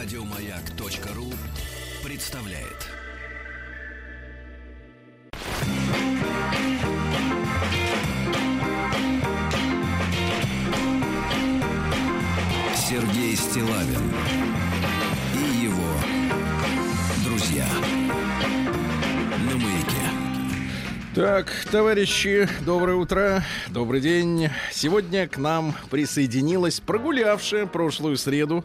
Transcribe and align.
Радиомаяк.ру 0.00 1.26
представляет. 2.02 2.88
Сергей 12.74 13.36
Стилавин 13.36 14.10
и 15.34 15.64
его 15.64 15.92
друзья 17.22 17.66
на 19.50 19.56
маяке. 19.58 19.94
Так, 21.14 21.52
товарищи, 21.70 22.48
доброе 22.64 22.96
утро, 22.96 23.44
добрый 23.68 24.00
день. 24.00 24.48
Сегодня 24.72 25.28
к 25.28 25.36
нам 25.36 25.74
присоединилась 25.90 26.80
прогулявшая 26.80 27.66
прошлую 27.66 28.16
среду 28.16 28.64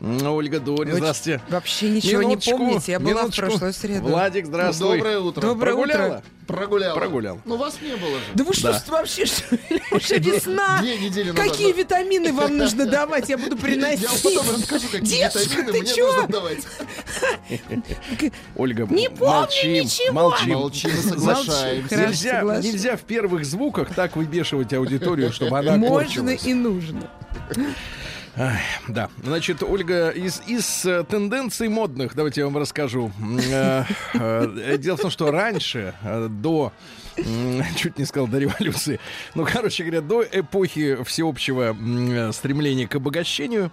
Ольга 0.00 0.60
Дори. 0.60 0.92
Вы 0.92 0.98
Здравствуйте. 0.98 1.42
Вообще 1.50 1.90
ничего 1.90 2.22
Минуточку, 2.22 2.52
не 2.52 2.58
помните. 2.58 2.92
Я 2.92 3.00
была 3.00 3.10
минуточку. 3.22 3.42
в 3.46 3.48
прошлую 3.48 3.72
среду. 3.74 4.08
Владик, 4.08 4.46
здравствуй. 4.46 4.96
Доброе 4.96 5.18
утро. 5.20 5.40
Доброе 5.42 5.74
Прогуляла? 5.74 6.06
утро. 6.06 6.22
Прогулял. 6.46 6.94
Прогулял. 6.96 7.40
Ну 7.44 7.56
вас 7.58 7.76
не 7.82 7.94
было 7.96 8.16
же. 8.18 8.24
Да 8.34 8.44
вы 8.44 8.54
что 8.54 8.72
Да. 8.72 8.82
вообще, 8.88 9.26
что? 9.26 9.44
Уже 9.92 10.16
весна. 10.18 10.78
Две 10.80 10.96
недели 10.98 11.30
назад, 11.30 11.48
Какие 11.50 11.72
витамины 11.72 12.32
вам 12.32 12.56
нужно 12.56 12.86
давать? 12.90 13.28
Я 13.28 13.36
буду 13.36 13.56
приносить. 13.58 14.02
Я 14.02 14.08
вам 14.08 14.18
потом 14.22 14.56
расскажу, 14.56 14.86
какие 14.90 15.24
витамины 15.26 15.72
ты 15.72 15.80
мне 15.82 16.04
нужно 16.04 16.26
давать. 16.28 16.58
Ольга, 18.56 18.86
Не 18.90 19.10
помню 19.10 19.82
ничего. 19.82 20.12
молчим. 20.14 20.52
Молчим 20.54 20.90
и 20.90 20.94
соглашаемся. 20.94 21.96
Нельзя, 21.96 22.42
нельзя 22.62 22.96
в 22.96 23.02
первых 23.02 23.44
звуках 23.44 23.94
так 23.94 24.16
выбешивать 24.16 24.72
аудиторию, 24.72 25.30
чтобы 25.32 25.58
она 25.58 25.76
Можно 25.76 26.30
и 26.30 26.54
нужно. 26.54 27.10
Ай, 28.36 28.60
да, 28.88 29.10
значит, 29.22 29.62
Ольга, 29.62 30.10
из, 30.10 30.40
из 30.46 30.84
э, 30.86 31.02
тенденций 31.02 31.68
модных, 31.68 32.14
давайте 32.14 32.42
я 32.42 32.46
вам 32.46 32.56
расскажу. 32.58 33.10
Э, 33.52 33.84
э, 34.14 34.78
Дело 34.78 34.96
в 34.96 35.00
том, 35.00 35.10
что 35.10 35.32
раньше, 35.32 35.94
до, 36.30 36.72
чуть 37.76 37.98
не 37.98 38.04
сказал, 38.04 38.28
до 38.28 38.38
революции, 38.38 39.00
ну, 39.34 39.44
короче 39.44 39.82
говоря, 39.82 40.00
до 40.00 40.22
эпохи 40.22 41.02
всеобщего 41.02 41.76
стремления 42.32 42.86
к 42.86 42.94
обогащению, 42.94 43.72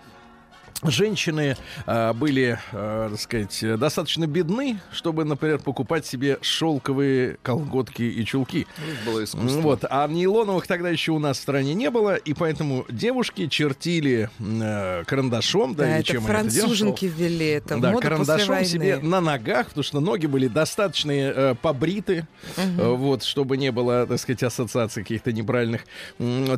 Женщины 0.84 1.58
э, 1.88 2.14
были, 2.14 2.60
э, 2.72 3.08
так 3.12 3.20
сказать, 3.20 3.80
достаточно 3.80 4.28
бедны, 4.28 4.80
чтобы, 4.92 5.26
например, 5.26 5.60
покупать 5.60 6.06
себе 6.06 6.38
шелковые 6.42 7.38
колготки 7.42 8.04
и 8.04 8.24
чулки. 8.26 8.60
Их 8.60 9.06
было 9.06 9.24
искусство. 9.24 9.60
Вот, 9.62 9.86
а 9.90 10.08
нейлоновых 10.08 10.68
тогда 10.68 10.90
еще 10.90 11.14
у 11.14 11.20
нас 11.20 11.40
в 11.40 11.42
стране 11.42 11.74
не 11.74 11.90
было, 11.90 12.16
и 12.16 12.34
поэтому 12.34 12.86
девушки 12.90 13.48
чертили 13.48 14.30
э, 14.40 15.04
карандашом, 15.06 15.74
да, 15.74 15.84
Да, 15.86 15.90
или 15.90 16.00
это 16.02 16.08
чем 16.14 16.26
они 16.28 16.34
это 16.36 16.44
делали? 16.50 16.60
француженки 16.60 17.06
ввели 17.06 17.48
это. 17.48 17.70
Да, 17.70 17.76
Мода 17.76 17.92
после 17.94 18.10
карандашом 18.10 18.48
войны. 18.50 18.66
себе 18.68 19.00
на 19.02 19.20
ногах, 19.22 19.68
потому 19.70 19.84
что 19.84 20.00
ноги 20.00 20.28
были 20.28 20.48
достаточно 20.48 21.12
э, 21.12 21.56
побриты, 21.60 22.28
э, 22.56 22.88
вот, 22.94 23.24
чтобы 23.24 23.58
не 23.58 23.72
было, 23.72 24.06
так 24.06 24.20
сказать, 24.20 24.44
ассоциаций 24.44 25.02
каких-то 25.04 25.32
неправильных. 25.32 25.86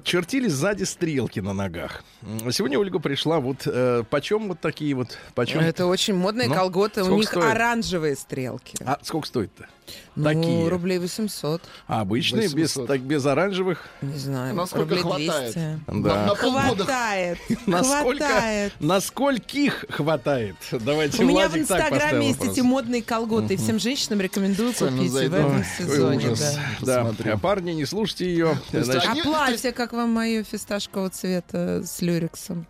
Чертили 0.04 0.48
сзади 0.50 0.84
стрелки 0.84 1.40
на 1.40 1.54
ногах. 1.54 2.04
М, 2.22 2.52
Сегодня 2.52 2.78
Ольга 2.80 3.00
пришла, 3.00 3.40
вот, 3.40 3.62
э, 3.66 4.04
почем 4.10 4.48
вот 4.48 4.60
такие 4.60 4.94
вот, 4.96 5.18
почем? 5.36 5.60
Это 5.62 5.86
очень 5.86 6.14
модные 6.16 6.48
Ну, 6.50 6.56
колготы. 6.56 7.04
У 7.04 7.16
них 7.18 7.28
стоит? 7.30 7.44
оранжевые 7.46 8.16
стрелки. 8.16 8.78
А 8.86 9.00
сколько 9.04 9.28
стоит-то? 9.28 9.68
Ну, 10.16 10.24
такие. 10.24 10.68
рублей 10.68 11.00
800. 11.00 11.64
А 11.88 12.02
обычные, 12.02 12.44
без, 12.44 12.76
800. 12.76 12.88
так, 12.88 13.02
без 13.02 13.26
оранжевых? 13.26 13.88
Не 14.02 14.18
знаю. 14.18 14.54
Насколько 14.54 14.82
рублей 14.96 15.02
хватает? 15.02 15.54
200. 15.54 15.80
Да. 15.88 15.94
На, 15.94 16.26
на. 16.28 16.36
Хватает. 16.36 17.38
Насколько, 17.66 18.26
Хватает. 18.26 18.74
наскольких 18.80 19.86
хватает? 19.90 20.56
Давайте 20.72 21.24
У 21.24 21.28
меня 21.28 21.50
в 21.50 21.58
Инстаграме 21.58 22.28
есть 22.28 22.44
эти 22.44 22.60
модные 22.60 23.02
колготы. 23.02 23.58
Всем 23.58 23.80
женщинам 23.80 24.22
рекомендую 24.22 24.74
купить 24.74 25.12
в 25.12 25.16
этом 25.16 25.64
сезоне. 25.78 26.36
да. 26.82 27.12
А 27.26 27.38
парни, 27.38 27.72
не 27.72 27.86
слушайте 27.86 28.26
ее. 28.26 28.60
А 28.74 29.16
платье, 29.24 29.72
как 29.72 29.94
вам 29.94 30.12
мое 30.12 30.44
фисташкового 30.44 31.10
цвета 31.10 31.82
с 31.84 32.02
люрексом? 32.02 32.68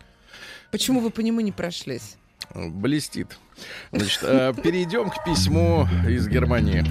Почему 0.70 1.00
вы 1.00 1.10
по 1.10 1.20
нему 1.20 1.40
не 1.40 1.52
прошлись? 1.52 2.16
блестит. 2.54 3.38
Значит, 3.92 4.20
э, 4.22 4.52
перейдем 4.64 5.10
к 5.10 5.22
письму 5.24 5.86
из 6.08 6.26
Германии. 6.26 6.84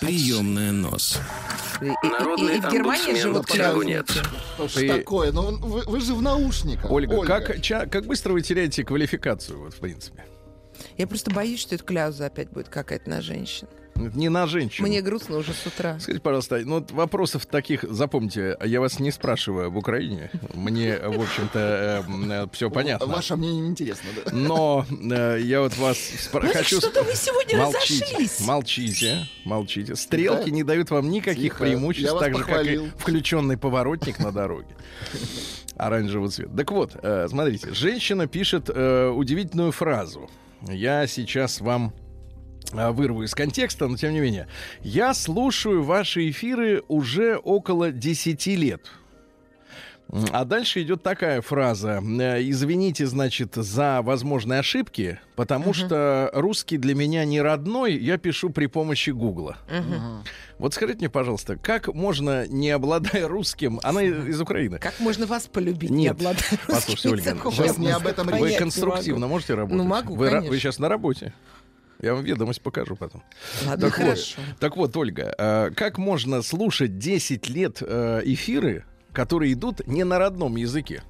Приемная 0.00 0.72
нос. 0.72 1.18
И, 1.80 1.86
и- 1.86 1.88
и- 1.88 2.08
Народный 2.08 2.56
и 2.56 2.60
в 2.60 2.70
Германии 2.70 3.20
живут 3.20 3.52
нет. 3.84 4.08
Что 4.08 4.68
ж 4.68 4.72
Ты- 4.72 4.88
такое? 4.88 5.32
Ну 5.32 5.56
вы, 5.58 5.82
вы 5.82 6.00
же 6.00 6.14
в 6.14 6.22
наушниках. 6.22 6.90
Ольга, 6.90 7.22
Как, 7.24 7.60
ча- 7.60 7.86
как 7.86 8.06
быстро 8.06 8.32
вы 8.32 8.40
теряете 8.42 8.84
квалификацию, 8.84 9.58
вот, 9.60 9.74
в 9.74 9.78
принципе? 9.78 10.24
Я 10.96 11.06
просто 11.06 11.30
боюсь, 11.30 11.60
что 11.60 11.74
эта 11.74 11.84
кляуза 11.84 12.26
опять 12.26 12.50
будет 12.50 12.68
какая-то 12.68 13.10
на 13.10 13.20
женщин. 13.20 13.66
Не 14.14 14.28
на 14.28 14.46
женщин. 14.46 14.84
Мне 14.84 15.00
грустно 15.00 15.36
уже 15.38 15.52
с 15.52 15.66
утра. 15.66 15.98
Скажите, 16.00 16.22
пожалуйста, 16.22 16.60
ну 16.64 16.74
вот 16.80 16.90
вопросов 16.92 17.46
таких, 17.46 17.82
запомните, 17.88 18.56
я 18.64 18.80
вас 18.80 18.98
не 19.00 19.10
спрашиваю 19.10 19.68
об 19.68 19.76
Украине. 19.76 20.30
Мне, 20.54 20.98
в 20.98 21.20
общем-то, 21.20 22.48
все 22.52 22.70
понятно. 22.70 23.06
Ваше 23.06 23.36
мнение 23.36 23.62
не 23.62 23.68
интересно, 23.68 24.08
да? 24.24 24.30
Но 24.32 24.84
э, 24.90 25.38
я 25.42 25.60
вот 25.62 25.76
вас 25.78 25.96
спра- 25.96 26.44
Ну, 26.46 26.52
хочу... 26.52 26.78
что-то 26.78 27.02
вы 27.02 27.14
сегодня 27.14 27.58
молчите, 27.58 28.04
разошлись. 28.04 28.40
молчите, 28.46 29.26
молчите. 29.44 29.96
Стрелки 29.96 30.50
Да. 30.50 30.50
не 30.50 30.62
дают 30.62 30.90
вам 30.90 31.10
никаких 31.10 31.54
Тихо. 31.54 31.64
преимуществ, 31.64 32.18
так 32.18 32.36
же, 32.36 32.40
как 32.44 32.48
и 32.48 32.52
похвалил. 32.52 32.88
включенный 32.98 33.56
поворотник 33.56 34.18
на 34.18 34.32
дороге. 34.32 34.68
Оранжевый 35.76 36.30
цвет. 36.30 36.54
Так 36.56 36.70
вот, 36.72 36.92
э, 37.02 37.26
смотрите, 37.28 37.72
женщина 37.74 38.26
пишет 38.26 38.70
э, 38.72 39.08
удивительную 39.08 39.72
фразу. 39.72 40.30
Я 40.62 41.06
сейчас 41.06 41.60
вам 41.60 41.92
э, 41.92 42.05
вырву 42.72 43.22
из 43.22 43.34
контекста, 43.34 43.86
но 43.88 43.96
тем 43.96 44.12
не 44.12 44.20
менее. 44.20 44.48
Я 44.82 45.14
слушаю 45.14 45.82
ваши 45.82 46.30
эфиры 46.30 46.82
уже 46.88 47.36
около 47.36 47.90
10 47.90 48.46
лет. 48.48 48.82
А 50.30 50.44
дальше 50.44 50.82
идет 50.82 51.02
такая 51.02 51.40
фраза. 51.40 52.00
э, 52.00 52.40
Извините, 52.48 53.06
значит, 53.06 53.56
за 53.56 54.02
возможные 54.02 54.60
ошибки, 54.60 55.18
потому 55.34 55.72
что 55.72 56.30
русский 56.32 56.76
для 56.78 56.94
меня 56.94 57.24
не 57.24 57.40
родной, 57.40 57.96
я 57.96 58.16
пишу 58.16 58.50
при 58.50 58.66
помощи 58.66 59.10
Гугла. 59.10 59.56
Вот 60.58 60.74
скажите 60.74 61.00
мне, 61.00 61.10
пожалуйста, 61.10 61.56
как 61.56 61.92
можно, 61.92 62.46
не 62.46 62.70
обладая 62.70 63.26
русским, 63.26 63.80
она 63.82 64.02
из 64.02 64.40
Украины. 64.40 64.78
Как 64.78 64.98
можно 65.00 65.26
вас 65.26 65.48
полюбить, 65.48 65.90
не 65.90 66.04
Нет. 66.04 66.12
обладая 66.12 66.36
русским 66.50 66.58
Послушайте, 66.68 67.32
Ольга, 67.32 67.50
сейчас 67.50 67.76
не 67.78 67.90
об 67.90 68.06
этом 68.06 68.28
Вы 68.28 68.50
не 68.52 68.56
конструктивно 68.58 69.22
могу. 69.22 69.32
можете 69.34 69.54
работать? 69.54 69.76
Ну, 69.76 69.84
могу, 69.84 70.14
вы, 70.14 70.28
конечно. 70.28 70.50
вы 70.50 70.58
сейчас 70.58 70.78
на 70.78 70.88
работе? 70.88 71.34
Я 72.02 72.14
вам 72.14 72.24
ведомость 72.24 72.60
покажу 72.62 72.96
потом. 72.96 73.22
Ладно, 73.66 73.88
Так 73.88 73.98
вот, 73.98 74.06
хорошо. 74.06 74.40
так 74.60 74.76
вот, 74.76 74.96
Ольга, 74.96 75.34
э, 75.38 75.70
как 75.74 75.98
можно 75.98 76.42
слушать 76.42 76.98
10 76.98 77.48
лет 77.48 77.78
э, 77.80 78.22
эфиры, 78.24 78.84
которые 79.12 79.52
идут 79.54 79.86
не 79.86 80.04
на 80.04 80.18
родном 80.18 80.56
языке? 80.56 81.02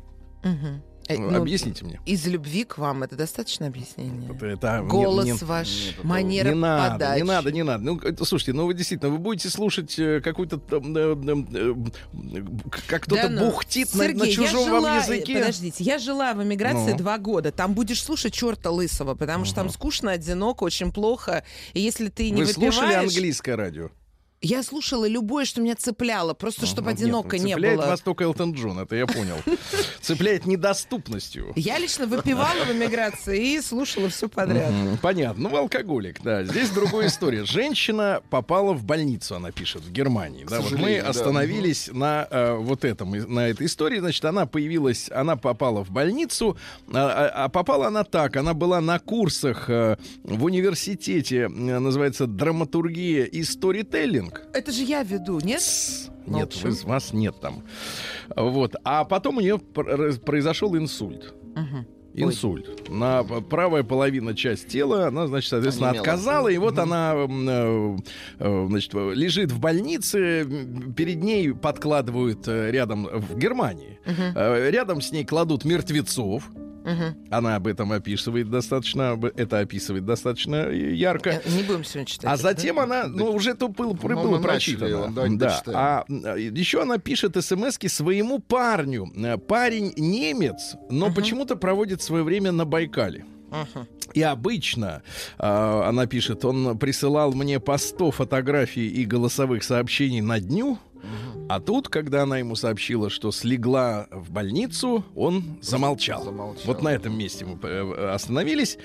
Мгм. 0.44 0.82
Э, 1.08 1.16
Ну, 1.18 1.30
ну, 1.30 1.38
Объясните 1.42 1.84
мне. 1.84 2.00
Из 2.04 2.26
любви 2.26 2.64
к 2.64 2.78
вам 2.78 3.02
это 3.04 3.14
достаточно 3.16 3.66
объяснение? 3.68 4.28
Это- 4.34 4.46
это 4.46 4.80
не- 4.80 4.88
Голос 4.88 5.24
не- 5.24 5.32
ваш, 5.34 5.68
Нет, 5.68 6.04
манера 6.04 6.48
не 6.48 6.54
надо, 6.54 6.92
подачи. 6.94 7.18
не 7.18 7.22
надо, 7.24 7.52
не 7.52 7.62
надо. 7.62 7.84
Ну, 7.84 7.98
это, 8.00 8.24
слушайте, 8.24 8.52
ну 8.52 8.66
вы 8.66 8.74
действительно, 8.74 9.10
вы 9.10 9.18
будете 9.18 9.48
слушать 9.50 9.96
э, 9.98 10.20
какую-то 10.20 10.58
там, 10.58 10.96
э, 10.96 11.00
э, 11.00 11.74
э, 12.34 12.42
как 12.88 13.04
кто-то 13.04 13.22
Да 13.22 13.28
ну. 13.28 13.46
бухтит 13.50 13.94
на- 13.94 14.04
Сергей, 14.04 14.18
на, 14.20 14.24
я 14.24 14.32
чужом 14.32 14.64
жила, 14.64 14.80
вам 14.80 14.96
языке. 15.02 15.34
Подождите, 15.38 15.84
я 15.84 15.98
жила 15.98 16.32
в 16.34 16.42
эмиграции 16.42 16.92
Ну. 16.92 16.96
два 16.98 17.18
года. 17.18 17.52
Там 17.52 17.74
будешь 17.74 18.02
слушать 18.02 18.34
черта 18.34 18.70
лысого, 18.70 19.14
потому 19.14 19.44
что 19.44 19.54
там 19.56 19.70
скучно, 19.70 20.12
одиноко, 20.12 20.64
очень 20.64 20.90
плохо. 20.92 21.44
И 21.72 21.80
если 21.80 22.08
ты 22.08 22.30
не 22.30 22.42
Вы 22.42 22.52
слушали 22.52 22.86
выпиваешь... 22.86 23.08
английское 23.10 23.54
радио? 23.56 23.90
Я 24.48 24.62
слушала 24.62 25.08
любое, 25.08 25.44
что 25.44 25.60
меня 25.60 25.74
цепляло, 25.74 26.32
просто 26.32 26.66
чтобы 26.66 26.90
Ага, 26.92 27.00
одиноко 27.00 27.36
нет, 27.36 27.46
не 27.46 27.52
цепляет 27.54 27.78
было. 27.80 27.86
вас 27.88 28.00
только 28.00 28.22
Элтон 28.22 28.52
Джон, 28.52 28.78
это 28.78 28.94
я 28.94 29.04
понял. 29.06 29.34
Цепляет 30.00 30.46
недоступностью. 30.46 31.52
Я 31.56 31.78
лично 31.78 32.06
выпивала 32.06 32.64
в 32.64 32.70
эмиграции 32.70 33.54
и 33.54 33.60
слушала 33.60 34.08
все 34.08 34.28
подряд. 34.28 34.72
Понятно. 35.02 35.48
Ну, 35.48 35.56
алкоголик, 35.56 36.22
да. 36.22 36.44
Здесь 36.44 36.70
другая 36.70 37.08
история. 37.08 37.44
Женщина 37.44 38.22
попала 38.30 38.72
в 38.72 38.84
больницу, 38.84 39.34
она 39.34 39.50
пишет, 39.50 39.82
в 39.82 39.90
Германии. 39.90 40.46
Да, 40.48 40.60
вот 40.60 40.72
мы 40.78 40.98
остановились 41.00 41.88
на 41.92 42.28
э, 42.30 42.54
вот 42.54 42.84
этом, 42.84 43.10
на 43.10 43.48
этой 43.48 43.66
истории. 43.66 43.98
Значит, 43.98 44.24
она 44.26 44.46
появилась, 44.46 45.10
она 45.10 45.34
попала 45.34 45.84
в 45.84 45.90
больницу, 45.90 46.56
а, 46.92 47.30
а- 47.34 47.44
а 47.44 47.48
попала 47.48 47.88
она 47.88 48.04
так. 48.04 48.36
Она 48.36 48.54
была 48.54 48.80
на 48.80 49.00
курсах 49.00 49.68
э, 49.68 49.96
в 50.22 50.44
университете, 50.44 51.46
э, 51.46 51.48
называется 51.48 52.28
драматургия 52.28 53.24
и 53.24 53.42
сторителлинг. 53.42 54.35
Это 54.52 54.72
же 54.72 54.82
я 54.82 55.02
веду, 55.02 55.40
нет? 55.40 55.62
Нет, 56.26 56.54
вы- 56.62 56.70
вас 56.84 57.12
нет 57.12 57.36
там. 57.40 57.62
Вот. 58.34 58.74
А 58.84 59.04
потом 59.04 59.36
у 59.36 59.40
нее 59.40 59.58
пр- 59.58 60.18
произошел 60.24 60.76
инсульт. 60.76 61.34
Мгм. 61.54 61.86
Инсульт. 62.14 62.88
На 62.88 63.22
п- 63.22 63.42
правая 63.42 63.82
половина 63.82 64.34
часть 64.34 64.68
тела, 64.68 65.08
она, 65.08 65.26
значит, 65.26 65.50
соответственно, 65.50 65.90
Онемела. 65.90 66.02
отказала, 66.06 66.48
и 66.48 66.56
вот 66.56 66.78
она, 66.78 67.12
м, 67.12 67.46
э, 67.48 67.96
э, 68.38 68.66
значит, 68.70 68.94
э, 68.94 69.12
лежит 69.14 69.52
в 69.52 69.60
больнице, 69.60 70.46
перед 70.96 71.22
ней 71.22 71.52
подкладывают 71.52 72.48
рядом 72.48 73.06
в 73.12 73.36
Германии, 73.36 73.98
э, 74.06 74.70
рядом 74.70 75.02
с 75.02 75.12
ней 75.12 75.24
кладут 75.26 75.66
мертвецов. 75.66 76.48
Она 77.30 77.56
об 77.56 77.66
этом 77.66 77.92
описывает 77.92 78.48
достаточно, 78.50 79.18
это 79.36 79.58
описывает 79.60 80.04
достаточно 80.04 80.68
ярко. 80.70 81.30
Э, 81.44 81.50
Не 81.50 81.62
будем 81.62 81.84
сегодня 81.84 82.06
читать. 82.06 82.30
А 82.32 82.36
затем 82.36 82.76
да? 82.76 82.82
она, 82.84 83.06
ну, 83.06 83.32
уже 83.32 83.54
то 83.54 83.68
было, 83.68 83.88
Ну, 83.88 83.94
было 83.94 84.38
начали 84.38 84.42
прочитано. 84.42 84.88
его, 84.88 85.06
давайте 85.08 85.36
да. 85.36 85.62
А 85.74 86.04
м, 86.08 86.36
еще 86.54 86.82
она 86.82 86.98
пишет 86.98 87.36
смс 87.42 87.76
своему 87.88 88.38
парню. 88.38 89.10
Э, 89.16 89.36
Парень 89.38 89.92
немец, 89.96 90.76
но 90.90 91.12
почему-то 91.12 91.56
проводит 91.56 92.02
свое 92.02 92.22
время 92.22 92.52
на 92.52 92.64
Байкале. 92.64 93.24
И 94.12 94.22
обычно, 94.22 95.02
а, 95.38 95.88
она 95.88 96.06
пишет, 96.06 96.44
он 96.44 96.78
присылал 96.78 97.32
мне 97.32 97.60
по 97.60 97.78
100 97.78 98.10
фотографий 98.10 98.88
и 98.88 99.04
голосовых 99.04 99.62
сообщений 99.62 100.20
на 100.20 100.40
дню, 100.40 100.78
а 101.48 101.60
тут, 101.60 101.88
когда 101.88 102.22
она 102.24 102.38
ему 102.38 102.56
сообщила, 102.56 103.10
что 103.10 103.30
слегла 103.32 104.06
в 104.10 104.30
больницу, 104.30 105.04
он 105.14 105.58
замолчал. 105.62 106.24
Замолчал. 106.24 106.62
Вот 106.66 106.82
на 106.82 106.88
этом 106.88 107.16
месте 107.16 107.44
мы 107.44 107.58
э, 107.62 108.10
остановились. 108.12 108.78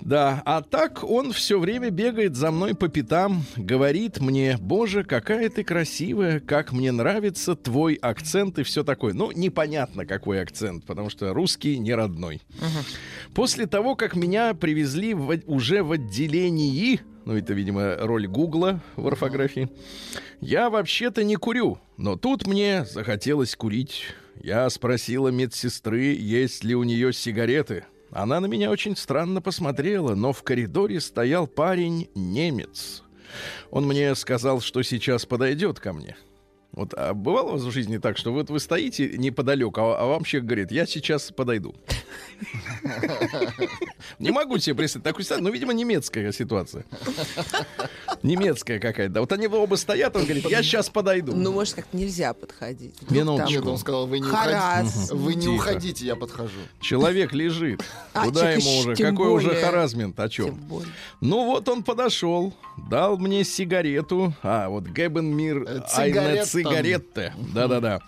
Да, 0.00 0.42
а 0.44 0.62
так 0.62 1.04
он 1.04 1.32
все 1.32 1.58
время 1.58 1.90
бегает 1.90 2.36
за 2.36 2.50
мной 2.50 2.74
по 2.74 2.88
пятам, 2.88 3.44
говорит 3.56 4.20
мне, 4.20 4.56
боже, 4.60 5.04
какая 5.04 5.48
ты 5.50 5.64
красивая, 5.64 6.40
как 6.40 6.72
мне 6.72 6.92
нравится 6.92 7.54
твой 7.54 7.94
акцент 7.94 8.58
и 8.58 8.62
все 8.62 8.82
такое. 8.84 9.12
Ну, 9.14 9.30
непонятно, 9.32 10.06
какой 10.06 10.40
акцент, 10.40 10.84
потому 10.86 11.10
что 11.10 11.34
русский 11.34 11.78
не 11.78 11.94
родной. 11.94 12.40
После 13.34 13.66
того, 13.66 13.94
как 13.96 14.16
меня 14.16 14.54
привезли 14.54 15.14
в- 15.14 15.40
уже 15.46 15.82
в 15.82 15.92
отделении, 15.92 17.00
ну 17.26 17.36
это, 17.36 17.52
видимо, 17.52 17.96
роль 17.96 18.28
Гугла 18.28 18.80
в 18.94 19.06
орфографии, 19.06 19.68
я 20.40 20.70
вообще-то 20.70 21.24
не 21.24 21.34
курю, 21.36 21.78
но 21.96 22.16
тут 22.16 22.46
мне 22.46 22.84
захотелось 22.84 23.56
курить. 23.56 24.04
Я 24.42 24.70
спросила 24.70 25.28
медсестры, 25.28 26.14
есть 26.14 26.62
ли 26.62 26.74
у 26.74 26.84
нее 26.84 27.12
сигареты. 27.12 27.84
Она 28.12 28.38
на 28.38 28.46
меня 28.46 28.70
очень 28.70 28.96
странно 28.96 29.42
посмотрела, 29.42 30.14
но 30.14 30.32
в 30.32 30.42
коридоре 30.44 31.00
стоял 31.00 31.48
парень 31.48 32.08
немец. 32.14 33.02
Он 33.70 33.86
мне 33.86 34.14
сказал, 34.14 34.60
что 34.60 34.82
сейчас 34.82 35.26
подойдет 35.26 35.80
ко 35.80 35.92
мне. 35.92 36.16
Вот 36.76 36.92
а 36.94 37.14
бывало 37.14 37.48
у 37.48 37.52
вас 37.52 37.62
в 37.62 37.70
жизни 37.70 37.96
так, 37.96 38.18
что 38.18 38.32
вот 38.32 38.50
вы 38.50 38.60
стоите 38.60 39.08
неподалеку, 39.16 39.80
а, 39.80 39.98
а 39.98 40.06
вам 40.06 40.24
человек 40.24 40.46
говорит, 40.46 40.72
я 40.72 40.86
сейчас 40.86 41.32
подойду. 41.32 41.74
Не 44.18 44.30
могу 44.30 44.58
себе 44.58 44.76
представить 44.76 45.04
такую 45.04 45.24
ситуацию, 45.24 45.44
ну, 45.44 45.50
видимо, 45.50 45.72
немецкая 45.72 46.32
ситуация. 46.32 46.84
Немецкая 48.22 48.78
какая-то. 48.78 49.14
Да, 49.14 49.20
Вот 49.20 49.32
они 49.32 49.46
оба 49.46 49.74
стоят, 49.76 50.16
он 50.16 50.24
говорит, 50.24 50.44
я 50.50 50.62
сейчас 50.62 50.90
подойду. 50.90 51.34
Ну, 51.34 51.52
может, 51.52 51.74
как-то 51.74 51.96
нельзя 51.96 52.34
подходить. 52.34 52.94
Вдруг 53.00 53.10
Минуточку. 53.10 53.70
Он 53.70 53.78
сказал, 53.78 54.06
вы 54.06 54.20
не 54.20 54.28
уходите. 54.28 55.14
Вы 55.14 55.34
не 55.34 55.48
уходите, 55.48 56.06
я 56.06 56.16
подхожу. 56.16 56.58
Человек 56.80 57.32
лежит. 57.32 57.82
А, 58.12 58.24
Куда 58.24 58.52
ему 58.52 58.78
уже? 58.78 58.96
Какой 58.96 59.28
уже 59.28 59.54
харазмент? 59.54 60.18
О 60.20 60.28
чем? 60.28 60.60
Ну 61.20 61.46
вот 61.46 61.68
он 61.68 61.82
подошел, 61.82 62.52
дал 62.90 63.16
мне 63.16 63.44
сигарету. 63.44 64.34
А, 64.42 64.68
вот 64.68 64.84
Гебен 64.84 65.34
Мир 65.34 65.64
Э, 65.66 65.80
Цигаретте. 66.68 67.32
Да-да-да. 67.54 68.00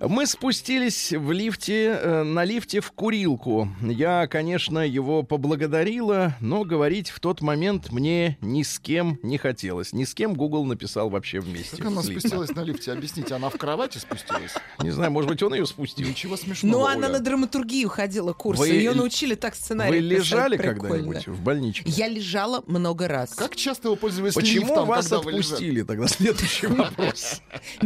Мы 0.00 0.26
спустились 0.26 1.12
в 1.12 1.32
лифте, 1.32 1.98
э, 2.00 2.22
на 2.22 2.44
лифте 2.44 2.80
в 2.80 2.92
курилку. 2.92 3.68
Я, 3.82 4.26
конечно, 4.26 4.78
его 4.80 5.22
поблагодарила, 5.22 6.34
но 6.40 6.64
говорить 6.64 7.10
в 7.10 7.20
тот 7.20 7.40
момент 7.40 7.90
мне 7.92 8.38
ни 8.40 8.62
с 8.62 8.78
кем 8.78 9.18
не 9.22 9.38
хотелось. 9.38 9.92
Ни 9.92 10.04
с 10.04 10.14
кем 10.14 10.34
Google 10.34 10.64
написал 10.64 11.08
вообще 11.10 11.40
вместе. 11.40 11.76
Как 11.76 11.86
она 11.86 12.02
спустилась 12.02 12.50
на 12.50 12.62
лифте? 12.64 12.92
Объясните, 12.92 13.34
она 13.34 13.48
в 13.48 13.56
кровати 13.56 13.98
спустилась? 13.98 14.54
Не 14.82 14.90
знаю, 14.90 15.10
может 15.12 15.30
быть, 15.30 15.42
он 15.42 15.54
ее 15.54 15.66
спустил. 15.66 16.08
Ничего 16.08 16.36
смешного, 16.36 16.72
Ну, 16.72 16.86
она 16.86 17.08
на 17.08 17.20
драматургию 17.20 17.88
ходила 17.88 18.32
курсы. 18.32 18.66
Ее 18.66 18.92
научили 18.92 19.34
так 19.34 19.54
сценарий 19.54 19.92
Вы 19.92 19.98
лежали 19.98 20.56
когда-нибудь 20.56 21.26
в 21.28 21.40
больничке? 21.42 21.84
Я 21.86 22.08
лежала 22.08 22.62
много 22.66 23.08
раз. 23.08 23.34
Как 23.34 23.56
часто 23.56 23.90
вы 23.90 23.96
пользуетесь 23.96 24.34
Почему 24.34 24.84
вас 24.84 25.12
отпустили 25.12 25.82
тогда? 25.82 26.08
Следующий 26.08 26.66
вопрос. 26.66 27.42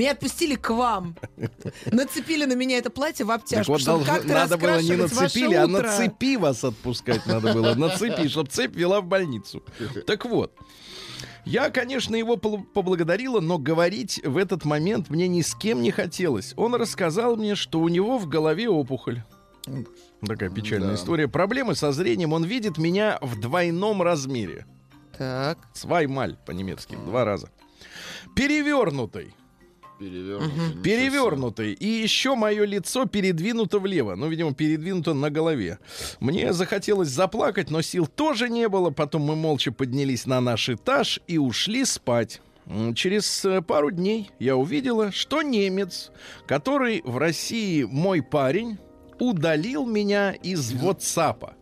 Меня 0.07 0.13
отпустили 0.13 0.55
к 0.55 0.71
вам. 0.71 1.17
Нацепили 1.91 2.45
на 2.45 2.53
меня 2.53 2.79
это 2.79 2.91
платье 2.91 3.25
в 3.25 3.29
Так 3.29 3.41
обтяжку, 3.41 3.73
вот, 3.73 3.81
чтобы 3.81 4.05
должно- 4.05 4.15
как-то 4.15 4.33
надо 4.35 4.57
было 4.57 4.81
не 4.81 4.95
нацепили, 4.95 5.55
а 5.55 5.67
на 5.67 5.83
цепи 5.83 6.37
вас 6.37 6.63
отпускать 6.63 7.27
надо 7.27 7.53
было. 7.53 7.75
На 7.75 7.89
цепи, 7.89 8.29
чтобы 8.29 8.49
цепь 8.49 8.77
вела 8.77 9.01
в 9.01 9.07
больницу. 9.07 9.65
Так 10.07 10.25
вот. 10.27 10.53
Я, 11.45 11.71
конечно, 11.71 12.15
его 12.15 12.37
поблагодарила, 12.37 13.41
но 13.41 13.59
говорить 13.59 14.21
в 14.25 14.37
этот 14.37 14.65
момент 14.65 15.11
мне 15.11 15.27
ни 15.27 15.43
с 15.43 15.57
кем 15.57 15.83
не 15.83 15.91
хотелось. 15.91 16.55
Он 16.57 16.77
рассказал 16.77 17.35
мне, 17.37 17.57
что 17.57 17.81
у 17.81 17.89
него 17.89 18.17
в 18.19 18.29
голове 18.29 18.69
опухоль. 18.69 19.25
Такая 20.25 20.51
печальная 20.51 20.91
Да. 20.91 20.95
история. 20.95 21.27
Проблемы 21.27 21.75
со 21.75 21.91
зрением. 21.91 22.33
Он 22.33 22.45
видит 22.45 22.79
меня 22.79 23.19
в 23.23 23.41
двойном 23.41 24.03
размере. 24.03 24.67
Так. 25.19 25.59
Сваймаль 25.75 26.37
по-немецки. 26.47 26.95
Два 26.95 27.25
раза. 27.25 27.51
Перевернутый. 28.37 29.35
Перевернутый. 29.99 30.83
Перевернутый. 30.83 31.73
И 31.73 31.87
еще 31.87 32.35
мое 32.35 32.65
лицо 32.65 33.07
передвинуто 33.07 33.79
влево. 33.79 34.15
Ну, 34.15 34.29
видимо, 34.29 34.55
передвинуто 34.55 35.15
на 35.15 35.31
голове. 35.31 35.79
Мне 36.21 36.53
захотелось 36.53 37.09
заплакать, 37.09 37.71
но 37.71 37.83
сил 37.83 38.07
тоже 38.07 38.49
не 38.49 38.69
было. 38.69 38.91
Потом 38.91 39.23
мы 39.23 39.37
молча 39.37 39.73
поднялись 39.73 40.27
на 40.27 40.41
наш 40.41 40.69
этаж 40.69 41.21
и 41.27 41.39
ушли 41.39 41.85
спать. 41.85 42.41
Через 42.97 43.45
э, 43.45 43.63
пару 43.63 43.91
дней 43.93 44.31
я 44.41 44.57
увидела, 44.57 45.13
что 45.13 45.43
немец, 45.43 46.11
который 46.49 47.01
в 47.05 47.17
России 47.17 47.85
мой 47.85 48.23
парень, 48.23 48.79
удалил 49.21 49.87
меня 49.87 50.33
из 50.33 50.73
WhatsApp. 50.73 51.53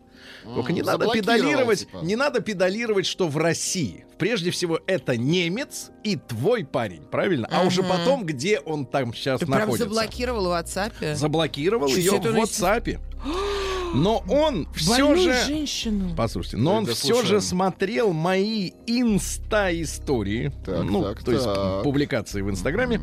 Только 0.43 0.73
не 0.73 0.79
М, 0.81 0.87
надо 0.87 1.07
педалировать, 1.11 1.79
типа. 1.81 1.97
не 2.03 2.15
надо 2.15 2.41
педалировать, 2.41 3.05
что 3.05 3.27
в 3.27 3.37
России. 3.37 4.04
Прежде 4.17 4.49
всего, 4.51 4.79
это 4.87 5.17
немец 5.17 5.91
и 6.03 6.15
твой 6.15 6.63
парень, 6.65 7.01
правильно? 7.03 7.47
А 7.51 7.63
уже 7.65 7.81
Мгм. 7.81 7.89
потом, 7.91 8.25
где 8.25 8.59
он 8.59 8.85
там 8.85 9.13
сейчас 9.13 9.39
Ты 9.41 9.45
прям 9.45 9.59
находится. 9.59 9.83
заблокировал 9.89 10.45
в 10.45 10.51
WhatsApp? 10.51 11.15
Заблокировал 11.15 11.87
Чё 11.89 11.97
ее 11.97 12.11
в 12.11 12.25
WhatsApp. 12.25 12.99
Но 13.93 14.23
он 14.29 14.67
все 14.75 15.15
же... 15.15 15.33
женщину. 15.45 16.13
Послушайте, 16.15 16.57
но 16.57 16.75
он 16.75 16.85
Да 16.85 16.93
все 16.93 17.07
слушаем. 17.13 17.27
же 17.27 17.41
смотрел 17.41 18.13
мои 18.13 18.71
инста-истории, 18.87 20.51
Так, 20.65 20.83
ну, 20.83 21.03
так, 21.03 21.23
то 21.23 21.31
есть 21.31 21.43
так. 21.45 21.83
публикации 21.83 22.41
в 22.41 22.49
Инстаграме, 22.49 23.01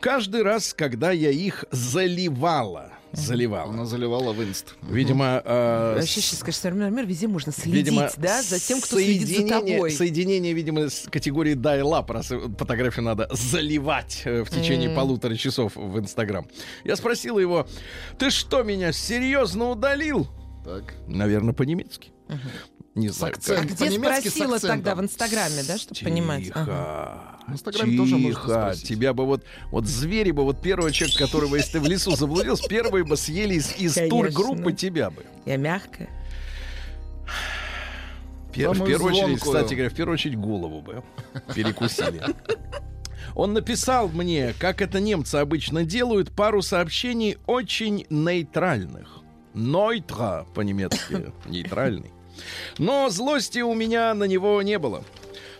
каждый 0.00 0.42
раз, 0.42 0.74
когда 0.74 1.10
я 1.12 1.30
их 1.30 1.64
заливала. 1.70 2.92
Заливала. 3.12 3.72
Она 3.72 3.84
заливала 3.86 4.32
в 4.32 4.42
инст. 4.42 4.74
Видимо, 4.82 5.42
э, 5.44 5.94
Вообще, 5.96 6.20
сейчас, 6.20 6.40
конечно, 6.40 6.60
современный 6.62 6.90
мир 6.96 7.06
везде 7.06 7.26
можно 7.26 7.52
следить, 7.52 7.86
Видимо, 7.86 8.10
да, 8.18 8.42
за 8.42 8.58
тем, 8.60 8.80
кто 8.80 8.96
следит 8.96 9.22
за 9.28 9.34
соединение- 9.34 9.76
тобой. 9.76 9.90
Соединение, 9.92 10.52
видимо, 10.52 10.88
с 10.90 11.08
категорией 11.10 11.56
dial-up, 11.56 12.10
раз 12.12 12.26
фотографию 12.58 13.04
надо 13.04 13.28
заливать 13.32 14.22
э, 14.24 14.42
в 14.44 14.50
течение 14.50 14.90
М. 14.90 14.94
полутора 14.96 15.34
часов 15.36 15.74
в 15.76 15.98
Инстаграм. 15.98 16.46
Я 16.84 16.96
спросил 16.96 17.38
его, 17.38 17.66
ты 18.18 18.30
что, 18.30 18.62
меня 18.62 18.92
серьезно 18.92 19.70
удалил? 19.70 20.28
Так. 20.64 20.94
Наверное, 21.06 21.54
по-немецки. 21.54 22.10
Не 22.98 23.08
знаю. 23.10 23.34
А 23.34 23.36
акцентом. 23.36 23.68
как. 23.68 23.76
где 23.76 23.90
спросила 23.92 24.58
тогда 24.58 24.94
в 24.94 25.00
Инстаграме, 25.00 25.62
да, 25.66 25.78
чтобы 25.78 26.00
понимать? 26.00 26.44
Тихо. 26.46 26.60
Ага. 26.62 27.38
В 27.46 27.52
Инстаграме 27.52 27.96
тоже 27.96 28.16
можно 28.16 28.40
Тихо. 28.40 28.50
спросить. 28.50 28.88
Тебя 28.88 29.14
бы 29.14 29.24
вот, 29.24 29.44
вот 29.70 29.86
звери 29.86 30.32
бы, 30.32 30.42
вот 30.42 30.60
первого 30.60 30.90
человека, 30.90 31.26
которого, 31.26 31.56
если 31.56 31.72
ты 31.72 31.80
в 31.80 31.86
лесу 31.86 32.16
заблудился, 32.16 32.68
первые 32.68 33.04
бы 33.04 33.16
съели 33.16 33.54
из, 33.54 33.74
из 33.76 33.94
тургруппы 34.10 34.72
тебя 34.72 35.10
бы. 35.10 35.24
Я 35.46 35.56
мягкая. 35.56 36.08
Пер- 38.52 38.72
в 38.72 38.84
первую 38.84 39.12
очередь, 39.12 39.38
звонкую. 39.38 39.38
кстати 39.38 39.74
говоря, 39.74 39.90
в 39.90 39.94
первую 39.94 40.14
очередь 40.14 40.36
голову 40.36 40.80
бы 40.80 41.04
перекусили. 41.54 42.22
Он 43.34 43.52
написал 43.52 44.08
мне, 44.08 44.54
как 44.58 44.82
это 44.82 44.98
немцы 44.98 45.36
обычно 45.36 45.84
делают, 45.84 46.32
пару 46.32 46.62
сообщений 46.62 47.38
очень 47.46 48.06
нейтральных. 48.10 49.18
Нейтра 49.54 50.46
по-немецки, 50.54 51.32
нейтральный. 51.46 52.10
Но 52.78 53.08
злости 53.10 53.60
у 53.60 53.74
меня 53.74 54.14
на 54.14 54.24
него 54.24 54.60
не 54.62 54.78
было. 54.78 55.04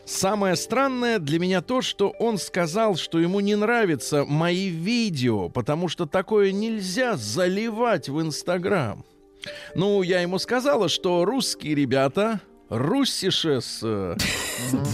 Самое 0.05 0.57
странное 0.57 1.19
для 1.19 1.39
меня 1.39 1.61
то, 1.61 1.83
что 1.83 2.15
он 2.19 2.39
сказал, 2.39 2.97
что 2.97 3.19
ему 3.19 3.41
не 3.41 3.57
нравятся 3.57 4.25
мои 4.25 4.69
видео, 4.69 5.51
потому 5.51 5.89
что 5.89 6.07
такое 6.07 6.51
нельзя 6.51 7.17
заливать 7.17 8.09
в 8.09 8.21
Инстаграм. 8.23 9.05
Ну, 9.75 10.03
я 10.03 10.21
ему 10.21 10.39
сказала, 10.39 10.89
что 10.89 11.27
русские 11.27 11.75
ребята 11.75 12.41
Руссишес 12.69 13.81
э. 13.83 14.17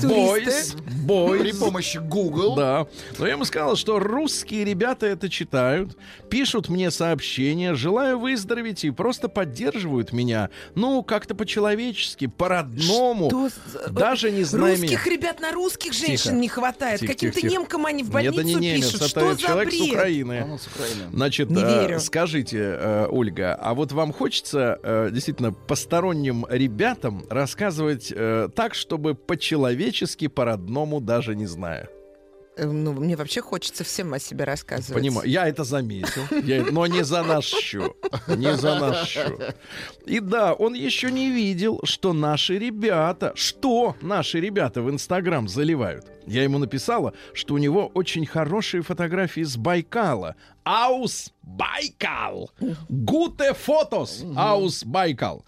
Бойс. 0.03 0.75
Бойс. 1.03 1.41
При 1.43 1.53
помощи 1.53 1.99
Google. 1.99 2.55
Да. 2.55 2.87
Но 3.19 3.27
я 3.27 3.33
ему 3.33 3.45
сказал, 3.45 3.77
что 3.77 3.99
русские 3.99 4.65
ребята 4.65 5.07
это 5.07 5.29
читают, 5.29 5.97
пишут 6.31 6.69
мне 6.69 6.91
сообщения, 6.91 7.75
желаю 7.75 8.19
выздороветь 8.19 8.85
и 8.85 8.91
просто 8.91 9.29
поддерживают 9.29 10.13
меня. 10.13 10.51
Ну, 10.75 11.03
как-то 11.03 11.35
по-человечески, 11.35 12.27
по-родному. 12.29 13.29
Что 13.29 13.49
с- 13.49 13.91
Даже 13.91 14.31
не 14.31 14.43
меня. 14.45 14.57
Русских 14.59 15.07
ребят 15.07 15.41
на 15.41 15.53
русских 15.53 15.93
женщин 15.95 16.17
Тихо. 16.17 16.35
не 16.37 16.49
хватает. 16.49 17.01
Тихо, 17.01 17.13
Каким-то 17.13 17.41
тихо, 17.41 17.53
немкам 17.53 17.87
они 17.87 18.03
в 18.03 18.07
Нет, 18.07 18.13
больницу 18.15 18.41
это 18.41 18.47
не 18.49 18.55
немец, 18.55 18.85
пишут. 18.87 19.01
это 19.01 19.09
Что 19.09 19.35
за 19.35 19.41
человек 19.41 19.73
с? 19.75 19.81
Украины. 19.81 20.59
С 20.59 20.67
Украины. 20.69 21.11
Значит, 21.13 21.51
Не 21.51 21.63
э, 21.63 21.81
верю. 21.89 22.01
скажите, 22.01 22.59
э, 22.59 23.07
Ольга, 23.11 23.55
а 23.55 23.75
вот 23.75 23.93
вам 23.93 24.13
хочется 24.13 24.79
э, 24.83 25.11
действительно 25.13 25.53
посторонним 25.53 26.47
ребятам 26.49 27.25
рассказывать 27.65 28.13
э, 28.15 28.49
так, 28.55 28.75
чтобы 28.75 29.15
по-человечески, 29.15 30.29
по-родному, 30.29 31.01
даже 31.01 31.35
не 31.35 31.47
зная? 31.47 31.89
Э, 32.57 32.67
Ну, 32.67 32.93
мне 32.93 33.17
вообще 33.17 33.41
хочется 33.41 33.83
всем 33.85 34.13
о 34.15 34.19
себе 34.19 34.45
рассказывать. 34.45 35.03
Понимаю, 35.03 35.29
я 35.29 35.49
это 35.49 35.65
заметил, 35.65 36.23
Я- 36.45 36.65
но 36.71 36.87
не 36.87 37.05
за 37.05 37.23
наш 37.23 37.47
счет. 37.47 37.93
Не 38.29 38.57
за 38.57 38.79
наш 38.79 39.09
счет. 39.09 39.57
И 40.07 40.21
да, 40.21 40.55
он 40.55 40.75
еще 40.75 41.11
не 41.11 41.31
видел, 41.31 41.81
что 41.85 42.13
наши 42.13 42.59
ребята, 42.59 43.33
что 43.35 43.97
наши 44.01 44.41
ребята 44.41 44.83
в 44.83 44.91
Инстаграм 44.91 45.49
заливают. 45.49 46.05
Я 46.27 46.43
ему 46.43 46.59
написала, 46.59 47.13
что 47.35 47.55
у 47.55 47.59
него 47.59 47.91
очень 47.95 48.25
хорошие 48.27 48.83
фотографии 48.83 49.43
с 49.43 49.57
Байкала. 49.57 50.37
Аус 50.65 51.33
Байкал. 51.43 52.51
Гуте 52.89 53.53
фотос. 53.55 54.25
Аус 54.37 54.85
Байкал. 54.85 55.45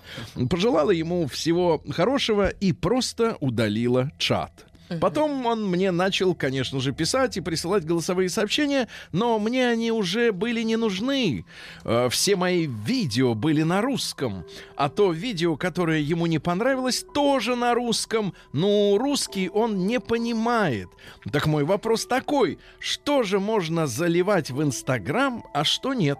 Пожелала 0.50 0.90
ему 0.90 1.26
всего 1.28 1.82
хорошего 1.90 2.48
и 2.48 2.72
просто 2.72 3.36
удалила 3.40 4.10
чат. 4.18 4.66
Потом 5.00 5.46
он 5.46 5.68
мне 5.68 5.90
начал, 5.90 6.34
конечно 6.34 6.80
же, 6.80 6.92
писать 6.92 7.36
и 7.36 7.40
присылать 7.40 7.84
голосовые 7.84 8.28
сообщения, 8.28 8.88
но 9.12 9.38
мне 9.38 9.68
они 9.68 9.90
уже 9.90 10.32
были 10.32 10.62
не 10.62 10.76
нужны. 10.76 11.44
Э, 11.84 12.08
Все 12.10 12.36
мои 12.36 12.66
видео 12.66 13.34
были 13.34 13.62
на 13.62 13.80
русском, 13.80 14.44
а 14.76 14.88
то 14.88 15.12
видео, 15.12 15.56
которое 15.56 16.00
ему 16.00 16.26
не 16.26 16.38
понравилось, 16.38 17.04
тоже 17.14 17.56
на 17.56 17.74
русском. 17.74 18.34
Ну, 18.52 18.96
русский 18.98 19.48
он 19.48 19.86
не 19.86 20.00
понимает. 20.00 20.88
Так 21.32 21.46
мой 21.46 21.64
вопрос 21.64 22.06
такой, 22.06 22.58
что 22.78 23.22
же 23.22 23.40
можно 23.40 23.86
заливать 23.86 24.50
в 24.50 24.62
Инстаграм, 24.62 25.44
а 25.52 25.64
что 25.64 25.94
нет? 25.94 26.18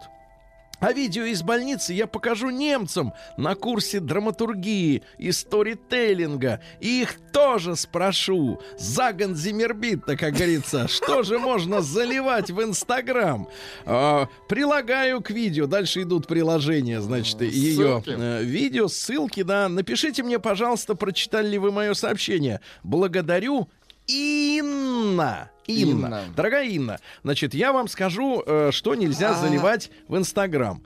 А 0.78 0.92
видео 0.92 1.24
из 1.24 1.42
больницы 1.42 1.92
я 1.94 2.06
покажу 2.06 2.50
немцам 2.50 3.12
на 3.36 3.54
курсе 3.54 3.98
драматургии 4.00 5.02
и 5.18 5.32
сторителлинга. 5.32 6.60
И 6.80 7.02
их 7.02 7.16
тоже 7.32 7.76
спрошу. 7.76 8.60
Загон 8.78 9.34
Зиммербитта, 9.34 10.16
как 10.16 10.34
говорится. 10.34 10.86
Что 10.88 11.22
же 11.22 11.38
можно 11.38 11.80
заливать 11.80 12.50
в 12.50 12.62
Инстаграм? 12.62 13.48
А, 13.84 14.28
прилагаю 14.48 15.22
к 15.22 15.30
видео. 15.30 15.66
Дальше 15.66 16.02
идут 16.02 16.26
приложения, 16.26 17.00
значит, 17.00 17.40
ее 17.40 17.76
Ссылки. 18.02 18.14
э, 18.16 18.42
видео, 18.42 18.88
ссылки, 18.88 19.42
да. 19.42 19.68
Напишите 19.68 20.22
мне, 20.22 20.38
пожалуйста, 20.38 20.94
прочитали 20.94 21.48
ли 21.48 21.58
вы 21.58 21.72
мое 21.72 21.94
сообщение. 21.94 22.60
Благодарю. 22.82 23.68
Инна. 24.06 25.50
Инна. 25.66 26.06
Инна. 26.06 26.22
Дорогая 26.36 26.66
Инна, 26.68 26.98
значит, 27.22 27.54
я 27.54 27.72
вам 27.72 27.88
скажу, 27.88 28.42
э, 28.46 28.70
что 28.72 28.94
нельзя 28.94 29.30
А. 29.30 29.34
заливать 29.34 29.90
в 30.08 30.16
Инстаграм. 30.16 30.82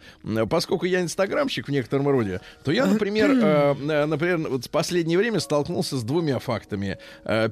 Поскольку 0.49 0.87
я 0.87 1.03
инстаграмщик 1.03 1.69
в 1.69 1.71
некотором 1.71 2.09
роде, 2.09 2.41
то 2.65 2.73
я, 2.73 2.87
например, 2.87 3.31
э, 3.31 3.75
э, 3.79 4.07
например, 4.07 4.39
вот 4.49 4.65
в 4.67 4.71
последнее 4.71 5.19
время 5.19 5.41
столкнулся 5.41 5.97
с 5.99 6.03
двумя 6.03 6.39
фактами. 6.39 6.99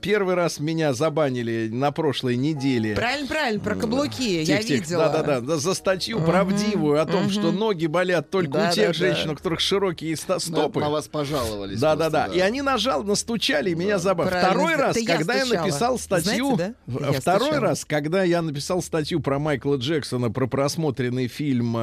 Первый 0.03 0.35
раз 0.35 0.59
меня 0.61 0.93
забанили 0.93 1.69
на 1.71 1.93
прошлой 1.93 2.37
неделе. 2.37 2.95
Правильно, 2.95 3.29
правильно, 3.29 3.61
про 3.61 3.75
каблуки. 3.75 4.43
Я 4.43 4.59
Тих-тих, 4.59 4.81
видела. 4.83 5.09
Да-да-да, 5.09 5.57
за 5.57 5.75
статью 5.75 6.21
правдивую 6.21 7.01
о 7.01 7.07
том, 7.07 7.31
что 7.31 7.53
ноги 7.53 7.87
болят 7.87 8.31
только 8.31 8.57
у 8.57 8.73
тех 8.73 8.89
Да-да-да. 8.89 8.93
женщин, 8.93 9.31
у 9.31 9.37
которых 9.37 9.61
широкие 9.61 10.17
На, 10.29 10.39
стопы. 10.39 10.81
на 10.81 10.91
вас 10.91 11.09
пожаловались. 11.09 11.79
Да-да-да. 11.79 12.27
И 12.27 12.41
они 12.41 12.63
нажал, 12.63 13.05
настучали, 13.05 13.71
и 13.71 13.75
меня. 13.75 13.99
Правильно. 13.99 14.39
Второй 14.39 14.77
раз, 14.77 14.97
я 14.97 15.17
когда 15.17 15.35
я 15.35 15.45
стучала. 15.45 15.65
написал 15.65 15.99
статью... 15.99 16.55
Знаете, 16.57 16.75
да? 16.87 17.18
Второй 17.21 17.49
стучала. 17.49 17.61
раз, 17.61 17.85
когда 17.85 18.23
я 18.23 18.43
написал 18.43 18.83
статью 18.83 19.21
про 19.21 19.39
Майкла 19.39 19.77
Джексона, 19.77 20.31
про 20.31 20.47
просмотренный 20.47 21.29
фильм 21.29 21.77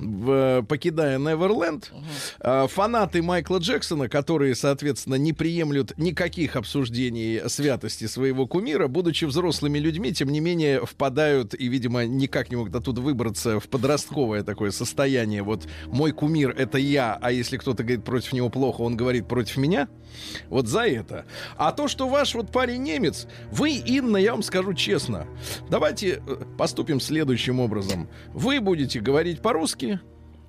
в, 0.00 0.62
«Покидая 0.68 1.18
Неверленд», 1.18 1.92
э, 2.40 2.66
фанаты 2.68 3.22
Майкла 3.22 3.58
Джексона, 3.58 4.08
которые, 4.08 4.54
соответственно, 4.54 5.16
не 5.16 5.32
приемлют 5.32 5.96
никаких 5.98 6.56
обсуждений 6.56 7.40
святости 7.48 8.06
своего 8.06 8.46
кумира, 8.46 8.88
будучи 8.88 9.24
взрослыми 9.24 9.78
людьми, 9.78 10.12
тем 10.12 10.30
не 10.30 10.40
менее 10.40 10.84
впадают 10.84 11.54
и, 11.54 11.68
видимо, 11.68 12.04
никак 12.06 12.50
не 12.50 12.56
могут 12.56 12.74
оттуда 12.74 13.00
выбраться 13.00 13.60
в 13.60 13.68
подростковое 13.68 14.42
такое 14.42 14.70
состояние. 14.70 15.42
Вот 15.42 15.66
мой 15.86 16.12
кумир— 16.12 16.50
это 16.58 16.78
я, 16.78 17.18
а 17.20 17.32
если 17.32 17.56
кто-то 17.56 17.82
говорит 17.82 18.04
против 18.04 18.32
него 18.32 18.48
плохо, 18.48 18.82
он 18.82 18.96
говорит 18.96 19.28
против 19.28 19.56
меня. 19.56 19.88
Вот 20.48 20.66
за 20.66 20.86
это. 20.86 21.26
А 21.56 21.72
то, 21.72 21.88
что 21.88 22.08
ваш 22.08 22.34
вот 22.34 22.50
парень 22.50 22.82
немец, 22.82 23.26
вы, 23.52 23.72
Инна, 23.72 24.16
я 24.16 24.32
вам 24.32 24.42
скажу 24.42 24.74
честно, 24.78 25.26
давайте 25.68 26.22
э, 26.26 26.36
поступим 26.56 27.00
следующим 27.00 27.60
образом. 27.60 28.08
Вы 28.32 28.60
будете 28.60 29.00
говорить 29.00 29.42
по-русски, 29.42 30.00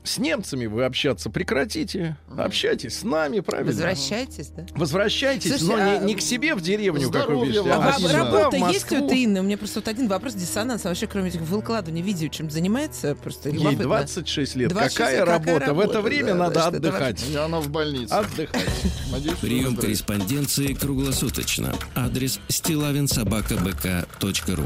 с 0.09 0.17
немцами 0.17 0.65
вы 0.65 0.85
общаться 0.85 1.29
прекратите, 1.29 2.17
общайтесь 2.37 2.99
с 2.99 3.03
нами, 3.03 3.41
правильно? 3.41 3.71
Возвращайтесь, 3.71 4.47
да? 4.47 4.65
Возвращайтесь, 4.75 5.59
Слушайте, 5.59 5.83
но 5.83 5.91
а, 5.91 5.97
не, 5.99 6.05
не 6.05 6.15
к 6.15 6.21
себе 6.21 6.55
в 6.55 6.61
деревню, 6.61 7.11
как 7.11 7.29
вы 7.29 7.45
здоровья 7.45 7.51
пишете, 7.51 7.71
а 7.71 7.87
А 7.87 7.93
сюда, 7.93 8.17
работа 8.17 8.57
в 8.57 8.71
есть 8.71 8.91
у 8.91 9.07
Инны? 9.07 9.41
У 9.41 9.43
меня 9.43 9.57
просто 9.57 9.79
вот 9.79 9.87
один 9.87 10.07
вопрос 10.07 10.33
диссонанс. 10.33 10.85
А 10.85 10.89
вообще, 10.89 11.05
кроме 11.07 11.29
этих 11.29 11.41
выкладываний 11.41 12.01
видео, 12.01 12.27
чем 12.29 12.49
занимается? 12.49 13.13
Просто 13.15 13.49
Ей 13.49 13.59
любопытно. 13.59 13.83
26 13.83 14.55
лет. 14.55 14.69
26 14.69 14.97
какая, 14.97 15.19
какая 15.19 15.37
работа? 15.37 15.51
В 15.51 15.57
это 15.57 15.69
работа, 15.93 16.01
время 16.01 16.27
да, 16.27 16.35
надо 16.35 16.59
это 16.59 16.67
отдыхать. 16.67 17.23
И 17.29 17.35
она 17.35 17.59
в 17.59 17.69
больнице. 17.69 18.11
Отдыхать. 18.11 18.69
Надеюсь, 19.11 19.37
Прием 19.37 19.75
корреспонденции 19.75 20.73
круглосуточно. 20.73 21.75
Адрес 21.95 22.39
стилавинсобакабк.ру 22.47 24.65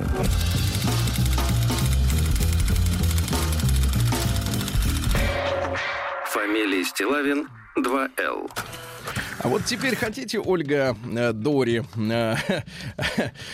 Фамилия 6.54 6.84
Стилавин 6.86 7.50
2Л. 7.78 8.73
А 9.44 9.50
вот 9.50 9.66
теперь 9.66 9.96
хотите, 9.98 10.40
Ольга 10.40 10.96
э, 11.14 11.34
Дори, 11.34 11.84
э, 11.98 12.36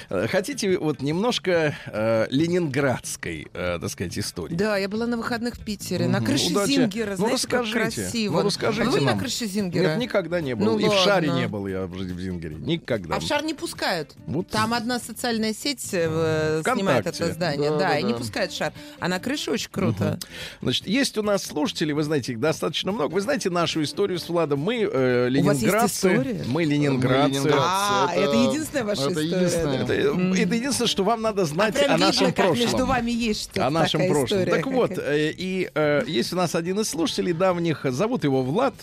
хотите 0.28 0.78
вот 0.78 1.02
немножко 1.02 1.76
э, 1.88 2.28
ленинградской, 2.30 3.48
э, 3.52 3.80
так 3.82 3.90
сказать, 3.90 4.16
истории? 4.20 4.54
Да, 4.54 4.78
я 4.78 4.88
была 4.88 5.08
на 5.08 5.18
выходных 5.18 5.56
в 5.56 5.66
Питере, 5.66 6.08
на 6.08 6.22
крыше 6.22 6.52
Удачи. 6.52 6.74
Зингера. 6.74 7.12
Ну, 7.12 7.16
Знаете, 7.18 7.48
как 7.48 7.62
расскажите. 7.64 8.02
красиво. 8.02 8.34
Ну, 8.42 8.46
расскажите 8.46 8.88
А 8.88 8.92
Вы 8.92 9.02
нам. 9.02 9.16
на 9.16 9.20
крыше 9.20 9.46
Зингера? 9.48 9.82
Нет, 9.84 9.98
никогда 9.98 10.42
не 10.42 10.54
был. 10.56 10.66
Ну, 10.66 10.78
И 10.80 10.88
в 10.88 10.94
шаре 10.94 11.30
ладно. 11.30 11.42
не 11.42 11.48
был 11.48 11.66
я 11.66 11.88
в 11.88 12.20
Зингере. 12.20 12.56
Никогда. 12.56 13.16
А 13.16 13.20
в 13.20 13.24
шар 13.24 13.44
не 13.44 13.56
пускают. 13.56 14.14
Вот. 14.28 14.48
Там 14.50 14.76
одна 14.76 15.00
социальная 15.00 15.54
сеть 15.56 15.90
э, 15.94 16.62
снимает 16.64 17.00
ВКонтакте. 17.08 17.24
это 17.24 17.34
здание. 17.34 17.70
Да, 17.72 17.78
Да, 17.80 17.90
да, 17.90 17.98
и 17.98 18.04
не 18.04 18.14
пускают 18.14 18.54
шар. 18.54 18.74
А 19.00 19.08
на 19.08 19.20
крыше 19.20 19.50
очень 19.50 19.72
круто. 19.72 20.20
Значит, 20.62 20.86
есть 20.86 21.18
у 21.18 21.24
нас 21.24 21.44
слушатели, 21.44 21.94
вы 21.94 22.04
знаете, 22.04 22.34
их 22.34 22.40
достаточно 22.40 22.92
много. 22.92 23.12
Вы 23.14 23.22
знаете 23.22 23.50
нашу 23.50 23.82
историю 23.82 24.20
с 24.20 24.30
Владом. 24.30 24.60
Мы 24.60 24.88
э, 24.92 25.30
есть 25.32 25.79
ленинградцы. 25.82 26.08
история? 26.08 26.44
Мы 26.48 26.64
ленинградцы. 26.66 27.52
А, 27.54 28.12
это 28.14 28.34
единственная 28.36 28.84
ваша 28.84 29.02
это 29.02 29.10
история, 29.12 29.28
единственная. 29.28 29.84
Это, 29.84 29.94
это 29.94 30.56
единственное, 30.56 30.88
что 30.88 31.04
вам 31.04 31.22
надо 31.22 31.46
знать 31.46 31.76
А 31.76 31.80
прям 31.80 31.92
о 31.92 31.94
видно, 31.94 32.06
нашем 32.08 32.26
как 32.28 32.36
прошлом. 32.36 32.60
между 32.60 32.86
вами 32.86 33.12
есть 33.12 33.44
что-то 33.44 33.68
о 33.68 33.70
нашем 33.70 34.00
такая 34.02 34.10
прошлом. 34.14 34.40
история 34.40 34.52
Так 34.52 34.68
вот, 34.68 34.92
э, 34.98 35.32
и 35.38 35.70
э, 35.74 36.02
есть 36.08 36.34
у 36.34 36.36
нас 36.36 36.56
один 36.56 36.80
из 36.80 36.90
слушателей 36.90 37.34
давних, 37.34 37.86
зовут 37.90 38.24
его 38.24 38.42
Влад. 38.42 38.74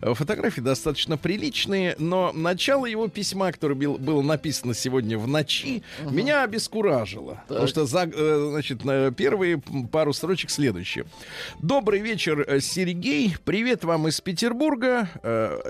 Э, 0.00 0.14
Фотографии 0.14 0.60
достаточно 0.60 1.16
приличные, 1.16 1.96
но 1.98 2.32
начало 2.32 2.86
его 2.86 3.08
письма, 3.08 3.52
которое 3.52 3.74
был- 3.74 3.98
было 3.98 4.22
написано 4.22 4.74
сегодня 4.74 5.18
в 5.18 5.26
ночи, 5.26 5.82
меня 6.10 6.42
обескуражило. 6.44 7.42
Потому 7.48 7.66
что 7.66 7.86
за, 7.86 8.06
значит, 8.50 8.84
на 8.84 9.10
первые 9.10 9.62
пару 9.90 10.12
строчек 10.12 10.50
следующие. 10.50 11.04
Добрый 11.60 12.00
вечер, 12.00 12.60
Сергей. 12.60 13.36
Привет 13.44 13.84
вам 13.84 14.08
из 14.08 14.20
Петербурга. 14.20 15.08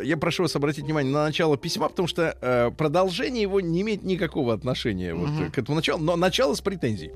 Я 0.02 0.16
прошу 0.16 0.42
вас 0.44 0.56
обратить 0.56 0.73
внимание 0.82 1.12
на 1.12 1.24
начало 1.24 1.56
письма, 1.56 1.88
потому 1.88 2.08
что 2.08 2.36
э, 2.40 2.70
продолжение 2.76 3.42
его 3.42 3.60
не 3.60 3.82
имеет 3.82 4.02
никакого 4.02 4.54
отношения 4.54 5.14
вот, 5.14 5.30
э, 5.40 5.50
к 5.50 5.58
этому 5.58 5.76
началу, 5.76 6.02
но 6.02 6.16
начало 6.16 6.54
с 6.54 6.60
претензий. 6.60 7.12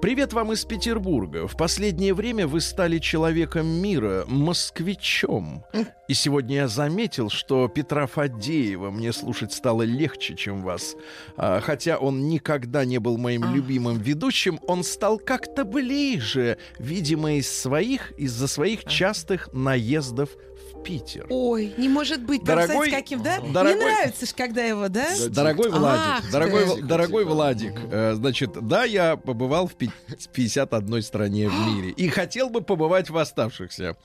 Привет 0.00 0.32
вам 0.32 0.52
из 0.52 0.64
Петербурга. 0.64 1.46
В 1.46 1.56
последнее 1.56 2.14
время 2.14 2.46
вы 2.46 2.60
стали 2.60 2.98
человеком 2.98 3.66
мира, 3.66 4.24
москвичом. 4.28 5.64
И 6.08 6.14
сегодня 6.14 6.56
я 6.56 6.68
заметил, 6.68 7.30
что 7.30 7.66
Петра 7.66 8.06
Фадеева 8.06 8.90
мне 8.90 9.12
слушать 9.12 9.52
стало 9.52 9.82
легче, 9.82 10.36
чем 10.36 10.62
вас. 10.62 10.94
А, 11.36 11.60
хотя 11.60 11.98
он 11.98 12.28
никогда 12.28 12.84
не 12.84 12.98
был 12.98 13.18
моим 13.18 13.52
любимым 13.52 13.98
ведущим, 13.98 14.60
он 14.66 14.84
стал 14.84 15.18
как-то 15.18 15.64
ближе, 15.64 16.58
видимо, 16.78 17.34
из 17.34 17.50
своих, 17.50 18.12
из-за 18.12 18.46
своих 18.46 18.84
частых 18.84 19.48
наездов 19.52 20.30
Питер. 20.86 21.26
Ой, 21.30 21.74
не 21.76 21.88
может 21.88 22.22
быть. 22.22 22.44
Дорогой- 22.44 22.76
знаете, 22.76 22.96
каким, 22.96 23.22
да? 23.22 23.40
дорогой- 23.40 23.74
Не 23.74 23.80
нравится 23.84 24.34
когда 24.36 24.64
его, 24.64 24.88
да? 24.88 25.08
Дорогой 25.30 25.70
Ах 25.72 25.78
Владик, 25.78 26.24
ты. 26.26 26.32
дорогой, 26.32 26.64
Тихо, 26.76 26.86
дорогой. 26.86 27.24
Владик, 27.24 27.72
э, 27.90 28.14
значит, 28.14 28.50
да, 28.68 28.84
я 28.84 29.16
побывал 29.16 29.66
в 29.66 29.74
пи- 29.74 29.90
51 30.32 31.02
стране 31.02 31.48
в 31.48 31.52
мире 31.68 31.90
и 31.90 32.08
хотел 32.08 32.50
бы 32.50 32.60
побывать 32.60 33.10
в 33.10 33.16
оставшихся. 33.18 33.96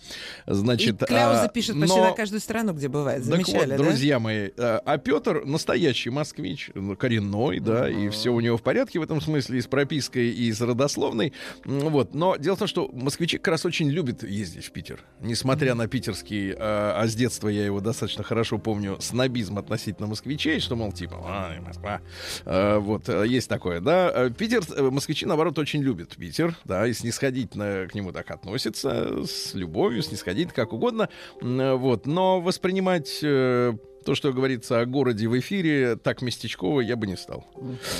Значит, 0.47 1.03
И 1.03 1.05
Кляуза 1.05 1.43
а, 1.43 1.47
пишет 1.49 1.79
почти 1.79 1.95
но- 1.95 2.09
на 2.09 2.13
каждую 2.13 2.39
страну, 2.39 2.73
где 2.73 2.87
бывает. 2.87 3.19
Так 3.23 3.25
Замечали, 3.31 3.71
вот, 3.73 3.77
да? 3.77 3.83
друзья 3.83 4.19
мои, 4.19 4.49
э, 4.57 4.79
а 4.83 4.97
Петр 4.97 5.43
настоящий 5.45 6.09
москвич, 6.09 6.71
коренной, 6.97 7.59
да, 7.59 7.89
и 7.89 8.09
все 8.09 8.31
у 8.31 8.39
него 8.39 8.57
в 8.57 8.63
порядке 8.63 8.99
в 8.99 9.03
этом 9.03 9.21
смысле, 9.21 9.59
и 9.59 9.61
с 9.61 9.67
пропиской, 9.67 10.29
и 10.29 10.51
с 10.51 10.59
родословной. 10.61 11.33
Вот. 11.65 12.15
Но 12.15 12.37
дело 12.37 12.55
в 12.55 12.59
том, 12.59 12.67
что 12.67 12.89
москвичи 12.91 13.37
как 13.37 13.49
раз 13.49 13.65
очень 13.65 13.89
любят 13.89 14.23
ездить 14.23 14.65
в 14.65 14.71
Питер. 14.71 15.03
Несмотря 15.19 15.75
на 15.75 15.87
питерский, 15.87 16.51
э, 16.57 16.70
а 16.95 17.03
с 17.07 17.15
детства 17.15 17.47
я 17.47 17.65
его 17.65 17.79
достаточно 17.81 18.23
хорошо 18.23 18.57
помню, 18.57 18.97
снобизм 18.99 19.57
относительно 19.57 20.07
москвичей, 20.07 20.59
что, 20.59 20.75
мол, 20.75 20.91
типа, 20.91 21.21
«Ай, 21.25 21.59
Москва. 21.59 22.01
Вот, 22.45 23.09
э, 23.09 23.25
есть 23.27 23.49
такое, 23.49 23.79
да. 23.79 24.11
Э, 24.13 24.29
Питер, 24.29 24.63
э, 24.75 24.89
москвичи, 24.89 25.25
наоборот, 25.25 25.57
очень 25.59 25.81
любят 25.81 26.15
Питер, 26.15 26.55
да, 26.65 26.87
и 26.87 26.93
снисходительно 26.93 27.87
к 27.89 27.95
нему 27.95 28.11
так 28.11 28.29
относятся, 28.31 29.25
с 29.25 29.53
любовью, 29.53 30.01
снисходительно, 30.01 30.53
как 30.53 30.73
угодно. 30.73 31.09
Вот. 31.41 32.05
Но 32.05 32.41
воспринимать 32.41 33.19
то, 33.21 34.15
что 34.15 34.33
говорится 34.33 34.81
о 34.81 34.85
городе 34.85 35.27
в 35.27 35.39
эфире, 35.39 35.95
так 35.95 36.21
местечково 36.21 36.81
я 36.81 36.95
бы 36.95 37.07
не 37.07 37.17
стал. 37.17 37.45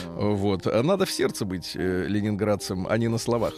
Вот. 0.06 0.68
А 0.68 0.82
Надо 0.84 1.06
в 1.06 1.12
сердце 1.12 1.46
быть 1.46 1.72
э, 1.76 2.06
ленинградцем, 2.08 2.88
а 2.90 2.98
не 2.98 3.08
на 3.08 3.18
словах. 3.18 3.54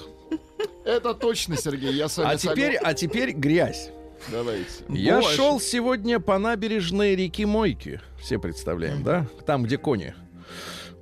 Это 0.86 1.14
точно, 1.14 1.56
Сергей, 1.56 1.94
я 1.94 2.10
с 2.10 2.18
вами 2.18 2.34
А 2.34 2.38
теперь, 2.38 2.76
а 2.76 2.94
теперь 2.94 3.32
грязь. 3.32 3.90
Давайте. 4.32 4.68
Я 4.90 5.22
Боже. 5.22 5.36
шел 5.36 5.60
сегодня 5.60 6.20
по 6.20 6.38
набережной 6.38 7.16
реки 7.16 7.46
Мойки. 7.46 8.02
Все 8.20 8.40
представляем, 8.40 9.04
да? 9.04 9.28
Там, 9.46 9.64
где 9.64 9.78
кони. 9.78 10.14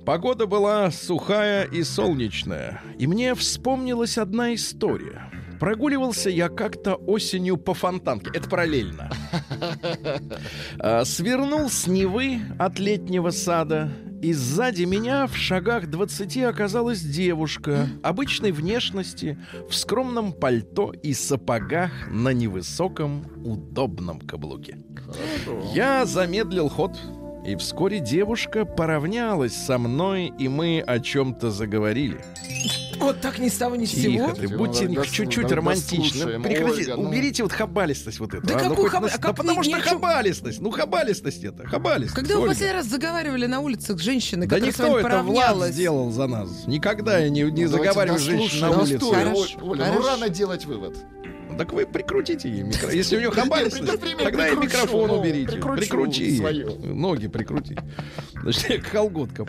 Погода 0.04 0.46
была 0.46 0.90
сухая 0.90 1.64
и 1.64 1.82
солнечная. 1.84 2.82
И 2.98 3.06
мне 3.06 3.34
вспомнилась 3.34 4.18
одна 4.18 4.54
история. 4.54 5.30
Прогуливался 5.60 6.28
я 6.28 6.48
как-то 6.48 6.96
осенью 6.96 7.56
по 7.56 7.72
фонтанке. 7.72 8.30
Это 8.34 8.48
параллельно. 8.48 9.10
А, 10.78 11.04
Свернул 11.04 11.70
с 11.70 11.86
Невы 11.86 12.40
от 12.58 12.80
летнего 12.80 13.30
сада. 13.30 13.92
И 14.22 14.32
сзади 14.32 14.84
меня 14.84 15.26
в 15.26 15.36
шагах 15.36 15.88
20 15.90 16.44
оказалась 16.44 17.00
девушка 17.00 17.88
обычной 18.04 18.52
внешности, 18.52 19.36
в 19.68 19.74
скромном 19.74 20.32
пальто 20.32 20.92
и 20.92 21.12
сапогах 21.12 21.90
на 22.08 22.28
невысоком 22.28 23.26
удобном 23.44 24.20
каблуке. 24.20 24.78
Я 25.74 26.06
замедлил 26.06 26.68
ход, 26.68 26.96
и 27.44 27.56
вскоре 27.56 28.00
девушка 28.00 28.64
поравнялась 28.64 29.54
со 29.54 29.78
мной, 29.78 30.32
и 30.38 30.48
мы 30.48 30.80
о 30.86 31.00
чем-то 31.00 31.50
заговорили. 31.50 32.24
Вот 32.98 33.20
так 33.20 33.38
ни 33.40 33.48
с 33.48 33.54
того 33.56 33.74
ни 33.74 33.84
с 33.84 33.90
сего. 33.90 34.28
Тихо 34.30 34.34
ты, 34.36 34.48
Ну, 34.48 34.58
будьте 34.58 34.86
чуть-чуть 34.86 35.26
дослушаем, 35.48 35.50
романтичны. 35.56 36.40
Прекратите, 36.40 36.92
Ольга, 36.92 37.02
ну. 37.02 37.08
уберите 37.08 37.42
вот 37.42 37.52
хабалистость 37.52 38.20
вот 38.20 38.34
эту. 38.34 38.46
Да 38.46 38.54
а, 38.58 38.62
ну 38.62 38.70
какую 38.70 38.88
хоть 38.90 38.94
хаба- 39.00 39.08
на- 39.08 39.14
а 39.14 39.18
Да 39.18 39.32
потому 39.32 39.62
что 39.64 39.80
хабалистость. 39.80 40.60
Ну 40.60 40.70
хабалистость 40.70 41.42
это, 41.42 41.66
хабалистость. 41.66 42.14
Когда 42.14 42.34
вы 42.36 42.42
Ольга. 42.42 42.52
последний 42.52 42.74
раз 42.76 42.86
заговаривали 42.86 43.46
на 43.46 43.58
улицах 43.58 43.98
с 43.98 44.02
женщиной, 44.02 44.46
Да 44.46 44.54
которая 44.56 44.72
с 44.72 44.78
никто 44.78 44.92
вами 44.92 45.06
это 45.06 45.22
Влад 45.24 45.72
сделал 45.72 46.10
за 46.12 46.26
нас. 46.28 46.48
Никогда 46.68 47.18
я 47.18 47.28
не, 47.28 47.40
не 47.42 47.66
Давайте 47.66 47.68
заговариваю 47.68 48.20
женщин 48.20 48.60
на 48.60 48.68
дослушаем 48.72 49.32
улице. 49.34 49.56
Оля, 49.62 49.92
ну 49.96 50.06
рано 50.06 50.28
делать 50.28 50.64
вывод. 50.64 50.96
Так 51.56 51.72
вы 51.72 51.86
прикрутите 51.86 52.48
ей 52.48 52.62
микро. 52.62 52.90
Если 52.90 53.16
у 53.16 53.20
нее 53.20 53.30
пример 53.32 54.24
тогда 54.24 54.48
и 54.48 54.56
микрофон 54.56 55.08
ну, 55.08 55.18
уберите. 55.20 55.56
Прикрути. 55.56 56.40
Ноги 56.82 57.28
прикрути. 57.28 57.76
Значит, 58.42 58.84
к 58.84 58.90
колготкам. 58.90 59.46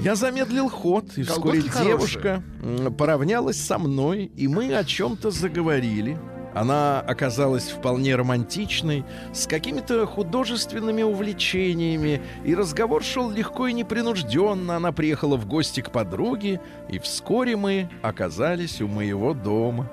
Я 0.00 0.14
замедлил 0.14 0.68
ход, 0.68 1.16
и 1.16 1.22
вскоре 1.22 1.62
девушка 1.62 2.42
поравнялась 2.96 3.60
со 3.60 3.78
мной, 3.78 4.30
и 4.36 4.48
мы 4.48 4.74
о 4.74 4.84
чем-то 4.84 5.30
заговорили. 5.30 6.18
Она 6.54 7.00
оказалась 7.00 7.68
вполне 7.68 8.16
романтичной, 8.16 9.04
с 9.32 9.46
какими-то 9.46 10.06
художественными 10.06 11.02
увлечениями, 11.02 12.20
и 12.44 12.54
разговор 12.54 13.04
шел 13.04 13.30
легко 13.30 13.68
и 13.68 13.72
непринужденно. 13.72 14.76
Она 14.76 14.90
приехала 14.90 15.36
в 15.36 15.46
гости 15.46 15.80
к 15.82 15.92
подруге, 15.92 16.60
и 16.88 16.98
вскоре 16.98 17.56
мы 17.56 17.88
оказались 18.02 18.80
у 18.80 18.88
моего 18.88 19.34
дома. 19.34 19.88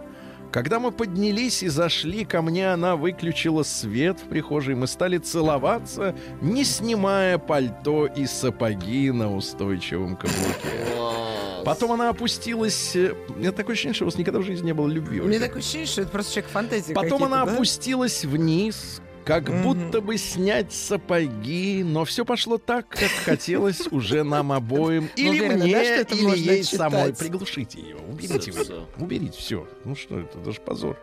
Когда 0.55 0.79
мы 0.79 0.93
поднялись 0.93 1.63
и 1.63 1.67
зашли 1.67 2.23
ко 2.23 2.41
мне, 2.41 2.71
она 2.71 2.95
выключила 2.95 3.63
свет 3.63 4.21
в 4.21 4.29
прихожей. 4.29 4.73
Мы 4.73 4.87
стали 4.87 5.17
целоваться, 5.17 6.15
не 6.39 6.63
снимая 6.63 7.37
пальто 7.37 8.05
и 8.05 8.25
сапоги 8.25 9.11
на 9.11 9.35
устойчивом 9.35 10.15
каблуке. 10.15 11.65
Потом 11.65 11.91
она 11.91 12.07
опустилась... 12.07 12.95
э, 12.95 13.13
У 13.27 13.33
меня 13.33 13.51
такое 13.51 13.73
ощущение, 13.73 13.95
что 13.95 14.05
у 14.05 14.07
вас 14.07 14.17
никогда 14.17 14.39
в 14.39 14.43
жизни 14.43 14.67
не 14.67 14.73
было 14.73 14.87
любви. 14.87 15.19
У 15.19 15.25
меня 15.25 15.41
такое 15.41 15.59
ощущение, 15.59 15.87
что 15.87 16.03
это 16.03 16.11
просто 16.11 16.35
человек 16.35 16.51
фантазии 16.51 16.93
Потом 16.93 17.25
она 17.25 17.43
да? 17.45 17.51
опустилась 17.51 18.23
вниз, 18.23 19.01
как 19.25 19.49
Мгм. 19.49 19.63
будто 19.63 19.99
бы 20.01 20.17
снять 20.17 20.71
сапоги, 20.71 21.83
но 21.83 22.05
все 22.05 22.23
пошло 22.23 22.59
так, 22.59 22.87
как 22.87 23.09
хотелось 23.25 23.87
уже 23.91 24.23
нам 24.23 24.51
обоим. 24.51 25.09
Или 25.15 25.29
уверена, 25.29 25.57
да, 25.57 25.65
мне, 25.65 26.01
или 26.11 26.37
ей 26.37 26.63
самой. 26.63 27.13
Приглушите 27.13 27.81
ее, 27.81 27.97
уберите 28.15 28.51
вы. 28.51 28.63
всё. 28.63 28.87
Уберите 28.97 29.37
все. 29.37 29.67
Ну 29.83 29.95
что 29.95 30.19
это, 30.19 30.37
даже 30.39 30.61
позор. 30.61 30.97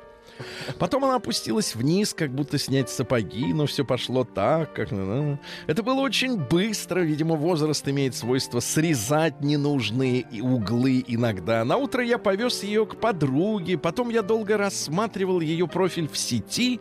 Потом 0.79 1.05
она 1.05 1.17
опустилась 1.17 1.75
вниз, 1.75 2.15
как 2.15 2.31
будто 2.31 2.59
снять 2.59 2.89
сапоги, 2.89 3.53
но 3.53 3.67
все 3.67 3.85
пошло 3.85 4.25
так, 4.25 4.73
как... 4.73 4.91
ну, 4.91 5.39
Это 5.67 5.83
было 5.83 6.01
очень 6.01 6.37
быстро. 6.37 7.01
Видимо, 7.01 7.37
возраст 7.37 7.87
имеет 7.89 8.15
свойство 8.15 8.61
срезать 8.61 9.41
ненужные 9.41 10.25
углы 10.41 11.05
иногда. 11.07 11.65
На 11.65 11.77
утро 11.77 12.03
я 12.03 12.19
повез 12.19 12.63
ее 12.63 12.87
к 12.87 12.97
подруге. 12.97 13.79
Потом 13.79 14.09
я 14.09 14.23
долго 14.23 14.57
рассматривал 14.57 15.41
ее 15.41 15.69
профиль 15.69 16.09
в 16.09 16.17
сети. 16.17 16.81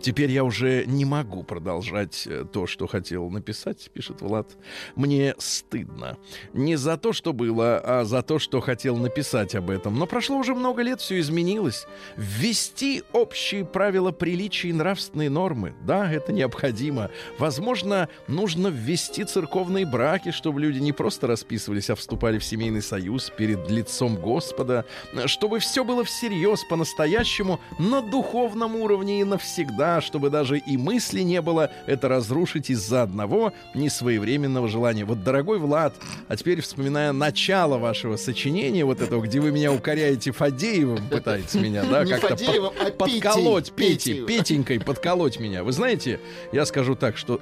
Теперь 0.00 0.30
я 0.30 0.44
уже 0.44 0.84
не 0.86 1.04
могу 1.04 1.42
продолжать 1.42 2.26
э, 2.26 2.44
то, 2.50 2.66
что 2.66 2.86
хотел 2.86 3.28
написать, 3.30 3.90
пишет 3.92 4.20
Влад. 4.20 4.56
Мне 4.94 5.34
стыдно. 5.38 6.16
Не 6.52 6.76
за 6.76 6.96
то, 6.96 7.12
что 7.12 7.32
было, 7.32 7.78
а 7.78 8.04
за 8.04 8.22
то, 8.22 8.38
что 8.38 8.60
хотел 8.60 8.96
написать 8.96 9.54
об 9.54 9.70
этом. 9.70 9.98
Но 9.98 10.06
прошло 10.06 10.36
уже 10.36 10.54
много 10.54 10.82
лет, 10.82 11.00
все 11.00 11.18
изменилось. 11.18 11.86
Ввести 12.16 13.02
общие 13.12 13.64
правила 13.64 14.12
приличия 14.12 14.68
и 14.68 14.72
нравственные 14.72 15.30
нормы. 15.30 15.74
Да, 15.82 16.10
это 16.10 16.32
необходимо. 16.32 17.10
Возможно, 17.38 18.08
нужно 18.28 18.68
ввести 18.68 19.24
церковные 19.24 19.84
браки, 19.84 20.30
чтобы 20.30 20.60
люди 20.60 20.78
не 20.78 20.92
просто 20.92 21.26
расписывались, 21.26 21.90
а 21.90 21.96
вступали 21.96 22.38
в 22.38 22.44
семейный 22.44 22.82
союз 22.82 23.30
перед 23.36 23.68
лицом 23.68 24.16
Господа. 24.16 24.84
Чтобы 25.26 25.58
все 25.58 25.84
было 25.84 26.04
всерьез, 26.04 26.64
по-настоящему, 26.64 27.60
на 27.78 28.00
духовном 28.00 28.76
уровне 28.76 29.20
и 29.20 29.24
навсегда, 29.24 29.87
чтобы 30.00 30.30
даже 30.30 30.58
и 30.58 30.76
мысли 30.76 31.20
не 31.20 31.40
было 31.40 31.70
это 31.86 32.08
разрушить 32.08 32.70
из-за 32.70 33.02
одного 33.02 33.52
несвоевременного 33.74 34.68
желания. 34.68 35.04
Вот, 35.04 35.24
дорогой 35.24 35.58
Влад, 35.58 35.94
а 36.28 36.36
теперь 36.36 36.60
вспоминая 36.60 37.12
начало 37.12 37.78
вашего 37.78 38.16
сочинения, 38.16 38.84
вот 38.84 39.00
этого, 39.00 39.22
где 39.22 39.40
вы 39.40 39.50
меня 39.50 39.72
укоряете 39.72 40.32
Фадеевым, 40.32 41.08
пытаетесь 41.08 41.54
меня, 41.54 41.84
да, 41.84 42.04
как-то 42.06 42.36
Фадеевым, 42.36 42.72
а 42.80 42.84
под- 42.90 42.98
подколоть, 42.98 43.72
Петей. 43.72 44.24
Петенькой 44.24 44.80
подколоть 44.80 45.40
меня. 45.40 45.64
Вы 45.64 45.72
знаете, 45.72 46.20
я 46.52 46.64
скажу 46.66 46.94
так, 46.94 47.16
что 47.16 47.40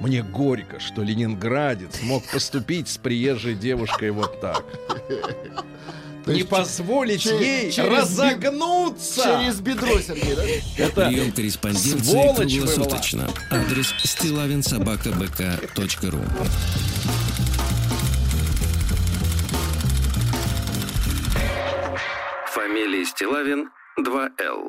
мне 0.00 0.22
горько, 0.22 0.80
что 0.80 1.02
ленинградец 1.02 2.02
мог 2.02 2.24
поступить 2.24 2.88
с 2.88 2.98
приезжей 2.98 3.54
девушкой 3.54 4.10
вот 4.10 4.40
так. 4.40 4.64
То 6.26 6.32
Не 6.32 6.38
есть 6.38 6.50
позволить 6.50 7.24
ей 7.24 7.72
разогнуться. 7.80 9.22
Через 9.22 9.60
бедро, 9.60 10.00
Сергей, 10.00 10.34
да? 10.34 10.42
Это 10.84 11.06
Прием 11.06 11.30
корреспонденции 11.30 12.34
круглосуточно. 12.34 13.30
Адрес 13.48 13.94
стилавинсобакабк.ру 14.02 16.18
Фамилия 22.52 23.04
Стилавин 23.04 23.70
2Л. 24.00 24.68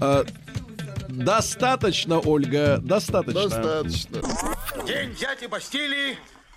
э, 0.00 0.24
достаточно, 1.08 2.20
Ольга, 2.20 2.78
достаточно. 2.80 3.42
Достаточно. 3.48 4.20
День 4.86 5.12
дяди 5.16 5.46
Бастилии 5.46 6.16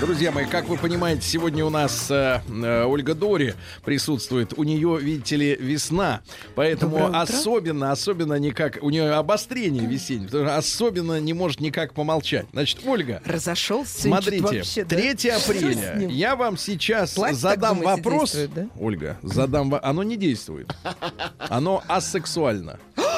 Друзья 0.00 0.32
мои, 0.32 0.46
как 0.46 0.66
вы 0.66 0.78
понимаете, 0.78 1.20
сегодня 1.20 1.62
у 1.62 1.68
нас 1.68 2.10
э, 2.10 2.40
э, 2.48 2.84
Ольга 2.84 3.14
Дори 3.14 3.52
присутствует. 3.84 4.54
У 4.56 4.64
нее, 4.64 4.98
видите 4.98 5.36
ли, 5.36 5.54
весна. 5.54 6.22
Поэтому 6.54 7.14
особенно, 7.14 7.92
особенно 7.92 8.32
никак... 8.38 8.78
У 8.80 8.88
нее 8.88 9.12
обострение 9.12 9.84
весеннее. 9.84 10.28
потому 10.28 10.46
что 10.46 10.56
особенно 10.56 11.20
не 11.20 11.34
может 11.34 11.60
никак 11.60 11.92
помолчать. 11.92 12.46
Значит, 12.52 12.80
Ольга, 12.86 13.20
Разошелся. 13.26 14.00
смотрите, 14.00 14.42
вообще, 14.42 14.84
да? 14.84 14.96
3 14.96 15.18
Что 15.18 15.38
с 15.38 15.48
апреля. 15.50 16.08
Я 16.08 16.34
вам 16.34 16.56
сейчас 16.56 17.12
Платье, 17.12 17.36
задам 17.36 17.80
думаете, 17.80 18.02
вопрос. 18.02 18.38
да? 18.54 18.68
Ольга, 18.78 19.18
задам... 19.22 19.78
Оно 19.82 20.02
не 20.02 20.16
действует. 20.16 20.74
Оно 21.38 21.84
асексуально. 21.88 22.80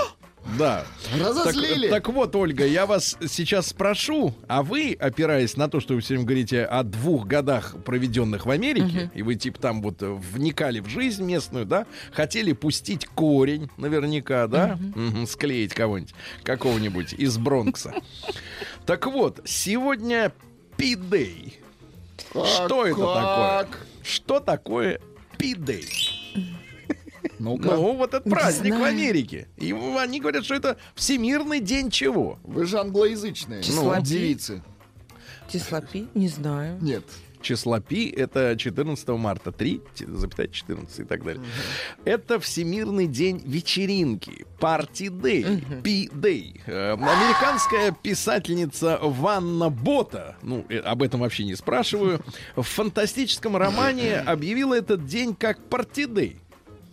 Да. 0.59 0.85
Разозлили. 1.19 1.89
Так, 1.89 2.05
так 2.05 2.15
вот, 2.15 2.35
Ольга, 2.37 2.67
я 2.67 2.87
вас 2.87 3.17
сейчас 3.29 3.69
спрошу, 3.69 4.35
а 4.49 4.63
вы, 4.63 4.97
опираясь 4.99 5.57
на 5.57 5.69
то, 5.69 5.81
что 5.81 5.95
вы 5.95 6.01
все 6.01 6.15
время 6.15 6.27
говорите 6.27 6.65
о 6.65 6.83
двух 6.83 7.27
годах, 7.27 7.75
проведенных 7.85 8.47
в 8.47 8.51
Америке, 8.51 9.11
и 9.15 9.23
вы 9.23 9.35
типа 9.35 9.61
там 9.61 9.83
вот 9.83 9.97
вникали 10.01 10.81
в 10.81 10.89
жизнь 10.89 11.25
местную, 11.25 11.67
да, 11.67 11.87
хотели 12.13 12.53
пустить 12.53 13.07
корень, 13.07 13.71
наверняка, 13.77 14.47
да, 14.47 14.79
Мгм, 14.95 15.27
склеить 15.27 15.75
кого-нибудь, 15.75 16.15
какого-нибудь 16.43 17.13
из 17.15 17.39
Бронкса. 17.39 17.95
Так 18.87 19.07
вот, 19.07 19.41
сегодня 19.45 20.33
пидей. 20.77 21.59
Что 22.31 22.87
это 22.87 22.97
такое? 22.97 23.69
Что 24.03 24.41
такое 24.41 25.01
пидей? 25.39 26.22
Ну-ка. 27.43 27.75
Ну, 27.75 27.97
вот 27.97 28.15
этот 28.15 28.31
праздник 28.31 28.75
в. 28.75 28.83
Америке. 28.85 29.49
И 29.57 29.73
они 29.73 30.21
говорят, 30.21 30.45
что 30.45 30.55
это 30.55 30.77
Всемирный 30.95 31.59
день 31.61 31.91
чего? 31.91 32.39
Вы 32.45 32.67
же 32.67 32.79
англоязычные. 32.79 33.63
Числа 33.65 33.97
Ну, 33.97 34.03
девицы. 34.03 34.63
Тислопи? 35.49 36.07
Не 36.15 36.29
знаю. 36.29 36.79
Нет. 36.81 37.05
Числа 37.43 37.81
пи 37.81 38.09
это 38.09 38.57
14 38.57 39.09
марта, 39.09 39.51
3, 39.51 39.81
т- 39.97 40.07
запятая 40.07 40.47
14 40.47 41.01
и 41.01 41.05
так 41.05 41.25
далее. 41.25 41.43
Это 42.05 42.39
Всемирный 42.39 43.09
день 43.09 43.43
вечеринки, 43.45 44.47
парти 44.61 45.09
дэй, 45.09 45.65
пи 45.83 46.09
дэй. 46.13 46.61
Э, 46.67 46.93
Американская 46.93 47.91
писательница 47.91 48.97
Ванна 49.03 49.71
Бота, 49.71 50.37
ну, 50.43 50.65
э, 50.69 50.79
об 50.79 51.03
этом 51.03 51.19
вообще 51.23 51.43
не 51.45 51.57
спрашиваю, 51.57 52.21
в 52.55 52.63
фантастическом 52.63 53.57
романе 53.57 54.19
объявила 54.27 54.75
этот 54.75 55.07
день 55.07 55.35
как 55.35 55.59
парти 55.69 56.05
дэй. 56.07 56.37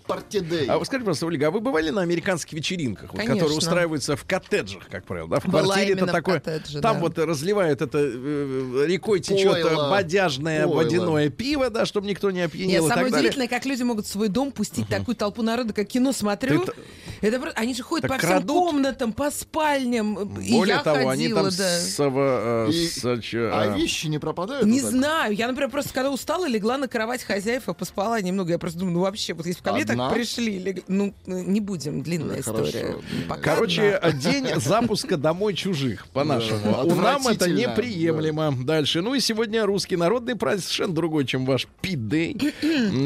Партидей. 0.10 0.66
А 0.66 0.78
вы 0.80 0.86
скажите, 0.86 1.06
пожалуйста, 1.06 1.26
Ольга, 1.28 1.48
а 1.48 1.52
вы 1.52 1.60
бывали 1.60 1.90
на 1.92 2.02
американских 2.02 2.54
вечеринках, 2.54 3.14
вот, 3.14 3.22
которые 3.22 3.58
устраиваются 3.58 4.16
в 4.16 4.26
коттеджах, 4.26 4.88
как 4.90 5.06
правило, 5.06 5.30
да? 5.30 5.40
В 5.40 5.46
Была 5.46 5.64
квартире 5.64 5.94
это 5.94 6.08
такое. 6.08 6.40
коттедже, 6.40 6.82
там 6.82 6.96
да. 6.96 7.00
вот 7.02 7.18
разливают 7.20 7.82
это 7.82 8.00
э, 8.02 8.86
рекой 8.88 9.20
течет 9.20 9.56
э, 9.58 9.62
Пойло. 9.64 9.90
бодяжное 9.92 10.66
Пойло. 10.66 10.76
водяное 10.78 11.30
пиво, 11.30 11.70
да, 11.70 11.86
чтобы 11.86 12.08
никто 12.08 12.32
не 12.32 12.40
Нет, 12.40 12.50
опьянел 12.50 12.86
и 12.86 12.90
самое 12.90 13.06
так 13.06 13.12
далее. 13.12 13.20
удивительное, 13.30 13.48
как 13.48 13.66
люди 13.66 13.84
могут 13.84 14.06
в 14.08 14.10
свой 14.10 14.28
дом 14.30 14.52
пустить 14.52 14.88
такую 14.88 15.16
толпу 15.16 15.44
народа, 15.44 15.74
как 15.74 15.88
кино 15.88 16.12
смотрю. 16.12 16.62
Ты-то- 16.62 16.74
Это 17.22 17.40
просто, 17.40 17.60
они 17.60 17.74
же 17.76 17.84
ходят 17.84 18.04
Так 18.04 18.12
по 18.12 18.18
всем 18.18 18.30
крадут. 18.30 18.48
комнатам, 18.50 19.14
по 19.14 19.30
спальням. 19.32 20.40
И 20.40 20.52
Более 20.54 20.76
я 20.78 20.84
того, 20.84 20.96
ходила, 20.96 21.12
они 21.12 21.28
там 21.30 21.44
да. 21.46 21.52
с, 21.52 21.96
э, 22.00 22.70
И- 22.72 22.88
с, 22.88 23.22
чё, 23.22 23.52
А 23.54 23.66
э, 23.68 23.78
вещи 23.78 24.08
не 24.08 24.20
пропадают? 24.20 24.66
Не 24.66 24.82
вот 24.82 24.92
так? 24.92 25.00
знаю. 25.00 25.36
Я, 25.36 25.48
например, 25.48 25.70
просто 25.70 25.94
когда 25.94 26.10
устала, 26.12 26.48
легла 26.48 26.78
на 26.78 26.88
кровать 26.88 27.24
хозяев 27.24 27.68
и 27.70 27.74
поспала 27.74 28.22
немного. 28.22 28.52
Я 28.52 28.58
просто 28.60 28.80
думаю, 28.80 28.94
ну 28.96 29.02
вообще, 29.02 29.34
вот 29.34 29.46
если 29.46 29.60
бы 29.62 29.66
ко 29.66 29.74
мне 29.74 29.84
Одна? 29.84 29.94
Так 30.08 30.14
пришли, 30.14 30.58
лег- 30.60 30.84
ну, 30.88 31.14
не 31.26 31.60
будем, 31.60 32.02
длинная 32.02 32.42
хорошо. 32.42 32.66
история. 32.70 32.96
Пока 33.28 33.56
Короче, 33.56 33.92
одна. 33.92 34.20
день 34.20 34.48
запуска 34.58 35.18
домой 35.18 35.54
чужих, 35.54 36.08
по-нашему. 36.10 36.72
Да, 36.72 36.84
У 36.84 36.96
нам 36.96 37.28
это 37.28 37.50
неприемлемо. 37.50 38.54
Дальше. 38.64 39.02
Ну 39.02 39.14
и 39.16 39.20
сегодня 39.20 39.66
русский 39.66 39.96
народный 39.96 40.36
праздник 40.36 40.64
совершенно 40.66 40.94
другой, 40.96 41.26
чем 41.26 41.46
ваш 41.46 41.68
пидей. 41.82 42.38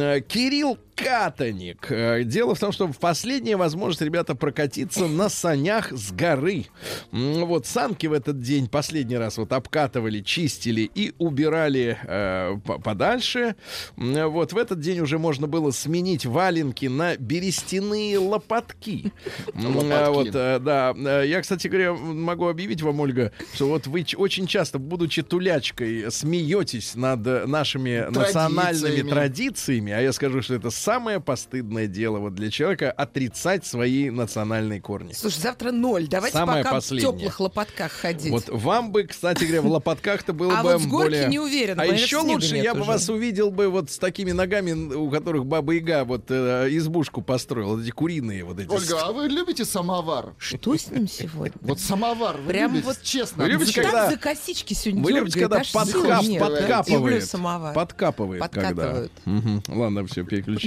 Э, 0.04 0.22
Кирилл 0.22 0.78
Катаник. 0.96 1.88
Э, 1.92 2.24
Дело 2.24 2.56
в 2.56 2.60
том, 2.60 2.72
что 2.72 2.88
в 2.88 2.98
последняя 3.00 3.56
возможность, 3.58 4.02
ребята, 4.02 4.36
прокатиться 4.36 5.08
на 5.08 5.30
санях 5.30 5.92
с 5.92 6.12
горы. 6.12 6.66
Вот 7.12 7.66
санки 7.66 8.08
в 8.08 8.14
этот 8.14 8.42
день 8.42 8.68
последний 8.68 9.18
раз 9.18 9.38
вот 9.38 9.52
обкатывали, 9.54 10.22
чистили 10.22 10.90
и 10.94 11.14
убирали 11.18 11.98
э, 12.04 12.58
по- 12.66 12.80
подальше. 12.80 13.56
Вот 13.98 14.54
в 14.54 14.58
этот 14.58 14.80
день 14.80 15.00
уже 15.00 15.18
можно 15.20 15.48
было 15.48 15.72
сменить 15.72 16.26
валенки 16.26 16.86
на 16.86 17.16
берестяные 17.18 18.18
лопатки. 18.20 19.12
А 19.56 20.10
Вот, 20.12 20.28
э, 20.34 20.60
да. 20.60 20.94
Э, 20.96 21.24
Я, 21.28 21.42
кстати 21.42 21.68
говоря, 21.68 21.94
могу 21.94 22.48
объявить 22.48 22.82
вам, 22.82 23.00
Ольга, 23.00 23.32
что 23.54 23.68
вот 23.68 23.88
вы 23.88 24.06
очень 24.18 24.48
часто, 24.48 24.80
будучи 24.80 25.22
тулячкой, 25.24 26.12
смеетесь 26.12 26.96
над 26.96 27.26
э, 27.28 27.46
нашими 27.46 28.08
национальными 28.10 29.02
традициями, 29.10 29.92
а 29.94 30.00
я 30.02 30.14
скажу, 30.14 30.42
что 30.42 30.56
это 30.56 30.70
самое 30.84 31.20
постыдное 31.20 31.88
дело 31.88 32.20
вот 32.20 32.36
для 32.36 32.50
человека 32.52 32.92
отрицать 32.92 33.66
свои 33.66 34.10
национальные 34.10 34.82
корни. 34.82 35.14
Слушай, 35.14 35.40
завтра 35.40 35.72
ноль. 35.72 36.08
Давайте 36.08 36.38
Самое 36.38 36.64
пока 36.64 36.76
последнее. 36.76 37.12
в 37.12 37.16
теплых 37.16 37.40
лопатках 37.40 37.92
ходить. 37.92 38.32
Вот 38.32 38.50
вам 38.50 38.92
бы, 38.92 39.04
кстати 39.04 39.44
говоря, 39.46 39.62
в 39.62 39.68
лопатках-то 39.68 40.34
было 40.34 40.60
А 40.60 40.64
бы 40.64 40.74
вот 40.78 40.82
горки 40.88 41.10
более... 41.10 41.28
не 41.30 41.40
уверена, 41.40 41.82
А 41.82 41.86
еще 41.86 42.18
лучше 42.18 42.58
я 42.58 42.74
бы 42.74 42.82
уже. 42.82 42.90
вас 42.90 43.10
увидел 43.10 43.50
бы 43.52 43.70
вот 43.70 43.90
с 43.92 43.98
такими 43.98 44.32
ногами, 44.32 44.72
у 44.94 45.10
которых 45.10 45.46
Баба 45.46 45.74
Яга 45.74 46.04
вот 46.04 46.26
э, 46.30 46.68
избушку 46.72 47.22
построила, 47.22 47.76
вот 47.76 47.84
эти 47.84 47.92
куриные 47.92 48.44
вот 48.44 48.60
эти. 48.60 48.68
Ольга, 48.70 49.00
а 49.04 49.12
вы 49.12 49.28
любите 49.28 49.66
самовар? 49.66 50.34
Что 50.38 50.76
с 50.76 50.90
ним 50.92 51.08
сегодня? 51.08 51.54
Вот 51.62 51.80
самовар 51.80 52.38
вы 52.38 52.50
Прям 52.50 52.72
любите? 52.72 52.88
вот- 52.88 53.02
честно. 53.02 53.44
Вы 53.44 53.50
любите, 53.52 53.74
Так 53.74 53.86
когда- 53.86 54.10
за 54.12 54.18
косички 54.18 54.74
сегодня 54.74 55.04
Вы 55.04 55.12
любите, 55.14 55.40
когда 55.40 55.62
подкапывает. 55.74 57.30
Подкапывает, 57.74 58.40
Подкатывают. 58.42 59.12
когда. 59.24 59.62
Ладно, 59.74 60.06
все, 60.08 60.24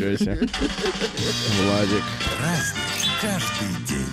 переключайся. 0.06 0.38
Владик. 1.62 2.04
Каждый 3.20 3.86
день. 3.86 4.06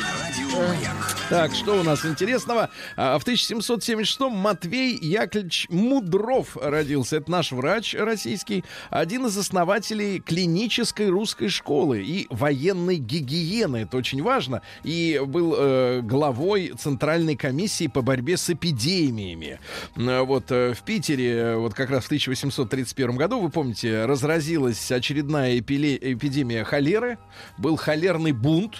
На 0.00 0.12
радио 0.22 0.68
Маяк. 0.68 1.21
Так, 1.32 1.54
что 1.54 1.80
у 1.80 1.82
нас 1.82 2.04
интересного? 2.04 2.68
А, 2.94 3.18
В 3.18 3.26
1776-м 3.26 4.30
Матвей 4.32 4.98
Яковлевич 5.00 5.66
Мудров 5.70 6.58
родился. 6.60 7.16
Это 7.16 7.30
наш 7.30 7.52
врач 7.52 7.94
российский, 7.94 8.64
один 8.90 9.24
из 9.24 9.38
основателей 9.38 10.20
клинической 10.20 11.08
русской 11.08 11.48
школы 11.48 12.02
и 12.02 12.26
военной 12.28 12.96
гигиены. 12.96 13.78
Это 13.78 13.96
очень 13.96 14.22
важно. 14.22 14.60
И 14.84 15.22
был 15.24 15.54
э, 15.56 16.00
главой 16.02 16.74
Центральной 16.78 17.36
комиссии 17.36 17.86
по 17.86 18.02
борьбе 18.02 18.36
с 18.36 18.50
эпидемиями. 18.50 19.58
Вот 19.96 20.52
э, 20.52 20.74
в 20.74 20.82
Питере, 20.82 21.32
э, 21.32 21.56
вот 21.56 21.72
как 21.72 21.88
раз 21.88 22.04
в 22.04 22.06
1831 22.08 23.16
году, 23.16 23.40
вы 23.40 23.48
помните, 23.48 24.04
разразилась 24.04 24.92
очередная 24.92 25.56
эпиле- 25.58 25.98
эпидемия 26.12 26.62
холеры. 26.64 27.16
Был 27.56 27.76
холерный 27.76 28.32
бунт. 28.32 28.76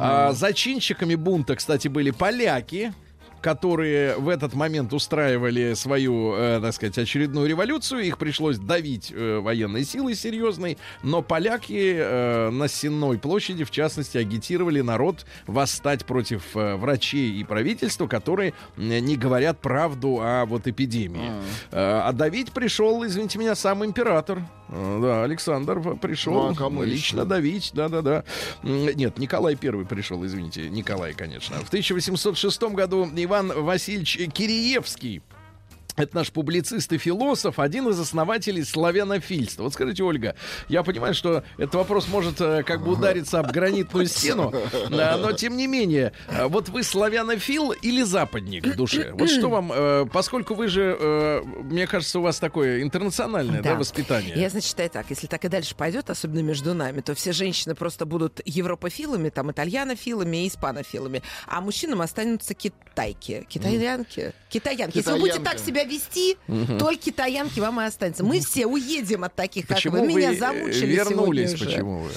А 0.00 0.32
зачинщиками 0.32 1.16
бунта, 1.16 1.54
кстати, 1.54 1.88
были 1.96 2.10
поляки, 2.10 2.92
которые 3.40 4.16
в 4.16 4.28
этот 4.28 4.52
момент 4.52 4.92
устраивали 4.92 5.72
свою, 5.72 6.34
э, 6.34 6.60
так 6.60 6.74
сказать, 6.74 6.98
очередную 6.98 7.48
революцию. 7.48 8.02
Их 8.02 8.18
пришлось 8.18 8.58
давить 8.58 9.10
э, 9.14 9.38
военной 9.38 9.84
силой 9.84 10.14
серьезной. 10.14 10.76
Но 11.02 11.22
поляки 11.22 11.94
э, 11.96 12.50
на 12.50 12.68
Сенной 12.68 13.18
площади, 13.18 13.64
в 13.64 13.70
частности, 13.70 14.18
агитировали 14.18 14.82
народ 14.82 15.24
восстать 15.46 16.04
против 16.04 16.54
э, 16.54 16.76
врачей 16.76 17.40
и 17.40 17.44
правительства, 17.44 18.06
которые 18.06 18.52
не 18.76 19.16
говорят 19.16 19.60
правду 19.62 20.18
о 20.20 20.44
вот 20.44 20.66
эпидемии. 20.66 21.30
Э, 21.70 22.00
А 22.04 22.12
давить 22.12 22.52
пришел, 22.52 23.06
извините 23.06 23.38
меня, 23.38 23.54
сам 23.54 23.82
император. 23.82 24.42
Э, 24.68 24.98
Да, 25.02 25.24
Александр 25.24 25.96
пришел 25.96 26.32
Ну, 26.34 26.50
а 26.50 26.54
кому 26.54 26.82
лично 26.82 27.20
еще? 27.20 27.28
давить, 27.28 27.70
да-да-да. 27.74 28.24
Нет, 28.62 29.18
Николай 29.18 29.54
Первый 29.56 29.86
пришел, 29.86 30.24
извините, 30.24 30.68
Николай, 30.68 31.12
конечно. 31.14 31.56
В 31.56 31.68
1806 31.68 32.62
году 32.74 33.08
Иван 33.14 33.52
Васильевич 33.62 34.18
Киреевский 34.32 35.22
это 35.96 36.14
наш 36.16 36.30
публицист 36.30 36.92
и 36.92 36.98
философ, 36.98 37.58
один 37.58 37.88
из 37.88 37.98
основателей 37.98 38.64
славянофильства. 38.64 39.64
Вот 39.64 39.72
скажите, 39.72 40.02
Ольга, 40.02 40.36
я 40.68 40.82
понимаю, 40.82 41.14
что 41.14 41.42
этот 41.56 41.74
вопрос 41.74 42.08
может 42.08 42.40
э, 42.40 42.62
как 42.62 42.82
бы 42.84 42.92
удариться 42.92 43.40
об 43.40 43.50
гранитную 43.50 44.06
стену, 44.06 44.52
но 44.90 45.32
тем 45.32 45.56
не 45.56 45.66
менее, 45.66 46.12
э, 46.28 46.46
вот 46.46 46.68
вы 46.68 46.82
славянофил 46.82 47.72
или 47.72 48.02
западник 48.02 48.66
в 48.66 48.76
душе? 48.76 49.12
Вот 49.12 49.30
что 49.30 49.48
вам, 49.48 49.72
э, 49.74 50.06
поскольку 50.12 50.54
вы 50.54 50.68
же, 50.68 51.42
мне 51.62 51.86
кажется, 51.86 52.18
у 52.18 52.22
вас 52.22 52.38
такое 52.38 52.82
интернациональное 52.82 53.62
да, 53.62 53.72
Да. 53.72 53.78
воспитание. 53.78 54.34
Я, 54.36 54.50
значит, 54.50 54.68
считаю 54.68 54.90
так, 54.90 55.06
если 55.10 55.26
так 55.26 55.44
и 55.44 55.48
дальше 55.48 55.74
пойдет, 55.74 56.10
особенно 56.10 56.40
между 56.40 56.74
нами, 56.74 57.00
то 57.00 57.14
все 57.14 57.32
женщины 57.32 57.74
просто 57.74 58.04
будут 58.06 58.40
европофилами, 58.44 59.30
там, 59.30 59.50
итальянофилами 59.50 60.44
и 60.44 60.48
испанофилами, 60.48 61.22
а 61.46 61.60
мужчинам 61.60 62.00
останутся 62.02 62.54
китайки, 62.54 63.46
китаянки, 63.48 64.32
китаянки. 64.48 64.98
Если 64.98 65.12
вы 65.12 65.18
будете 65.18 65.40
так 65.40 65.58
себя 65.58 65.85
вести, 65.86 66.36
только 66.78 66.96
китаянки 66.96 67.60
вам 67.60 67.80
и 67.80 67.84
останется. 67.84 68.24
Мы 68.24 68.40
все 68.40 68.66
уедем 68.66 69.24
от 69.24 69.34
таких, 69.34 69.66
как 69.66 69.76
Почему 69.78 69.94
вы. 69.94 70.00
вы 70.02 70.06
Меня 70.08 70.32
э, 70.32 70.36
замучили 70.36 70.94
вернулись? 70.94 71.50
сегодня 71.50 71.54
уже. 71.54 71.64
Почему 71.66 71.98
вы? 72.00 72.10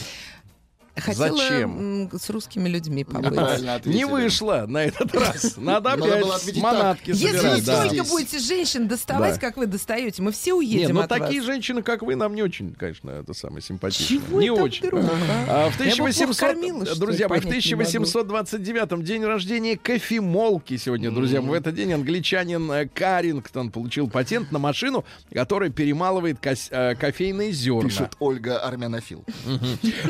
Хотела 0.95 1.38
Зачем? 1.38 2.10
с 2.12 2.30
русскими 2.30 2.67
людьми 2.67 3.04
побыть. 3.04 3.86
Не 3.86 4.06
вышло 4.06 4.65
на 4.67 4.86
этот 4.86 5.13
раз. 5.13 5.54
Надо 5.58 5.93
опять 5.93 6.58
манатки 6.58 7.12
Если 7.12 7.47
вы 7.47 7.62
столько 7.62 8.04
будете 8.04 8.39
женщин 8.39 8.88
доставать, 8.88 9.39
как 9.39 9.58
вы 9.58 9.65
достаете, 9.65 10.21
мы 10.21 10.32
все 10.32 10.54
уедем 10.54 10.95
ну 10.95 11.02
от 11.02 11.10
такие 11.10 11.41
женщины, 11.41 11.82
как 11.82 12.02
вы, 12.02 12.15
нам 12.15 12.36
не 12.36 12.41
очень, 12.41 12.73
конечно, 12.73 13.12
это 13.12 13.34
самое 13.34 13.62
симпатично. 13.62 14.19
Не 14.36 14.49
очень. 14.49 14.88
а? 14.88 15.67
А 15.67 15.69
в 15.69 15.80
Я 15.80 15.91
бы 15.95 16.12
плохо 16.12 16.34
1800, 16.34 16.38
кормила, 16.38 16.86
что 16.86 16.93
ли, 16.93 16.99
друзья 16.99 17.28
мои, 17.28 17.39
в 17.39 17.43
понять 17.43 17.65
не 17.65 17.75
могу. 17.75 17.84
1829 17.84 19.04
день 19.04 19.25
рождения 19.25 19.78
кофемолки 19.78 20.78
сегодня, 20.78 21.12
друзья. 21.12 21.41
В 21.41 21.54
этот 21.54 21.75
день 21.75 21.93
англичанин 21.93 22.71
э, 22.71 22.88
Карингтон 22.88 23.71
получил 23.71 24.10
патент 24.10 24.52
на 24.52 24.60
машину, 24.60 25.06
которая 25.34 25.69
перемалывает 25.69 26.38
э, 26.45 26.95
кофейные 26.95 27.52
зерна. 27.52 27.89
Пишет 27.89 28.15
Ольга 28.19 28.60
Армянофил. 28.60 29.23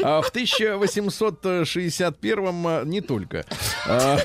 А 0.04 0.22
в 0.22 0.32
1861-м 0.84 2.68
а, 2.68 2.84
не 2.86 3.02
только. 3.02 3.46
А, 3.88 4.18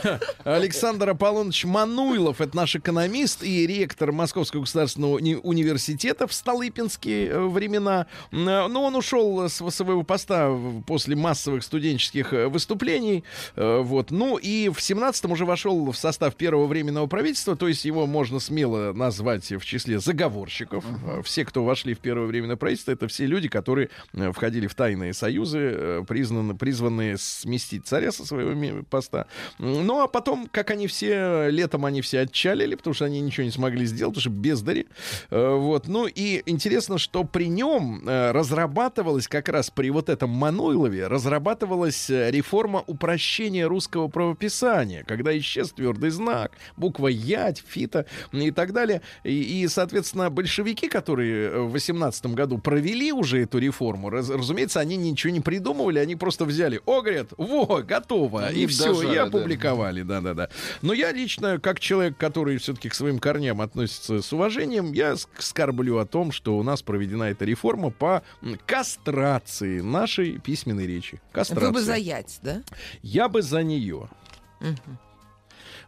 Александр 0.45 1.11
Аполлоныч 1.11 1.65
Мануйлов, 1.65 2.41
это 2.41 2.57
наш 2.57 2.77
экономист 2.77 3.43
и 3.43 3.67
ректор 3.67 4.13
Московского 4.13 4.61
государственного 4.63 5.19
уни- 5.19 5.41
университета 5.43 6.27
в 6.27 6.33
Столыпинские 6.33 7.29
э, 7.29 7.41
времена. 7.41 8.07
А, 8.33 8.69
Но 8.69 8.85
он 8.85 8.97
ушел 8.97 9.49
с 9.49 9.55
своего 9.71 10.03
поста 10.03 10.51
после 10.87 11.17
массовых 11.17 11.63
студенческих 11.63 12.33
э, 12.33 12.49
выступлений. 12.49 13.25
Э, 13.57 13.81
Вот. 13.81 14.11
Ну 14.11 14.37
и 14.37 14.69
в 14.69 14.79
17-м 14.79 15.33
уже 15.33 15.45
вошел 15.45 15.91
в 15.91 15.97
состав 15.97 16.35
первого 16.37 16.67
временного 16.67 17.07
правительства, 17.07 17.57
то 17.57 17.69
есть 17.69 17.85
его 17.85 18.07
можно 18.07 18.39
смело 18.41 18.93
назвать 18.93 19.51
в 19.53 19.65
числе 19.65 19.99
заговорщиков. 19.99 20.85
Э, 21.07 21.23
Все, 21.25 21.45
кто 21.45 21.65
вошли 21.65 21.95
в 21.95 21.99
первое 21.99 22.27
временное 22.27 22.57
правительство, 22.57 22.93
это 22.93 23.09
все 23.09 23.27
люди, 23.27 23.49
которые 23.49 23.89
э, 24.13 24.33
входили 24.33 24.67
в 24.67 24.75
тайные 24.75 25.13
союзы, 25.15 25.59
э, 25.59 26.05
признаны, 26.35 26.55
призванные 26.55 27.17
сместить 27.19 27.87
царя 27.87 28.11
со 28.13 28.25
своего 28.25 28.83
поста. 28.85 29.27
Ну 29.59 30.03
а 30.03 30.09
потом, 30.09 30.49
как 30.51 30.71
они 30.71 30.87
все, 30.87 31.49
летом 31.49 31.85
они 31.85 32.01
все 32.01 32.21
отчалили, 32.21 32.75
потому 32.75 32.95
что 32.95 33.05
они 33.05 33.21
ничего 33.21 33.45
не 33.45 33.51
смогли 33.51 33.87
сделать, 33.87 34.15
потому 34.15 34.21
что 34.23 34.31
бездари. 34.31 34.87
Э, 35.31 35.55
Вот. 35.55 35.89
Ну 35.89 36.07
и 36.07 36.43
интересно, 36.47 36.99
что 36.99 37.25
при 37.25 37.47
нем 37.49 38.03
э, 38.07 38.33
разрабатывалась 38.33 39.29
как 39.29 39.49
раз 39.49 39.71
при 39.71 39.91
вот 39.91 40.09
этом 40.09 40.31
Мануйлове 40.31 41.07
разрабатывалась 41.07 42.11
э, 42.11 42.31
реформа 42.31 42.83
упрощения 42.87 43.67
русского 43.69 44.09
правописания, 44.09 45.05
когда 45.05 45.37
исчез 45.39 45.73
твердый 45.73 46.11
знак, 46.11 46.53
буква 46.77 47.09
Ять, 47.09 47.63
Фита 47.67 48.07
и 48.33 48.51
так 48.51 48.73
далее. 48.73 49.01
И, 49.23 49.63
и, 49.63 49.69
соответственно, 49.69 50.31
большевики, 50.31 50.89
которые 50.89 51.63
в 51.63 51.73
18 51.73 52.27
году 52.27 52.59
провели 52.59 53.13
уже 53.13 53.43
эту 53.43 53.59
реформу, 53.59 54.11
раз- 54.11 54.31
разумеется, 54.31 54.81
они 54.81 54.97
ничего 54.97 55.33
не 55.33 55.41
придумывали, 55.41 55.99
они 55.99 56.17
просто 56.25 56.47
взяли, 56.47 56.81
о, 56.87 57.03
говорят, 57.03 57.33
во, 57.37 57.83
готово, 57.83 58.47
Они 58.47 58.63
и 58.63 58.67
все, 58.67 58.95
дожали, 58.95 59.13
и 59.13 59.15
да. 59.17 59.23
опубликовали, 59.25 60.01
да-да-да. 60.01 60.49
Но 60.81 60.95
я 60.95 61.13
лично, 61.13 61.59
как 61.61 61.81
человек, 61.81 62.17
который 62.17 62.57
все-таки 62.57 62.89
к 62.89 62.95
своим 62.95 63.19
корням 63.19 63.61
относится 63.61 64.23
с 64.23 64.33
уважением, 64.33 64.93
я 64.95 65.13
ск- 65.13 65.29
скорблю 65.39 65.99
о 65.99 66.07
том, 66.07 66.33
что 66.33 66.57
у 66.57 66.63
нас 66.63 66.81
проведена 66.81 67.25
эта 67.25 67.45
реформа 67.45 67.91
по 67.91 68.23
кастрации 68.65 69.81
нашей 69.81 70.39
письменной 70.39 70.87
речи. 70.87 71.21
Кастрация. 71.31 71.67
Вы 71.67 71.73
бы 71.75 71.83
заять, 71.83 72.39
да? 72.43 72.63
Я 73.03 73.29
бы 73.29 73.43
за 73.43 73.63
нее. 73.63 74.09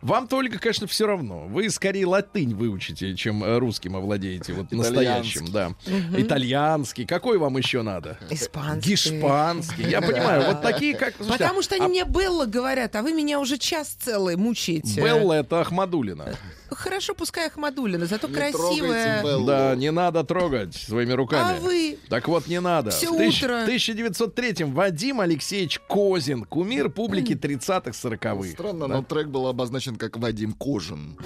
Вам 0.02 0.28
только, 0.28 0.58
конечно, 0.58 0.86
все 0.86 1.06
равно. 1.06 1.46
Вы 1.46 1.70
скорее 1.70 2.06
латынь 2.06 2.54
выучите, 2.54 3.14
чем 3.14 3.42
э, 3.44 3.58
русским 3.58 3.96
овладеете. 3.96 4.52
Вот 4.52 4.72
настоящим, 4.72 5.46
да. 5.50 5.74
Итальянский. 6.16 7.06
Какой 7.06 7.38
вам 7.38 7.56
еще 7.56 7.82
надо? 7.82 8.18
Испанский. 8.30 8.90
Гешпанский. 8.90 9.88
Я 9.88 10.00
понимаю. 10.00 10.46
Вот 10.46 10.62
такие, 10.62 10.94
как... 10.96 11.14
слушайте, 11.16 11.38
Потому 11.44 11.62
что 11.62 11.74
они 11.76 11.86
а 11.86 11.88
мне 11.88 12.04
Белла 12.04 12.46
говорят, 12.46 12.94
а 12.96 13.02
вы 13.02 13.12
меня 13.12 13.40
уже 13.40 13.58
час 13.58 13.96
целый 13.98 14.36
мучаете. 14.36 15.00
Белла 15.00 15.34
это 15.34 15.60
Ахмадулина. 15.60 16.36
Хорошо, 16.70 17.14
пускай 17.14 17.46
Ахмадулина, 17.46 18.06
зато 18.06 18.28
Не 18.28 18.34
красивая. 18.34 19.22
Да, 19.46 19.74
не 19.76 19.90
надо 19.90 20.24
трогать 20.24 20.74
своими 20.74 21.12
руками. 21.12 21.58
А 21.58 21.60
вы? 21.60 21.98
Так 22.08 22.28
вот, 22.28 22.46
не 22.48 22.60
надо. 22.60 22.90
Всё 22.90 23.12
в 23.12 23.16
тысяч- 23.16 23.42
утро. 23.42 23.64
1903-м 23.66 24.72
Вадим 24.74 25.20
Алексеевич 25.20 25.80
Козин, 25.88 26.44
кумир 26.44 26.90
публики 26.90 27.34
30-х, 27.34 27.92
40-х. 27.92 28.50
Странно, 28.52 28.86
но 28.86 29.02
трек 29.02 29.28
был 29.28 29.46
обозначен 29.46 29.96
как 29.96 30.16
Вадим 30.16 30.52
Кожин. 30.52 31.18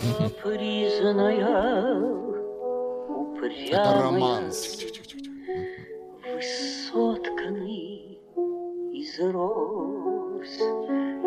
Это 3.70 4.00
романс. 4.02 4.78
сотканный 6.90 8.18
из 8.92 9.18
роз. 9.32 10.19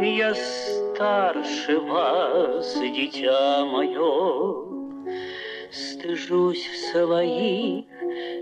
Я 0.01 0.33
старше 0.35 1.77
вас, 1.77 2.75
дитя 2.75 3.65
мое, 3.65 4.65
стыжусь 5.73 6.65
своих 6.91 7.85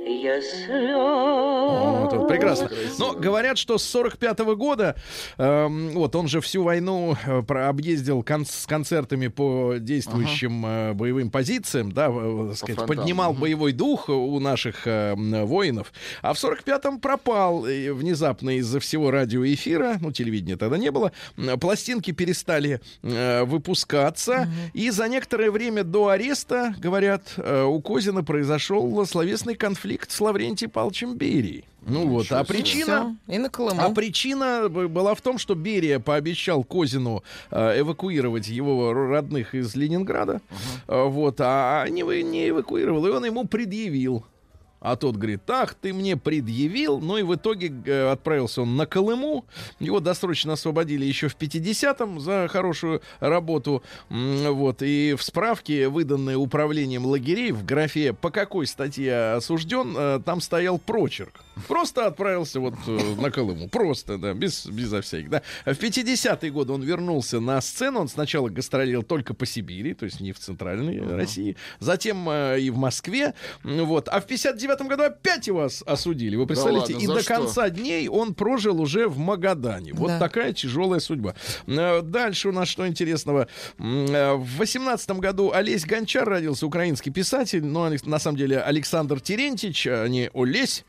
я 0.06 0.42
слез. 0.42 0.96
Вот, 0.96 2.14
вот, 2.14 2.28
прекрасно. 2.28 2.70
Но 3.00 3.14
говорят, 3.14 3.58
что 3.58 3.78
с 3.78 3.84
45 3.84 4.40
года, 4.56 4.96
эм, 5.38 5.92
вот 5.92 6.16
он 6.16 6.28
же 6.28 6.42
всю 6.42 6.64
войну 6.64 7.16
э, 7.26 7.42
про- 7.44 7.70
объездил 7.70 8.24
кон- 8.24 8.46
с 8.46 8.66
концертами 8.66 9.28
по 9.28 9.76
действующим 9.80 10.66
э, 10.66 10.94
боевым 10.94 11.30
позициям, 11.32 11.92
да, 11.92 12.08
э, 12.12 12.48
так 12.50 12.58
сказать, 12.58 12.86
поднимал 12.88 13.34
боевой 13.34 13.72
дух 13.72 14.10
у 14.10 14.40
наших 14.40 14.86
э, 14.88 15.14
воинов. 15.16 15.94
А 16.22 16.34
в 16.34 16.38
45-м 16.44 17.00
пропал 17.00 17.66
э, 17.66 17.94
внезапно 17.94 18.58
из-за 18.58 18.80
всего 18.80 19.12
радиоэфира, 19.12 19.98
ну, 20.02 20.12
телевидения 20.12 20.58
тогда 20.58 20.78
не 20.78 20.92
было, 20.92 21.12
пластинки 21.60 22.12
перестали 22.12 22.82
э, 23.04 23.44
выпускаться, 23.44 24.48
и 24.74 24.90
за 24.90 25.08
некоторое 25.08 25.52
время 25.52 25.84
до 25.84 26.10
ареста, 26.10 26.76
говорят, 26.80 27.21
э, 27.38 27.64
у 27.64 27.82
Козина 27.82 28.24
произошел 28.24 29.06
словесный 29.06 29.56
конфликт 29.56 30.12
с 30.12 30.22
Лаврентием 30.22 30.72
Павловичем 30.72 31.16
Берией. 31.16 31.66
Ну 31.86 32.08
вот, 32.08 32.32
а 32.32 32.44
причина... 32.44 33.18
И 33.28 33.38
на 33.40 33.50
Колыму. 33.50 33.82
А 33.82 33.90
причина 33.90 34.70
была 34.70 35.16
в 35.16 35.22
том, 35.22 35.38
что 35.40 35.56
Берия 35.56 36.00
пообещал 36.00 36.64
Козину 36.64 37.24
э, 37.50 37.80
эвакуировать 37.80 38.48
его 38.48 38.94
родных 38.94 39.56
из 39.56 39.76
Ленинграда. 39.76 40.42
Э, 40.88 41.06
вот, 41.06 41.38
а 41.40 41.88
не, 41.90 42.04
не 42.24 42.50
эвакуировал, 42.50 43.06
и 43.08 43.10
он 43.10 43.26
ему 43.26 43.48
предъявил. 43.48 44.26
А 44.82 44.96
тот 44.96 45.16
говорит, 45.16 45.48
ах, 45.48 45.76
ты 45.76 45.94
мне 45.94 46.18
предъявил. 46.18 47.00
Ну 47.00 47.18
и 47.18 47.22
в 47.22 47.36
итоге 47.36 47.72
э, 47.86 48.12
отправился 48.12 48.64
он 48.64 48.76
на 48.76 48.88
Колыму. 48.88 49.46
Его 49.80 50.00
досрочно 50.00 50.54
освободили 50.54 51.06
еще 51.06 51.28
в 51.28 51.38
50-м 51.38 52.20
за 52.20 52.48
хорошую 52.50 53.02
работу. 53.20 53.84
Вот. 54.10 54.82
И 54.82 55.14
в 55.16 55.22
справке, 55.22 55.88
выданной 55.88 56.36
управлением 56.36 57.06
лагерей, 57.06 57.52
в 57.52 57.64
графе 57.64 58.12
«По 58.14 58.32
какой 58.32 58.66
статье 58.66 59.34
осужден?», 59.34 59.94
э, 59.96 60.20
там 60.26 60.42
стоял 60.42 60.80
прочерк. 60.80 61.42
Просто 61.68 62.08
отправился 62.08 62.60
вот 62.60 62.76
э, 62.88 63.16
на 63.20 63.30
Колыму. 63.30 63.68
Просто, 63.70 64.18
да, 64.18 64.34
без, 64.34 64.66
безо 64.66 65.02
всяких, 65.02 65.30
да. 65.30 65.42
В 65.66 65.72
50-е 65.72 66.50
годы 66.52 66.74
он 66.74 66.82
вернулся 66.82 67.40
на 67.40 67.60
сцену. 67.62 68.00
Он 68.02 68.08
сначала 68.08 68.50
гастролировал 68.50 69.04
только 69.04 69.34
по 69.34 69.46
Сибири, 69.46 69.94
то 69.94 70.06
есть 70.06 70.22
не 70.22 70.32
в 70.32 70.40
центральной 70.40 71.00
России. 71.16 71.58
Затем 71.80 72.28
э, 72.30 72.60
и 72.62 72.70
в 72.70 72.78
Москве. 72.78 73.34
Вот. 73.64 74.08
А 74.08 74.22
в 74.22 74.26
59 74.28 74.82
году 74.88 75.04
опять 75.04 75.48
его 75.48 75.60
ос- 75.66 75.84
осудили. 75.86 76.36
Вы 76.38 76.48
представляете? 76.48 76.94
ладно, 76.94 77.04
и 77.04 77.08
до 77.08 77.22
что? 77.22 77.34
конца 77.34 77.70
дней 77.70 78.08
он 78.08 78.34
прожил 78.34 78.80
уже 78.80 79.08
в 79.08 79.18
Магадане. 79.18 79.94
Вот 79.94 80.08
Да. 80.08 80.20
такая 80.20 80.54
тяжелая 80.54 81.00
судьба. 81.00 81.36
Э, 81.68 82.02
Дальше 82.02 82.50
у 82.50 82.52
нас 82.54 82.68
что 82.70 82.88
интересного. 82.88 83.48
Э, 83.78 84.34
В 84.36 84.58
18 84.58 85.12
году 85.20 85.52
Олесь 85.52 85.86
Гончар 85.86 86.28
родился, 86.28 86.66
украинский 86.66 87.12
писатель, 87.12 87.64
но 87.66 87.82
он, 87.82 87.98
на 88.06 88.20
самом 88.20 88.38
деле 88.38 88.60
Александр 88.60 89.20
Терентьевич, 89.20 89.86
а 89.88 90.08
не 90.08 90.30
Олесь. 90.34 90.86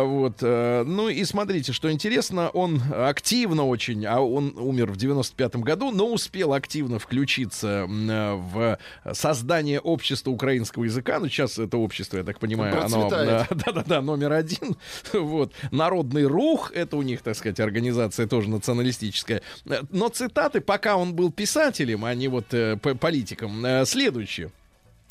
Э, 0.00 0.04
Вот. 0.04 0.38
э, 0.42 0.84
Ну 0.86 1.08
и 1.08 1.24
смотрите, 1.24 1.72
что 1.72 1.90
интересно, 1.90 2.48
он 2.50 2.80
активно 2.92 3.66
очень, 3.66 4.04
а 4.06 4.20
он 4.20 4.54
умер 4.56 4.92
в 4.92 4.96
95 4.96 5.56
году, 5.56 5.90
но 5.90 6.12
успел 6.12 6.52
активно 6.52 6.98
включиться 6.98 7.86
э, 7.88 8.34
в 8.34 8.78
создание 9.12 9.80
общества 9.80 10.30
украинского 10.30 10.84
языка. 10.84 11.18
Ну, 11.20 11.28
сейчас 11.28 11.58
это 11.58 11.76
общество, 11.76 12.18
я 12.18 12.24
так 12.24 12.38
понимаю, 12.38 12.84
оно 12.84 13.08
да-да-да, 13.10 14.02
номер 14.02 14.32
один. 14.32 14.76
Вот. 15.12 15.52
Народный 15.70 16.24
рух, 16.24 16.72
это 16.74 16.96
у 16.96 17.02
них, 17.02 17.22
так 17.22 17.36
сказать, 17.36 17.60
организация 17.60 18.26
тоже 18.26 18.48
националистическая. 18.48 19.42
Э, 19.66 19.82
Но 19.90 20.08
цитаты, 20.08 20.60
пока 20.60 20.96
он 20.96 21.14
был 21.14 21.30
писателем, 21.32 22.04
а 22.04 22.14
не 22.14 22.28
вот 22.28 22.46
политиком, 23.00 23.64
следующие. 23.86 24.50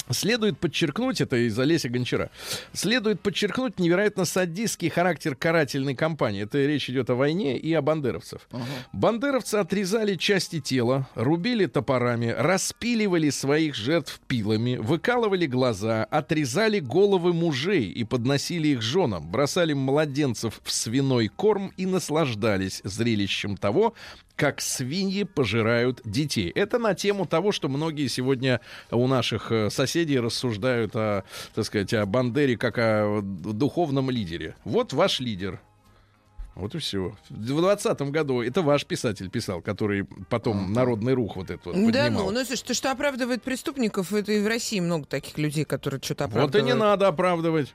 Следует 0.10 0.60
подчеркнуть, 0.60 1.22
это 1.22 1.38
из 1.38 1.58
Олеся 1.58 1.90
Гончара, 1.90 2.30
следует 2.74 3.22
подчеркнуть 3.22 3.80
невероятно 3.80 4.26
садистский 4.26 4.90
характер 4.90 5.36
карательной 5.36 5.96
кампании. 5.96 6.44
Это 6.44 6.58
речь 6.66 6.90
идет 6.90 7.10
о 7.10 7.16
войне 7.16 7.58
и 7.58 7.74
о 7.74 7.82
бандеровцев. 7.82 8.48
Бандеровцы 8.92 9.56
отрезали 9.56 10.16
части 10.16 10.60
тела, 10.60 11.08
рубили 11.16 11.66
топорами, 11.66 12.28
распиливали 12.38 13.30
своих 13.30 13.76
жертв 13.76 14.20
пилами, 14.28 14.78
выкалывали 14.78 15.46
глаза, 15.46 16.04
отрезали 16.04 16.80
головы 16.80 17.34
мужей 17.34 17.86
и 17.90 18.04
подносили 18.04 18.70
их 18.70 18.82
женам, 18.82 19.30
бросали 19.30 19.74
младенцев 19.74 20.62
в 20.64 20.72
свиной 20.72 21.30
корм 21.30 21.72
и 21.78 21.86
наслаждались 21.86 22.82
зрелищем 22.84 23.58
того, 23.58 23.94
как 24.36 24.62
свиньи 24.62 25.24
пожирают 25.24 26.02
детей. 26.04 26.50
Это 26.50 26.80
на 26.80 26.96
тему 26.96 27.26
того, 27.26 27.52
что 27.52 27.70
многие 27.70 28.08
сегодня 28.08 28.62
у 28.92 29.08
наших 29.08 29.52
э, 29.52 29.70
соседей 29.70 30.20
рассуждают 30.20 30.96
о, 30.96 31.24
так 31.54 31.66
сказать, 31.66 31.94
о 31.94 32.06
Бандере 32.06 32.58
как 32.58 32.78
о 32.78 33.22
духовном 33.22 34.10
лидере. 34.10 34.56
Вот 34.66 34.94
ваш 34.94 35.20
лидер. 35.20 35.62
Вот 36.56 36.76
и 36.76 36.78
все. 36.78 37.16
В 37.30 37.46
двадцатом 37.48 38.12
году 38.12 38.42
это 38.44 38.62
ваш 38.62 38.86
писатель 38.86 39.30
писал, 39.30 39.62
который 39.62 40.06
потом 40.30 40.72
народный 40.72 41.14
рух 41.14 41.36
вот 41.36 41.50
этот 41.50 41.66
вот 41.66 41.74
поднимал. 41.74 41.92
Да, 41.92 42.10
ну, 42.10 42.32
ну, 42.32 42.46
слушай, 42.46 42.64
то, 42.64 42.74
что 42.76 42.92
оправдывает 42.92 43.42
преступников, 43.42 44.14
это 44.14 44.32
и 44.34 44.40
в 44.42 44.48
России 44.48 44.80
много 44.80 45.06
таких 45.06 45.38
людей, 45.40 45.66
которые 45.66 46.00
что-то 46.04 46.26
Вот 46.26 46.34
и 46.34 46.38
оправдывают. 46.38 46.68
не 46.68 46.80
надо 46.80 47.08
оправдывать. 47.08 47.74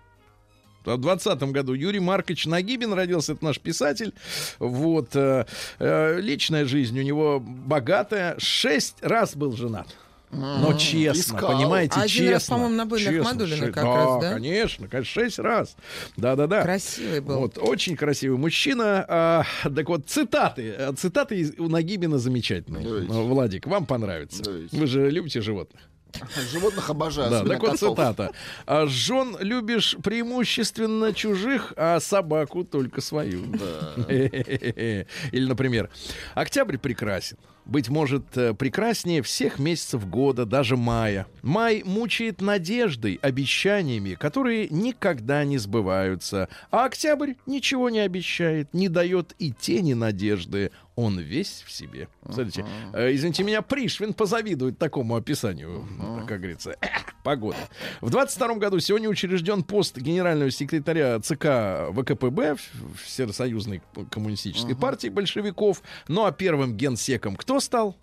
В 0.97 1.01
20 1.01 1.43
году 1.53 1.73
Юрий 1.75 2.01
Маркович 2.01 2.47
Нагибин 2.47 2.93
родился, 2.93 3.33
это 3.33 3.45
наш 3.45 3.59
писатель. 3.61 4.13
Вот. 4.59 5.11
э, 5.15 5.47
э, 5.79 6.21
личная 6.21 6.65
жизнь 6.65 6.99
у 6.99 7.03
него 7.03 7.41
богатая. 7.41 8.35
Шесть 8.39 8.97
раз 9.03 9.37
был 9.37 9.53
женат. 9.57 9.89
Но 10.31 10.75
честно, 10.75 11.37
Искал. 11.37 11.57
понимаете, 11.57 11.95
А 11.97 12.03
один 12.03 12.09
честно. 12.11 12.33
раз, 12.33 12.45
по-моему, 12.45 12.75
на 12.75 12.85
Былях 12.85 13.15
честно, 13.15 13.25
Мадулина 13.33 13.67
как 13.73 13.85
да, 13.85 13.95
раз, 13.95 14.21
да? 14.23 14.33
конечно, 14.35 14.87
конечно, 14.89 15.11
шесть 15.23 15.39
раз. 15.39 15.75
Да-да-да. 16.19 16.63
Красивый 16.63 17.21
был. 17.21 17.39
Вот, 17.39 17.57
очень 17.57 17.97
красивый 17.97 18.37
мужчина. 18.37 19.07
А, 19.09 19.45
так 19.75 19.89
вот, 19.89 20.07
цитаты. 20.07 20.75
А, 20.79 20.93
Цитаты 20.93 21.55
у 21.57 21.69
Нагибина 21.69 22.19
замечательные. 22.19 22.85
Давайте. 22.85 23.11
Владик, 23.11 23.67
вам 23.67 23.87
понравится. 23.87 24.43
Давайте. 24.43 24.77
Вы 24.77 24.87
же 24.87 25.11
любите 25.11 25.41
животных. 25.41 25.81
Животных 26.53 26.91
обожаю. 26.91 27.31
Да, 27.31 27.45
так 27.45 27.61
вот 27.61 27.79
цитата. 27.79 28.31
А, 28.67 28.87
Жен 28.87 29.37
любишь 29.41 29.97
преимущественно 30.03 31.13
чужих, 31.13 31.73
а 31.77 32.01
собаку 32.01 32.65
только 32.65 33.01
свою. 33.01 33.45
Или, 34.09 35.05
например, 35.47 35.91
октябрь 36.35 36.79
прекрасен. 36.79 37.37
Быть 37.69 37.91
может, 37.91 38.37
э, 38.39 38.55
прекраснее 38.55 39.23
всех 39.23 39.59
месяцев 39.59 40.09
года, 40.09 40.47
даже 40.47 40.79
мая. 40.79 41.27
Май 41.43 41.83
мучает 41.85 42.41
надеждой, 42.41 43.19
обещаниями, 43.21 44.15
которые 44.15 44.69
никогда 44.71 45.45
не 45.45 45.59
сбываются. 45.59 46.49
А 46.71 46.87
октябрь 46.87 47.35
ничего 47.45 47.91
не 47.91 48.01
обещает, 48.01 48.73
не 48.73 48.89
дает 48.89 49.35
и 49.39 49.53
тени 49.53 49.93
надежды. 49.93 50.71
Он 50.97 51.21
весь 51.21 51.63
в 51.65 51.71
себе. 51.71 52.09
Смотрите, 52.25 52.65
э, 52.93 53.15
извините 53.15 53.45
меня, 53.45 53.63
Пришвин 53.63 54.15
позавидует 54.15 54.79
такому 54.79 55.15
описанию, 55.15 55.87
как 56.27 56.39
говорится, 56.39 56.75
погода. 57.23 57.59
В 58.01 58.11
22 58.11 58.55
году 58.55 58.81
сегодня 58.81 59.09
учрежден 59.09 59.63
пост 59.63 59.97
генерального 59.97 60.51
секретаря 60.51 61.21
ЦК 61.21 61.93
ВКПБ, 61.95 62.57
Всесоюзной 63.05 63.83
коммунистической 64.11 64.75
партии 64.75 65.09
большевиков. 65.09 65.83
Ну 66.09 66.25
а 66.25 66.33
первым 66.33 66.75
генсеком 66.75 67.37
кто 67.37 67.58
стал? 67.61 67.97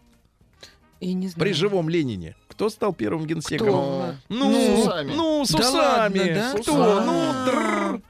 И 0.99 1.13
не 1.13 1.27
знаю. 1.27 1.39
При 1.39 1.53
живом 1.53 1.89
Ленине. 1.89 2.35
Кто 2.47 2.69
стал 2.69 2.93
первым 2.93 3.25
генсеком? 3.27 3.67
Кто? 3.67 4.15
Ну, 4.29 4.51
С 4.51 4.67
ну, 4.67 4.79
усами. 4.81 5.11
с 5.45 5.49
Да 5.51 5.59
усами. 5.59 5.77
ладно, 5.77 6.25
да? 6.33 6.51
Кто? 6.53 6.63
С 6.63 6.67
усами. 6.67 7.05
Ну, 7.05 7.45
тррр, 7.45 8.01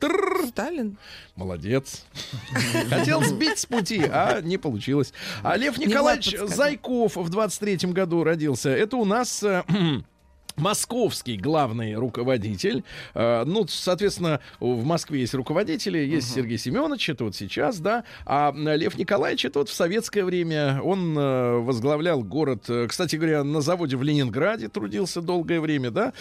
тррр. 0.00 0.46
Сталин? 0.48 0.98
Молодец. 1.36 2.04
Хотел 2.90 3.22
сбить 3.22 3.58
с 3.58 3.66
пути, 3.66 4.02
а 4.04 4.40
не 4.42 4.58
получилось. 4.58 5.12
А 5.42 5.56
Лев 5.56 5.78
Николаевич. 5.78 6.36
Зайков 6.46 7.16
в 7.16 7.30
23-м 7.30 7.92
году 7.92 8.24
родился. 8.24 8.70
Это 8.70 8.96
у 8.96 9.04
нас... 9.04 9.42
Московский 10.56 11.36
главный 11.36 11.94
руководитель. 11.94 12.84
Э, 13.14 13.44
ну, 13.44 13.66
соответственно, 13.68 14.40
в 14.60 14.84
Москве 14.84 15.20
есть 15.20 15.34
руководители, 15.34 15.98
есть 15.98 16.32
Сергей 16.32 16.58
Семенович, 16.58 17.10
это 17.10 17.24
вот 17.24 17.34
сейчас, 17.34 17.78
да. 17.78 18.04
А 18.26 18.52
э, 18.54 18.76
Лев 18.76 18.96
Николаевич, 18.96 19.44
это 19.44 19.60
вот 19.60 19.68
в 19.68 19.72
советское 19.72 20.24
время. 20.24 20.80
Он 20.82 21.16
э, 21.16 21.58
возглавлял 21.58 22.22
город, 22.22 22.68
кстати 22.88 23.16
говоря, 23.16 23.44
на 23.44 23.60
заводе 23.60 23.96
в 23.96 24.02
Ленинграде 24.02 24.68
трудился 24.68 25.20
долгое 25.20 25.60
время, 25.60 25.90
да. 25.90 26.12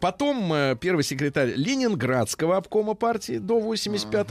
Потом 0.00 0.52
первый 0.80 1.02
секретарь 1.02 1.52
Ленинградского 1.54 2.56
обкома 2.56 2.94
партии 2.94 3.38
до 3.38 3.60
85 3.60 4.26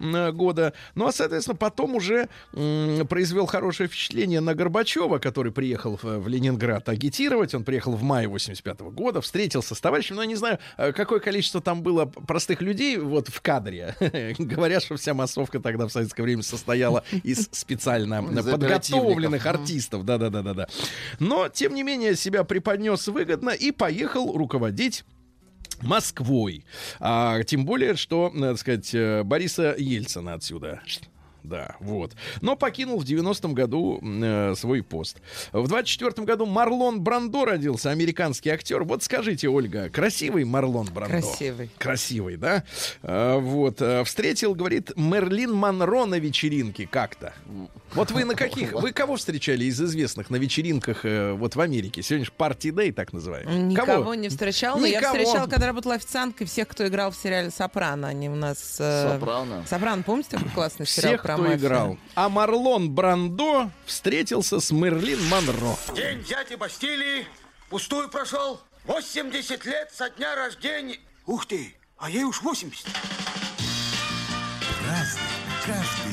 м, 0.00 0.36
года. 0.36 0.72
Ну, 0.94 1.06
а, 1.06 1.12
соответственно, 1.12 1.56
потом 1.56 1.94
уже 1.96 2.28
произвел 2.52 3.46
хорошее 3.46 3.88
впечатление 3.88 4.40
на 4.40 4.54
Горбачева, 4.54 5.18
который 5.18 5.52
приехал 5.52 5.98
в 6.02 6.28
Ленинград 6.28 6.88
агитировать. 6.88 7.54
Он 7.54 7.64
приехал 7.64 7.92
в 7.92 8.02
мае 8.02 8.28
85 8.28 8.83
года, 8.90 9.20
встретился 9.20 9.74
с 9.74 9.80
товарищем. 9.80 10.16
Но 10.16 10.22
я 10.22 10.28
не 10.28 10.34
знаю, 10.34 10.58
э, 10.76 10.92
какое 10.92 11.20
количество 11.20 11.60
там 11.60 11.82
было 11.82 12.06
простых 12.06 12.60
людей 12.62 12.96
вот 12.98 13.28
в 13.28 13.40
кадре. 13.40 13.96
Говорят, 14.38 14.82
что 14.82 14.96
вся 14.96 15.14
массовка 15.14 15.60
тогда 15.60 15.86
в 15.86 15.92
советское 15.92 16.22
время 16.22 16.42
состояла 16.42 17.04
из 17.22 17.48
специально 17.52 18.22
подготовленных 18.22 19.46
артистов. 19.46 20.04
Да-да-да-да-да. 20.04 20.68
Но, 21.18 21.48
тем 21.48 21.74
не 21.74 21.82
менее, 21.82 22.16
себя 22.16 22.44
преподнес 22.44 23.06
выгодно 23.08 23.50
и 23.50 23.72
поехал 23.72 24.36
руководить 24.36 25.04
Москвой. 25.82 26.64
А, 27.00 27.42
тем 27.42 27.64
более, 27.64 27.94
что, 27.96 28.30
надо 28.32 28.56
сказать, 28.56 28.94
э, 28.94 29.22
Бориса 29.22 29.74
Ельцина 29.76 30.34
отсюда. 30.34 30.80
Да, 31.44 31.76
вот. 31.78 32.12
Но 32.40 32.56
покинул 32.56 32.98
в 32.98 33.04
90-м 33.04 33.52
году 33.52 34.00
э, 34.02 34.54
свой 34.56 34.82
пост. 34.82 35.20
В 35.52 35.70
24-м 35.70 36.24
году 36.24 36.46
Марлон 36.46 37.02
Брандо 37.02 37.44
родился, 37.44 37.90
американский 37.90 38.48
актер. 38.48 38.82
Вот 38.82 39.02
скажите, 39.02 39.48
Ольга, 39.48 39.90
красивый 39.90 40.44
Марлон 40.44 40.86
Брандо? 40.86 41.20
Красивый. 41.20 41.70
Красивый, 41.76 42.36
да? 42.36 42.64
А, 43.02 43.38
вот. 43.38 43.76
а, 43.82 44.04
встретил, 44.04 44.54
говорит, 44.54 44.92
Мерлин 44.96 45.52
Монро 45.52 46.06
на 46.06 46.18
вечеринке 46.18 46.88
как-то. 46.90 47.34
Вот 47.94 48.10
вы 48.10 48.24
на 48.24 48.34
каких? 48.34 48.72
Вы 48.72 48.92
кого 48.92 49.16
встречали 49.16 49.64
из 49.66 49.80
известных 49.80 50.28
на 50.28 50.36
вечеринках 50.36 51.04
э, 51.04 51.32
вот 51.32 51.54
в 51.54 51.60
Америке? 51.60 52.02
Сегодня 52.02 52.24
же 52.26 52.32
Party 52.36 52.70
Day, 52.72 52.92
так 52.92 53.12
называемый. 53.12 53.54
Никого 53.58 53.86
Кого? 53.86 54.14
не 54.14 54.28
встречал, 54.28 54.78
но 54.78 54.86
я 54.86 54.98
Никого. 54.98 55.14
встречала, 55.18 55.46
когда 55.48 55.66
работала 55.68 55.94
официанткой, 55.94 56.46
всех, 56.48 56.66
кто 56.68 56.86
играл 56.88 57.12
в 57.12 57.16
сериале 57.16 57.50
«Сопрано». 57.52 58.08
Они 58.08 58.28
у 58.28 58.34
нас... 58.34 58.76
э, 58.80 59.10
Сопрано. 59.12 59.64
«Сопрано», 59.68 60.02
помните 60.02 60.30
такой 60.30 60.50
классный 60.50 60.86
сериал 60.86 61.12
Всех, 61.12 61.22
про 61.22 61.34
кто 61.34 61.42
мафию? 61.42 61.58
играл. 61.60 61.98
А 62.16 62.28
Марлон 62.28 62.90
Брандо 62.90 63.70
встретился 63.86 64.58
с 64.58 64.72
Мерлин 64.72 65.22
Монро. 65.28 65.76
День 65.94 66.18
взятия 66.18 66.56
Бастилии 66.56 67.26
пустую 67.70 68.08
прошел. 68.08 68.60
80 68.86 69.64
лет 69.66 69.90
со 69.96 70.10
дня 70.10 70.34
рождения. 70.34 70.98
Ух 71.26 71.46
ты, 71.46 71.74
а 71.96 72.10
ей 72.10 72.24
уж 72.24 72.42
80. 72.42 72.86
Разный, 74.84 75.20
каждый 75.64 76.03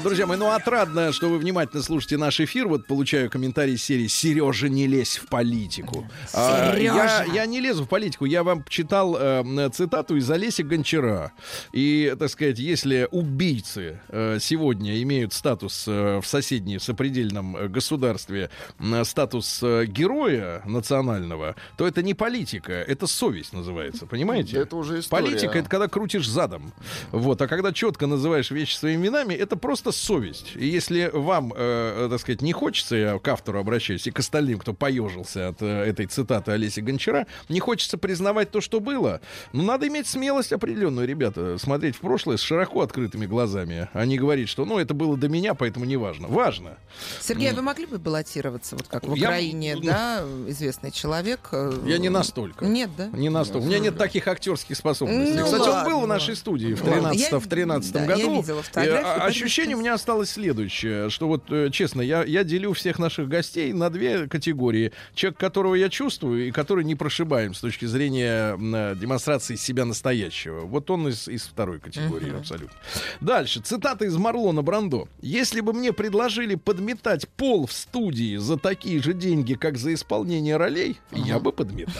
Друзья 0.00 0.26
мои, 0.26 0.38
ну 0.38 0.50
отрадно, 0.50 1.12
что 1.12 1.28
вы 1.28 1.38
внимательно 1.38 1.82
слушаете 1.82 2.16
наш 2.16 2.40
эфир. 2.40 2.66
Вот 2.66 2.86
получаю 2.86 3.28
комментарий 3.30 3.74
из 3.74 3.82
серии 3.82 4.06
«Сережа, 4.06 4.68
не 4.68 4.86
лезь 4.86 5.18
в 5.18 5.26
политику». 5.26 6.08
А, 6.32 6.74
я, 6.76 6.92
Сережа! 6.92 7.34
я 7.34 7.46
не 7.46 7.60
лезу 7.60 7.84
в 7.84 7.88
политику. 7.88 8.24
Я 8.24 8.42
вам 8.42 8.64
читал 8.68 9.16
э, 9.18 9.70
цитату 9.72 10.16
из 10.16 10.30
Олеся 10.30 10.62
Гончара. 10.62 11.32
И, 11.72 12.14
так 12.18 12.30
сказать, 12.30 12.58
если 12.58 13.06
убийцы 13.10 14.00
э, 14.08 14.38
сегодня 14.40 15.02
имеют 15.02 15.32
статус 15.34 15.84
э, 15.86 16.20
в 16.20 16.26
соседней 16.26 16.78
сопредельном 16.78 17.56
э, 17.56 17.68
государстве, 17.68 18.50
э, 18.78 19.04
статус 19.04 19.60
э, 19.62 19.84
героя 19.86 20.62
национального, 20.64 21.54
то 21.76 21.86
это 21.86 22.02
не 22.02 22.14
политика, 22.14 22.72
это 22.72 23.06
совесть 23.06 23.52
называется. 23.52 24.06
Понимаете? 24.06 24.58
Это 24.58 24.76
уже 24.76 25.00
история. 25.00 25.24
Политика 25.24 25.58
это 25.58 25.68
когда 25.68 25.88
крутишь 25.88 26.28
задом. 26.28 26.72
Вот, 27.10 27.42
а 27.42 27.48
когда 27.48 27.72
четко 27.72 28.06
называешь 28.06 28.50
вещи 28.50 28.76
своими 28.76 29.02
именами, 29.02 29.34
это 29.34 29.56
просто 29.56 29.81
совесть. 29.90 30.52
И 30.54 30.66
если 30.66 31.10
вам, 31.12 31.52
э, 31.56 32.06
э, 32.06 32.08
так 32.10 32.20
сказать, 32.20 32.42
не 32.42 32.52
хочется, 32.52 32.94
я 32.94 33.18
к 33.18 33.26
автору 33.28 33.58
обращаюсь, 33.58 34.06
и 34.06 34.10
к 34.10 34.18
остальным, 34.20 34.58
кто 34.58 34.72
поежился 34.74 35.48
от 35.48 35.62
э, 35.62 35.66
этой 35.84 36.06
цитаты 36.06 36.52
Олеси 36.52 36.80
Гончара, 36.80 37.26
не 37.48 37.58
хочется 37.58 37.98
признавать 37.98 38.50
то, 38.50 38.60
что 38.60 38.78
было, 38.80 39.20
ну, 39.52 39.62
надо 39.62 39.88
иметь 39.88 40.06
смелость 40.06 40.52
определенную, 40.52 41.08
ребята, 41.08 41.58
смотреть 41.58 41.96
в 41.96 42.00
прошлое 42.00 42.36
с 42.36 42.40
широко 42.40 42.82
открытыми 42.82 43.26
глазами, 43.26 43.88
а 43.92 44.04
не 44.04 44.18
говорить, 44.18 44.48
что, 44.48 44.64
ну, 44.64 44.78
это 44.78 44.94
было 44.94 45.16
до 45.16 45.28
меня, 45.28 45.54
поэтому 45.54 45.84
не 45.86 45.96
важно. 45.96 46.28
Важно. 46.28 46.76
Сергей, 47.20 47.50
а 47.50 47.54
вы 47.54 47.62
могли 47.62 47.86
бы 47.86 47.98
баллотироваться, 47.98 48.76
вот 48.76 48.86
как 48.88 49.04
в 49.06 49.14
Я- 49.14 49.28
Украине, 49.28 49.76
да, 49.82 50.22
известный 50.48 50.90
человек? 50.90 51.48
э, 51.52 51.72
Я 51.86 51.98
не 51.98 52.10
настолько. 52.10 52.64
Нет, 52.66 52.90
да? 52.96 53.06
Не 53.08 53.30
настолько. 53.30 53.64
У 53.64 53.66
меня 53.66 53.78
нет 53.78 53.96
таких 53.96 54.28
актерских 54.28 54.76
способностей. 54.76 55.34
Ну 55.34 55.44
Кстати, 55.44 55.62
он 55.62 55.68
ладно. 55.68 55.90
был 55.90 56.00
в 56.02 56.06
нашей 56.06 56.36
студии 56.36 56.74
в 56.74 56.82
Ладно. 56.84 57.10
13 57.10 57.30
Я- 57.32 57.38
в 57.38 57.46
13 57.46 57.92
да, 57.92 58.00
я 58.02 58.06
году. 58.06 58.36
видела 58.40 58.60
И, 58.60 58.62
фотографии, 58.62 58.96
а, 59.04 59.18
поэтому 59.20 59.30
ощущение 59.72 59.76
у 59.76 59.80
меня 59.80 59.94
осталось 59.94 60.30
следующее, 60.30 61.10
что 61.10 61.28
вот, 61.28 61.50
э, 61.50 61.70
честно, 61.70 62.02
я, 62.02 62.24
я 62.24 62.44
делю 62.44 62.72
всех 62.72 62.98
наших 62.98 63.28
гостей 63.28 63.72
на 63.72 63.90
две 63.90 64.28
категории. 64.28 64.92
Человек, 65.14 65.38
которого 65.38 65.74
я 65.74 65.88
чувствую, 65.88 66.48
и 66.48 66.50
который 66.50 66.84
не 66.84 66.94
прошибаем 66.94 67.54
с 67.54 67.60
точки 67.60 67.86
зрения 67.86 68.56
э, 68.56 68.94
демонстрации 68.96 69.56
себя 69.56 69.84
настоящего. 69.84 70.60
Вот 70.60 70.90
он 70.90 71.08
из, 71.08 71.28
из 71.28 71.42
второй 71.42 71.80
категории 71.80 72.36
абсолютно. 72.36 72.76
Дальше. 73.20 73.60
Цитата 73.60 74.04
из 74.04 74.16
Марлона 74.16 74.62
Брандо. 74.62 75.08
«Если 75.20 75.60
бы 75.60 75.72
мне 75.72 75.92
предложили 75.92 76.54
подметать 76.54 77.28
пол 77.28 77.66
в 77.66 77.72
студии 77.72 78.36
за 78.36 78.56
такие 78.56 79.02
же 79.02 79.14
деньги, 79.14 79.54
как 79.54 79.78
за 79.78 79.94
исполнение 79.94 80.56
ролей, 80.56 80.98
я 81.12 81.38
бы 81.38 81.52
подметал». 81.52 81.94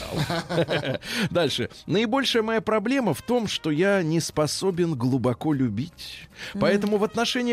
Дальше. 1.29 1.69
Наибольшая 1.87 2.43
моя 2.43 2.61
проблема 2.61 3.13
в 3.13 3.21
том, 3.21 3.47
что 3.47 3.71
я 3.71 4.03
не 4.03 4.19
способен 4.19 4.95
глубоко 4.95 5.53
любить. 5.53 6.27
Поэтому 6.53 6.97
в 6.97 7.03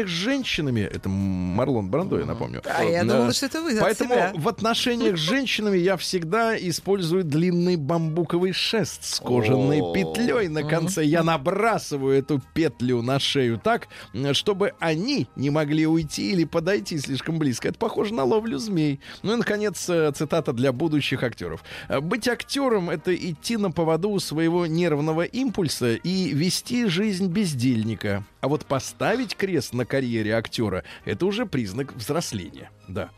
отношениях 0.01 0.09
с 0.09 0.11
женщинами, 0.11 0.81
это 0.81 1.09
Марлон 1.09 1.91
Брандо, 1.91 2.19
я 2.19 2.27
напомню. 2.27 2.63
А 2.65 2.85
я 2.85 3.05
Да. 3.05 3.15
думала, 3.15 3.33
что 3.33 3.47
это 3.47 3.63
вы 3.63 3.77
Поэтому 3.81 4.15
в 4.35 4.49
отношениях 4.49 5.17
с 5.17 5.21
женщинами 5.21 5.79
я 5.79 5.97
всегда 5.97 6.57
использую 6.57 7.25
длинный 7.25 7.77
бамбуковый 7.77 8.53
шест 8.53 9.05
с 9.05 9.21
кожаной 9.21 9.81
петлей 9.95 10.49
на 10.49 10.63
конце. 10.63 11.05
Я 11.05 11.23
набрасываю 11.23 12.17
эту 12.19 12.41
петлю 12.55 13.03
на 13.03 13.19
шею 13.19 13.59
так, 13.59 13.89
чтобы 14.33 14.73
они 14.81 15.27
не 15.37 15.51
могли 15.51 15.87
уйти 15.87 16.33
или 16.33 16.45
подойти 16.45 16.99
слишком 16.99 17.39
близко. 17.39 17.69
Это 17.69 17.79
похоже 17.79 18.15
на 18.15 18.25
ловлю 18.25 18.59
змей. 18.59 19.01
Ну 19.23 19.35
и, 19.35 19.37
наконец, 19.37 19.89
э, 19.89 20.13
цитата 20.15 20.53
для 20.53 20.73
будущих 20.73 21.23
актеров. 21.23 21.63
Э, 21.89 22.01
Быть 22.01 22.29
актером— 22.29 22.91
это 22.91 23.15
идти 23.15 23.57
на 23.57 23.71
поводу 23.71 24.19
своего 24.21 24.67
нервного 24.67 25.23
импульса 25.23 25.95
и 25.95 26.33
вести 26.35 26.87
жизнь 26.87 27.29
бездельника. 27.29 28.25
А 28.41 28.49
вот 28.49 28.65
поставить 28.65 29.37
крест 29.37 29.75
на 29.75 29.85
карьере 29.91 30.35
актера— 30.35 30.85
это 31.05 31.27
уже 31.27 31.45
признак 31.45 31.95
взросления. 31.95 32.71
Да. 32.89 33.11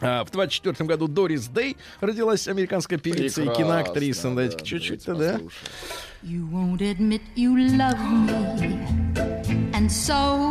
А, 0.00 0.24
в 0.24 0.30
24 0.30 0.86
году 0.86 1.08
Дорис 1.08 1.46
Дэй 1.48 1.76
родилась 2.00 2.48
американская 2.48 2.98
певица 2.98 3.42
и 3.42 3.44
Прекрасно, 3.46 3.64
киноактриса. 3.64 4.28
да, 4.30 4.34
Дайте 4.34 4.56
давайте 5.06 5.14
да. 5.14 5.40
You 6.22 6.50
won't 6.50 6.80
admit 6.80 7.22
you 7.36 7.54
love 7.76 7.98
me. 8.26 9.72
And 9.72 9.88
so, 9.90 10.50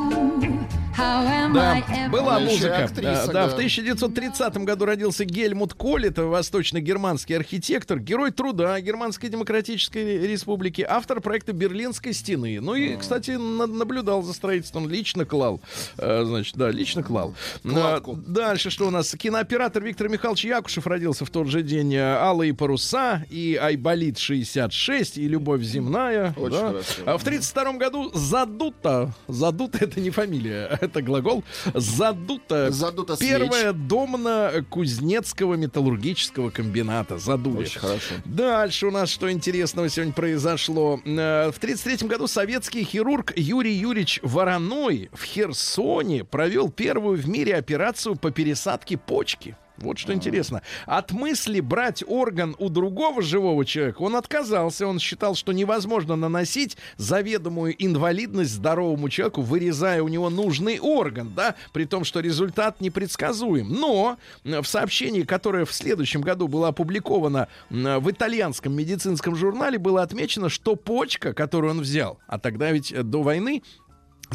Да, 0.98 1.84
была 2.10 2.40
музыка. 2.40 2.86
актриса, 2.86 3.28
да, 3.28 3.34
да, 3.34 3.34
да. 3.34 3.50
в 3.50 3.54
1930 3.54 4.58
году 4.60 4.86
родился 4.86 5.26
Гельмут 5.26 5.74
Коль, 5.74 6.08
это 6.08 6.26
восточно-германский 6.26 7.34
архитектор, 7.36 8.00
герой 8.00 8.32
труда 8.32 8.80
Германской 8.80 9.30
Демократической 9.30 10.26
Республики, 10.28 10.86
автор 10.88 11.22
проекта 11.22 11.54
Берлинской 11.54 12.14
стены. 12.14 12.60
Ну 12.62 12.76
и, 12.76 12.96
кстати, 12.96 13.32
на- 13.32 13.68
наблюдал 13.68 14.24
за 14.24 14.34
строительством, 14.34 14.88
лично 14.90 15.26
клал. 15.26 15.62
Э, 15.98 16.24
значит, 16.26 16.56
да, 16.56 16.70
лично 16.72 17.04
клал. 17.04 17.36
Кладку. 17.64 18.14
А, 18.14 18.32
дальше 18.32 18.70
что 18.70 18.88
у 18.88 18.90
нас? 18.92 19.12
Кинооператор 19.18 19.84
Виктор 19.84 20.10
Михайлович 20.10 20.46
Якушев 20.46 20.88
родился 20.88 21.26
в 21.26 21.30
тот 21.30 21.48
же 21.48 21.62
день. 21.62 21.94
э, 21.96 22.16
Алые 22.18 22.54
паруса 22.54 23.26
и 23.30 23.56
Айболит 23.62 24.18
66 24.18 25.18
и 25.18 25.28
Любовь 25.28 25.62
земная. 25.62 26.34
Очень 26.38 26.52
да. 26.56 26.68
хорошо. 26.70 27.02
А 27.06 27.18
в 27.18 27.24
32 27.24 27.74
году 27.74 28.12
задута. 28.14 29.14
Задута 29.28 29.80
это 29.82 30.00
не 30.00 30.10
фамилия, 30.10 30.80
это 30.86 31.02
глагол. 31.02 31.44
Задута. 31.74 32.72
Задута 32.72 33.16
свеч. 33.16 33.30
Первая 33.30 33.74
домна 33.74 34.52
Кузнецкого 34.70 35.56
металлургического 35.56 36.50
комбината. 36.50 37.18
Задули. 37.18 37.64
Очень 37.64 37.80
хорошо. 37.80 38.16
Дальше 38.26 38.88
у 38.88 38.92
нас 38.92 39.10
что 39.10 39.32
интересного 39.32 39.90
сегодня 39.90 40.14
произошло. 40.14 41.00
Э, 41.06 41.52
В 41.52 41.58
1933 41.58 42.08
году 42.08 42.28
советский 42.28 42.84
хирург 42.84 43.34
Юрий 43.36 43.74
Юрьевич 43.74 44.20
Вороной 44.24 45.10
в 45.14 45.24
Херсоне 45.24 46.24
провел 46.24 46.70
первую 46.70 47.18
в 47.18 47.28
мире 47.28 47.56
операцию 47.56 48.16
по 48.16 48.32
пересадке 48.32 48.98
почки. 48.98 49.56
Вот 49.78 49.98
что 49.98 50.14
интересно. 50.14 50.62
От 50.86 51.12
мысли 51.12 51.60
брать 51.60 52.04
орган 52.08 52.56
у 52.60 52.70
другого 52.70 53.22
живого 53.22 53.66
человека 53.66 54.02
он 54.02 54.16
отказался. 54.16 54.88
Он 54.88 55.00
считал, 55.00 55.36
что 55.36 55.52
невозможно 55.52 56.16
наносить 56.16 56.78
заведомую 56.98 57.76
инвалидность 57.84 58.52
здоровому 58.52 59.10
человеку, 59.10 59.42
вырезая 59.42 60.02
у 60.02 60.08
него 60.08 60.30
нужный 60.30 60.80
орган, 60.80 61.34
да, 61.36 61.56
при 61.74 61.86
том, 61.86 62.06
что 62.06 62.22
результат 62.22 62.80
непредсказуем. 62.80 63.70
Но 63.70 64.18
э, 64.44 64.62
в 64.62 64.68
сообщении, 64.68 65.24
которое 65.24 65.66
в 65.66 65.74
следующем 65.74 66.22
году 66.22 66.48
было 66.48 66.70
опубликовано 66.70 67.48
м, 67.70 68.00
в 68.02 68.12
итальянском 68.12 68.74
медицинском 68.74 69.36
журнале, 69.36 69.78
было 69.78 70.02
отмечено, 70.02 70.50
что 70.50 70.76
почка, 70.76 71.34
которую 71.34 71.72
он 71.72 71.82
взял, 71.82 72.20
а 72.28 72.40
тогда 72.40 72.72
ведь 72.72 72.92
э, 72.92 73.04
до 73.04 73.22
войны 73.22 73.62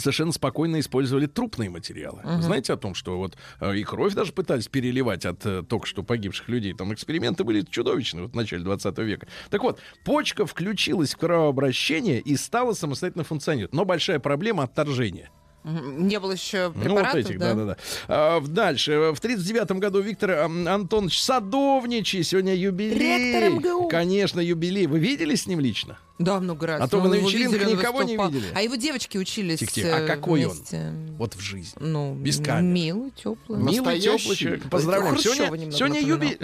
совершенно 0.01 0.33
спокойно 0.33 0.81
использовали 0.81 1.27
трупные 1.27 1.71
материалы. 1.71 2.21
Вы 2.25 2.43
Знаете 2.43 2.73
о 2.73 2.77
том, 2.77 2.95
что 2.95 3.17
вот 3.19 3.37
э, 3.61 3.77
и 3.77 3.85
кровь 3.85 4.15
даже 4.15 4.33
пытались 4.33 4.67
переливать 4.69 5.25
от 5.25 5.47
э, 5.47 5.63
только 5.63 5.87
что 5.87 6.03
погибших 6.03 6.49
людей. 6.49 6.73
Там 6.75 6.93
эксперименты 6.93 7.45
были 7.45 7.61
чудовищные 7.63 8.23
вот 8.25 8.33
в 8.33 8.35
начале 8.37 8.65
20 8.65 8.99
века. 8.99 9.29
Так 9.51 9.63
вот, 9.63 9.79
почка 10.05 10.47
включилась 10.47 11.15
в 11.15 11.19
кровообращение 11.19 12.21
и 12.21 12.37
стала 12.37 12.73
самостоятельно 12.73 13.25
функционировать. 13.25 13.75
Но 13.75 13.85
большая 13.85 14.19
проблема 14.19 14.65
отторжения. 14.65 15.31
Мгм. 15.63 16.09
Не 16.09 16.19
было 16.19 16.33
еще 16.33 16.69
Ну, 16.69 16.73
вот 16.75 16.83
препаратов, 16.85 17.15
этих, 17.17 17.39
да? 17.39 17.55
да-да-да. 17.55 17.77
А, 18.09 18.41
в- 18.41 18.49
дальше. 18.49 19.13
В 19.15 19.21
39 19.21 19.73
году 19.73 20.01
Виктор 20.01 20.31
Антонович 20.31 21.21
Садовничий. 21.21 22.23
Сегодня 22.23 22.55
юбилей. 22.55 22.99
Ректор 22.99 23.51
МГУ. 23.75 23.89
Конечно, 23.89 24.41
юбилей. 24.41 24.87
Вы 24.87 24.99
видели 25.01 25.35
с 25.35 25.47
ним 25.47 25.61
лично? 25.61 25.99
Да, 26.21 26.39
много 26.39 26.67
раз. 26.67 26.83
А 26.83 26.87
то 26.87 26.99
Мы 26.99 27.09
вы 27.09 27.09
на 27.09 27.15
вечеринках 27.23 27.61
видели, 27.61 27.73
он 27.73 27.79
никого 27.79 28.03
не 28.03 28.17
видели. 28.17 28.45
А 28.55 28.61
его 28.61 28.75
девочки 28.75 29.17
учились 29.17 29.59
Тихо-тихо. 29.59 29.97
А 29.97 30.01
э, 30.01 30.07
какой 30.07 30.45
он? 30.45 30.53
вместе. 30.53 30.93
Вот 31.17 31.35
в 31.35 31.41
жизни. 31.41 31.73
Ну, 31.81 32.15
Без 32.15 32.37
камер. 32.39 32.63
милый, 32.63 33.11
теплый. 33.13 33.59
Милый, 33.63 33.99
теплый 33.99 34.37
человек. 34.37 34.69
Поздравляем. 34.69 35.15
Хрущева 35.15 35.35
Сегодня, 35.35 35.65
немного 35.65 35.79
сегодня 35.79 36.01
юбилей. 36.03 36.39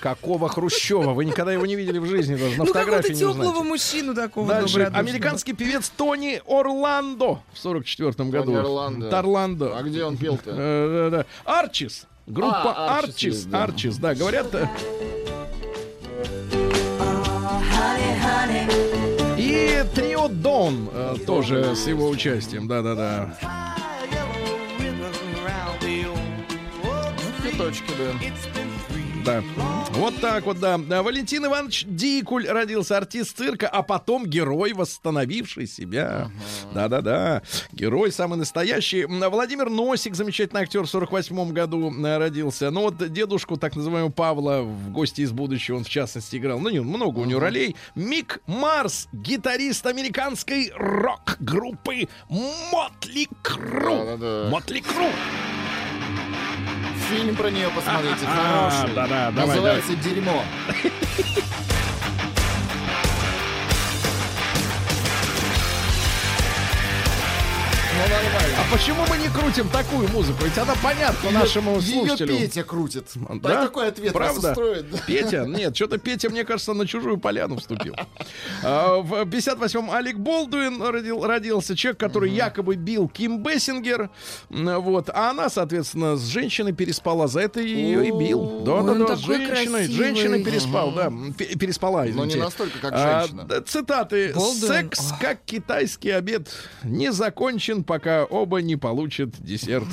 Какого 0.00 0.48
Хрущева? 0.48 1.12
Вы 1.12 1.26
никогда 1.26 1.52
его 1.52 1.66
не 1.66 1.76
видели 1.76 1.98
в 1.98 2.06
жизни, 2.06 2.36
даже 2.36 2.52
на 2.52 2.64
ну, 2.64 2.66
фотографии 2.66 3.08
какого-то 3.12 3.12
не 3.12 3.18
теплого 3.18 3.48
узнаете. 3.50 3.68
мужчину 3.68 4.14
такого 4.14 4.48
Дальше. 4.48 4.90
Американский 4.94 5.52
певец 5.52 5.90
Тони 5.94 6.40
Орландо 6.46 7.42
в 7.52 7.58
44 7.58 8.30
году. 8.30 8.56
Орландо. 8.56 9.10
Торландо. 9.10 9.76
А 9.76 9.82
где 9.82 10.04
он 10.04 10.16
пел-то? 10.16 10.54
Э, 10.56 11.08
да. 11.12 11.26
Арчис. 11.44 12.06
Группа 12.26 12.72
А, 12.74 12.98
Арчис 12.98 13.14
Арчис. 13.14 13.44
да. 13.44 13.62
Арчис, 13.64 13.96
да. 13.98 14.14
Говорят... 14.14 14.54
э, 14.54 14.68
И 19.48 19.82
Трио 19.94 20.28
Дон 20.28 20.90
э, 20.92 21.16
тоже 21.26 21.74
с 21.74 21.86
его 21.86 22.10
участием. 22.10 22.68
Да-да-да. 22.68 23.34
Цветочки, 27.40 27.90
да. 27.96 28.57
Да. 29.28 29.42
Вот 29.90 30.18
так 30.22 30.46
вот, 30.46 30.58
да. 30.58 30.78
Да, 30.78 31.02
Валентин 31.02 31.44
Иванович 31.44 31.84
Дикуль 31.86 32.48
родился 32.48 32.96
артист 32.96 33.36
цирка, 33.36 33.68
а 33.68 33.82
потом 33.82 34.24
герой, 34.24 34.72
восстановивший 34.72 35.66
себя. 35.66 36.30
Да-да-да. 36.72 37.42
Герой 37.72 38.10
самый 38.10 38.38
настоящий. 38.38 39.04
Владимир 39.04 39.68
Носик, 39.68 40.14
замечательный 40.14 40.62
актер, 40.62 40.84
в 40.84 40.88
48 40.88 41.52
году 41.52 41.92
э, 41.92 42.16
родился. 42.16 42.70
Ну 42.70 42.82
вот 42.82 43.12
дедушку, 43.12 43.58
так 43.58 43.76
называемого 43.76 44.10
Павла, 44.10 44.62
в 44.62 44.92
«Гости 44.92 45.20
из 45.20 45.32
будущего» 45.32 45.76
он 45.76 45.84
в 45.84 45.90
частности 45.90 46.36
играл. 46.36 46.58
Ну, 46.58 46.70
не, 46.70 46.80
много 46.80 47.18
у 47.18 47.26
него 47.26 47.40
ролей. 47.40 47.76
Мик 47.94 48.40
Марс, 48.46 49.08
гитарист 49.12 49.84
американской 49.84 50.72
рок-группы 50.74 52.08
Мотли 52.30 53.28
Кру. 53.42 54.48
Мотли 54.48 54.80
Кру. 54.80 55.10
Фильм 57.08 57.34
про 57.36 57.50
нее 57.50 57.68
посмотрите, 57.74 58.26
хороший. 58.26 58.94
да-да, 58.94 59.30
давай, 59.30 59.46
Называется 59.56 59.94
«Дерьмо». 59.96 60.42
Ну, 67.98 68.04
нормально. 68.14 68.56
А 68.58 68.72
почему 68.72 69.04
мы 69.08 69.18
не 69.18 69.28
крутим 69.28 69.68
такую 69.70 70.08
музыку? 70.10 70.44
Ведь 70.44 70.56
она 70.56 70.74
понятна 70.82 71.30
нашему 71.32 71.80
слушателю. 71.80 72.36
Петя 72.36 72.62
крутит. 72.62 73.06
Да? 73.14 73.48
Так 73.48 73.62
такой 73.68 73.88
ответ 73.88 74.14
нас 74.14 74.38
Правда? 74.38 74.82
да. 74.92 74.98
Петя? 75.06 75.44
Нет, 75.46 75.74
что-то 75.74 75.98
Петя, 75.98 76.30
мне 76.30 76.44
кажется, 76.44 76.74
на 76.74 76.86
чужую 76.86 77.18
поляну 77.18 77.56
вступил. 77.58 77.96
А, 78.62 78.98
В 78.98 79.22
58-м 79.24 79.90
Алек 79.90 80.16
Болдуин 80.16 80.80
родил- 80.82 81.24
родился. 81.24 81.74
Человек, 81.76 81.98
который 81.98 82.30
якобы 82.30 82.76
бил 82.76 83.08
Ким 83.08 83.42
Бессингер. 83.42 84.10
Вот. 84.48 85.10
А 85.12 85.30
она, 85.30 85.48
соответственно, 85.48 86.16
с 86.16 86.24
женщиной 86.26 86.72
переспала. 86.72 87.26
За 87.26 87.40
это 87.40 87.60
ее 87.60 88.06
и 88.08 88.12
бил. 88.12 88.60
Да-да-да, 88.64 89.16
с 89.16 89.20
женщиной. 89.20 89.88
Женщиной 89.88 90.44
переспал, 90.44 90.92
да. 90.92 91.12
Переспала, 91.36 92.02
Но 92.02 92.04
не 92.04 92.10
извините. 92.12 92.38
настолько, 92.38 92.78
как 92.78 92.92
А, 92.94 93.20
женщина. 93.26 93.62
цитаты. 93.62 94.34
Секс 94.38 95.12
как 95.20 95.40
китайский 95.44 96.10
обед. 96.10 96.48
Не 96.84 97.12
закончен, 97.12 97.82
пока 97.88 98.24
оба 98.24 98.60
не 98.60 98.76
получат 98.76 99.30
десерт. 99.40 99.88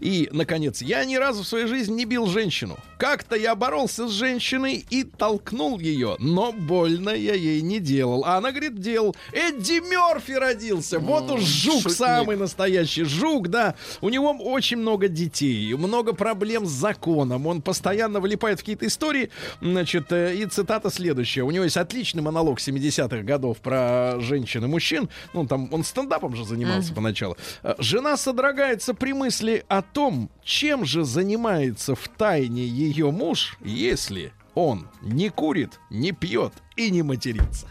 И, 0.00 0.28
наконец, 0.32 0.82
я 0.82 1.04
ни 1.04 1.16
разу 1.16 1.42
в 1.42 1.46
своей 1.46 1.66
жизни 1.66 1.94
не 1.94 2.04
бил 2.04 2.26
женщину. 2.26 2.78
Как-то 2.98 3.36
я 3.36 3.54
боролся 3.54 4.08
с 4.08 4.12
женщиной 4.12 4.84
и 4.88 5.04
толкнул 5.04 5.78
ее, 5.78 6.16
но 6.18 6.52
больно 6.52 7.10
я 7.10 7.34
ей 7.34 7.60
не 7.60 7.78
делал. 7.78 8.24
А 8.24 8.36
она 8.36 8.50
говорит, 8.50 8.80
делал. 8.80 9.14
Эдди 9.32 9.80
Мерфи 9.80 10.32
родился. 10.32 10.98
Вот 10.98 11.30
уж 11.30 11.42
жук 11.42 11.82
шутник. 11.82 11.96
самый 11.96 12.36
настоящий. 12.36 13.04
Жук, 13.04 13.48
да. 13.48 13.74
У 14.00 14.08
него 14.08 14.30
очень 14.32 14.78
много 14.78 15.08
детей, 15.08 15.74
много 15.74 16.12
проблем 16.12 16.66
с 16.66 16.70
законом. 16.70 17.46
Он 17.46 17.62
постоянно 17.62 18.20
влипает 18.20 18.58
в 18.58 18.62
какие-то 18.62 18.86
истории. 18.86 19.30
Значит, 19.60 20.10
э, 20.12 20.34
и 20.36 20.46
цитата 20.46 20.90
следующая. 20.90 21.42
У 21.42 21.50
него 21.50 21.64
есть 21.64 21.76
отличный 21.76 22.22
монолог 22.22 22.58
70-х 22.58 23.22
годов 23.22 23.58
про 23.58 24.16
женщин 24.20 24.64
и 24.64 24.68
мужчин. 24.68 25.08
Ну, 25.32 25.46
там 25.46 25.72
он 25.72 25.84
стендапом 25.84 26.34
же 26.34 26.44
занимался 26.44 26.94
поначалу. 26.94 27.36
Э, 27.62 27.74
Жена 27.78 28.16
содрогается 28.16 28.94
при 28.94 29.12
мысли 29.12 29.64
о 29.68 29.75
том, 29.82 30.30
чем 30.42 30.84
же 30.84 31.04
занимается 31.04 31.94
в 31.94 32.08
тайне 32.08 32.64
ее 32.66 33.10
муж, 33.10 33.56
если 33.60 34.32
он 34.54 34.88
не 35.02 35.28
курит, 35.28 35.80
не 35.90 36.12
пьет 36.12 36.52
и 36.76 36.90
не 36.90 37.02
матерится. 37.02 37.68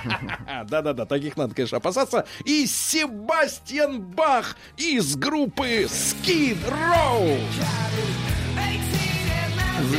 Да-да-да, 0.68 1.06
таких 1.06 1.36
надо, 1.36 1.54
конечно, 1.54 1.78
опасаться. 1.78 2.26
И 2.44 2.66
Себастьян 2.66 4.02
Бах 4.02 4.56
из 4.76 5.16
группы 5.16 5.84
Skid 5.84 6.58
Row. 6.68 7.38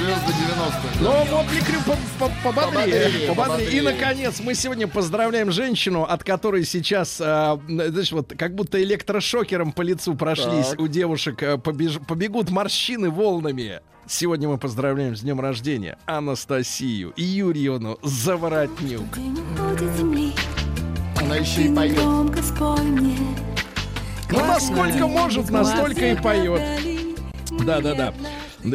Звезды 0.07 0.31
90-х. 0.31 1.01
Но 1.01 1.25
Мотли 1.25 1.59
Крю 1.59 1.79
по- 1.81 2.29
по- 2.29 2.53
пободрее, 2.53 3.27
Пободрее. 3.27 3.71
И, 3.71 3.81
наконец, 3.81 4.39
мы 4.39 4.55
сегодня 4.55 4.87
поздравляем 4.87 5.51
женщину, 5.51 6.03
от 6.03 6.23
которой 6.23 6.63
сейчас, 6.63 7.19
а, 7.21 7.59
знаешь, 7.67 8.13
вот 8.13 8.33
как 8.37 8.55
будто 8.55 8.81
электрошокером 8.81 9.73
по 9.73 9.81
лицу 9.81 10.15
прошлись. 10.15 10.67
Так. 10.69 10.79
У 10.79 10.87
девушек 10.87 11.43
а, 11.43 11.57
побеж- 11.57 11.99
побегут 12.05 12.49
морщины 12.51 13.09
волнами. 13.09 13.81
Сегодня 14.07 14.47
мы 14.47 14.57
поздравляем 14.57 15.17
с 15.17 15.19
днем 15.19 15.41
рождения 15.41 15.97
Анастасию 16.05 17.11
Юрьевну 17.17 17.99
Заворотнюк. 18.01 19.03
Она 21.21 21.35
еще 21.35 21.63
и 21.63 21.75
поет. 21.75 21.97
Ну, 24.31 24.45
насколько 24.45 25.05
может, 25.07 25.49
настолько 25.49 26.11
и 26.11 26.15
поет. 26.15 26.61
Да-да-да. 27.65 28.11
Да 28.11 28.13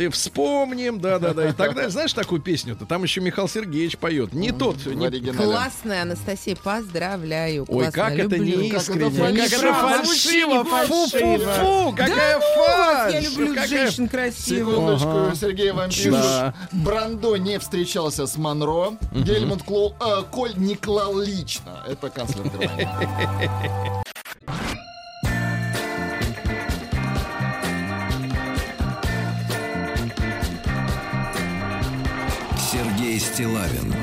и 0.00 0.08
вспомним, 0.08 1.00
да-да-да. 1.00 1.48
И 1.48 1.52
тогда, 1.52 1.88
знаешь 1.88 2.12
такую 2.12 2.40
песню-то? 2.40 2.86
Там 2.86 3.02
еще 3.02 3.20
Михаил 3.20 3.48
Сергеевич 3.48 3.98
поет. 3.98 4.32
Не 4.32 4.52
тот, 4.52 4.84
не. 4.86 5.32
Классная, 5.32 6.02
Анастасия, 6.02 6.56
поздравляю. 6.56 7.64
Ой, 7.68 7.84
Классно, 7.84 7.92
как 7.92 8.18
это 8.18 8.38
не 8.38 8.68
искренне, 8.68 9.38
как 9.40 9.52
это 9.52 9.74
фальшиво, 9.74 10.64
фу-фу-фу, 10.64 11.92
какая 11.96 12.40
фальшь, 12.40 13.14
Я 13.14 13.20
люблю 13.20 13.48
какая- 13.48 13.68
женщин 13.68 14.08
красивых. 14.08 14.74
Секундочку. 14.74 15.36
Сергей 15.40 15.72
вам 15.72 15.90
Чушь. 15.90 15.96
пишет. 16.04 16.12
Да. 16.12 16.54
Брандо 16.72 17.36
не 17.36 17.58
встречался 17.58 18.26
с 18.26 18.36
Монро. 18.36 18.92
Гельмут 19.12 19.62
Клоу, 19.62 19.94
э, 20.00 20.22
Коль 20.30 20.54
не 20.56 20.74
клал 20.76 21.18
лично. 21.18 21.84
Это 21.88 22.10
канцлер 22.10 22.44
Германии. 22.48 22.88
Стилавин 33.32 33.94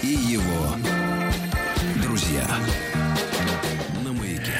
и 0.00 0.06
его 0.06 0.76
друзья. 2.00 2.46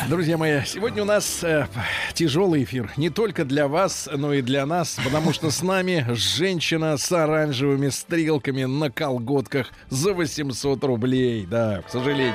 Друзья 0.09 0.37
мои, 0.37 0.65
сегодня 0.65 1.03
у 1.03 1.05
нас 1.05 1.45
э, 1.45 1.69
тяжелый 2.13 2.65
эфир. 2.65 2.91
Не 2.97 3.09
только 3.09 3.45
для 3.45 3.69
вас, 3.69 4.09
но 4.13 4.33
и 4.33 4.43
для 4.43 4.67
нас, 4.67 4.99
потому 5.05 5.33
что 5.33 5.53
с 5.53 5.63
нами 5.63 6.07
женщина 6.09 6.97
с 6.97 7.13
оранжевыми 7.13 7.89
стрелками 7.89 8.65
на 8.65 8.91
колготках 8.91 9.69
за 9.89 10.13
800 10.13 10.83
рублей. 10.83 11.47
Да, 11.47 11.83
к 11.83 11.91
сожалению. 11.91 12.35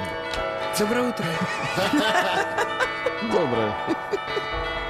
Доброе 0.80 1.10
утро. 1.10 1.26
Доброе. 3.34 3.76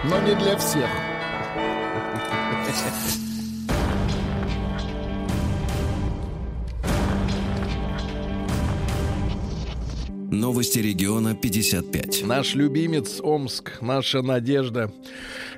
Но 0.03 0.19
не 0.19 0.35
для 0.35 0.55
всех. 0.57 0.87
Новости 10.31 10.79
региона 10.79 11.35
55. 11.35 12.23
Наш 12.23 12.55
любимец 12.55 13.19
Омск, 13.21 13.81
наша 13.81 14.21
надежда. 14.21 14.89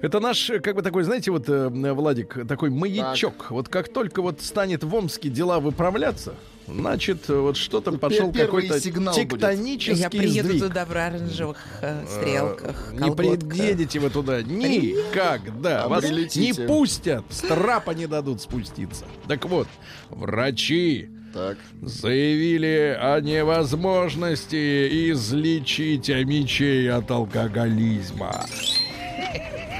Это 0.02 0.20
наш, 0.20 0.50
э, 0.50 0.60
как 0.60 0.76
бы 0.76 0.82
такой, 0.82 1.04
знаете, 1.04 1.30
вот, 1.30 1.48
э, 1.48 1.70
Владик, 1.70 2.48
такой 2.48 2.72
маячок. 2.72 3.52
Вот 3.52 3.70
как 3.70 3.94
только 3.94 4.24
вот 4.24 4.42
станет 4.42 4.84
в 4.84 4.96
Омске 4.96 5.30
дела 5.30 5.60
выправляться, 5.60 6.34
значит, 6.68 7.30
э, 7.30 7.36
вот 7.36 7.56
что-то 7.56 7.92
пошел 7.92 8.32
первый 8.32 8.68
какой-то 8.68 9.14
тектонический 9.14 10.02
Я 10.02 10.10
приеду 10.10 10.48
сдвиг. 10.50 10.64
туда 10.64 10.86
в 10.86 10.92
оранжевых 10.92 11.58
э, 11.82 12.06
стрелках, 12.10 12.94
Не 12.94 13.12
приедете 13.12 14.00
вы 14.00 14.10
туда 14.10 14.42
никогда. 14.42 15.84
А 15.84 15.88
Вас 15.88 16.04
не 16.10 16.52
пустят. 16.66 17.24
С 17.30 17.42
трапа 17.42 17.92
не 17.92 18.08
дадут 18.08 18.42
спуститься. 18.42 19.06
Так 19.28 19.46
вот, 19.46 19.68
врачи 20.10 21.10
Так. 21.34 21.58
заявили 21.82 22.96
о 23.00 23.20
невозможности 23.20 25.12
излечить 25.12 26.10
амичей 26.12 26.92
от 26.92 27.10
алкоголизма. 27.10 28.46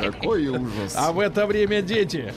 Какой 0.02 0.48
ужас. 0.48 0.96
А 0.96 1.12
в 1.12 1.20
это 1.20 1.46
время 1.46 1.84
дети. 1.84 2.34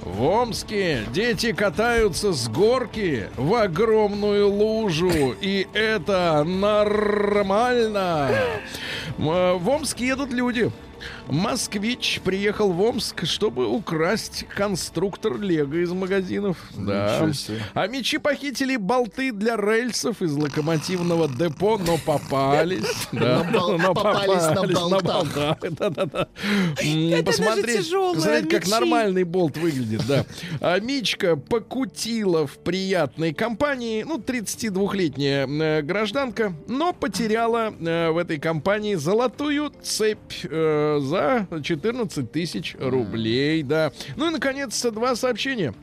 В 0.00 0.22
Омске 0.22 1.00
дети 1.12 1.52
катаются 1.52 2.32
с 2.32 2.48
горки 2.48 3.28
в 3.36 3.54
огромную 3.54 4.48
лужу, 4.48 5.34
и 5.40 5.66
это 5.74 6.44
нормально. 6.44 8.30
В 9.18 9.68
Омск 9.68 9.98
едут 9.98 10.32
люди. 10.32 10.70
Москвич 11.28 12.20
приехал 12.24 12.72
в 12.72 12.80
Омск, 12.80 13.24
чтобы 13.24 13.66
украсть 13.66 14.46
конструктор 14.48 15.38
Лего 15.38 15.82
из 15.82 15.92
магазинов. 15.92 16.56
Да. 16.74 17.30
А 17.74 17.86
мечи 17.86 18.18
похитили 18.18 18.76
болты 18.76 19.32
для 19.32 19.56
рельсов 19.56 20.22
из 20.22 20.32
локомотивного 20.32 21.28
депо, 21.28 21.78
но 21.78 21.98
попались. 21.98 22.84
Да, 23.12 23.46
но 23.50 23.94
попались 23.94 24.42
на 24.54 25.00
болтах. 25.00 25.58
Посмотреть, 27.24 27.90
посмотреть, 27.90 28.48
как 28.50 28.68
нормальный 28.68 29.24
болт 29.24 29.56
выглядит, 29.56 30.02
да. 30.06 30.26
А 30.60 30.78
Мичка 30.80 31.36
покутила 31.36 32.46
в 32.46 32.58
приятной 32.58 33.32
компании, 33.32 34.02
ну, 34.02 34.18
32-летняя 34.18 35.46
э, 35.46 35.82
гражданка, 35.82 36.52
но 36.68 36.92
потеряла 36.92 37.72
э, 37.78 38.10
в 38.10 38.18
этой 38.18 38.38
компании 38.38 38.94
золотую 38.94 39.72
цепь 39.82 40.44
э, 40.44 40.98
за 41.16 41.62
14 41.62 42.30
тысяч 42.30 42.76
рублей, 42.78 43.62
да. 43.62 43.92
Ну 44.16 44.28
и, 44.28 44.32
наконец, 44.32 44.80
два 44.82 45.16
сообщения. 45.16 45.74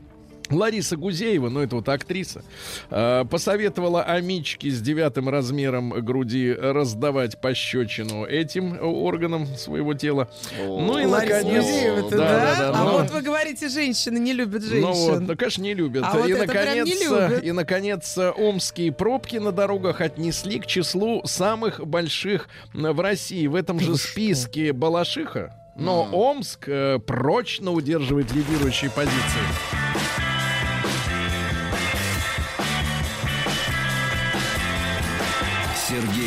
Лариса 0.50 0.98
Гузеева, 0.98 1.50
ну 1.50 1.62
это 1.62 1.76
вот 1.78 1.90
актриса, 1.90 2.44
э, 2.90 3.26
посоветовала 3.30 4.04
Амичке 4.04 4.70
с 4.70 4.82
девятым 4.82 5.30
размером 5.30 5.90
груди 5.90 6.54
раздавать 6.54 7.40
пощечину 7.40 8.26
этим 8.26 8.78
органам 8.82 9.46
своего 9.58 9.94
тела. 9.94 10.30
Ну 10.60 11.00
и 11.00 11.06
Лариса 11.06 11.36
наконец... 11.36 11.64
Гузеева-то, 11.64 12.18
да, 12.18 12.18
да? 12.18 12.40
да, 12.40 12.56
да, 12.58 12.80
а 12.80 12.84
ну, 12.84 12.92
вот 13.00 13.12
вы 13.12 13.22
говорите, 13.22 13.70
женщины 13.70 14.18
не 14.20 14.34
любят 14.34 14.64
женщин. 14.64 14.82
ну 14.82 14.94
вот, 14.94 15.22
ну, 15.22 15.36
конечно, 15.36 15.62
не 15.62 15.74
любят. 15.74 16.04
А 16.06 16.18
вот 16.18 16.28
и, 16.28 16.32
это 16.32 16.52
прям 16.52 16.66
наконец, 16.66 16.88
не 16.88 17.06
любят. 17.06 17.44
и, 17.44 17.52
наконец, 17.52 18.18
омские 18.18 18.92
пробки 18.92 19.38
на 19.38 19.52
дорогах 19.52 20.02
отнесли 20.02 20.60
к 20.60 20.66
числу 20.66 21.22
самых 21.26 21.86
больших 21.86 22.48
в 22.74 23.00
России. 23.00 23.48
В 23.48 23.56
этом 23.56 23.80
же 23.80 23.96
списке 23.96 24.74
Балашиха. 24.74 25.54
Но 25.76 26.08
Омск 26.12 26.68
э, 26.68 27.00
прочно 27.00 27.72
удерживает 27.72 28.32
лидирующие 28.32 28.92
позиции. 28.92 30.23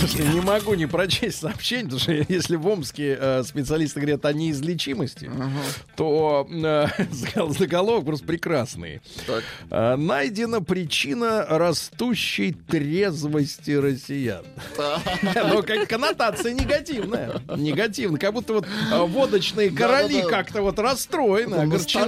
Слушайте, 0.00 0.28
не 0.32 0.40
могу 0.40 0.74
не 0.74 0.86
прочесть 0.86 1.40
сообщение, 1.40 1.84
потому 1.84 2.00
что 2.00 2.12
если 2.32 2.56
в 2.56 2.66
Омске 2.66 3.18
э, 3.20 3.42
специалисты 3.44 4.00
говорят 4.00 4.24
о 4.24 4.32
неизлечимости, 4.32 5.30
то 5.94 6.48
э, 6.50 6.86
заголовок 7.58 8.06
просто 8.06 8.26
прекрасный. 8.26 9.02
Э, 9.70 9.96
найдена 9.96 10.62
причина 10.62 11.44
растущей 11.48 12.52
трезвости 12.52 13.72
россиян. 13.72 14.42
Ну, 15.34 15.62
как 15.62 15.86
коннотация 15.88 16.54
негативная. 16.54 17.42
Негативная. 17.56 18.18
Как 18.18 18.32
будто 18.32 18.54
вот 18.54 18.66
э, 18.92 18.98
водочные 19.04 19.70
короли 19.70 20.22
как-то 20.30 20.62
вот 20.62 20.78
расстроены, 20.78 21.56
огорчены. 21.56 22.06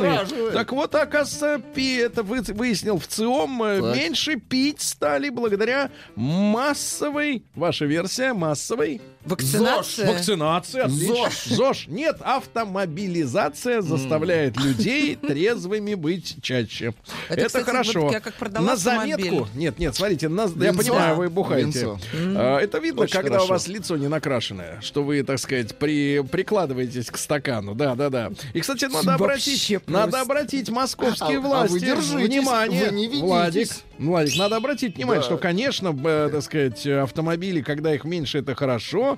Так 0.52 0.72
вот, 0.72 0.94
оказывается, 0.94 1.60
пи- 1.74 1.96
это 1.96 2.22
вы- 2.22 2.40
выяснил 2.40 2.98
в 2.98 3.06
ЦИОМ, 3.06 3.62
э, 3.64 3.80
меньше 3.96 4.36
пить 4.36 4.80
стали 4.80 5.28
благодаря 5.28 5.90
массовой, 6.16 7.42
ваша 7.82 7.86
версия, 7.86 8.32
массовой 8.32 9.00
Вакцинация. 9.24 10.12
Вакцинация, 10.12 10.84
отлично. 10.84 11.14
ЗОЖ. 11.14 11.44
ЗОЖ. 11.46 11.84
Нет, 11.88 12.16
автомобилизация 12.20 13.80
заставляет 13.82 14.56
людей 14.60 15.16
трезвыми 15.16 15.94
быть 15.94 16.36
чаще. 16.42 16.94
Это, 17.28 17.40
Это, 17.40 17.46
кстати, 17.46 17.64
хорошо. 17.64 18.00
вот 18.02 18.12
я 18.12 18.20
как 18.20 18.34
на 18.60 18.76
заметку. 18.76 19.48
Нет, 19.54 19.78
нет, 19.78 19.94
смотрите, 19.94 20.28
на- 20.28 20.50
я 20.60 20.72
понимаю, 20.72 21.16
вы 21.16 21.28
бухаете. 21.30 21.62
Винцо. 21.66 21.98
А, 22.36 22.58
Это 22.58 22.78
видно, 22.78 23.02
Очень 23.02 23.12
когда 23.14 23.28
хорошо. 23.30 23.46
у 23.46 23.48
вас 23.50 23.68
лицо 23.68 23.96
не 23.96 24.08
накрашенное, 24.08 24.80
что 24.80 25.02
вы, 25.02 25.22
так 25.22 25.38
сказать, 25.38 25.76
при, 25.76 26.20
прикладываетесь 26.22 27.06
к 27.10 27.16
стакану. 27.16 27.74
Да, 27.74 27.94
да, 27.94 28.10
да. 28.10 28.30
И, 28.54 28.60
кстати, 28.60 28.86
надо 28.86 29.14
обратить, 29.14 29.78
надо 29.86 30.20
обратить 30.20 30.68
московские 30.70 31.38
А- 31.38 31.40
а 31.40 31.40
власти 31.40 31.72
вы 31.72 31.80
держитесь, 31.80 32.10
внимание. 32.28 32.90
вы 32.90 32.96
не. 32.96 33.08
Владик, 33.20 33.68
Владик, 33.98 34.36
надо 34.36 34.56
обратить 34.56 34.96
внимание, 34.96 35.20
Да. 35.20 35.26
что, 35.26 35.36
конечно, 35.38 35.92
б, 35.92 36.28
так 36.32 36.42
сказать, 36.42 36.86
автомобили, 36.86 37.60
когда 37.62 37.94
их 37.94 38.04
меньше, 38.04 38.38
это 38.38 38.54
хорошо, 38.54 39.11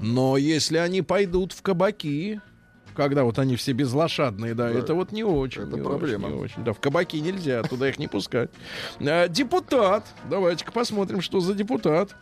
но 0.00 0.36
если 0.36 0.78
они 0.78 1.02
пойдут 1.02 1.52
в 1.52 1.62
кабаки, 1.62 2.40
когда 2.94 3.22
вот 3.22 3.38
они 3.38 3.54
все 3.54 3.72
безлошадные, 3.72 4.54
да, 4.54 4.68
это 4.68 4.94
вот 4.94 5.12
не 5.12 5.22
очень. 5.22 5.62
Это 5.62 5.76
не 5.76 5.82
проблема. 5.82 6.26
очень, 6.26 6.36
не 6.36 6.42
очень. 6.42 6.64
Да, 6.64 6.72
в 6.72 6.80
кабаки 6.80 7.16
нельзя, 7.16 7.62
туда 7.62 7.88
их 7.88 7.98
не 7.98 8.08
пускать. 8.08 8.50
А, 9.00 9.28
депутат, 9.28 10.04
давайте-ка 10.28 10.72
посмотрим, 10.72 11.20
что 11.20 11.38
за 11.40 11.54
депутат. 11.54 12.16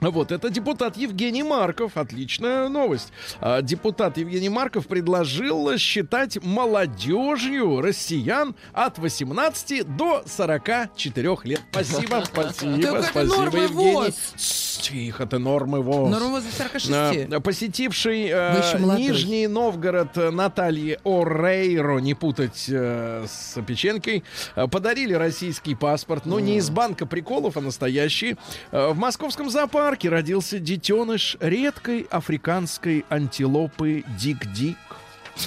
Вот, 0.00 0.30
это 0.30 0.48
депутат 0.48 0.96
Евгений 0.96 1.42
Марков. 1.42 1.96
Отличная 1.96 2.68
новость. 2.68 3.12
А, 3.40 3.62
Депутат 3.62 4.16
Евгений 4.16 4.48
Марков 4.48 4.86
предложил 4.86 5.76
считать 5.76 6.42
молодежью 6.42 7.80
россиян 7.80 8.54
от 8.72 8.98
18 8.98 9.96
до 9.96 10.22
44 10.24 11.36
лет. 11.44 11.60
Спасибо, 11.72 12.22
спасибо, 12.24 13.02
спасибо, 13.02 13.24
нормы 13.24 13.58
Евгений. 13.58 13.92
ВОЗ. 13.92 14.78
Тихо, 14.82 15.26
ты 15.26 15.38
нормы 15.38 15.82
ВОЗ. 15.82 16.10
Норма 16.10 16.28
возле 16.28 16.50
46. 16.52 17.32
А, 17.32 17.40
Посетивший 17.40 18.32
молодой. 18.78 19.02
Нижний 19.02 19.48
Новгород 19.48 20.14
Наталье 20.32 21.00
Орейро, 21.04 21.98
не 21.98 22.14
путать 22.14 22.66
э, 22.68 23.26
с 23.28 23.60
Печенкой, 23.62 24.22
э, 24.54 24.68
подарили 24.68 25.14
российский 25.14 25.74
паспорт, 25.74 26.24
но 26.24 26.38
не 26.38 26.58
из 26.58 26.70
банка 26.70 27.04
приколов, 27.04 27.56
а 27.56 27.60
настоящий. 27.60 28.36
В 28.70 28.94
московском 28.94 29.50
зоопарке 29.50 29.87
родился 30.08 30.58
детеныш 30.58 31.36
редкой 31.40 32.06
африканской 32.10 33.04
антилопы 33.08 34.04
Дик-Дик. 34.18 34.76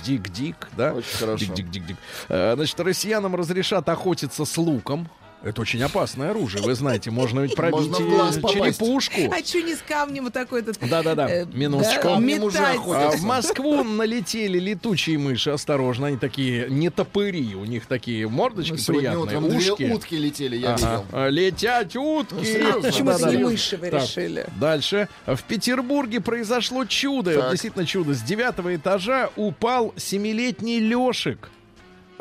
Дик-Дик, 0.03 0.69
да? 0.77 0.93
Очень 0.93 1.17
хорошо. 1.17 1.45
Дик-дик-дик-дик. 1.45 1.97
Э, 2.29 2.53
Значит, 2.55 2.79
россиянам 2.79 3.35
разрешат 3.35 3.87
охотиться 3.89 4.45
с 4.45 4.57
луком. 4.57 5.09
Это 5.43 5.61
очень 5.61 5.81
опасное 5.81 6.29
оружие, 6.31 6.61
вы 6.61 6.75
знаете, 6.75 7.09
можно 7.09 7.39
ведь 7.39 7.55
пробить 7.55 7.87
Можно 7.89 8.05
в 8.05 8.09
глаз 8.09 8.35
попасть. 8.37 8.53
черепушку. 8.77 9.21
А 9.33 9.43
что 9.43 9.61
не 9.61 9.73
с 9.75 9.79
камнем 9.87 10.25
вот 10.25 10.33
такой 10.33 10.61
этот... 10.61 10.77
Да-да-да, 10.87 11.27
э, 11.29 11.45
минуточку. 11.51 12.09
да. 12.53 12.71
А 12.73 13.11
в 13.11 13.23
Москву 13.23 13.83
налетели 13.83 14.59
летучие 14.59 15.17
мыши, 15.17 15.49
осторожно, 15.49 16.07
они 16.07 16.17
такие 16.17 16.67
нетопыри, 16.69 17.55
у 17.55 17.65
них 17.65 17.87
такие 17.87 18.27
мордочки 18.29 18.73
Ну, 18.87 18.93
приятные, 18.93 19.19
утром 19.39 19.49
две 19.49 19.71
ушки. 19.71 19.91
утки 19.91 20.15
летели, 20.17 20.57
я 20.57 20.75
Ага. 20.75 20.77
видел. 20.77 21.05
А, 21.11 21.27
Летят 21.29 21.95
утки. 21.95 22.45
серьезно? 22.45 22.81
Почему 22.81 23.09
Да-да. 23.11 23.31
с 23.31 23.33
мыши 23.35 23.77
вы 23.77 23.89
Так, 23.89 24.03
решили? 24.03 24.45
Дальше. 24.59 25.07
В 25.25 25.41
Петербурге 25.43 26.21
произошло 26.21 26.85
чудо. 26.85 27.33
Так. 27.33 27.51
Действительно 27.51 27.85
чудо. 27.87 28.13
С 28.13 28.21
девятого 28.21 28.75
этажа 28.75 29.31
упал 29.35 29.93
семилетний 29.97 30.79
Лешик. 30.79 31.49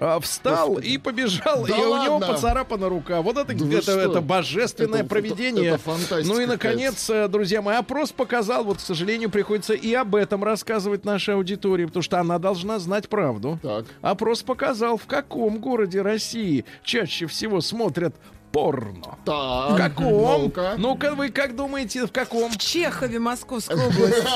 А, 0.03 0.18
Встал 0.20 0.78
и 0.78 0.96
побежал, 0.96 1.66
Да 1.66 1.76
и 1.76 1.80
у 1.80 2.03
него 2.03 2.16
ладно? 2.16 2.26
поцарапана 2.28 2.88
рука. 2.88 3.20
Вот 3.20 3.36
это, 3.36 3.53
Да 3.55 3.76
это, 3.78 3.92
это 3.92 4.20
божественное 4.22 5.01
Это- 5.01 5.09
проведение. 5.09 5.68
это 5.72 5.78
фантастика 5.78 6.34
ну 6.34 6.40
и, 6.40 6.46
наконец, 6.46 7.11
э, 7.11 7.28
друзья 7.28 7.61
мои, 7.61 7.76
опрос 7.76 8.11
показал, 8.11 8.64
вот, 8.64 8.78
к 8.78 8.80
сожалению, 8.80 9.28
приходится 9.30 9.74
и 9.74 9.92
об 9.92 10.14
этом 10.16 10.42
рассказывать 10.42 11.05
нашей 11.05 11.34
аудитории, 11.34 11.84
потому 11.84 12.03
что 12.03 12.18
она 12.18 12.38
должна 12.38 12.78
знать 12.78 13.09
правду. 13.11 13.59
Так. 13.62 13.84
Опрос 14.01 14.42
показал, 14.42 14.96
в 14.96 15.05
каком 15.07 15.59
городе 15.59 16.01
России 16.01 16.64
чаще 16.82 17.26
всего 17.26 17.61
смотрят 17.61 18.14
порно. 18.53 19.18
Так. 19.24 19.70
В 19.72 19.76
каком? 19.76 20.42
Ну-ка. 20.42 20.74
Ну-ка, 20.76 21.14
вы 21.14 21.28
как 21.30 21.55
думаете, 21.57 22.07
в 22.07 22.12
каком? 22.12 22.51
В 22.51 22.59
Чехове, 22.59 23.18
Московской 23.18 23.76
области. 23.76 24.26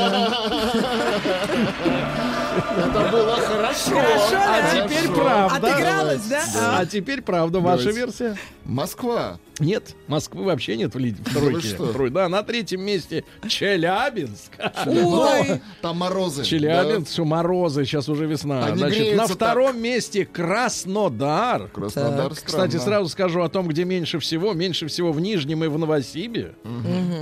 Это 2.76 3.08
было 3.10 3.36
хорошо. 3.36 3.90
Хорошо, 3.90 4.36
А 4.36 4.70
теперь 4.74 5.08
правда. 5.10 5.56
Отыгралась, 5.56 6.22
да? 6.22 6.42
А 6.78 6.86
теперь 6.86 7.22
правда, 7.22 7.60
ваша 7.60 7.90
версия? 7.90 8.36
Москва. 8.64 9.38
Нет, 9.61 9.94
Москвы 10.09 10.44
вообще 10.44 10.76
нет 10.76 10.94
в, 10.94 10.98
ли- 10.98 11.12
в 11.12 11.32
тройке. 11.32 11.68
Трой- 11.76 12.11
Да, 12.11 12.28
на 12.28 12.42
третьем 12.42 12.82
месте 12.82 13.24
Челябинск. 13.48 14.50
Ой, 14.86 15.61
Там 15.80 15.98
морозы. 15.98 16.42
Челябинск, 16.44 17.12
что 17.12 17.24
морозы, 17.24 17.84
сейчас 17.84 18.09
уже 18.09 18.26
весна. 18.26 18.66
Они 18.66 18.78
Значит, 18.78 19.16
на 19.16 19.26
втором 19.28 19.80
месте 19.80 20.24
Краснодар. 20.26 21.62
Да. 21.62 21.68
Краснодар 21.72 22.30
Кстати, 22.34 22.46
странно. 22.76 22.80
сразу 22.80 23.09
скажу 23.09 23.42
о 23.42 23.48
том, 23.48 23.68
где 23.68 23.84
меньше 23.84 24.18
всего. 24.18 24.52
Меньше 24.55 24.88
всего 24.88 25.12
в 25.12 25.20
Нижнем 25.20 25.62
и 25.64 25.68
в 25.68 25.78
Новосибе. 25.78 26.55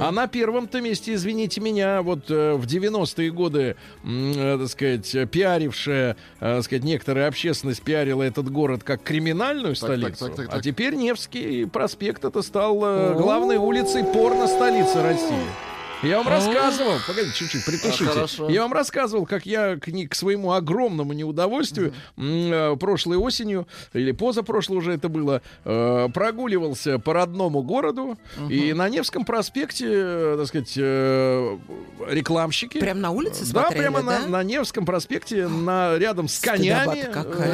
А 0.01 0.11
на 0.11 0.27
первом-то 0.27 0.81
месте, 0.81 1.15
извините 1.15 1.61
меня, 1.61 2.03
вот 2.03 2.31
э, 2.31 2.55
в 2.55 2.65
90-е 2.67 3.31
годы, 3.31 3.77
э, 4.05 4.57
так 4.59 4.69
сказать, 4.69 5.31
пиарившая, 5.31 6.17
э, 6.41 6.57
так 6.57 6.65
сказать, 6.65 6.85
некоторая 6.85 7.29
общественность 7.29 7.83
пиарила 7.83 8.23
этот 8.23 8.51
город 8.51 8.83
как 8.83 9.03
криминальную 9.03 9.75
так, 9.75 9.85
столицу. 9.85 10.27
так, 10.29 10.37
так, 10.37 10.49
А 10.49 10.53
так. 10.53 10.63
теперь 10.63 10.95
Невский 10.95 11.67
проспект 11.67 12.22
это 12.25 12.43
стал 12.43 12.79
э, 12.85 13.15
главной 13.15 13.57
улицей 13.57 14.05
порно-столицы 14.05 15.03
России. 15.03 15.72
Я 16.03 16.19
вам 16.19 16.29
рассказывал, 16.29 16.95
погодите, 17.07 17.37
чуть-чуть, 17.37 17.65
притушите. 17.65 18.05
А, 18.05 18.15
хорошо. 18.15 18.49
Я 18.49 18.63
вам 18.63 18.73
рассказывал, 18.73 19.25
как 19.27 19.47
я 19.47 19.77
к, 19.77 19.89
к 20.09 20.15
своему 20.15 20.53
огромному 20.53 21.13
неудовольствию 21.13 21.95
э, 22.17 22.77
прошлой 22.77 23.19
осенью, 23.19 23.69
или 23.93 24.13
позапрошлой 24.13 24.79
уже 24.79 24.93
это 24.93 25.09
было, 25.09 25.43
э, 25.65 26.09
прогуливался 26.13 26.99
по 26.99 27.13
родному 27.13 27.63
городу, 27.63 28.19
и 28.49 28.73
на 28.73 28.89
Невском 28.89 29.25
проспекте, 29.25 29.87
э, 29.89 30.37
так 30.39 30.47
сказать, 30.49 30.77
рекламщики... 32.09 32.79
прям 32.81 33.01
на 33.01 33.11
улице 33.11 33.45
Да, 33.53 33.63
смотрели, 33.63 33.81
прямо 33.81 34.03
да? 34.03 34.19
На, 34.21 34.27
на 34.29 34.43
Невском 34.43 34.85
проспекте, 34.85 35.47
на, 35.47 35.97
рядом 35.99 36.27
с 36.29 36.41
конями, 36.41 37.07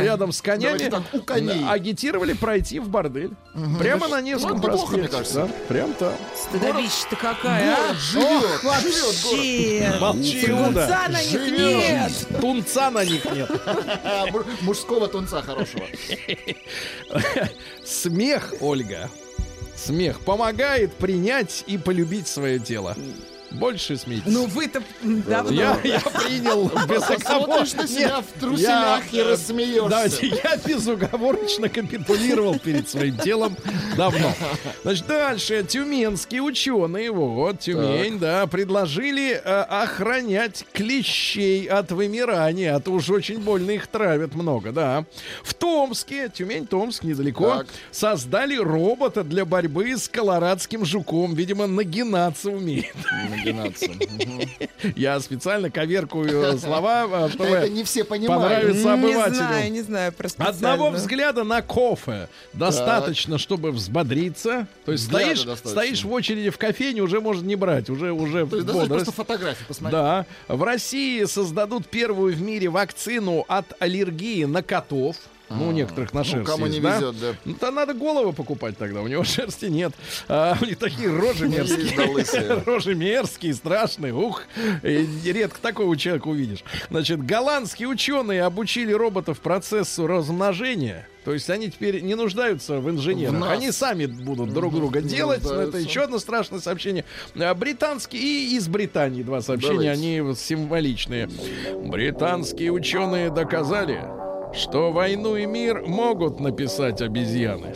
рядом 0.03 0.33
с 0.33 0.41
конями, 0.41 1.71
агитировали 1.71 2.33
пройти 2.33 2.79
в 2.81 2.89
бордель. 2.89 3.33
Прямо 3.79 4.09
на 4.09 4.21
Невском 4.21 4.53
Ну, 4.53 4.59
это 4.59 4.69
плохо, 4.69 4.97
проспекте. 4.97 5.01
мне 5.01 5.09
кажется. 5.09 5.47
Да, 5.47 5.49
прям 5.69 5.93
там. 5.95 6.15
Стыдобище-то 6.35 7.17
какая, 7.17 7.75
а? 7.75 7.95
Живет. 8.41 8.65
Вообще! 8.65 9.97
Молчи, 10.01 10.47
Тунца 10.47 11.09
на 11.09 11.23
них 11.23 11.31
Живет. 11.31 11.59
нет! 11.59 12.13
Тунца 12.41 12.91
на 12.91 13.05
них 13.05 13.25
нет. 13.27 13.51
Мужского 14.63 15.09
тунца 15.09 15.43
хорошего. 15.43 15.87
Смех, 17.85 18.55
Ольга, 18.61 19.11
смех 19.77 20.21
помогает 20.21 20.93
принять 20.95 21.65
и 21.67 21.79
полюбить 21.79 22.29
свое 22.29 22.59
тело. 22.59 22.97
Больше 23.51 23.97
смейтесь. 23.97 24.25
Ну 24.27 24.47
вы-то 24.47 24.83
давно. 25.03 25.51
я, 25.53 25.79
я 25.83 26.01
принял 26.01 26.71
безоговорочно. 26.87 27.87
Себя 27.87 28.21
в 28.21 28.41
труселях 28.41 29.03
я, 29.11 29.23
и 29.23 29.25
э, 29.25 29.31
рассмеешься. 29.33 29.89
Давайте, 29.89 30.27
я 30.45 30.57
безоговорочно 30.57 31.69
капитулировал 31.69 32.59
перед 32.59 32.89
своим 32.89 33.17
телом 33.17 33.57
давно. 33.97 34.33
Значит, 34.83 35.07
дальше. 35.07 35.65
Тюменские 35.69 36.43
ученые, 36.43 37.11
вот, 37.11 37.61
Тюмень, 37.61 38.19
да, 38.19 38.47
предложили 38.47 39.33
э, 39.33 39.39
охранять 39.63 40.65
клещей 40.73 41.67
от 41.67 41.91
вымирания. 41.91 42.77
А 42.77 42.81
то 42.81 42.93
уж 42.93 43.09
очень 43.11 43.39
больно 43.39 43.71
их 43.73 43.87
травят 43.87 44.35
много, 44.35 44.73
да. 44.73 45.05
В 45.43 45.55
Томске, 45.55 46.29
Тюмень, 46.29 46.67
Томск, 46.67 47.03
недалеко, 47.03 47.59
Так. 47.59 47.67
создали 47.91 48.57
робота 48.57 49.25
для 49.25 49.45
борьбы 49.45 49.97
с 49.97 50.09
колорадским 50.09 50.85
жуком. 50.85 51.35
Видимо, 51.35 51.67
нагинаться 51.67 52.51
умеет. 52.51 52.95
Комбинация. 53.39 53.95
Я 54.97 55.21
специально 55.21 55.71
коверкую 55.71 56.59
слова, 56.59 57.07
а, 57.11 57.27
Это 57.33 57.33
чтобы 57.33 57.69
не 57.69 57.85
все 57.85 58.05
понимают. 58.05 58.73
Не 58.75 58.81
знаю, 58.81 59.73
не 59.73 59.83
знаю 59.83 60.15
Одного 60.39 60.91
взгляда 60.91 61.45
на 61.45 61.63
кофе 61.63 62.29
достаточно, 62.53 63.39
чтобы 63.39 63.73
взбодриться. 63.73 64.67
То 64.85 64.93
есть 64.93 65.05
стоишь, 65.07 65.41
стоишь 65.59 66.05
в 66.05 66.13
очереди 66.13 66.51
в 66.51 66.59
кофейне, 66.59 67.01
уже 67.03 67.21
можно 67.21 67.47
не 67.47 67.57
брать, 67.57 67.91
уже 67.91 68.13
уже 68.13 68.47
То 68.47 68.57
есть 68.57 68.89
просто 68.89 69.13
фотографии 69.13 69.65
посмотреть. 69.65 70.01
Да. 70.01 70.27
В 70.49 70.63
России 70.63 71.25
создадут 71.25 71.87
первую 71.87 72.35
в 72.35 72.41
мире 72.41 72.69
вакцину 72.69 73.45
от 73.49 73.67
аллергии 73.81 74.45
на 74.45 74.63
котов. 74.63 75.17
Ну, 75.51 75.69
у 75.69 75.73
некоторых 75.73 76.13
на 76.13 76.21
Ну, 76.21 76.25
шерсть 76.25 76.47
кому 76.47 76.67
есть, 76.67 76.79
не 76.79 76.87
везет, 76.89 77.19
да. 77.21 77.35
Ну, 77.45 77.55
то 77.55 77.71
надо 77.71 77.95
голову 77.95 78.33
покупать 78.33 78.77
тогда, 78.77 79.01
у 79.03 79.07
него 79.09 79.25
шерсти 79.25 79.67
нет. 79.67 79.93
А, 80.29 80.57
у 80.61 80.65
них 80.65 80.77
такие 80.79 81.09
рожи 81.11 81.49
мерзкие. 81.49 82.63
Рожи 82.67 82.95
мерзкие, 82.95 83.55
страшные. 83.55 84.13
Ух, 84.13 84.43
редко 84.83 85.59
такого 85.61 85.97
человека 85.97 86.29
увидишь. 86.29 86.65
Значит, 86.91 87.25
голландские 87.25 87.89
ученые 87.89 88.43
обучили 88.43 88.93
роботов 88.93 89.41
процессу 89.41 90.07
размножения. 90.07 91.07
То 91.25 91.35
есть 91.35 91.51
они 91.51 91.71
теперь 91.71 92.01
не 92.01 92.15
нуждаются 92.15 92.79
в 92.79 92.85
В 92.85 92.91
инженерах. 92.91 93.39
нас. 93.39 93.51
Они 93.51 93.71
сами 93.71 94.07
будут 94.07 94.53
друг 94.55 94.75
друга 94.75 95.03
делать. 95.03 95.45
Но 95.45 95.61
это 95.61 95.77
еще 95.77 96.03
одно 96.03 96.19
страшное 96.19 96.61
сообщение. 96.61 97.05
А, 97.39 97.55
Британские 97.55 98.23
и 98.23 98.57
из 98.57 98.67
Британии 98.69 99.23
два 99.23 99.43
сообщения. 99.43 99.93
Давайте. 99.95 100.21
Они 100.23 100.35
символичные. 100.35 101.29
Британские 101.75 102.71
ученые 102.73 103.31
доказали, 103.31 104.05
что 104.53 104.93
войну 104.93 105.37
и 105.37 105.47
мир 105.47 105.85
могут 105.87 106.41
написать 106.41 107.01
обезьяны. 107.03 107.75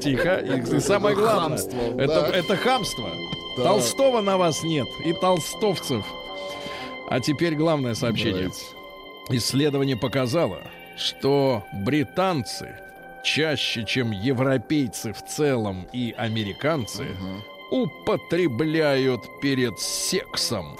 Тихо. 0.00 0.36
И, 0.36 0.80
самое 0.80 1.16
главное, 1.16 1.58
это, 1.58 2.56
хамство. 2.56 3.08
Толстого 3.56 4.20
на 4.20 4.36
вас 4.36 4.62
нет 4.62 4.86
и 5.04 5.12
толстовцев. 5.12 6.04
А 7.10 7.20
теперь 7.20 7.54
главное 7.54 7.94
сообщение. 7.94 8.50
Исследование 9.30 9.96
показало, 9.96 10.60
что 10.96 11.64
британцы 11.72 12.74
чаще, 13.24 13.84
чем 13.84 14.10
европейцы 14.10 15.12
в 15.12 15.24
целом 15.24 15.86
и 15.92 16.14
американцы, 16.16 17.08
употребляют 17.70 19.22
перед 19.40 19.78
сексом 19.78 20.76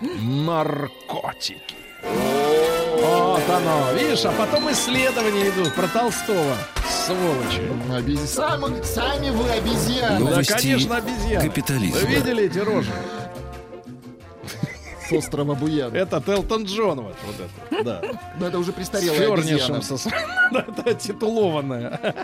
наркотики. 0.46 1.76
Вот 3.00 3.48
оно, 3.50 3.92
видишь, 3.92 4.24
а 4.24 4.32
потом 4.32 4.70
исследования 4.72 5.48
идут 5.50 5.74
про 5.74 5.86
Толстого. 5.88 6.54
Сволочи. 7.06 7.60
Обез- 7.90 8.26
Сами, 8.26 8.82
сами 8.82 9.30
вы 9.30 9.48
обезьяны. 9.50 10.18
Новости 10.20 10.50
да, 10.52 10.58
конечно, 10.58 10.96
обезьяны. 10.96 11.48
капитализма. 11.48 12.00
Вы 12.00 12.06
видели 12.06 12.44
эти 12.44 12.58
рожи? 12.58 12.90
С 15.08 15.12
острова 15.12 15.54
Буяна. 15.54 15.96
Это 15.96 16.20
Телтон 16.20 16.64
Джон 16.64 17.00
вот, 17.00 17.16
вот 17.24 17.36
это, 17.70 17.82
да. 17.84 18.02
Но 18.38 18.46
это 18.48 18.58
уже 18.58 18.72
престарелая 18.72 19.32
обезьяна. 19.32 19.58
фернишем 19.82 19.82
со 19.82 20.08
Это 20.52 20.94
титулованная. 20.94 22.14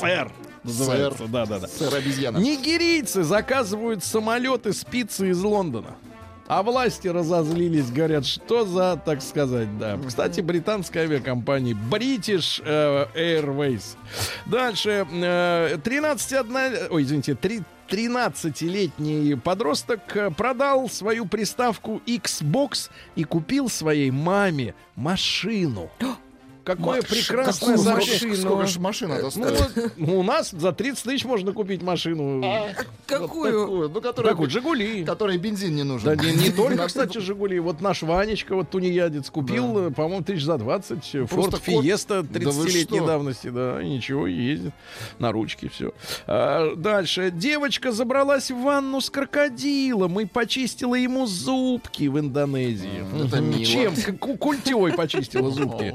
Сэр. 0.00 0.32
Называется, 0.64 1.18
Сэр. 1.18 1.28
да, 1.28 1.46
да, 1.46 1.58
да. 1.60 1.68
Сэр 1.68 1.94
обезьяна. 1.94 2.38
Нигерийцы 2.38 3.22
заказывают 3.22 4.02
самолеты 4.02 4.72
с 4.72 4.82
пиццей 4.84 5.30
из 5.30 5.40
Лондона. 5.42 5.94
А 6.46 6.62
власти 6.62 7.08
разозлились, 7.08 7.90
говорят, 7.90 8.26
что 8.26 8.66
за, 8.66 9.00
так 9.02 9.22
сказать, 9.22 9.78
да. 9.78 9.98
Кстати, 10.06 10.40
британская 10.42 11.04
авиакомпания 11.04 11.74
British 11.90 12.62
э, 12.64 13.06
Airways. 13.14 13.96
Дальше. 14.46 15.06
Э, 15.10 15.78
13 15.82 16.90
ой, 16.90 17.02
извините, 17.02 17.34
три- 17.34 17.62
13-летний 17.88 19.36
подросток 19.36 20.00
э, 20.16 20.30
продал 20.30 20.88
свою 20.88 21.26
приставку 21.26 22.00
Xbox 22.06 22.90
и 23.16 23.24
купил 23.24 23.68
своей 23.68 24.10
маме 24.10 24.74
машину. 24.96 25.90
Какое 26.64 27.02
Ма- 27.02 27.06
прекрасное 27.06 27.76
какую 27.76 27.78
сообщение. 27.78 28.36
Сколько 28.36 28.66
ж 28.66 28.78
машина 28.78 29.16
Ну, 29.16 29.22
достали? 29.22 29.56
вот, 29.98 30.08
у 30.14 30.22
нас 30.22 30.50
за 30.50 30.72
30 30.72 31.04
тысяч 31.04 31.24
можно 31.24 31.52
купить 31.52 31.82
машину. 31.82 32.42
Какую? 33.06 33.52
Такую, 33.60 33.88
ну, 33.90 34.00
которая, 34.00 34.32
Какую? 34.32 34.48
Жигули. 34.50 35.04
которой 35.04 35.36
бензин 35.36 35.74
не 35.76 35.82
нужен. 35.82 36.16
Да 36.16 36.24
не, 36.24 36.32
не 36.32 36.50
только, 36.50 36.86
кстати, 36.86 37.18
Жигули. 37.18 37.58
Вот 37.58 37.80
наш 37.80 38.02
Ванечка, 38.02 38.54
вот 38.54 38.70
тунеядец, 38.70 39.28
купил, 39.30 39.88
э, 39.88 39.90
по-моему, 39.90 40.24
тысяч 40.24 40.44
за 40.44 40.56
20. 40.58 41.28
Форд 41.28 41.58
Фиеста 41.62 42.22
Да 42.22 42.50
вы 42.50 42.64
30-летней 42.64 42.98
что? 42.98 43.06
давности, 43.06 43.48
да, 43.48 43.82
и 43.82 43.88
ничего, 43.88 44.26
ездит 44.26 44.72
на 45.18 45.32
ручке, 45.32 45.68
все. 45.68 45.92
дальше. 46.76 47.30
Девочка 47.30 47.92
забралась 47.92 48.50
в 48.50 48.56
ванну 48.62 49.00
с 49.00 49.10
крокодилом 49.10 50.18
и 50.20 50.24
почистила 50.24 50.94
ему 50.94 51.26
зубки 51.26 52.08
в 52.08 52.18
Индонезии. 52.18 53.04
это 53.26 53.40
мило. 53.40 53.64
Чем? 53.64 53.94
Культевой 54.18 54.92
почистила 54.92 55.50
зубки. 55.50 55.94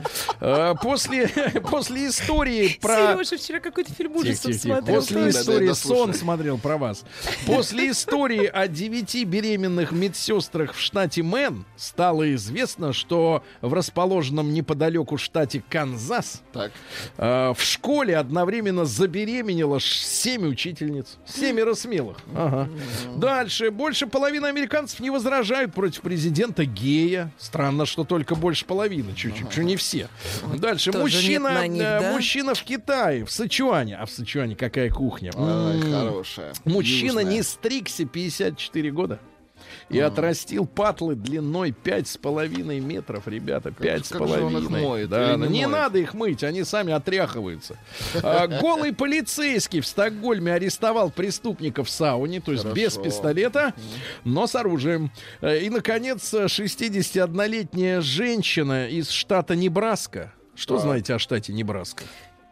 А, 0.59 0.75
После, 0.75 1.27
после 1.71 2.07
истории 2.07 2.77
про... 2.81 3.13
Сережа 3.13 3.37
вчера 3.37 3.59
какой-то 3.59 3.93
фильм 3.93 4.15
ужасов 4.15 4.53
смотрел. 4.55 4.95
После 4.95 5.29
истории 5.29 5.67
да, 5.67 5.75
сон 5.75 6.13
смотрел 6.13 6.57
про 6.57 6.77
вас. 6.77 7.05
После 7.45 7.91
истории 7.91 8.45
о 8.45 8.67
девяти 8.67 9.23
беременных 9.23 9.91
медсестрах 9.91 10.73
в 10.73 10.79
штате 10.79 11.23
Мэн 11.23 11.65
стало 11.75 12.33
известно, 12.35 12.93
что 12.93 13.43
в 13.61 13.73
расположенном 13.73 14.53
неподалеку 14.53 15.17
штате 15.17 15.63
Канзас 15.69 16.41
Так. 16.51 16.71
э, 17.17 17.53
в 17.55 17.61
школе 17.61 18.17
одновременно 18.17 18.85
забеременело 18.85 19.79
семь 19.79 20.47
учительниц. 20.47 21.17
Семеро 21.25 21.73
смелых. 21.73 22.17
Ага. 22.35 22.69
Дальше. 23.15 23.71
Больше 23.71 24.07
половины 24.07 24.47
американцев 24.47 24.99
не 24.99 25.09
возражают 25.09 25.73
против 25.73 26.01
президента 26.01 26.65
гея. 26.65 27.31
Странно, 27.37 27.85
что 27.85 28.03
только 28.03 28.35
больше 28.35 28.65
половины. 28.65 29.13
Чуть-чуть. 29.15 29.51
Что 29.51 29.63
не 29.63 29.75
все. 29.75 30.09
Дальше. 30.57 30.91
Тоже 30.91 31.03
Мужчина, 31.03 31.67
них, 31.67 31.81
э, 31.81 31.99
да? 31.99 32.11
мужчина 32.13 32.53
в 32.55 32.63
Китае, 32.63 33.25
в 33.25 33.31
Сычуане. 33.31 33.97
А 33.97 34.05
в 34.05 34.11
Сычуане 34.11 34.55
какая 34.55 34.89
кухня? 34.89 35.31
Ай, 35.35 35.79
хорошая. 35.81 36.53
Мужчина 36.65 37.19
Южная. 37.19 37.23
не 37.35 37.43
стригся 37.43 38.05
54 38.05 38.91
года. 38.91 39.19
И 39.89 39.99
отрастил 39.99 40.65
патлы 40.65 41.15
длиной 41.15 41.71
5,5 41.83 42.79
метров, 42.79 43.27
ребята. 43.27 43.71
как 43.71 44.27
же 44.27 44.41
он 44.43 44.57
их 44.57 44.69
5,5. 44.69 44.69
моет 44.69 45.09
Да, 45.09 45.37
ну 45.37 45.45
не 45.45 45.59
не 45.59 45.67
моет? 45.67 45.77
надо 45.79 45.99
их 45.99 46.13
мыть, 46.13 46.43
они 46.43 46.63
сами 46.63 46.91
отряхиваются. 46.93 47.75
А, 48.23 48.47
голый 48.61 48.93
полицейский 48.93 49.81
в 49.81 49.87
Стокгольме 49.87 50.53
арестовал 50.53 51.11
преступника 51.11 51.83
в 51.83 51.89
сауне, 51.89 52.39
то 52.39 52.51
есть 52.51 52.63
Хорошо. 52.63 52.81
без 52.81 52.97
пистолета, 52.97 53.73
но 54.23 54.47
с 54.47 54.55
оружием. 54.55 55.11
Э, 55.41 55.59
И, 55.59 55.69
наконец, 55.69 56.33
61-летняя 56.33 58.01
женщина 58.01 58.87
из 58.87 59.09
штата 59.09 59.55
Небраска. 59.55 60.33
Что 60.59 60.75
Так. 60.75 60.83
знаете 60.83 61.13
о 61.15 61.19
штате 61.19 61.53
Небраска? 61.53 62.03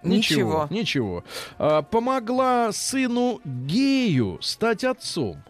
Ничего. 0.02 0.68
Ничего. 0.70 1.26
А, 1.58 1.82
помогла 1.82 2.72
сыну 2.72 3.42
гею 3.44 4.38
стать 4.42 4.86
отцом. 4.86 5.44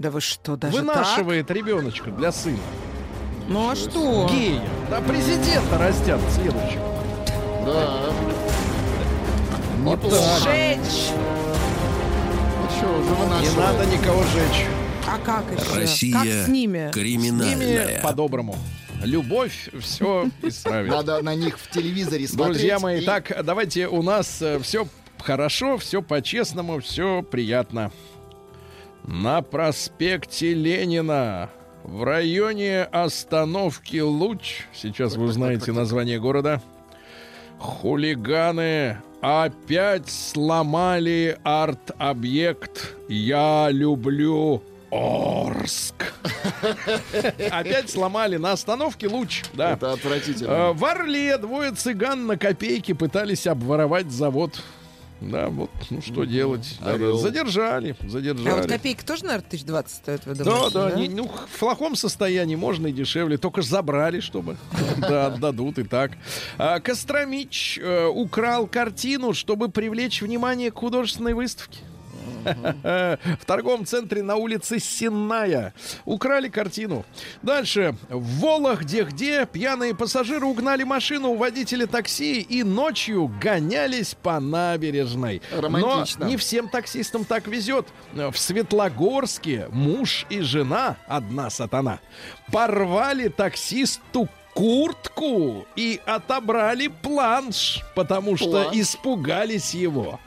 Да 0.00 0.10
вы 0.10 0.20
что, 0.20 0.56
даже 0.56 0.76
так? 0.78 0.82
Вынашивает 0.84 1.48
ребеночка 1.52 2.10
для 2.10 2.32
сына. 2.32 2.58
Ну 3.48 3.70
а 3.70 3.76
что? 3.76 4.28
Гея. 4.28 4.60
Да 4.90 5.00
президента 5.00 5.78
растят 5.78 6.20
следующего. 6.34 6.82
Да. 7.64 8.10
Вот 9.84 10.02
Неплохо. 10.02 10.16
так. 10.16 10.42
Жечь! 10.42 11.10
Ну 12.60 12.70
что, 12.76 12.88
уже 12.98 13.48
Не 13.48 13.56
надо 13.56 13.86
никого 13.86 14.22
жечь. 14.24 14.66
А 15.06 15.18
как 15.24 15.44
еще? 15.56 15.78
Россия 15.80 16.12
Как 16.12 16.26
с 16.26 16.48
ними? 16.48 16.88
С 16.90 16.92
криминальная. 16.92 17.54
ними 17.86 18.00
по-доброму. 18.02 18.56
Любовь 19.02 19.68
все 19.80 20.30
исправит. 20.42 20.90
Надо 20.90 21.22
на 21.22 21.34
них 21.34 21.58
в 21.58 21.70
телевизоре 21.70 22.26
смотреть. 22.26 22.56
Друзья 22.58 22.78
мои, 22.78 23.02
и- 23.02 23.04
так, 23.04 23.32
давайте 23.44 23.88
у 23.88 24.02
нас 24.02 24.42
все 24.62 24.88
хорошо, 25.18 25.76
все 25.78 26.02
по-честному, 26.02 26.80
все 26.80 27.22
приятно. 27.22 27.92
На 29.04 29.42
проспекте 29.42 30.54
Ленина 30.54 31.50
в 31.84 32.02
районе 32.02 32.82
остановки 32.84 33.98
Луч, 33.98 34.62
сейчас 34.74 35.14
вы 35.16 35.26
узнаете 35.26 35.70
название 35.72 36.18
города, 36.18 36.60
хулиганы 37.58 38.98
опять 39.20 40.08
сломали 40.10 41.38
арт-объект 41.44 42.96
«Я 43.08 43.68
люблю 43.70 44.62
Орск». 44.96 45.94
Опять 47.50 47.90
сломали 47.90 48.36
на 48.36 48.52
остановке 48.52 49.08
Луч, 49.08 49.42
да. 49.54 49.72
Это 49.72 49.92
отвратительно. 49.92 50.50
Э, 50.50 50.72
В 50.72 50.84
Орле 50.84 51.36
двое 51.38 51.72
цыган 51.72 52.26
на 52.26 52.36
копейки 52.36 52.92
пытались 52.92 53.46
обворовать 53.46 54.10
завод. 54.10 54.62
Да, 55.18 55.48
вот, 55.48 55.70
ну 55.88 56.02
что 56.02 56.24
делать? 56.24 56.76
Да, 56.78 56.90
Орел. 56.92 57.16
задержали, 57.16 57.92
А 57.98 58.02
вот 58.02 58.10
задержали. 58.12 58.68
копейка 58.68 59.06
тоже, 59.06 59.24
наверное, 59.24 59.46
1020 59.46 59.96
стоит, 59.96 60.26
вы 60.26 60.34
Да, 60.34 60.44
думаете? 60.44 60.72
да, 60.74 60.90
не- 60.92 61.08
ну, 61.08 61.30
в 61.54 61.58
плохом 61.58 61.96
состоянии 61.96 62.54
можно 62.54 62.88
и 62.88 62.92
дешевле, 62.92 63.38
только 63.38 63.62
ж 63.62 63.64
забрали, 63.64 64.20
чтобы 64.20 64.58
да, 64.98 65.28
отдадут 65.28 65.78
и 65.78 65.84
так. 65.84 66.10
А, 66.58 66.80
Костромич 66.80 67.78
э, 67.82 68.06
украл 68.08 68.66
картину, 68.66 69.32
чтобы 69.32 69.70
привлечь 69.70 70.20
внимание 70.20 70.70
к 70.70 70.74
художественной 70.76 71.32
выставке. 71.32 71.78
В 72.44 73.44
торговом 73.46 73.84
центре 73.86 74.22
на 74.22 74.36
улице 74.36 74.78
Сенная 74.78 75.74
украли 76.04 76.48
картину. 76.48 77.04
Дальше. 77.42 77.96
В 78.08 78.40
Вологде-где 78.40 79.46
пьяные 79.46 79.94
пассажиры 79.94 80.46
угнали 80.46 80.84
машину 80.84 81.30
у 81.30 81.36
водителя 81.36 81.86
такси 81.86 82.40
и 82.40 82.62
ночью 82.62 83.30
гонялись 83.40 84.14
по 84.14 84.40
набережной. 84.40 85.42
Романтично. 85.52 86.24
Но 86.24 86.30
не 86.30 86.36
всем 86.36 86.68
таксистам 86.68 87.24
так 87.24 87.46
везет. 87.46 87.86
В 88.12 88.36
Светлогорске 88.36 89.68
муж 89.70 90.26
и 90.30 90.40
жена, 90.40 90.96
одна 91.06 91.50
сатана, 91.50 92.00
порвали 92.52 93.28
таксисту 93.28 94.28
куртку 94.56 95.66
и 95.76 96.00
отобрали 96.06 96.88
планш, 96.88 97.82
потому 97.94 98.38
что 98.38 98.62
Планш? 98.62 98.76
испугались 98.76 99.74
его. 99.74 100.18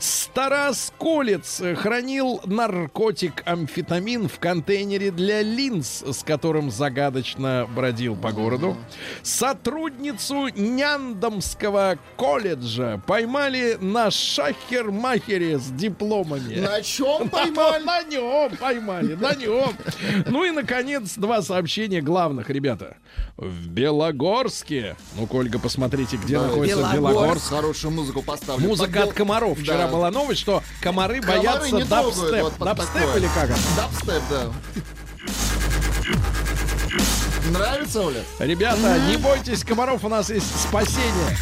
Старосколец 0.00 1.62
хранил 1.76 2.40
наркотик 2.44 3.44
амфетамин 3.46 4.28
в 4.28 4.40
контейнере 4.40 5.12
для 5.12 5.42
линз, 5.42 6.02
с 6.02 6.24
которым 6.24 6.72
загадочно 6.72 7.68
бродил 7.72 8.16
по 8.16 8.32
городу. 8.32 8.76
Сотрудницу 9.22 10.48
Няндомского 10.56 11.98
колледжа 12.16 13.00
поймали 13.06 13.78
на 13.80 14.10
шахер-махере 14.10 15.58
с 15.60 15.68
дипломами. 15.70 16.56
На 16.56 16.82
чем 16.82 17.28
поймали? 17.30 17.84
На 17.84 18.02
нем 18.02 18.56
поймали, 18.56 19.14
на 19.14 19.36
нем. 19.36 19.70
Ну 20.26 20.44
и, 20.44 20.50
наконец, 20.50 21.14
два 21.14 21.42
сообщения 21.42 22.00
главных, 22.00 22.50
ребята. 22.50 22.96
В 23.36 23.68
Белогорске. 23.68 24.96
Ну, 25.14 25.28
Ольга, 25.30 25.58
посмотрите, 25.58 26.16
где 26.16 26.38
Да, 26.38 26.44
находится 26.46 26.76
Белогорск. 26.78 26.98
Белогорск. 27.14 27.48
Хорошую 27.50 27.90
музыку 27.92 28.22
поставлю. 28.22 28.66
Музыка 28.66 29.00
Под 29.00 29.08
от 29.10 29.14
комаров. 29.14 29.58
Вчера 29.58 29.78
Да. 29.86 29.88
была 29.88 30.10
новость, 30.10 30.40
что 30.40 30.62
комары, 30.80 31.20
Комары 31.20 31.40
боятся 31.42 31.68
трогают 31.68 31.88
дабстеп. 31.90 32.42
вот 32.44 32.58
дабстеп 32.58 32.94
такое. 32.94 33.16
или 33.18 33.26
как 33.34 33.50
это? 33.50 33.58
Дабстеп, 33.76 34.22
да. 34.30 34.52
Нравится, 37.50 38.00
Оля? 38.02 38.22
Ребята, 38.38 38.98
не 39.08 39.18
бойтесь 39.18 39.62
комаров, 39.64 40.02
у 40.04 40.08
нас 40.08 40.30
есть 40.30 40.46
спасение. 40.68 41.36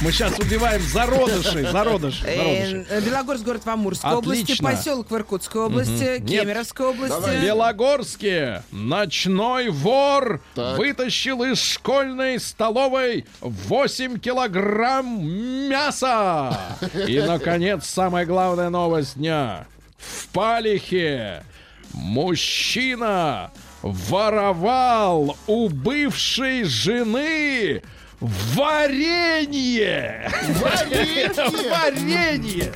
Мы 0.00 0.12
сейчас 0.12 0.38
убиваем 0.38 0.80
зародышей, 0.80 1.64
зародышей, 1.64 2.36
зародышей. 2.36 2.86
Э, 2.88 3.00
Белогорск, 3.00 3.42
город 3.44 3.62
в 3.64 3.68
Амурской 3.68 4.12
области, 4.12 4.42
Отлично. 4.44 4.70
поселок 4.70 5.10
в 5.10 5.16
Иркутской 5.16 5.62
области. 5.62 6.20
Кемеровской 6.24 6.86
В 6.86 6.90
области. 6.90 7.44
Белогорске 7.44 8.62
ночной 8.70 9.70
вор 9.70 10.40
вытащил 10.54 11.42
из 11.42 11.60
школьной 11.60 12.38
столовой 12.38 13.26
8 13.40 14.20
килограмм 14.20 15.26
мяса. 15.68 16.56
И, 17.08 17.20
наконец, 17.20 17.84
самая 17.86 18.24
главная 18.24 18.70
новость 18.70 19.16
дня. 19.16 19.66
В 19.98 20.28
Палихе 20.28 21.42
мужчина 21.92 23.50
воровал 23.82 25.36
у 25.48 25.68
бывшей 25.68 26.62
жены 26.62 27.82
варенье. 28.20 30.30
Варенье! 30.60 31.30
Варенье. 31.70 32.72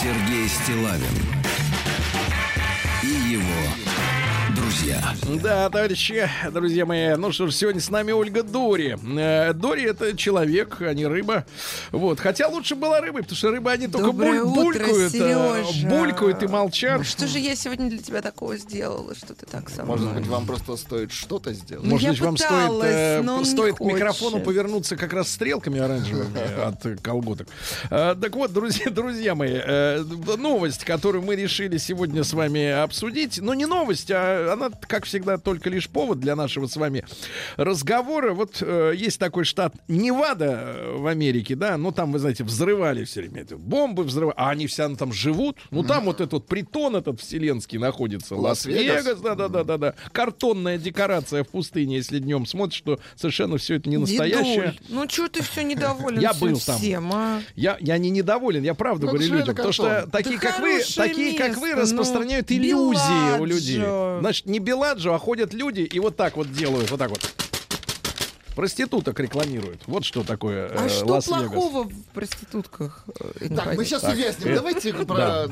Сергей 0.00 0.48
Стилавин 0.48 1.37
Да, 5.42 5.68
товарищи, 5.70 6.28
друзья 6.52 6.84
мои, 6.84 7.14
ну 7.16 7.32
что 7.32 7.46
ж, 7.46 7.54
сегодня 7.54 7.80
с 7.80 7.90
нами 7.90 8.12
Ольга 8.12 8.42
Дори. 8.42 8.96
Э, 9.18 9.52
Дори 9.52 9.84
это 9.84 10.16
человек, 10.16 10.76
а 10.80 10.92
не 10.92 11.06
рыба. 11.06 11.46
Вот, 11.92 12.20
хотя 12.20 12.48
лучше 12.48 12.74
была 12.74 13.00
рыбой, 13.00 13.22
потому 13.22 13.36
что 13.36 13.50
рыбы 13.50 13.70
они 13.70 13.88
только 13.88 14.10
буль- 14.12 14.38
утро, 14.40 14.54
булькают, 14.62 15.14
э, 15.14 15.18
Сережа. 15.18 15.88
булькают 15.88 16.42
и 16.42 16.46
молчат. 16.46 17.06
Что 17.06 17.26
же 17.26 17.38
я 17.38 17.54
сегодня 17.56 17.88
для 17.88 17.98
тебя 17.98 18.20
такого 18.22 18.56
сделала, 18.58 19.14
что 19.14 19.34
ты 19.34 19.46
так 19.46 19.70
мной? 19.72 19.86
Может 19.86 20.12
быть, 20.14 20.26
вам 20.26 20.46
просто 20.46 20.76
стоит 20.76 21.12
что-то 21.12 21.52
сделать? 21.52 21.84
Ну, 21.84 21.90
Может 21.90 22.04
я 22.04 22.10
быть, 22.12 22.20
вам 22.20 22.36
стоит, 22.36 22.50
пыталась, 22.50 22.86
э, 22.94 23.22
но 23.22 23.34
он 23.36 23.38
не 23.40 23.44
стоит 23.50 23.74
к 23.76 23.78
хочет. 23.78 23.94
микрофону 23.96 24.40
повернуться 24.40 24.96
как 24.96 25.12
раз 25.12 25.30
стрелками 25.30 25.80
оранжевыми 25.80 26.62
от 26.66 26.84
э, 26.86 26.96
колготок. 26.96 27.48
Э, 27.90 28.14
Так 28.20 28.34
вот, 28.36 28.52
друзья, 28.52 28.86
друзья 28.90 29.34
мои, 29.34 29.52
э, 29.54 30.02
новость, 30.38 30.84
которую 30.84 31.22
мы 31.24 31.36
решили 31.36 31.76
сегодня 31.78 32.24
с 32.24 32.32
вами 32.32 32.68
обсудить, 32.70 33.38
но 33.40 33.54
не 33.54 33.66
новость, 33.66 34.10
а 34.10 34.52
она, 34.52 34.70
как 34.86 34.97
всегда, 35.04 35.38
только 35.38 35.70
лишь 35.70 35.88
повод 35.88 36.20
для 36.20 36.36
нашего 36.36 36.66
с 36.66 36.76
вами 36.76 37.04
разговора. 37.56 38.32
Вот 38.34 38.58
э, 38.60 38.92
есть 38.96 39.18
такой 39.18 39.44
штат 39.44 39.74
Невада 39.88 40.62
э, 40.62 40.96
в 40.96 41.06
Америке, 41.06 41.54
да, 41.56 41.76
ну 41.76 41.92
там, 41.92 42.12
вы 42.12 42.18
знаете, 42.18 42.44
взрывали 42.44 43.04
все 43.04 43.20
время, 43.20 43.42
эти 43.42 43.54
бомбы 43.54 44.04
взрывали, 44.04 44.34
а 44.36 44.50
они 44.50 44.66
все 44.66 44.88
там 44.96 45.12
живут. 45.12 45.56
Ну 45.70 45.82
там 45.82 46.04
вот 46.04 46.20
этот 46.20 46.32
вот 46.32 46.46
притон 46.46 46.96
этот 46.96 47.20
вселенский 47.20 47.78
находится, 47.78 48.36
Лас-Вегас. 48.36 49.04
Лас-Вегас, 49.04 49.20
да-да-да-да. 49.20 49.94
Картонная 50.12 50.78
декорация 50.78 51.44
в 51.44 51.48
пустыне, 51.48 51.96
если 51.96 52.18
днем 52.18 52.46
смотришь, 52.46 52.78
что 52.78 53.00
совершенно 53.16 53.58
все 53.58 53.74
это 53.76 53.88
не 53.88 53.96
настоящее. 53.96 54.54
Дедуль, 54.54 54.78
ну 54.88 55.08
что 55.08 55.28
ты 55.28 55.42
все 55.42 55.62
недоволен 55.62 56.20
Я 56.20 56.32
был 56.34 56.58
там. 56.58 56.78
всем, 56.78 57.10
а? 57.12 57.40
Я, 57.56 57.76
я 57.80 57.98
не 57.98 58.10
недоволен, 58.10 58.62
я 58.62 58.74
правду 58.74 59.06
Ну, 59.06 59.12
говорю 59.12 59.32
людям, 59.32 59.54
потому 59.54 59.72
что 59.72 60.08
такие, 60.10 60.38
Да 60.38 60.48
как 60.48 60.60
вы, 60.60 60.80
такие, 60.96 61.38
как 61.38 61.56
вы, 61.56 61.74
место, 61.74 61.94
ну, 61.94 62.00
распространяют 62.00 62.50
иллюзии 62.50 63.38
у 63.38 63.44
людей. 63.44 63.82
Значит, 64.20 64.46
не 64.46 64.58
Беладжо, 64.58 64.87
а 64.96 65.18
ходят 65.18 65.52
люди 65.54 65.80
и 65.80 65.98
вот 66.00 66.16
так 66.16 66.36
вот 66.36 66.52
делают, 66.52 66.90
вот 66.90 66.98
так 66.98 67.10
вот. 67.10 67.20
Проституток 68.54 69.20
рекламируют. 69.20 69.82
Вот 69.86 70.04
что 70.04 70.24
такое 70.24 70.68
А 70.68 70.86
э, 70.86 70.88
что 70.88 71.06
Лас-Вегас. 71.06 71.52
плохого 71.52 71.84
в 71.84 72.02
проститутках? 72.12 73.04
Э, 73.40 73.48
Так, 73.54 73.76
мы 73.76 73.84
сейчас 73.84 74.02
Так, 74.02 74.14
уясним. 74.14 74.48
э, 74.48 74.54
Давайте 74.56 74.92
про... 74.94 75.48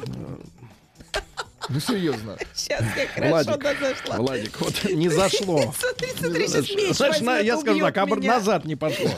Ну, 1.69 1.81
серьезно. 1.81 2.37
Сейчас 2.55 2.81
я 2.97 3.09
хорошо 3.15 3.59
Владик, 3.59 3.63
дозашла. 3.81 4.17
Владик, 4.19 4.61
вот 4.61 4.85
не 4.85 5.09
зашло. 5.09 5.75
Смотри, 5.77 6.09
смотри, 6.17 6.47
сейчас 6.47 6.71
меч 6.71 6.97
Значит, 6.97 7.23
на- 7.23 7.33
возьмет, 7.33 7.47
я 7.47 7.59
скажу 7.59 7.81
так, 7.81 8.19
назад 8.23 8.65
не 8.67 8.77
пошло. 8.77 9.11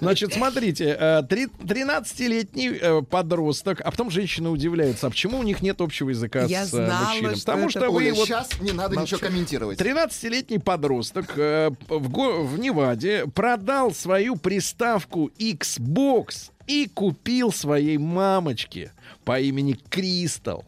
Значит, 0.00 0.32
смотрите, 0.32 0.96
э, 0.96 1.22
три- 1.28 1.46
13-летний 1.46 2.68
э, 2.80 3.02
подросток, 3.02 3.80
а 3.80 3.90
потом 3.90 4.10
женщины 4.12 4.50
удивляются, 4.50 5.08
а 5.08 5.10
почему 5.10 5.38
у 5.40 5.42
них 5.42 5.62
нет 5.62 5.80
общего 5.80 6.10
языка 6.10 6.44
Я 6.44 6.64
с 6.64 6.68
э, 6.74 6.86
знала, 6.86 7.06
мужчинами? 7.08 7.34
что 7.34 7.44
Потому 7.46 7.70
что 7.70 7.90
вы 7.90 7.96
Оля, 7.96 8.14
вот 8.14 8.28
сейчас 8.28 8.60
не 8.60 8.70
надо 8.70 8.96
ничего 9.00 9.18
комментировать. 9.18 9.80
13-летний 9.80 10.60
подросток 10.60 11.32
э, 11.36 11.70
в, 11.88 12.08
го- 12.08 12.44
в 12.44 12.56
Неваде 12.56 13.26
продал 13.34 13.92
свою 13.92 14.36
приставку 14.36 15.32
Xbox 15.40 16.50
и 16.68 16.86
купил 16.86 17.52
своей 17.52 17.98
мамочке 17.98 18.92
по 19.24 19.40
имени 19.40 19.76
Кристал. 19.90 20.64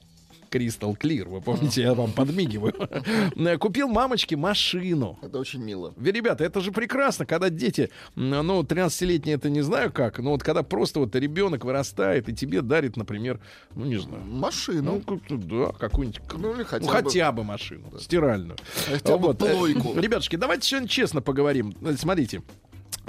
Кристал 0.50 0.94
Клир, 0.96 1.28
вы 1.28 1.40
помните, 1.40 1.82
я 1.82 1.94
вам 1.94 2.12
подмигиваю. 2.12 2.74
Э, 3.36 3.56
Купил 3.58 3.88
мамочке 3.88 4.36
машину. 4.36 5.18
Это 5.22 5.38
очень 5.38 5.62
мило. 5.62 5.94
Ребята, 6.02 6.44
это 6.44 6.60
же 6.60 6.70
прекрасно, 6.72 7.24
когда 7.26 7.48
дети, 7.50 7.90
ну, 8.14 8.62
13-летние, 8.62 9.36
это 9.36 9.48
не 9.50 9.62
знаю 9.62 9.92
как, 9.92 10.18
но 10.18 10.30
вот 10.32 10.42
когда 10.42 10.62
просто 10.62 11.00
вот 11.00 11.14
ребенок 11.14 11.64
вырастает 11.64 12.28
и 12.28 12.34
тебе 12.34 12.62
дарит, 12.62 12.96
например, 12.96 13.40
ну, 13.74 13.84
не 13.86 13.96
знаю, 13.98 14.22
ну, 14.26 14.36
Машину. 14.38 15.00
как- 15.00 15.46
да, 15.46 15.72
какую-нибудь, 15.78 16.20
Ну, 16.38 16.54
или 16.54 16.62
хотя 16.64 16.84
ну, 16.84 16.90
бы- 16.92 17.02
хотя 17.02 17.32
бы 17.32 17.44
машину, 17.44 17.98
стиральную. 17.98 18.56
Хотя 18.88 19.16
бы 19.16 19.28
Вот, 19.28 19.42
э, 19.42 19.54
плойку. 19.54 19.94
Ребятушки, 19.98 20.36
давайте 20.36 20.68
сегодня 20.68 20.88
честно 20.88 21.20
поговорим. 21.22 21.74
Э, 21.82 21.94
Смотрите. 21.96 22.42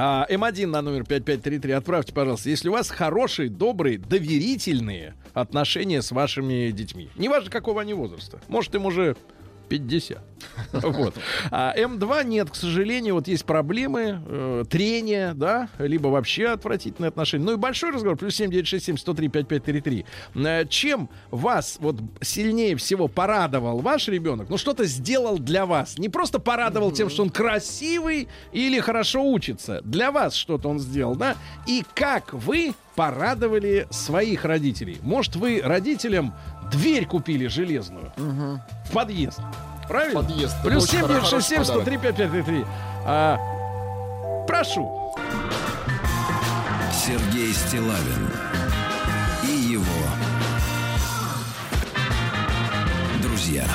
А, 0.02 0.26
М1 0.30 0.68
на 0.68 0.82
номер 0.82 1.04
5533 1.06 1.74
отправьте, 1.74 2.14
пожалуйста, 2.14 2.50
если 2.50 2.70
у 2.70 2.72
вас 2.72 2.90
хорошие, 2.90 3.50
добрые, 3.50 3.98
доверительные 3.98 5.16
отношения 5.42 6.02
с 6.02 6.12
вашими 6.12 6.72
детьми. 6.72 7.10
Неважно, 7.16 7.50
какого 7.50 7.82
они 7.82 7.94
возраста. 7.94 8.40
Может, 8.48 8.76
им 8.76 8.86
уже 8.86 9.16
50. 9.70 10.20
Вот. 10.72 11.16
А 11.52 11.74
М2 11.78 12.26
нет, 12.26 12.50
к 12.50 12.56
сожалению, 12.56 13.16
вот 13.16 13.28
есть 13.28 13.46
проблемы, 13.46 14.22
э, 14.26 14.64
трения, 14.70 15.34
да, 15.34 15.70
либо 15.80 16.08
вообще 16.08 16.48
отвратительные 16.48 17.10
отношения. 17.10 17.46
Ну 17.46 17.54
и 17.54 17.56
большой 17.56 17.92
разговор, 17.92 18.18
плюс 18.18 18.36
7967 18.36 18.98
103 18.98 19.28
5533. 19.30 20.06
Э, 20.36 20.66
Чем 20.68 21.10
вас 21.32 21.78
вот 21.80 21.98
сильнее 22.22 22.76
всего 22.76 23.08
порадовал 23.08 23.80
ваш 23.80 24.08
ребенок? 24.08 24.50
Ну 24.50 24.58
что-то 24.58 24.86
сделал 24.86 25.40
для 25.40 25.66
вас. 25.66 25.98
Не 25.98 26.10
просто 26.10 26.40
порадовал 26.40 26.92
тем, 26.92 27.10
что 27.10 27.24
он 27.24 27.30
красивый 27.30 28.28
или 28.52 28.80
хорошо 28.80 29.24
учится. 29.24 29.82
Для 29.84 30.12
вас 30.12 30.36
что-то 30.36 30.70
он 30.70 30.80
сделал, 30.80 31.16
да? 31.16 31.36
И 31.68 31.84
как 31.94 32.34
вы 32.34 32.74
порадовали 32.96 33.88
своих 33.92 34.44
родителей? 34.44 34.98
Может, 35.02 35.36
вы 35.38 35.62
родителям 35.64 36.34
дверь 36.72 37.06
купили 37.06 37.48
железную 37.48 38.12
в 38.18 38.92
подъезд? 38.94 39.40
Правильно? 39.88 40.22
Подъезд. 40.22 40.56
Плюс 40.64 40.84
очень 40.84 41.00
7 41.00 41.06
хоро- 41.06 41.08
967 41.08 41.58
хороший 41.58 41.66
103 41.66 41.98
5533. 41.98 42.66
А, 43.06 43.38
прошу. 44.48 45.14
Сергей 46.94 47.54
Стилавин 47.54 48.30
и 49.44 49.52
его 49.72 49.84
друзья. 53.22 53.66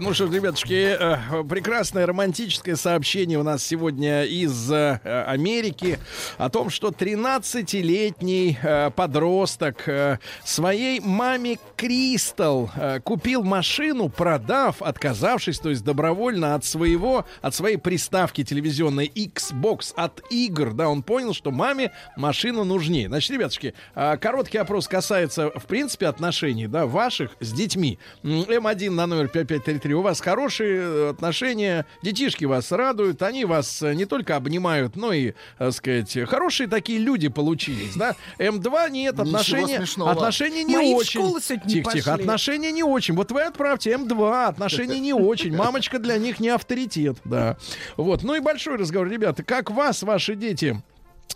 Ну 0.00 0.14
что 0.14 0.26
ж, 0.26 0.34
ребятушки, 0.34 0.96
э, 0.98 1.44
прекрасное 1.48 2.06
романтическое 2.06 2.76
сообщение 2.76 3.38
у 3.38 3.42
нас 3.42 3.64
сегодня 3.64 4.24
из 4.24 4.70
э, 4.70 5.00
Америки 5.26 5.98
о 6.36 6.48
том, 6.48 6.70
что 6.70 6.88
13-летний 6.88 8.58
э, 8.62 8.90
подросток 8.90 9.88
э, 9.88 10.18
своей 10.44 11.00
маме 11.00 11.58
Кристал 11.76 12.70
э, 12.76 13.00
купил 13.00 13.42
машину, 13.42 14.08
продав, 14.08 14.80
отказавшись, 14.82 15.58
то 15.58 15.70
есть 15.70 15.84
добровольно 15.84 16.54
от 16.54 16.64
своего, 16.64 17.24
от 17.40 17.54
своей 17.54 17.78
приставки 17.78 18.44
телевизионной 18.44 19.10
Xbox, 19.14 19.92
от 19.96 20.22
игр, 20.30 20.72
да, 20.72 20.88
он 20.88 21.02
понял, 21.02 21.34
что 21.34 21.50
маме 21.50 21.92
машина 22.16 22.64
нужнее. 22.64 23.08
Значит, 23.08 23.32
ребятушки, 23.32 23.74
э, 23.94 24.16
короткий 24.18 24.58
опрос 24.58 24.86
касается, 24.86 25.50
в 25.50 25.66
принципе, 25.66 26.06
отношений, 26.06 26.66
да, 26.66 26.86
ваших 26.86 27.32
с 27.40 27.52
детьми. 27.52 27.98
М, 28.22 28.42
М1 28.42 28.90
на 28.90 29.06
номер 29.06 29.28
5533. 29.48 29.94
У 29.94 30.02
вас 30.02 30.20
хорошие 30.20 30.78
э, 30.80 31.10
отношения, 31.10 31.86
детишки 32.02 32.44
вас 32.44 32.70
радуют, 32.70 33.22
они 33.22 33.44
вас 33.44 33.82
э, 33.82 33.94
не 33.94 34.04
только 34.04 34.36
обнимают, 34.36 34.94
но 34.96 35.12
и, 35.12 35.32
так 35.58 35.72
сказать, 35.72 36.16
хорошие 36.28 36.68
такие 36.68 36.98
люди 36.98 37.28
получились, 37.28 37.94
да. 37.96 38.14
М2 38.38 38.90
нет, 38.90 39.18
отношения, 39.18 39.80
отношения 40.04 40.64
не 40.64 40.76
Мои 40.76 40.94
в 40.94 40.98
очень. 40.98 41.20
школу 41.20 41.40
сегодня 41.40 41.66
не 41.66 41.74
Тихо, 41.74 41.92
тихо, 41.92 42.10
пошли. 42.10 42.22
отношения 42.24 42.72
не 42.72 42.82
очень. 42.82 43.14
Вот 43.14 43.32
вы 43.32 43.42
отправьте 43.42 43.92
М2, 43.92 44.46
отношения 44.46 44.98
не 45.00 45.12
очень. 45.12 45.56
Мамочка 45.56 45.98
для 45.98 46.18
них 46.18 46.38
не 46.40 46.50
авторитет, 46.50 47.16
да. 47.24 47.56
Вот, 47.96 48.22
ну 48.22 48.34
и 48.34 48.40
большой 48.40 48.76
разговор, 48.76 49.08
ребята. 49.08 49.42
Как 49.42 49.70
вас 49.70 50.02
ваши 50.02 50.34
дети 50.36 50.80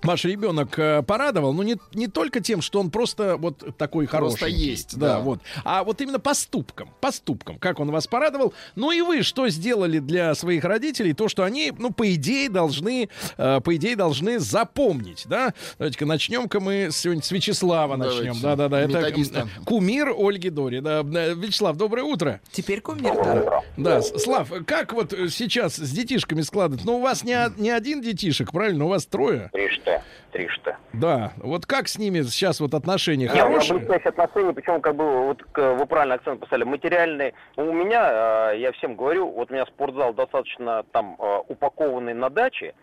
Ваш 0.03 0.25
ребенок 0.25 0.77
э, 0.79 1.03
порадовал, 1.03 1.53
ну 1.53 1.63
не, 1.63 1.77
не 1.95 2.09
только 2.09 2.41
тем, 2.41 2.61
что 2.61 2.81
он 2.81 2.91
просто 2.91 3.37
вот 3.37 3.77
такой 3.77 4.09
Просто 4.09 4.39
хороший. 4.41 4.53
есть, 4.53 4.99
да, 4.99 5.15
да. 5.15 5.21
вот. 5.21 5.41
А 5.65 5.85
вот 5.85 6.01
именно 6.01 6.19
поступком, 6.19 6.91
поступком, 7.01 7.59
как 7.59 7.79
он 7.79 7.91
вас 7.93 8.09
порадовал. 8.09 8.53
Ну 8.75 8.91
и 8.91 9.01
вы 9.01 9.23
что 9.23 9.49
сделали 9.49 10.01
для 10.01 10.35
своих 10.35 10.65
родителей? 10.65 11.13
То, 11.13 11.29
что 11.29 11.45
они, 11.45 11.73
ну, 11.79 11.93
по 11.93 12.13
идее, 12.15 12.49
должны, 12.49 13.11
э, 13.37 13.61
по 13.63 13.77
идее, 13.77 13.95
должны 13.95 14.41
запомнить, 14.41 15.25
да? 15.29 15.55
Давайте-ка 15.79 16.05
начнем-ка 16.07 16.59
мы 16.59 16.89
сегодня 16.91 17.23
с 17.23 17.31
Вячеслава 17.31 17.97
Давайте. 17.97 18.25
начнем. 18.25 18.43
Да-да-да, 18.43 18.81
это 18.81 18.99
Методиста. 18.99 19.49
кумир 19.65 20.13
Ольги 20.19 20.51
Дори. 20.51 20.81
Да. 20.81 21.03
Э, 21.03 21.35
Вячеслав, 21.35 21.77
доброе 21.77 22.03
утро. 22.03 22.41
Теперь 22.51 22.81
кумир, 22.81 23.15
да. 23.15 23.63
Да, 23.77 24.03
Слав, 24.03 24.51
как 24.67 24.93
вот 24.95 25.13
сейчас 25.31 25.77
с 25.77 25.91
детишками 25.91 26.43
складывается? 26.43 26.87
Ну, 26.87 26.99
у 26.99 27.01
вас 27.01 27.23
не, 27.23 27.37
не 27.57 27.71
один 27.71 28.01
детишек, 28.01 28.51
правильно? 28.51 28.87
У 28.87 28.89
вас 28.89 29.07
трое. 29.07 29.49
Три 29.53 29.69
что, 29.83 30.03
три 30.33 30.49
что. 30.49 30.77
Да, 30.93 31.33
вот 31.37 31.67
как 31.67 31.89
с 31.89 31.99
ними 31.99 32.23
сейчас 32.23 32.61
вот 32.61 32.75
отношения 32.75 33.27
Не, 33.27 33.31
у 33.31 33.35
меня 33.35 33.45
хорошие? 33.45 33.79
блестящие 33.79 34.09
отношения, 34.11 34.53
причем 34.53 34.81
как 34.81 34.97
бы 34.97 35.27
вот 35.27 35.43
вы 35.55 35.87
правильно 35.87 36.15
акцент 36.15 36.41
поставили, 36.41 36.65
материальные. 36.65 37.35
У 37.57 37.73
меня, 37.73 38.53
э, 38.53 38.59
я 38.59 38.73
всем 38.73 38.97
говорю, 38.97 39.31
вот 39.31 39.51
у 39.51 39.55
меня 39.55 39.67
спортзал 39.67 40.15
достаточно 40.15 40.85
там 40.93 41.17
э, 41.19 41.39
упакованный 41.49 42.15
на 42.15 42.31
даче. 42.31 42.75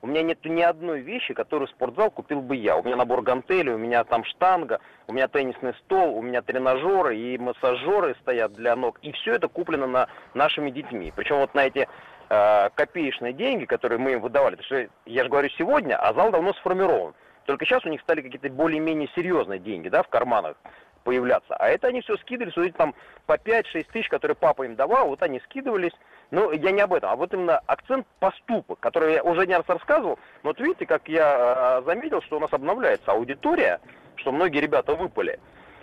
У 0.00 0.06
меня 0.06 0.22
нет 0.22 0.38
ни 0.44 0.62
одной 0.62 1.00
вещи, 1.00 1.34
которую 1.34 1.66
спортзал 1.68 2.10
купил 2.10 2.40
бы 2.40 2.54
я. 2.54 2.76
У 2.76 2.84
меня 2.84 2.94
набор 2.94 3.22
гантелей, 3.22 3.72
у 3.72 3.78
меня 3.78 4.04
там 4.04 4.24
штанга, 4.24 4.78
у 5.08 5.12
меня 5.12 5.26
теннисный 5.26 5.74
стол, 5.84 6.16
у 6.16 6.22
меня 6.22 6.40
тренажеры 6.40 7.16
и 7.18 7.36
массажеры 7.36 8.14
стоят 8.20 8.52
для 8.52 8.76
ног. 8.76 8.98
И 9.02 9.10
все 9.12 9.34
это 9.34 9.48
куплено 9.48 9.88
на 9.88 10.08
нашими 10.34 10.70
детьми. 10.70 11.12
Причем 11.16 11.38
вот 11.38 11.52
на 11.54 11.66
эти 11.66 11.88
э, 12.28 12.70
копеечные 12.74 13.32
деньги, 13.32 13.64
которые 13.64 13.98
мы 13.98 14.12
им 14.12 14.20
выдавали. 14.20 14.56
Потому 14.56 14.66
что 14.66 14.92
я 15.06 15.22
же 15.24 15.28
говорю 15.28 15.48
сегодня, 15.50 15.96
а 15.96 16.12
зал 16.14 16.30
давно 16.30 16.52
сформирован. 16.54 17.14
Только 17.46 17.64
сейчас 17.64 17.84
у 17.84 17.88
них 17.88 18.00
стали 18.02 18.20
какие-то 18.20 18.50
более-менее 18.50 19.08
серьезные 19.14 19.58
деньги, 19.58 19.88
да, 19.88 20.02
в 20.02 20.08
карманах 20.08 20.56
появляться. 21.04 21.56
А 21.56 21.68
это 21.68 21.86
они 21.86 22.02
все 22.02 22.18
скидывались, 22.18 22.54
вот 22.56 22.66
эти 22.66 22.74
там 22.74 22.94
по 23.24 23.36
5-6 23.36 23.86
тысяч, 23.92 24.10
которые 24.10 24.34
папа 24.34 24.64
им 24.64 24.76
давал, 24.76 25.08
вот 25.08 25.22
они 25.22 25.40
скидывались. 25.40 25.94
Ну, 26.30 26.52
я 26.52 26.70
не 26.70 26.82
об 26.82 26.92
этом, 26.92 27.10
а 27.10 27.16
вот 27.16 27.32
именно 27.32 27.58
акцент 27.60 28.06
поступок, 28.18 28.78
который 28.80 29.14
я 29.14 29.22
уже 29.22 29.46
не 29.46 29.56
раз 29.56 29.64
рассказывал. 29.66 30.18
Но 30.42 30.50
вот 30.50 30.60
видите, 30.60 30.84
как 30.84 31.08
я 31.08 31.80
э, 31.80 31.86
заметил, 31.86 32.20
что 32.20 32.36
у 32.36 32.40
нас 32.40 32.52
обновляется 32.52 33.12
аудитория, 33.12 33.80
что 34.16 34.32
многие 34.32 34.60
ребята 34.60 34.94
выпали. 34.94 35.40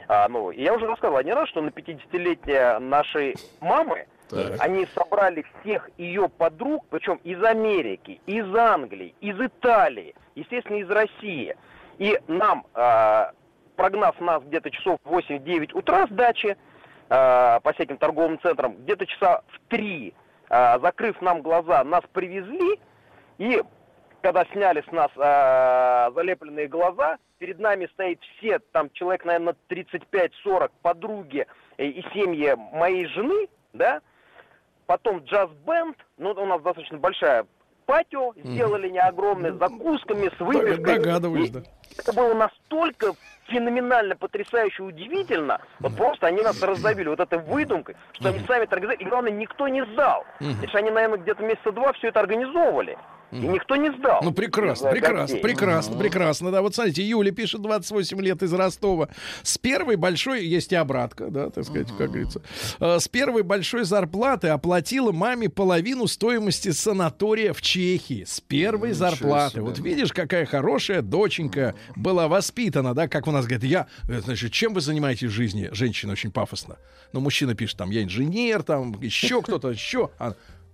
А, 0.07 0.27
ну, 0.29 0.51
и 0.51 0.61
я 0.61 0.75
уже 0.75 0.85
рассказывал 0.85 1.23
не 1.23 1.33
раз, 1.33 1.49
что 1.49 1.61
на 1.61 1.69
50-летие 1.69 2.77
нашей 2.77 3.35
мамы 3.59 4.05
Так. 4.29 4.59
они 4.59 4.87
собрали 4.95 5.45
всех 5.61 5.89
ее 5.97 6.29
подруг, 6.29 6.85
причем 6.89 7.19
из 7.23 7.43
Америки, 7.43 8.21
из 8.25 8.53
Англии, 8.55 9.13
из 9.21 9.39
Италии, 9.39 10.15
естественно, 10.33 10.77
из 10.77 10.89
России. 10.89 11.55
И 11.99 12.19
нам, 12.27 12.65
э, 12.73 13.31
прогнав 13.75 14.19
нас 14.19 14.41
где-то 14.43 14.71
часов 14.71 14.99
в 15.03 15.09
8-9 15.09 15.73
утра 15.73 16.07
с 16.07 16.09
дачи, 16.09 16.57
э, 17.09 17.59
по 17.61 17.73
всяким 17.73 17.97
торговым 17.97 18.39
центрам, 18.41 18.75
где-то 18.77 19.05
часа 19.05 19.41
в 19.47 19.59
3, 19.69 20.13
э, 20.49 20.79
закрыв 20.79 21.21
нам 21.21 21.41
глаза, 21.41 21.83
нас 21.83 22.01
привезли, 22.11 22.79
и 23.37 23.61
когда 24.21 24.43
сняли 24.45 24.81
с 24.81 24.91
нас 24.91 25.11
э, 25.15 26.11
залепленные 26.15 26.67
глаза, 26.67 27.17
перед 27.37 27.59
нами 27.59 27.87
стоит 27.93 28.19
все, 28.37 28.57
там 28.71 28.89
человек, 28.91 29.23
наверное, 29.23 29.55
35-40 29.69 30.71
подруги 30.81 31.45
э, 31.77 31.85
и 31.85 32.01
семьи 32.13 32.55
моей 32.73 33.05
жены, 33.05 33.47
да, 33.73 34.01
потом 34.85 35.19
джаз-бенд, 35.19 35.97
ну, 36.17 36.31
у 36.31 36.45
нас 36.45 36.61
достаточно 36.61 36.97
большая 36.97 37.45
патио, 37.85 38.33
сделали 38.35 38.89
не 38.89 38.99
огромное, 38.99 39.53
с 39.53 39.57
закусками, 39.57 40.29
с 40.35 40.39
выпивкой. 40.39 40.97
Догадываюсь, 40.97 41.51
да. 41.51 41.61
Это 41.97 42.13
было 42.13 42.33
настолько 42.33 43.13
феноменально, 43.47 44.15
потрясающе, 44.15 44.83
удивительно. 44.83 45.61
Вот 45.79 45.95
просто 45.95 46.27
они 46.27 46.41
нас 46.41 46.61
раздавили 46.61 47.09
вот 47.09 47.19
этой 47.19 47.39
выдумкой, 47.39 47.95
что 48.13 48.29
они 48.29 48.39
сами 48.39 48.63
это 48.63 48.75
организовали. 48.75 49.03
И 49.03 49.09
главное, 49.09 49.31
никто 49.31 49.67
не 49.67 49.85
сдал. 49.85 50.25
Потому 50.39 50.67
что 50.67 50.77
они, 50.79 50.89
наверное, 50.89 51.19
где-то 51.19 51.43
месяца 51.43 51.71
два 51.71 51.93
все 51.93 52.07
это 52.07 52.19
организовывали. 52.19 52.97
И 53.31 53.37
никто 53.37 53.75
не 53.75 53.91
сдал. 53.97 54.21
Ну, 54.23 54.31
прекрасно, 54.31 54.91
прекрасно, 54.91 55.21
гостей. 55.21 55.41
прекрасно, 55.41 55.97
прекрасно. 55.97 56.51
Да, 56.51 56.61
вот 56.61 56.73
смотрите, 56.75 57.03
Юля 57.03 57.31
пишет 57.31 57.61
28 57.61 58.21
лет 58.21 58.41
из 58.43 58.53
Ростова. 58.53 59.09
С 59.43 59.57
первой 59.57 59.95
большой, 59.97 60.45
есть 60.45 60.71
и 60.71 60.75
обратка, 60.75 61.27
да, 61.29 61.49
так 61.49 61.65
сказать, 61.65 61.87
как 61.97 62.11
говорится. 62.11 62.41
Э, 62.79 62.99
С 62.99 63.07
первой 63.07 63.43
большой 63.43 63.83
зарплаты 63.83 64.49
оплатила 64.49 65.11
маме 65.11 65.49
половину 65.49 66.07
стоимости 66.07 66.71
санатория 66.71 67.51
в 67.53 67.61
Чехии. 67.61 68.23
С 68.25 68.39
первой 68.41 68.89
Ничего 68.89 69.09
зарплаты. 69.09 69.51
себе. 69.53 69.61
Вот 69.63 69.79
видишь, 69.79 70.13
какая 70.13 70.45
хорошая 70.45 71.01
доченька 71.01 71.75
была 71.95 72.27
воспитана, 72.27 72.93
да, 72.93 73.07
как 73.07 73.27
у 73.27 73.31
нас 73.31 73.45
говорят, 73.45 73.63
я, 73.63 73.87
э, 74.07 74.21
значит, 74.21 74.53
чем 74.53 74.73
вы 74.73 74.81
занимаетесь 74.81 75.27
в 75.27 75.31
жизни? 75.31 75.69
Женщина 75.73 76.13
очень 76.13 76.31
пафосно. 76.31 76.77
Но 77.11 77.19
мужчина 77.19 77.55
пишет, 77.55 77.77
там, 77.77 77.89
я 77.91 78.03
инженер, 78.03 78.63
там, 78.63 78.99
еще 79.01 79.41
кто-то, 79.41 79.69
еще. 79.71 80.09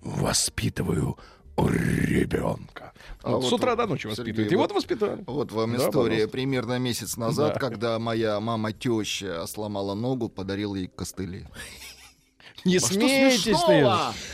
Воспитываю 0.01 1.17
ребенка. 1.57 2.93
А 3.23 3.31
Вот 3.31 3.43
вот 3.43 3.49
с 3.49 3.53
утра 3.53 3.71
вот, 3.71 3.77
до 3.77 3.85
ночи 3.87 4.01
Сергей, 4.03 4.17
воспитывают. 4.17 4.51
И 4.51 4.55
вот- 4.55 4.69
вот 4.71 4.75
воспитали. 4.77 5.23
Вот 5.27 5.51
вам 5.51 5.71
Да, 5.71 5.77
история. 5.77 6.09
пожалуйста. 6.11 6.27
Примерно 6.31 6.79
месяц 6.79 7.17
назад, 7.17 7.53
Да. 7.53 7.59
когда 7.59 7.99
моя 7.99 8.39
мама 8.39 8.71
теща 8.73 9.45
сломала 9.47 9.93
ногу, 9.93 10.27
подарил 10.29 10.75
ей 10.75 10.87
костыли. 10.87 11.45
Не 12.65 12.77
А 12.77 12.79
смейтесь 12.79 13.43
ты. 13.67 13.81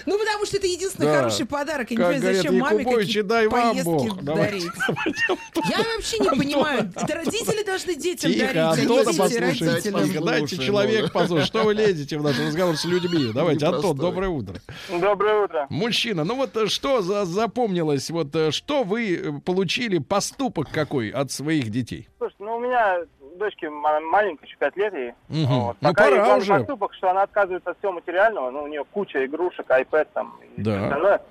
Ну, 0.05 0.17
потому 0.19 0.45
что 0.45 0.57
это 0.57 0.67
единственный 0.67 1.05
Да. 1.05 1.17
хороший 1.17 1.45
подарок. 1.45 1.89
Я 1.91 1.97
не 1.97 2.03
Как 2.03 2.11
понимаю, 2.13 2.21
говорят, 2.21 2.37
зачем 2.37 2.59
маме 2.59 2.83
какие 2.85 3.21
дай 3.21 3.49
поездки 3.49 3.83
Бог. 3.85 4.21
Дарить. 4.23 4.63
Я 5.69 5.77
вообще 5.77 6.19
не 6.19 6.29
понимаю. 6.29 6.91
Это 6.95 7.15
родители 7.15 7.63
должны 7.63 7.95
детям 7.95 8.31
Тихо, 8.31 8.45
дарить, 8.45 8.57
а 8.57 8.75
не 8.75 8.81
Антона 8.81 9.27
дети 9.29 9.37
родителям. 9.39 9.81
Тихо, 10.07 10.25
Дайте 10.25 10.57
человек 10.57 10.99
его. 10.99 11.09
послушать. 11.09 11.47
Что 11.47 11.63
вы 11.63 11.73
лезете 11.73 12.17
в 12.17 12.23
наш 12.23 12.37
разговор 12.39 12.75
с 12.77 12.85
людьми? 12.85 13.31
Давайте, 13.33 13.65
Антон, 13.65 13.97
доброе 13.97 14.29
утро. 14.29 14.55
Доброе 14.89 15.43
утро. 15.45 15.67
Мужчина, 15.69 16.23
ну 16.23 16.35
вот 16.35 16.55
э, 16.57 16.67
что 16.67 17.01
за, 17.01 17.25
запомнилось, 17.25 18.09
вот 18.09 18.35
э, 18.35 18.51
что 18.51 18.83
вы 18.83 19.15
э, 19.15 19.31
получили, 19.45 19.97
поступок 19.99 20.69
какой 20.71 21.09
от 21.09 21.31
своих 21.31 21.69
детей? 21.69 22.07
Слушай, 22.17 22.35
ну 22.39 22.55
у 22.57 22.59
меня 22.59 22.99
дочке 23.37 23.69
ма- 23.69 23.99
маленькой, 24.01 24.45
еще 24.45 24.57
5 24.57 24.75
лет 24.77 24.93
ей. 24.93 25.13
Мгм. 25.29 25.59
Вот. 25.59 25.77
Ну, 25.81 25.89
Пока 25.89 26.03
пора 26.05 26.27
ей 26.27 26.37
уже. 26.37 26.53
поступок, 26.53 26.93
что 26.93 27.09
она 27.09 27.21
отказывается 27.23 27.71
от 27.71 27.77
всего 27.77 27.91
материального, 27.93 28.49
ну 28.51 28.63
у 28.63 28.67
нее 28.67 28.83
куча 28.91 29.25
игрушек, 29.25 29.69
iPad 29.69 30.07
там 30.13 30.37
и 30.55 30.61
Да. 30.61 30.71
всё 30.71 30.83
остальное. 30.85 31.21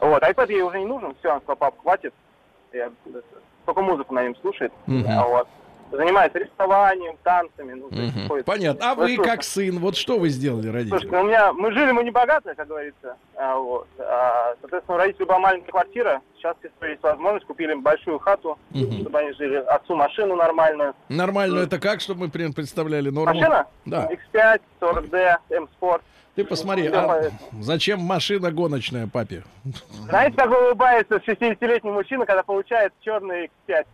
Вот, 0.00 0.22
iPad 0.22 0.52
ей 0.52 0.62
уже 0.62 0.78
не 0.80 0.86
нужен, 0.86 1.14
все, 1.20 1.30
она 1.30 1.40
сказала, 1.40 1.56
пап, 1.56 1.74
хватит. 1.80 2.12
Я, 2.72 2.86
э, 3.06 3.20
только 3.66 3.80
музыку 3.80 4.14
на 4.14 4.22
нем 4.24 4.36
слушает. 4.36 4.72
А 5.08 5.24
вот. 5.26 5.48
Занимается 5.96 6.38
рисованием, 6.38 7.16
танцами. 7.22 7.74
Ну, 7.74 8.28
ходит. 8.28 8.44
Понятно. 8.44 8.90
А 8.90 8.94
вы 8.94 9.08
Растут. 9.10 9.24
как 9.26 9.42
сын, 9.44 9.78
вот 9.78 9.96
что 9.96 10.18
вы 10.18 10.28
сделали, 10.28 10.68
родители? 10.68 11.08
ну, 11.08 11.20
у 11.20 11.24
меня, 11.24 11.52
мы 11.52 11.72
жили, 11.72 11.92
мы 11.92 12.02
не 12.04 12.10
богатые, 12.10 12.54
как 12.54 12.66
говорится. 12.66 13.16
А, 13.36 13.56
вот. 13.56 13.86
А, 13.98 14.54
соответственно, 14.60 14.96
у 14.96 14.98
родителей 14.98 15.26
была 15.26 15.38
маленькая 15.38 15.70
квартира. 15.70 16.20
Сейчас, 16.36 16.56
есть 16.82 17.02
возможность, 17.02 17.46
купили 17.46 17.72
им 17.72 17.82
большую 17.82 18.18
хату, 18.18 18.58
Мгм. 18.70 19.00
чтобы 19.00 19.18
они 19.18 19.32
жили. 19.32 19.56
Отцу 19.56 19.94
машину 19.94 20.36
нормальную. 20.36 20.94
Нормально 21.08 21.60
это 21.60 21.78
как, 21.78 22.00
чтобы 22.00 22.22
мы 22.22 22.28
примерно 22.28 22.54
представляли 22.54 23.10
норму? 23.10 23.34
Машина? 23.34 23.66
Да. 23.84 24.08
X5, 24.10 24.60
40D, 24.80 25.36
M-Sport. 25.50 26.00
Ты 26.34 26.44
посмотри, 26.44 26.88
Всё 26.88 26.98
а 26.98 27.30
зачем 27.60 28.00
машина 28.00 28.50
гоночная 28.50 29.06
папе? 29.06 29.44
Знаете, 30.08 30.36
как 30.36 30.50
улыбается 30.50 31.16
60-летний 31.24 31.92
мужчина, 31.92 32.26
когда 32.26 32.42
получает 32.42 32.92
черный 33.02 33.48
X5? 33.68 33.86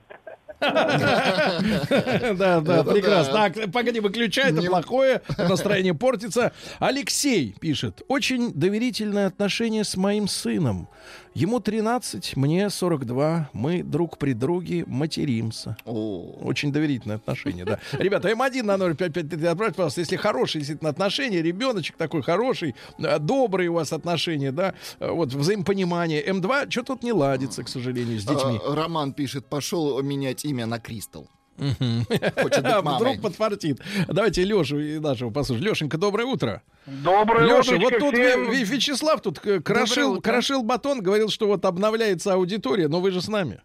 Да, 0.60 2.60
да, 2.60 2.84
прекрасно. 2.84 3.32
да. 3.32 3.50
Так, 3.50 3.72
погоди, 3.72 4.00
выключай, 4.00 4.52
это 4.52 4.62
плохое, 4.62 5.22
настроение 5.38 5.94
портится. 5.94 6.52
Алексей 6.78 7.54
пишет. 7.60 8.02
Очень 8.08 8.52
доверительное 8.52 9.26
отношение 9.26 9.84
с 9.84 9.96
моим 9.96 10.28
сыном. 10.28 10.88
Ему 11.34 11.60
13, 11.60 12.36
мне 12.36 12.68
42. 12.70 13.50
Мы 13.52 13.82
друг 13.82 14.18
при 14.18 14.32
друге 14.32 14.84
материмся. 14.86 15.76
О, 15.84 16.36
Очень 16.42 16.72
доверительное 16.72 17.16
отношение, 17.16 17.64
да. 17.64 17.78
Ребята, 17.92 18.30
М1 18.30 18.62
на 18.62 18.76
05533 18.76 19.46
отправьте, 19.46 19.76
пожалуйста, 19.76 20.00
если 20.00 20.16
хорошие 20.16 20.60
действительно 20.60 20.90
отношения, 20.90 21.40
ребеночек 21.40 21.96
такой 21.96 22.22
хороший, 22.22 22.74
э, 22.98 23.18
добрые 23.20 23.70
у 23.70 23.74
вас 23.74 23.92
отношения, 23.92 24.50
да, 24.50 24.74
э, 24.98 25.08
вот 25.08 25.32
взаимопонимание. 25.32 26.24
М2 26.26 26.70
что 26.70 26.82
тут 26.82 27.02
не 27.04 27.12
ладится, 27.12 27.62
к 27.62 27.68
сожалению, 27.68 28.18
с 28.18 28.24
детьми. 28.24 28.58
а, 28.66 28.74
Роман 28.74 29.12
пишет, 29.12 29.46
пошел 29.46 30.02
менять 30.02 30.44
имя 30.44 30.66
на 30.66 30.80
Кристал. 30.80 31.28
Хочет 31.58 32.62
быть 32.62 32.74
мамой. 32.84 32.96
Вдруг 32.96 33.22
подфартит. 33.22 33.80
Давайте 34.08 34.44
Лешу 34.44 34.78
и 34.78 34.98
нашего 34.98 35.30
послушаем. 35.30 35.68
Лешенька, 35.68 35.98
доброе 35.98 36.24
утро. 36.24 36.62
Доброе 36.86 37.44
Леша, 37.46 37.74
утречко 37.74 37.80
вот 37.82 37.98
тут 37.98 38.14
всем. 38.14 38.50
Вячеслав 38.50 39.20
тут 39.20 39.38
крошил, 39.40 40.12
утро. 40.14 40.30
крошил 40.32 40.62
батон, 40.62 41.02
говорил, 41.02 41.28
что 41.28 41.46
вот 41.46 41.64
обновляется 41.64 42.32
аудитория, 42.34 42.88
но 42.88 43.00
вы 43.00 43.10
же 43.10 43.20
с 43.20 43.28
нами. 43.28 43.60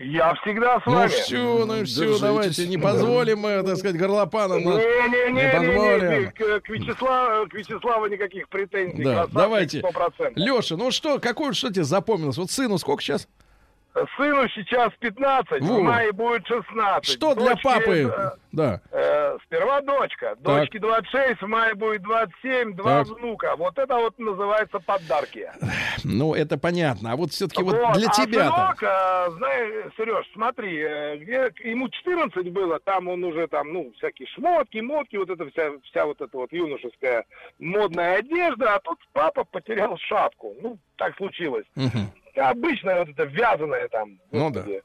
Я 0.00 0.32
всегда 0.36 0.78
с 0.78 0.86
Ну 0.86 0.92
вами. 0.92 1.08
все, 1.08 1.64
ну 1.66 1.84
все, 1.84 2.00
Держитесь. 2.02 2.20
давайте, 2.20 2.66
не 2.68 2.78
позволим, 2.78 3.44
э, 3.46 3.64
так 3.64 3.78
сказать, 3.78 3.96
горлопанам. 3.98 4.62
нас- 4.62 4.76
Не-не-не, 4.76 5.42
Не 5.42 5.50
позволим. 5.50 6.10
не-не-не, 6.10 6.30
к, 6.30 6.60
к 6.64 6.68
Вячеславу, 6.68 7.48
к 7.48 7.54
Вячеславу 7.54 8.06
никаких 8.06 8.48
претензий. 8.48 9.02
Да, 9.02 9.12
Красавчик 9.26 9.34
давайте. 9.34 9.80
100%. 9.80 10.32
Леша, 10.36 10.76
ну 10.76 10.92
что, 10.92 11.18
какой, 11.18 11.52
что 11.52 11.70
тебе 11.72 11.82
запомнилось? 11.82 12.36
Вот 12.36 12.48
сыну 12.52 12.78
сколько 12.78 13.02
сейчас? 13.02 13.26
Сыну 14.16 14.48
сейчас 14.50 14.90
15, 15.00 15.60
Во. 15.62 15.74
в 15.78 15.82
мае 15.82 16.12
будет 16.12 16.46
16. 16.46 17.16
Что 17.16 17.34
для 17.34 17.50
Дочке, 17.54 17.62
папы? 17.64 18.12
э, 18.16 18.30
Да. 18.52 18.80
э, 18.92 19.38
сперва 19.44 19.80
дочка. 19.80 20.36
Дочке 20.38 20.78
26, 20.78 21.42
в 21.42 21.46
мае 21.48 21.74
будет 21.74 22.02
27, 22.02 22.74
два 22.74 23.04
Так. 23.04 23.16
внука. 23.18 23.56
Вот 23.56 23.76
это 23.78 23.96
вот 23.96 24.16
называется 24.18 24.78
подарки. 24.80 25.50
Ну, 26.04 26.32
это 26.34 26.56
понятно. 26.58 27.10
А 27.12 27.16
вот 27.16 27.32
все-таки 27.32 27.60
вот 27.62 27.74
для 27.94 28.08
а 28.08 28.12
тебя-то. 28.12 28.50
сынок, 28.54 28.82
э, 28.84 29.30
знаешь, 29.36 29.92
Сереж, 29.96 30.30
смотри, 30.32 30.78
э, 30.80 31.16
где 31.16 31.52
ему 31.68 31.88
14 31.88 32.50
было, 32.52 32.78
там 32.78 33.08
он 33.08 33.24
уже 33.24 33.48
там, 33.48 33.72
ну, 33.72 33.92
всякие 33.98 34.28
шмотки, 34.28 34.78
мотки, 34.78 35.16
вот 35.16 35.28
это 35.28 35.50
вся, 35.50 35.70
вся 35.90 36.06
вот 36.06 36.20
эта 36.20 36.36
вот 36.36 36.52
юношеская 36.52 37.24
модная 37.58 38.18
одежда, 38.18 38.76
а 38.76 38.78
тут 38.80 38.98
папа 39.12 39.42
потерял 39.42 39.98
шапку. 39.98 40.54
Ну, 40.62 40.78
так 40.96 41.16
случилось. 41.16 41.66
Мгм. 41.74 42.12
Обычная 42.38 43.00
вот 43.00 43.08
эта 43.08 43.24
вязаная 43.24 43.88
там. 43.88 44.18
Ну 44.30 44.50
господи. 44.50 44.82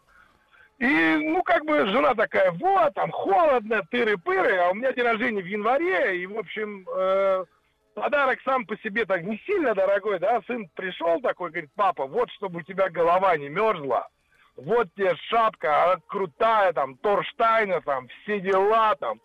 И, 0.80 1.18
ну, 1.18 1.44
как 1.44 1.66
бы 1.66 1.88
жена 1.88 2.14
такая, 2.14 2.52
вот, 2.52 2.94
там 2.96 3.10
холодно, 3.12 3.84
тыры-пыры, 3.92 4.58
а 4.58 4.72
у 4.72 4.74
меня 4.74 4.92
день 4.92 5.06
рождения 5.06 5.42
в 5.42 5.46
январе, 5.46 6.18
и, 6.22 6.26
в 6.26 6.38
общем, 6.38 6.86
э, 6.94 7.46
подарок 7.94 8.40
сам 8.44 8.66
по 8.66 8.76
себе 8.80 9.06
так 9.06 9.24
не 9.24 9.38
сильно 9.46 9.74
дорогой, 9.76 10.20
да, 10.20 10.42
сын 10.46 10.68
пришел 10.76 11.22
такой, 11.22 11.52
говорит, 11.52 11.70
папа, 11.76 12.06
вот, 12.06 12.30
чтобы 12.32 12.60
у 12.60 12.64
тебя 12.64 12.90
голова 12.90 13.38
не 13.38 13.50
мерзла, 13.50 14.10
вот 14.56 14.90
тебе 14.96 15.16
шапка, 15.30 15.84
она 15.84 16.02
крутая, 16.08 16.74
там, 16.74 16.98
Торштайна, 16.98 17.82
там, 17.82 18.08
все 18.24 18.40
дела, 18.40 18.96
там. 18.96 19.20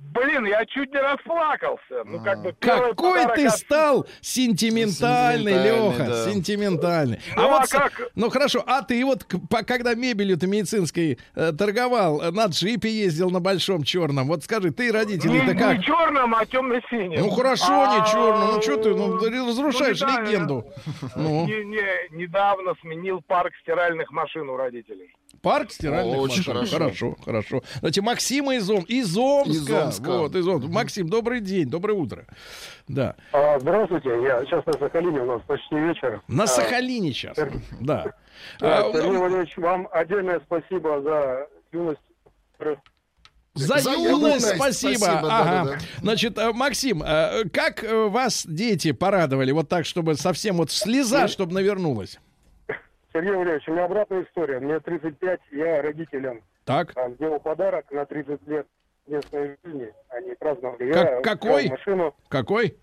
Блин, 0.00 0.46
я 0.46 0.64
чуть 0.66 0.92
не 0.92 1.00
расплакался. 1.00 2.02
Ну, 2.04 2.22
как 2.22 2.40
бы 2.42 2.54
Какой 2.58 2.94
подарок 2.94 3.34
ты 3.34 3.46
от- 3.46 3.56
стал 3.58 4.06
сентиментальный, 4.20 5.52
Сентиментальный, 5.52 5.88
Леха, 5.90 6.04
да. 6.04 6.30
сентиментальный. 6.32 7.20
Ну, 7.36 7.48
вот, 7.48 7.62
а 7.62 7.66
с- 7.66 7.70
как? 7.70 8.10
ну 8.14 8.30
хорошо, 8.30 8.62
а 8.66 8.82
ты 8.82 9.04
вот, 9.04 9.26
когда 9.66 9.94
мебелью-то 9.94 10.46
медицинской 10.46 11.18
э, 11.34 11.52
торговал, 11.52 12.22
э, 12.22 12.30
на 12.30 12.46
джипе 12.46 12.88
ездил 12.90 13.30
на 13.30 13.40
большом 13.40 13.82
черном, 13.82 14.28
вот 14.28 14.44
скажи, 14.44 14.70
ты 14.70 14.84
Не, 14.84 14.90
родители-то 14.92 15.52
не 15.52 15.58
как? 15.58 15.82
черным, 15.82 16.34
а 16.34 16.46
темно-синим. 16.46 17.20
Ну 17.20 17.30
хорошо, 17.30 17.82
А, 17.82 17.98
не 17.98 18.06
черным, 18.10 18.54
ну 18.54 18.62
что 18.62 18.76
ты, 18.76 18.94
ну 18.94 19.18
ты 19.18 19.30
разрушаешь 19.30 20.00
ну, 20.00 20.08
не 20.22 20.26
легенду. 20.30 20.64
Ну, 21.16 21.46
Не, 21.46 21.64
не, 21.64 22.16
недавно 22.16 22.74
сменил 22.80 23.20
парк 23.26 23.52
стиральных 23.62 24.10
машин 24.12 24.48
у 24.48 24.56
родителей. 24.56 25.14
Парк 25.42 25.72
стиральных 25.72 26.18
Очень 26.18 26.38
машин. 26.38 26.52
хорошо. 26.52 26.76
Хорошо, 26.78 27.16
хорошо. 27.24 27.62
Давайте 27.76 28.00
Максима 28.02 28.54
из, 28.56 28.68
Ом... 28.70 28.84
из 28.84 29.16
Омска. 29.16 29.50
Из 29.52 29.70
Омска. 29.70 30.10
Вот, 30.18 30.34
из 30.34 30.46
Омска. 30.46 30.70
Максим, 30.70 31.08
добрый 31.08 31.40
день, 31.40 31.68
доброе 31.68 31.94
утро. 31.94 32.24
Да. 32.86 33.16
А, 33.32 33.58
здравствуйте, 33.60 34.08
я 34.22 34.44
сейчас 34.44 34.64
на 34.66 34.72
Сахалине, 34.74 35.20
у 35.20 35.26
нас 35.26 35.42
почти 35.46 35.74
вечер. 35.76 36.22
На 36.28 36.44
А, 36.44 36.46
Сахалине 36.46 37.12
сейчас. 37.12 37.36
Да. 37.36 37.50
да, 37.80 38.12
А, 38.60 38.92
Сергей 38.92 39.16
Валерьевич, 39.18 39.56
вам 39.56 39.88
отдельное 39.92 40.40
спасибо 40.46 41.00
за 41.02 41.46
юность. 41.72 42.00
За, 43.54 43.78
За 43.78 43.90
юность 43.90 44.46
спасибо. 44.54 44.94
спасибо, 44.98 45.28
да, 45.28 45.38
ага. 45.40 45.64
да, 45.64 45.64
да. 45.72 45.78
Значит, 46.00 46.38
э, 46.38 46.52
Максим, 46.52 47.02
э, 47.02 47.44
как 47.52 47.82
э, 47.82 48.06
вас 48.08 48.46
дети 48.46 48.92
порадовали 48.92 49.50
вот 49.50 49.68
так, 49.68 49.84
чтобы 49.84 50.14
совсем 50.14 50.58
вот 50.58 50.70
слеза, 50.70 51.26
чтобы 51.26 51.54
навернулась? 51.54 52.20
Сергей 53.12 53.32
Валерьевич, 53.32 53.66
у 53.68 53.72
меня 53.72 53.84
обратная 53.84 54.24
история. 54.24 54.60
Мне 54.60 54.80
35, 54.80 55.40
я 55.52 55.82
родителям 55.82 56.42
Так. 56.64 56.92
а, 56.96 57.10
сделал 57.10 57.40
подарок 57.40 57.90
на 57.90 58.04
30 58.04 58.46
лет 58.46 58.66
местной 59.06 59.56
жизни. 59.64 59.92
Они 60.10 60.34
праздновали. 60.38 60.92
Как- 60.92 61.10
я 61.10 61.20
какой? 61.22 61.62
взял 61.64 61.70
машину, 61.76 62.14
Какой? 62.28 62.76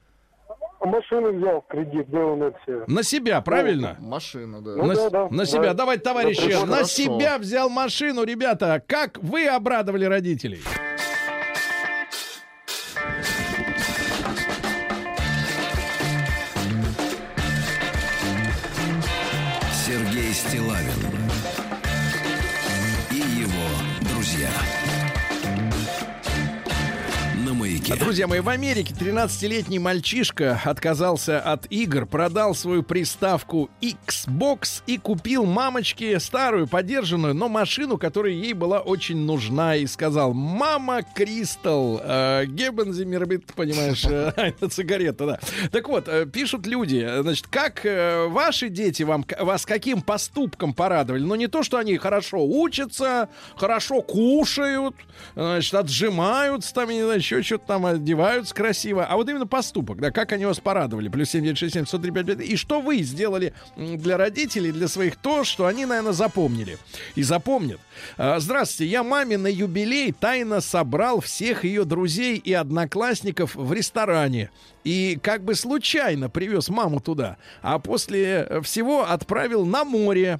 машину 0.82 1.32
взял 1.34 1.62
в 1.62 1.68
кредит, 1.68 2.08
сделал 2.08 2.36
на 2.36 2.52
все. 2.60 2.84
На 2.88 3.04
себя, 3.04 3.42
правильно? 3.42 3.96
Машина, 4.00 4.62
да. 4.62 4.76
Ну, 4.76 4.86
на, 4.86 4.96
да, 4.96 5.10
да. 5.10 5.28
на 5.30 5.46
себя. 5.46 5.62
Да. 5.70 5.74
Давайте, 5.74 6.04
товарищи, 6.04 6.52
Да, 6.52 6.62
на 6.62 6.66
хорошо. 6.74 6.86
себя 6.88 7.38
взял 7.38 7.70
машину, 7.70 8.24
ребята. 8.24 8.82
Как 8.88 9.18
вы 9.20 9.48
обрадовали 9.48 10.06
родителей? 10.06 10.62
Маяке. 27.88 28.04
Друзья 28.04 28.28
мои, 28.28 28.40
в 28.40 28.50
Америке 28.50 28.94
13-летний 28.94 29.80
мальчишка 29.80 30.62
отказался 30.64 31.40
от 31.40 31.72
игр, 31.72 32.06
продал 32.06 32.56
свою 32.56 32.84
приставку 32.84 33.70
Xbox 33.82 34.82
и 34.88 34.98
купил 34.98 35.46
мамочке 35.46 36.20
старую, 36.20 36.68
подержанную, 36.68 37.34
но 37.34 37.50
машину, 37.50 37.98
которая 37.98 38.34
ей 38.34 38.54
была 38.54 38.80
очень 38.80 39.18
нужна, 39.18 39.76
и 39.76 39.86
сказал, 39.86 40.34
мама 40.34 41.02
Кристал, 41.04 42.02
э, 42.04 42.46
понимаешь, 42.46 44.06
э, 44.06 44.52
сигарета, 44.72 45.26
да. 45.26 45.40
Так 45.72 45.88
вот, 45.88 46.08
э, 46.08 46.26
пишут 46.26 46.66
люди, 46.68 47.04
э, 47.06 47.22
значит, 47.22 47.48
как 47.48 47.86
э, 47.86 48.28
ваши 48.28 48.70
дети 48.70 49.04
вам, 49.04 49.26
вас 49.40 49.66
каким 49.66 50.02
поступком 50.02 50.74
порадовали? 50.74 51.24
Ну, 51.24 51.36
не 51.36 51.48
то, 51.48 51.64
что 51.64 51.78
они 51.78 51.98
хорошо 51.98 52.46
учатся, 52.46 53.30
хорошо 53.56 54.02
кушают, 54.02 54.96
значит, 55.36 55.74
отжимаются 55.74 56.74
там, 56.74 56.90
не 56.90 57.04
знаю, 57.04 57.20
еще 57.20 57.42
что-то 57.42 57.75
там 57.76 57.86
одеваются 57.86 58.56
красиво, 58.56 59.06
а 59.06 59.18
вот 59.18 59.28
именно 59.28 59.48
поступок, 59.48 60.00
да, 60.00 60.10
как 60.10 60.32
они 60.32 60.46
вас 60.46 60.62
порадовали, 60.62 61.10
плюс 61.10 61.32
7967 61.32 61.86
103 61.86 62.12
55. 62.12 62.50
и 62.50 62.56
что 62.56 62.80
вы 62.80 63.00
сделали 63.00 63.54
для 63.76 64.16
родителей, 64.16 64.72
для 64.72 64.88
своих 64.88 65.18
то, 65.18 65.44
что 65.44 65.66
они, 65.66 65.86
наверное, 65.86 66.14
запомнили 66.14 66.78
и 67.16 67.24
запомнят. 67.24 67.82
А, 68.18 68.40
Здравствуйте, 68.40 68.90
я 68.90 69.04
маме 69.04 69.38
на 69.38 69.48
юбилей 69.48 70.14
тайно 70.14 70.62
собрал 70.62 71.20
всех 71.20 71.66
ее 71.66 71.84
друзей 71.84 72.38
и 72.38 72.54
одноклассников 72.54 73.56
в 73.56 73.74
ресторане 73.74 74.52
и 74.86 75.20
как 75.22 75.44
бы 75.44 75.54
случайно 75.56 76.30
привез 76.30 76.70
маму 76.70 77.02
туда, 77.02 77.36
а 77.62 77.80
после 77.80 78.48
э, 78.50 78.62
всего 78.62 79.04
отправил 79.04 79.66
на 79.66 79.84
море. 79.84 80.40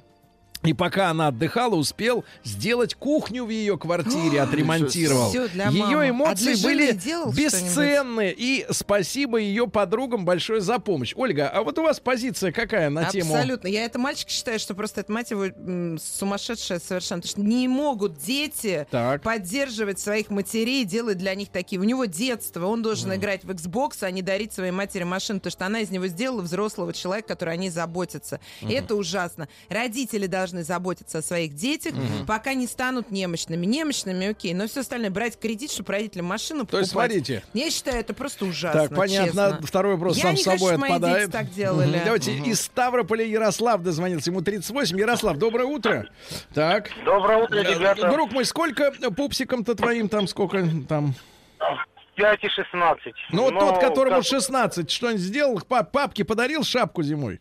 И 0.66 0.72
пока 0.72 1.10
она 1.10 1.28
отдыхала, 1.28 1.76
успел 1.76 2.24
сделать 2.44 2.94
кухню 2.94 3.44
в 3.44 3.50
ее 3.50 3.78
квартире, 3.78 4.40
отремонтировал. 4.42 5.32
Ее 5.32 6.00
А 6.00 6.08
эмоции 6.08 6.54
жены 6.54 6.62
были 6.62 6.92
бесценны. 7.34 8.34
И 8.36 8.66
спасибо 8.70 9.38
ее 9.38 9.68
подругам 9.68 10.24
большое 10.24 10.60
за 10.60 10.78
помощь. 10.78 11.12
Ольга, 11.16 11.48
а 11.48 11.62
вот 11.62 11.78
у 11.78 11.82
вас 11.82 12.00
позиция 12.00 12.52
какая 12.52 12.90
на 12.90 13.04
тему? 13.10 13.34
Абсолютно. 13.34 13.68
Я 13.68 13.84
это 13.84 13.98
мальчик 13.98 14.28
считаю, 14.28 14.58
что 14.58 14.74
просто 14.74 15.00
эта 15.00 15.12
мать 15.12 15.30
его 15.30 15.46
сумасшедшая 15.98 16.80
совершенно. 16.80 17.22
Потому 17.22 17.30
что 17.30 17.40
не 17.40 17.68
могут 17.68 18.18
дети 18.18 18.86
Так. 18.90 19.22
поддерживать 19.22 19.98
своих 19.98 20.30
матерей, 20.30 20.84
делать 20.84 21.18
для 21.18 21.34
них 21.34 21.48
такие. 21.48 21.80
У 21.80 21.84
него 21.84 22.04
детство, 22.04 22.66
он 22.66 22.82
должен 22.82 23.14
играть 23.14 23.44
в 23.44 23.50
Xbox, 23.50 23.98
а 24.02 24.10
не 24.10 24.22
дарить 24.22 24.52
своей 24.52 24.72
матери 24.72 25.04
машину, 25.04 25.40
потому 25.40 25.52
что 25.52 25.66
она 25.66 25.80
из 25.80 25.90
него 25.90 26.06
сделала 26.06 26.42
взрослого 26.42 26.92
человека, 26.92 27.28
который 27.28 27.54
о 27.54 27.56
ней 27.56 27.70
заботится. 27.70 28.40
И 28.62 28.72
это 28.72 28.94
ужасно. 28.94 29.48
Родители 29.68 30.26
должны 30.26 30.55
должны 30.56 30.64
заботиться 30.64 31.18
о 31.18 31.22
своих 31.22 31.54
детях, 31.54 31.94
пока 32.26 32.54
не 32.54 32.66
станут 32.66 33.10
немощными. 33.10 33.66
Немощными, 33.66 34.28
окей, 34.28 34.54
но 34.54 34.66
все 34.66 34.80
остальное 34.80 35.10
брать 35.10 35.38
кредит, 35.38 35.70
чтобы 35.70 35.92
родителям 35.92 36.26
машину 36.26 36.64
То 36.66 36.78
есть, 36.78 36.90
покупать. 36.92 37.10
смотрите. 37.12 37.44
Я 37.54 37.70
считаю, 37.70 38.00
это 38.00 38.14
просто 38.14 38.44
ужасно. 38.44 38.88
Так, 38.88 38.96
понятно. 38.96 39.26
честно. 39.26 39.60
Второй 39.66 39.94
вопрос 39.94 40.16
Я 40.16 40.22
сам 40.24 40.34
не 40.34 40.42
собой 40.42 40.58
хочу, 40.58 40.66
чтобы 40.68 40.80
мои 40.80 40.90
отпадает. 40.92 41.18
дети 41.20 41.32
так 41.32 41.50
делали. 41.52 41.96
Мгм. 41.96 42.04
Давайте 42.04 42.32
из 42.38 42.60
Ставрополя 42.60 43.24
Ярослав 43.24 43.82
дозвонился. 43.82 44.30
Ему 44.30 44.40
38. 44.42 44.98
Ярослав, 44.98 45.36
доброе 45.38 45.64
утро. 45.66 46.06
Так. 46.54 46.90
Доброе 47.04 47.38
утро, 47.44 47.56
Э, 47.58 47.74
ребята. 47.74 48.10
Друг 48.10 48.32
мой, 48.32 48.44
сколько 48.44 48.92
пупсиком-то 48.92 49.74
твоим 49.74 50.08
там, 50.08 50.26
сколько 50.28 50.64
там? 50.88 51.14
5 52.14 52.44
и 52.44 52.48
16. 52.48 53.12
Ну, 53.30 53.42
вот 53.42 53.52
Но 53.54 53.60
тот, 53.72 53.80
которому 53.80 54.16
как- 54.16 54.24
16, 54.26 54.90
что-нибудь 54.90 55.20
сделал? 55.20 55.60
Пап- 55.60 55.92
Папке 55.92 56.24
подарил 56.24 56.64
шапку 56.64 57.02
зимой? 57.02 57.40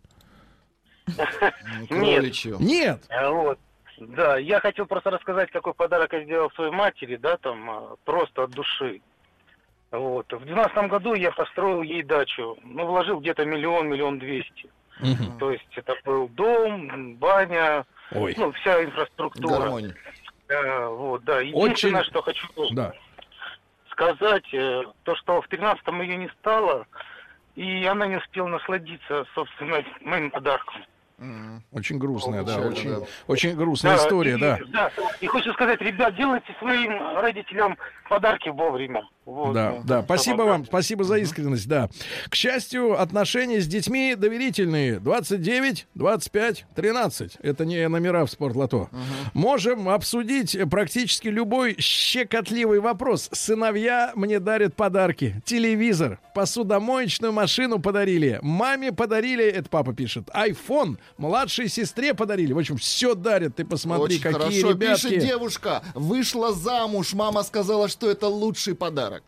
Нет. 1.89 2.60
Нет. 2.60 3.01
Э, 3.10 3.30
Вот. 3.30 3.60
Да, 3.97 4.38
я 4.38 4.60
хотел 4.60 4.88
просто 4.88 5.10
рассказать, 5.10 5.49
какой 5.51 5.74
подарок 5.74 6.12
я 6.12 6.24
сделал 6.26 6.51
своей 6.51 6.72
матери, 6.72 7.16
да, 7.16 7.38
там, 7.38 7.70
а, 7.70 7.95
просто 8.03 8.43
от 8.43 8.51
души. 8.51 8.99
Вот. 9.91 10.32
В 10.34 10.43
двенадцатом 10.43 10.89
году 10.89 11.14
я 11.14 11.32
построил 11.32 11.82
ей 11.82 12.03
дачу. 12.03 12.58
Ну, 12.64 12.86
вложил 12.88 13.22
где-то 13.22 13.45
миллион, 13.45 13.88
миллион 13.88 14.20
двести. 14.20 14.70
То 15.39 15.51
есть 15.51 15.68
это 15.78 15.95
был 16.03 16.28
дом, 16.30 17.16
баня, 17.16 17.86
Ой. 18.12 18.34
ну, 18.38 18.51
вся 18.53 18.84
инфраструктура. 18.84 19.60
Гармония. 19.60 19.95
Э, 20.49 20.88
вот, 20.88 21.24
да. 21.24 21.39
Единственное, 21.39 22.01
Очень- 22.01 22.10
что 22.12 22.22
хочу 22.22 22.47
Да. 22.72 22.93
сказать, 23.91 24.53
э, 24.53 24.84
то, 25.03 25.16
что 25.16 25.41
в 25.41 25.47
тринадцатом 25.47 26.02
ее 26.02 26.18
не 26.18 26.27
стало, 26.40 26.86
и 27.56 27.86
она 27.86 28.07
не 28.07 28.18
успела 28.18 28.48
насладиться, 28.48 29.26
собственно, 29.34 29.84
моим 30.02 30.32
подарком. 30.32 30.84
Очень 31.72 31.98
грустная, 31.98 32.44
да, 32.44 32.60
очень, 32.60 32.90
да. 32.90 33.06
очень 33.28 33.56
грустная 33.56 33.96
история, 33.96 34.36
и, 34.36 34.40
да. 34.40 34.60
Да, 34.68 34.92
и 35.22 35.28
хочу 35.28 35.54
сказать, 35.54 35.82
ребят, 35.82 36.16
делайте 36.16 36.54
своим 36.60 36.92
родителям 37.18 37.78
подарки 38.10 38.50
вовремя. 38.50 39.04
Вот. 39.26 39.54
Да, 39.54 39.76
да, 39.84 40.04
спасибо 40.04 40.44
вам, 40.44 40.66
спасибо 40.66 41.04
за 41.04 41.18
искренность, 41.18 41.68
да. 41.68 41.90
К 42.30 42.36
счастью, 42.36 43.00
отношения 43.02 43.60
с 43.60 43.68
детьми 43.68 44.14
доверительные. 44.16 45.00
29, 45.00 45.88
25, 45.96 46.66
13. 46.76 47.38
Это 47.42 47.66
не 47.66 47.88
номера 47.88 48.26
в 48.26 48.30
спортлото. 48.30 48.90
Можем 49.34 49.90
обсудить 49.90 50.58
практически 50.70 51.30
любой 51.30 51.76
щекотливый 51.80 52.80
вопрос. 52.80 53.30
Сыновья 53.32 54.12
мне 54.16 54.40
дарят 54.40 54.76
подарки. 54.76 55.42
Телевизор, 55.44 56.20
посудомоечную 56.36 57.34
машину 57.34 57.80
подарили. 57.80 58.40
Маме 58.44 58.92
подарили, 58.92 59.44
это 59.44 59.70
папа 59.70 59.94
пишет, 59.94 60.30
iPhone. 60.36 60.98
Младшей 61.18 61.69
сестре 61.69 62.14
подарили. 62.14 62.53
В 62.53 62.60
общем, 62.60 62.77
все 62.77 63.15
дарят. 63.15 63.56
Ты 63.56 63.65
посмотри, 63.65 64.15
Очень 64.18 64.22
какие 64.22 64.61
хорошо. 64.61 64.69
ребятки. 64.72 65.07
Пишет 65.07 65.19
девушка. 65.19 65.84
Вышла 65.94 66.53
замуж. 66.53 67.14
Мама 67.14 67.44
сказала, 67.44 67.88
что 67.88 68.10
это 68.10 68.27
лучший 68.27 68.76
подарок. 68.76 69.23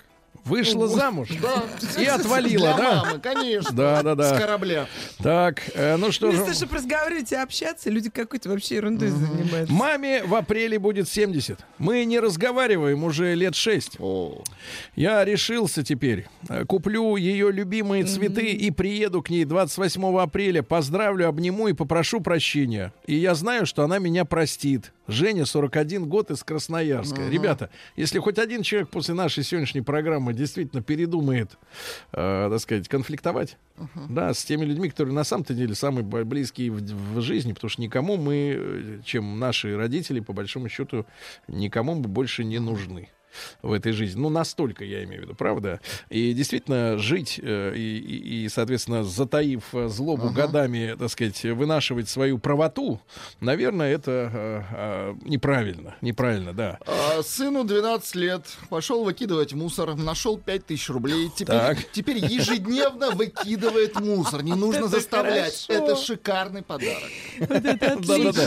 Вышла 0.47 0.87
замуж 0.87 1.29
Да. 1.41 1.63
и 2.01 2.05
отвалила, 2.05 2.73
Для 2.73 2.77
да? 2.77 3.03
мамы, 3.05 3.19
конечно. 3.19 3.71
Да, 3.75 4.03
да, 4.03 4.15
да. 4.15 4.35
С 4.35 4.39
корабля. 4.39 4.87
Так, 5.21 5.61
э, 5.73 5.97
ну 5.97 6.11
что 6.11 6.31
же. 6.31 6.37
Вместо 6.37 6.55
чтобы 6.65 6.75
разговаривать 6.77 7.31
и 7.31 7.35
общаться, 7.35 7.89
люди 7.89 8.09
какой-то 8.09 8.49
вообще 8.49 8.75
ерундой 8.75 9.09
занимаются. 9.09 9.73
Маме 9.73 10.23
в 10.23 10.33
апреле 10.35 10.79
будет 10.79 11.07
70. 11.09 11.59
Мы 11.77 12.05
не 12.05 12.19
разговариваем 12.19 13.03
уже 13.03 13.35
лет 13.35 13.55
6. 13.55 13.97
Я 14.95 15.23
решился 15.25 15.83
теперь. 15.83 16.27
Э, 16.49 16.65
Куплю 16.65 17.15
ее 17.15 17.51
любимые 17.51 18.03
цветы 18.05 18.47
и 18.51 18.71
приеду 18.71 19.21
к 19.21 19.29
ней 19.29 19.45
28 19.45 20.19
апреля. 20.19 20.63
Поздравлю, 20.63 21.27
обниму 21.27 21.67
и 21.67 21.73
попрошу 21.73 22.21
прощения. 22.21 22.93
И 23.05 23.15
я 23.15 23.35
знаю, 23.35 23.65
что 23.65 23.83
она 23.83 23.99
меня 23.99 24.25
простит. 24.25 24.91
Женя, 25.07 25.45
41 25.45 26.05
год 26.05 26.31
из 26.31 26.43
Красноярска. 26.43 27.21
Мгм. 27.21 27.31
Ребята, 27.31 27.69
если 27.95 28.19
хоть 28.19 28.37
один 28.37 28.61
человек 28.61 28.89
после 28.89 29.13
нашей 29.13 29.43
сегодняшней 29.43 29.81
программы 29.81 30.33
действительно 30.33 30.81
передумает, 30.81 31.57
э, 32.11 32.49
так 32.51 32.59
сказать, 32.59 32.87
конфликтовать, 32.87 33.57
да, 34.09 34.33
с 34.33 34.43
теми 34.43 34.65
людьми, 34.65 34.89
которые 34.89 35.13
на 35.13 35.23
самом-то 35.23 35.53
деле 35.53 35.75
самые 35.75 36.03
близкие 36.03 36.71
в, 36.71 36.81
в 36.81 37.21
жизни, 37.21 37.53
потому 37.53 37.69
что 37.69 37.81
никому 37.81 38.17
мы, 38.17 38.55
э, 38.57 38.99
чем 39.05 39.39
наши 39.39 39.77
родители, 39.77 40.19
по 40.19 40.33
большому 40.33 40.69
счету, 40.69 41.05
никому 41.47 41.95
мы 41.95 42.07
больше 42.07 42.43
не 42.43 42.59
нужны 42.59 43.09
в 43.61 43.71
этой 43.71 43.91
жизни. 43.91 44.19
Ну, 44.19 44.29
настолько, 44.29 44.83
я 44.83 45.03
имею 45.03 45.21
в 45.21 45.25
виду, 45.25 45.35
правда? 45.35 45.79
И 46.09 46.33
действительно, 46.33 46.97
жить 46.97 47.39
э, 47.41 47.73
и, 47.75 48.45
и- 48.45 48.49
соответственно, 48.49 49.03
затаив 49.03 49.63
э, 49.73 49.87
злобу 49.89 50.29
годами, 50.29 50.95
так 50.97 51.09
сказать, 51.09 51.43
вынашивать 51.43 52.09
свою 52.09 52.37
правоту, 52.39 52.99
наверное, 53.39 53.91
это 53.93 54.31
э, 54.33 54.63
э, 54.71 55.15
неправильно. 55.25 55.95
Неправильно, 56.01 56.53
да. 56.53 56.79
А, 56.85 57.21
сыну 57.23 57.63
12 57.63 58.15
лет. 58.15 58.43
Пошел 58.69 59.03
выкидывать 59.03 59.53
мусор. 59.53 59.95
Нашел 59.95 60.37
5000 60.37 60.89
рублей. 60.89 61.29
Теперь, 61.35 61.55
Так. 61.57 61.77
теперь 61.91 62.17
ежедневно 62.17 63.11
выкидывает 63.11 63.99
мусор. 63.99 64.43
Не 64.43 64.53
нужно 64.53 64.87
заставлять. 64.87 65.65
Это 65.69 65.95
шикарный 65.95 66.61
подарок. 66.63 67.09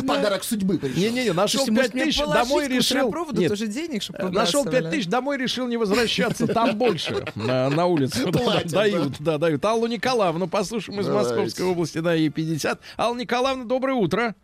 Подарок 0.07 0.45
судьбы. 0.45 0.81
Не-не-не, 0.97 1.33
нашел 1.33 1.65
Слушайте, 1.65 1.73
может, 1.73 1.93
5 1.93 1.95
мне 1.95 2.05
тысяч, 2.05 2.21
положить 2.21 2.43
домой 2.49 2.67
к 2.67 2.71
решил... 2.71 3.67
денег, 3.67 4.03
чтобы 4.03 4.19
Э, 4.21 4.29
Нашел 4.31 4.65
5 4.71 4.91
тысяч, 4.91 5.07
домой 5.07 5.37
решил 5.39 5.67
не 5.67 5.77
возвращаться. 5.77 6.47
Там 6.47 6.77
больше 6.77 7.25
на, 7.35 7.69
на 7.71 7.87
улицу. 7.87 8.31
Да, 8.31 8.39
Платят, 8.39 8.71
дают, 8.73 9.13
да, 9.21 9.39
дают. 9.39 9.65
Аллу 9.65 9.87
Николаевну 9.87 10.49
послушаем 10.49 11.01
из 11.01 11.07
Давайте. 11.07 11.31
Московской 11.35 11.67
области, 11.67 11.99
да, 11.99 12.15
ей 12.15 12.31
50. 12.31 12.81
Алла 12.99 13.17
Николаевна, 13.17 13.65
доброе 13.65 13.95
утро. 13.95 14.35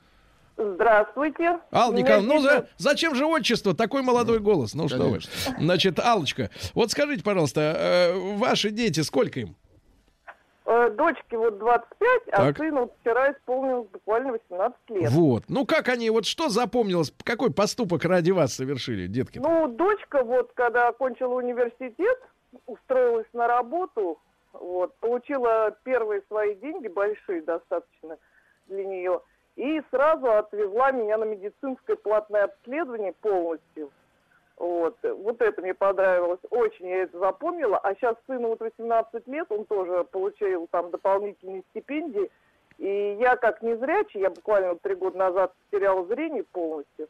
Здравствуйте. 0.56 1.58
Алла 1.70 1.94
Николаевна, 1.94 2.34
ну 2.34 2.40
за, 2.40 2.68
зачем 2.78 3.14
же 3.14 3.26
отчество? 3.26 3.74
Такой 3.74 4.02
молодой 4.02 4.40
голос. 4.40 4.74
Ну 4.74 4.88
что 4.88 5.04
вы. 5.08 5.20
Значит, 5.58 5.98
Аллочка, 6.00 6.50
вот 6.74 6.90
скажите, 6.90 7.22
пожалуйста, 7.22 7.60
э, 7.60 8.36
ваши 8.36 8.70
дети, 8.70 9.00
сколько 9.00 9.40
им? 9.40 9.56
Э, 10.68 10.90
Дочке 10.90 11.38
вот 11.38 11.59
25, 11.59 12.22
а 12.32 12.36
Так. 12.36 12.56
сыну 12.56 12.80
вот 12.80 12.94
вчера 13.01 13.30
исполнилось 13.30 13.88
буквально 13.88 14.32
18 14.32 14.76
лет. 14.88 15.10
Вот. 15.12 15.44
Ну 15.48 15.64
как 15.64 15.88
они, 15.88 16.10
вот 16.10 16.26
что 16.26 16.48
запомнилось, 16.48 17.12
какой 17.22 17.52
поступок 17.52 18.05
ради 18.05 18.32
вас 18.32 18.55
совершили, 18.55 19.06
детки? 19.06 19.38
Ну, 19.38 19.68
дочка 19.68 20.24
вот, 20.24 20.51
когда 20.55 20.88
окончила 20.88 21.34
университет, 21.34 22.18
устроилась 22.66 23.28
на 23.32 23.47
работу, 23.47 24.18
вот, 24.52 24.97
получила 24.97 25.76
первые 25.84 26.22
свои 26.26 26.56
деньги, 26.56 26.88
большие 26.88 27.43
достаточно 27.43 28.18
для 28.66 28.84
нее, 28.84 29.20
и 29.55 29.80
сразу 29.93 30.32
отвезла 30.32 30.90
меня 30.90 31.16
на 31.18 31.24
медицинское 31.24 31.94
платное 31.94 32.44
обследование 32.44 33.12
полностью. 33.12 33.93
Вот. 34.56 34.96
вот 35.02 35.42
это 35.42 35.60
мне 35.60 35.74
понравилось. 35.74 36.40
Очень 36.50 36.88
я 36.88 37.02
это 37.02 37.18
запомнила. 37.18 37.78
А 37.78 37.94
сейчас 37.94 38.16
сыну 38.26 38.48
вот 38.48 38.60
18 38.60 39.26
лет, 39.28 39.46
он 39.50 39.64
тоже 39.66 40.04
получил 40.04 40.66
там 40.70 40.90
дополнительные 40.90 41.62
стипендии. 41.70 42.30
И 42.78 43.16
я 43.20 43.36
как 43.36 43.62
незрячий, 43.62 44.20
я 44.20 44.30
буквально 44.30 44.76
три 44.76 44.94
года 44.94 45.16
назад 45.16 45.54
потеряла 45.70 46.06
зрение 46.06 46.44
полностью. 46.44 47.08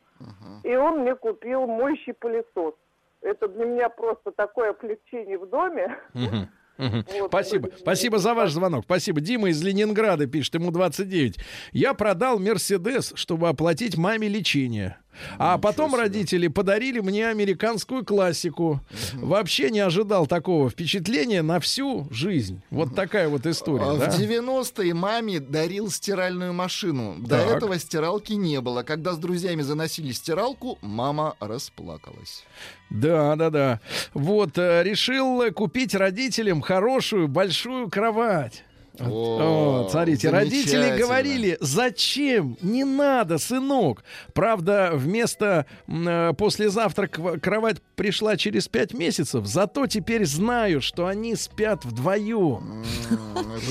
И 0.63 0.75
он 0.75 1.01
мне 1.01 1.15
купил 1.15 1.67
моющий 1.67 2.15
пылесос. 2.15 2.75
Это 3.21 3.49
для 3.49 3.65
меня 3.65 3.89
просто 3.89 4.31
такое 4.31 4.71
облегчение 4.71 5.39
в 5.39 5.49
доме. 5.49 5.97
Мгм. 6.15 6.49
Вот. 6.79 7.29
Спасибо. 7.29 7.71
Спасибо 7.75 8.19
за 8.19 8.35
ваш 8.35 8.53
звонок. 8.53 8.85
Спасибо. 8.85 9.23
Дима 9.23 9.49
из 9.49 9.63
Ленинграда 9.63 10.27
пишет, 10.27 10.57
ему 10.57 10.71
29. 10.71 11.39
Я 11.73 11.95
продал 11.95 12.39
Мерседес, 12.39 13.15
чтобы 13.17 13.49
оплатить 13.49 13.97
маме 13.97 14.29
лечение. 14.29 14.99
А 15.39 15.59
потом 15.59 15.95
родители 15.95 16.49
подарили 16.49 17.01
мне 17.01 17.29
американскую 17.29 18.05
классику. 18.05 18.81
Вообще 19.15 19.71
не 19.71 19.81
ожидал 19.81 20.27
такого 20.27 20.71
впечатления 20.71 21.43
на 21.43 21.61
всю 21.61 22.07
жизнь. 22.11 22.61
Вот 22.71 22.95
такая 22.95 23.29
вот 23.29 23.47
история. 23.47 23.85
А 23.85 23.97
да? 23.97 24.11
В 24.11 24.19
90-е 24.19 24.95
маме 24.95 25.41
дарил 25.41 25.91
стиральную 25.91 26.53
машину. 26.53 27.17
До 27.19 27.39
Так. 27.39 27.57
этого 27.57 27.79
стиралки 27.79 28.33
не 28.35 28.61
было. 28.61 28.83
Когда 28.83 29.13
с 29.13 29.19
друзьями 29.19 29.63
заносили 29.63 30.13
стиралку, 30.13 30.79
мама 30.83 31.35
расплакалась. 31.41 32.45
Да, 32.91 33.35
да, 33.37 33.51
да. 33.51 33.81
Вот, 34.15 34.59
э, 34.59 34.83
решил 34.85 35.43
купить 35.53 35.95
родителям 35.95 36.61
хорошую 36.61 37.29
большую 37.29 37.91
кровать. 37.91 38.65
О, 39.01 39.83
Вот, 39.83 39.91
смотрите, 39.91 40.31
родители 40.31 40.97
говорили, 40.99 41.59
зачем? 41.61 42.57
Не 42.63 42.85
надо, 42.85 43.39
сынок. 43.39 44.05
Правда, 44.33 44.93
вместо 44.95 45.67
э, 45.87 46.33
послезавтра 46.37 47.07
кровать 47.07 47.83
пришла 47.95 48.37
через 48.37 48.69
пять 48.69 48.95
месяцев, 48.95 49.47
зато 49.47 49.87
теперь 49.87 50.25
знаю, 50.27 50.81
что 50.81 51.07
они 51.07 51.37
спят 51.37 51.85
вдвоем. 51.85 52.85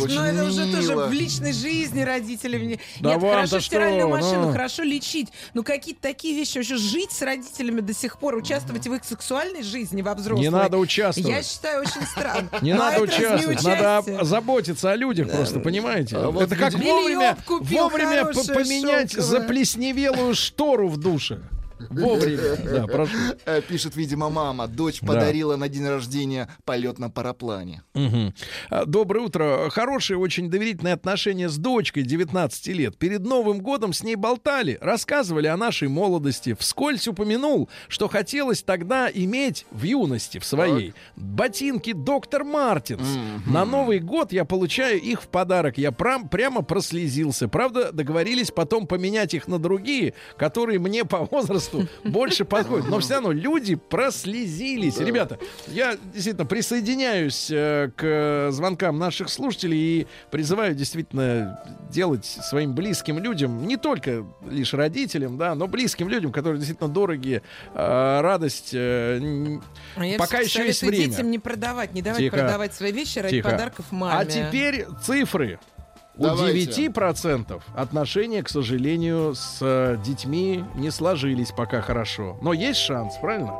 Ну, 0.07 0.21
это 0.21 0.45
уже 0.45 0.71
тоже 0.71 0.95
в 0.95 1.11
личной 1.11 1.51
жизни 1.53 2.01
родители. 2.01 2.79
Нет, 2.99 3.21
хорошо 3.21 3.59
стиральную 3.59 4.09
машину, 4.09 4.47
ну. 4.47 4.51
хорошо 4.51 4.83
лечить. 4.83 5.29
Ну, 5.53 5.63
какие-то 5.63 6.01
такие 6.01 6.35
вещи. 6.35 6.57
Вообще 6.57 6.77
жить 6.77 7.11
с 7.11 7.21
родителями 7.21 7.81
до 7.81 7.93
сих 7.93 8.19
пор, 8.19 8.35
участвовать 8.35 8.87
в 8.87 8.93
их 8.93 9.03
сексуальной 9.03 9.63
жизни 9.63 10.01
во 10.01 10.13
взрослой. 10.13 10.43
Не 10.43 10.49
надо 10.49 10.77
участвовать. 10.77 11.29
Я 11.29 11.43
считаю, 11.43 11.81
очень 11.81 12.05
странно. 12.05 12.49
Не 12.61 12.71
а 12.71 12.77
надо 12.77 13.01
участвовать, 13.01 13.63
надо 13.63 14.23
заботиться 14.23 14.91
о 14.91 14.95
людях. 14.95 15.14
Людях 15.15 15.35
просто, 15.35 15.59
понимаете? 15.59 16.17
А 16.17 16.29
вот 16.29 16.43
Это 16.43 16.55
как 16.55 16.73
вовремя, 16.73 17.37
вовремя 17.47 18.25
поменять 18.25 19.11
шелковое. 19.13 19.39
заплесневелую 19.39 20.35
штору 20.35 20.89
в 20.89 20.97
душе. 20.97 21.39
Вовремя, 21.89 22.55
да, 22.63 22.87
прошу. 22.87 23.15
Э, 23.45 23.61
Пишет, 23.61 23.95
видимо, 23.95 24.29
мама. 24.29 24.67
Дочь 24.67 25.01
Да. 25.01 25.07
подарила 25.07 25.55
на 25.55 25.67
день 25.69 25.87
рождения 25.87 26.47
полет 26.63 26.99
на 26.99 27.09
параплане. 27.09 27.83
А, 28.69 28.85
Доброе 28.85 29.25
утро. 29.25 29.69
Хорошие, 29.69 30.17
очень 30.17 30.49
доверительные 30.49 30.93
отношения 30.93 31.49
с 31.49 31.57
дочкой 31.57 32.03
19 32.03 32.67
лет. 32.67 32.97
Перед 32.97 33.21
Новым 33.21 33.59
годом 33.59 33.93
с 33.93 34.03
ней 34.03 34.15
болтали, 34.15 34.77
рассказывали 34.81 35.47
о 35.47 35.57
нашей 35.57 35.87
молодости. 35.87 36.55
Вскользь 36.57 37.07
упомянул, 37.07 37.69
что 37.87 38.07
хотелось 38.07 38.63
тогда 38.63 39.09
иметь 39.13 39.65
в 39.71 39.83
юности 39.83 40.39
в 40.39 40.45
своей 40.45 40.93
ботинки 41.15 41.93
доктор 41.93 42.43
Мартинс. 42.43 43.07
На 43.45 43.65
Новый 43.65 43.99
год 43.99 44.31
я 44.31 44.45
получаю 44.45 44.99
их 45.01 45.21
в 45.23 45.27
подарок. 45.27 45.77
Я 45.77 45.91
прям, 45.91 46.29
прямо 46.29 46.61
прослезился. 46.61 47.47
Правда, 47.47 47.91
договорились 47.91 48.51
потом 48.51 48.87
поменять 48.87 49.33
их 49.33 49.47
на 49.47 49.59
другие, 49.59 50.13
которые 50.37 50.79
мне 50.79 51.05
по 51.05 51.25
возрасту 51.25 51.74
больше 52.03 52.45
подходят. 52.45 52.87
Но 52.89 52.99
все 52.99 53.15
равно 53.15 53.31
люди 53.31 53.75
прослезились. 53.75 54.97
Ребята, 54.99 55.37
я 55.67 55.97
действительно 56.13 56.45
присоединяюсь 56.45 57.49
э, 57.51 57.89
к 57.95 58.49
звонкам 58.51 58.97
наших 58.99 59.29
слушателей 59.29 59.77
и 60.01 60.07
призываю 60.31 60.75
действительно 60.75 61.59
делать 61.91 62.25
своим 62.25 62.73
близким 62.75 63.19
людям, 63.19 63.65
не 63.67 63.77
только 63.77 64.25
лишь 64.49 64.73
родителям, 64.73 65.37
да, 65.37 65.55
но 65.55 65.67
близким 65.67 66.09
людям, 66.09 66.31
которые 66.31 66.57
действительно 66.59 66.89
дорогие, 66.89 67.41
э, 67.73 68.21
радость. 68.21 68.71
э, 68.73 69.17
н- 69.17 69.63
А 69.95 70.05
я 70.05 70.17
Пока 70.17 70.39
еще 70.39 70.65
есть 70.65 70.81
время. 70.81 71.07
детям 71.07 71.31
не 71.31 71.39
продавать, 71.39 71.93
не 71.93 72.01
давать 72.01 72.19
Тихо. 72.19 72.37
продавать 72.37 72.73
свои 72.73 72.91
вещи 72.91 73.19
ради 73.19 73.37
Тихо. 73.37 73.49
подарков 73.51 73.85
маме. 73.91 74.19
А 74.19 74.25
теперь 74.25 74.85
цифры. 75.03 75.59
У 76.17 76.23
Давайте. 76.23 76.87
9% 76.87 77.61
отношения, 77.75 78.41
к 78.41 78.49
сожалению, 78.49 79.35
с 79.35 79.57
э, 79.61 79.97
детьми 80.03 80.63
не 80.75 80.89
сложились 80.89 81.51
пока 81.51 81.81
хорошо. 81.81 82.37
Но 82.41 82.53
есть 82.53 82.79
шанс, 82.79 83.15
правильно? 83.21 83.59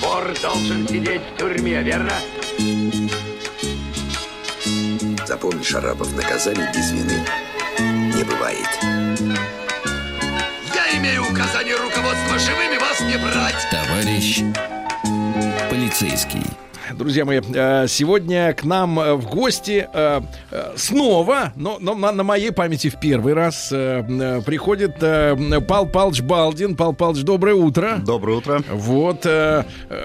Вор 0.00 0.34
должен 0.42 0.88
сидеть 0.88 1.20
в 1.34 1.38
тюрьме, 1.38 1.82
верно? 1.82 2.12
Запомни, 5.26 5.62
Шарапов, 5.62 6.14
наказаний 6.16 6.66
без 6.74 6.92
вины 6.92 7.24
не 8.14 8.24
бывает. 8.24 8.68
Я 10.74 10.98
имею 10.98 11.24
указание 11.30 11.76
руководства 11.76 12.38
живыми 12.38 12.78
вас 12.78 13.00
не 13.00 13.18
брать. 13.18 13.68
Товарищ 13.70 14.42
полицейский. 15.70 16.44
Друзья 16.90 17.24
мои, 17.24 17.40
э, 17.54 17.86
сегодня 17.88 18.52
к 18.52 18.64
нам 18.64 18.98
э, 18.98 19.14
в 19.14 19.28
гости 19.28 19.88
э, 19.92 20.20
снова, 20.76 21.52
но, 21.54 21.78
но 21.80 21.94
на, 21.94 22.12
на 22.12 22.22
моей 22.22 22.50
памяти 22.50 22.88
в 22.88 22.98
первый 23.00 23.34
раз 23.34 23.68
приходит 23.68 24.96
Пал 25.66 25.86
Палыч 25.86 26.20
Балдин. 26.22 26.76
Пал 26.76 26.92
Палыч, 26.92 27.22
доброе 27.22 27.54
утро. 27.54 28.00
Доброе 28.04 28.38
утро. 28.38 28.62
Вот, 28.70 29.26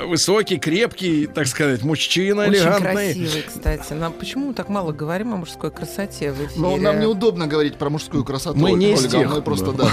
высокий, 0.06 0.58
крепкий, 0.58 1.28
так 1.28 1.48
сказать, 1.48 1.84
мужчина, 1.84 2.44
Очень 2.44 2.54
элегантный. 2.54 3.14
красивый, 3.14 3.44
кстати. 3.48 3.94
Нам 3.94 4.14
почему 4.14 4.48
мы 4.48 4.54
так 4.54 4.70
мало 4.70 4.92
говорим 4.92 5.34
о 5.34 5.38
мужской 5.38 5.72
красоте 5.72 6.32
в 6.32 6.38
эфире? 6.38 6.62
Но 6.62 6.78
нам 6.78 7.00
неудобно 7.00 7.48
говорить 7.48 7.78
про 7.78 7.90
мужскую 7.90 8.24
красоту. 8.24 8.58
Мы 8.58 8.72
не 8.74 8.94
из 8.94 9.06
тех. 9.08 9.30
Мы 9.30 9.42
просто, 9.42 9.72
да. 9.72 9.90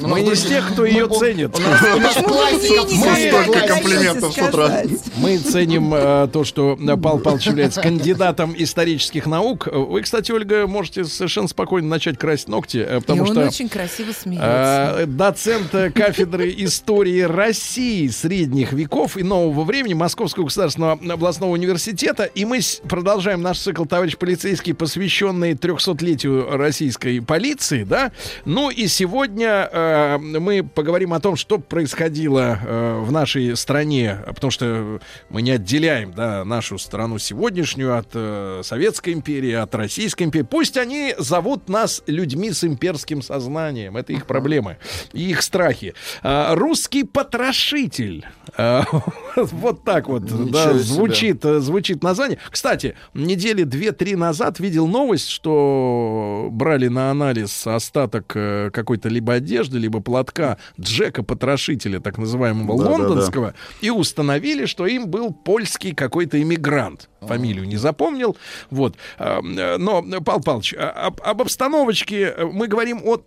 Мы 0.00 0.20
не 0.20 0.32
из 0.32 0.44
тех, 0.44 0.72
кто 0.72 0.84
ее 0.84 1.08
ценит. 1.08 1.56
У 1.56 1.98
нас 2.00 2.14
классика 2.14 2.84
не 2.84 3.30
столько 3.30 3.66
комплиментов 3.66 4.32
с 4.32 4.38
утра. 4.38 4.82
Мы 5.16 5.38
ценим 5.38 6.27
то, 6.28 6.44
что 6.44 6.78
э, 6.80 6.96
Павел 6.96 7.18
Павлович 7.18 7.46
является 7.46 7.80
кандидатом 7.88 8.54
исторических 8.56 9.26
наук. 9.26 9.66
Вы, 9.66 10.02
кстати, 10.02 10.32
Ольга, 10.32 10.66
можете 10.66 11.04
совершенно 11.04 11.48
спокойно 11.48 11.88
начать 11.88 12.18
красить 12.18 12.48
ногти, 12.48 12.78
э, 12.78 13.00
потому 13.00 13.18
И 13.18 13.28
он 13.28 13.34
что 13.34 13.46
очень 13.46 13.68
красиво 13.68 14.12
смеется. 14.12 14.96
э, 14.98 15.06
доцент 15.06 15.74
э, 15.74 15.90
кафедры 15.90 16.54
истории 16.58 17.22
России 17.22 18.08
средних 18.08 18.72
веков 18.72 19.16
и 19.16 19.22
нового 19.22 19.64
времени 19.64 19.94
Московского 19.94 20.44
государственного 20.44 20.98
областного 21.12 21.50
университета. 21.52 22.24
И 22.24 22.44
мы 22.44 22.60
продолжаем 22.88 23.42
наш 23.42 23.58
цикл 23.58 23.84
«Товарищ 23.84 24.16
полицейский», 24.16 24.74
посвященный 24.74 25.52
300-летию 25.52 26.56
российской 26.56 27.20
полиции, 27.20 27.84
да. 27.84 28.12
Ну 28.44 28.70
и 28.70 28.86
сегодня 28.88 29.68
э, 29.70 30.18
мы 30.18 30.62
поговорим 30.62 31.12
о 31.12 31.20
том, 31.20 31.36
что 31.36 31.58
происходило 31.58 32.58
э, 32.62 33.00
в 33.02 33.12
нашей 33.12 33.56
стране, 33.56 34.18
потому 34.26 34.50
что 34.50 35.00
мы 35.30 35.42
не 35.42 35.52
отделяем, 35.52 36.12
да, 36.18 36.44
нашу 36.44 36.78
страну 36.78 37.18
сегодняшнюю 37.18 37.96
от 37.96 38.08
э, 38.14 38.62
Советской 38.64 39.12
империи, 39.12 39.52
от 39.52 39.72
Российской 39.76 40.24
империи. 40.24 40.44
Пусть 40.50 40.76
они 40.76 41.14
зовут 41.16 41.68
нас 41.68 42.02
людьми 42.08 42.50
с 42.50 42.64
имперским 42.64 43.22
сознанием, 43.22 43.96
это 43.96 44.12
их 44.12 44.26
проблемы 44.26 44.78
и 45.12 45.30
их 45.30 45.42
страхи. 45.42 45.94
А, 46.24 46.56
русский 46.56 47.04
потрошитель. 47.04 48.26
А, 48.56 48.82
вот 49.36 49.84
так 49.84 50.08
вот, 50.08 50.24
Ничего 50.24 50.48
да, 50.48 50.70
себе. 50.70 50.78
звучит, 50.80 51.44
э, 51.44 51.60
звучит 51.60 52.02
название. 52.02 52.38
Кстати, 52.50 52.96
недели 53.14 53.62
две-три 53.62 54.16
назад 54.16 54.58
видел 54.58 54.88
новость, 54.88 55.28
что 55.28 56.48
брали 56.50 56.88
на 56.88 57.12
анализ 57.12 57.64
остаток 57.64 58.32
э, 58.34 58.70
какой-то 58.72 59.08
либо 59.08 59.34
одежды, 59.34 59.78
либо 59.78 60.00
платка 60.00 60.58
Джека 60.80 61.22
Потрошителя, 61.22 62.00
так 62.00 62.18
называемого 62.18 62.76
Да-да-да. 62.76 63.04
лондонского, 63.04 63.54
и 63.80 63.90
установили, 63.90 64.66
что 64.66 64.84
им 64.84 65.06
был 65.06 65.32
польский 65.32 65.94
какой-то 66.08 66.40
иммигрант. 66.40 67.08
Фамилию 67.20 67.66
не 67.66 67.76
запомнил. 67.76 68.36
Вот. 68.70 68.96
А, 69.18 69.40
э, 69.40 69.76
Но, 69.76 70.02
Павел 70.24 70.40
Павлович, 70.42 70.74
а- 70.78 71.06
об, 71.08 71.20
об 71.22 71.42
обстановочке 71.42 72.34
э, 72.36 72.44
мы 72.46 72.66
говорим 72.66 73.02
о 73.04 73.18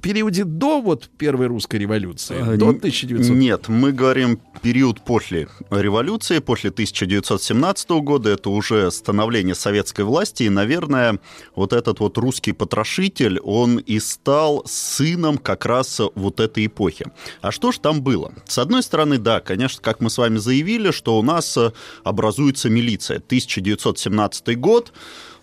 периоде 0.00 0.44
до 0.44 0.80
вот 0.80 1.08
первой 1.18 1.46
русской 1.46 1.76
революции, 1.76 2.36
Э, 2.38 2.56
до 2.56 2.66
н- 2.70 2.76
1900. 2.76 3.36
Нет, 3.36 3.68
мы 3.68 3.92
говорим 3.92 4.40
период 4.62 5.00
после 5.04 5.48
революции, 5.70 6.38
после 6.38 6.70
1917 6.70 8.00
года. 8.02 8.30
Это 8.30 8.50
уже 8.50 8.90
становление 8.90 9.54
советской 9.54 10.04
власти. 10.04 10.44
И, 10.44 10.48
наверное, 10.50 11.18
вот 11.56 11.72
этот 11.72 12.00
вот 12.00 12.18
русский 12.18 12.52
потрошитель, 12.52 13.38
он 13.40 13.78
и 13.78 13.98
стал 14.00 14.62
сыном 14.66 15.38
как 15.38 15.66
раз 15.66 16.00
вот 16.14 16.40
этой 16.40 16.66
эпохи. 16.66 17.06
А 17.40 17.50
что 17.52 17.72
ж 17.72 17.78
там 17.78 18.02
было? 18.02 18.32
С 18.46 18.58
одной 18.58 18.82
стороны, 18.82 19.18
да, 19.18 19.40
конечно, 19.40 19.80
как 19.82 20.00
мы 20.00 20.10
с 20.10 20.18
вами 20.18 20.38
заявили, 20.38 20.90
что 20.90 21.18
у 21.18 21.22
нас 21.22 21.56
э, 21.56 21.72
образуется 22.04 22.68
милиция. 22.70 23.18
1917 23.18 24.58
год, 24.58 24.92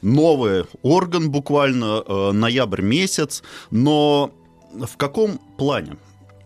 новый 0.02 0.64
орган 0.82 1.30
буквально, 1.30 2.04
э, 2.08 2.32
ноябрь 2.32 2.82
месяц. 2.82 3.44
Но 3.72 4.32
в 4.74 4.98
каком 4.98 5.38
плане? 5.58 5.98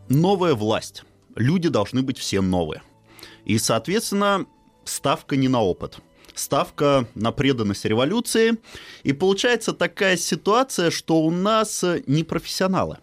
Новая 0.09 0.53
власть. 0.53 1.03
Люди 1.35 1.69
должны 1.69 2.01
быть 2.01 2.17
все 2.17 2.41
новые. 2.41 2.81
И, 3.45 3.57
соответственно, 3.57 4.45
ставка 4.85 5.35
не 5.35 5.47
на 5.47 5.61
опыт. 5.61 5.97
Ставка 6.33 7.07
на 7.15 7.31
преданность 7.31 7.85
революции. 7.85 8.57
И 9.03 9.13
получается 9.13 9.73
такая 9.73 10.17
ситуация, 10.17 10.89
что 10.89 11.21
у 11.21 11.31
нас 11.31 11.83
э, 11.83 12.03
не 12.07 12.23
профессионалы. 12.23 12.97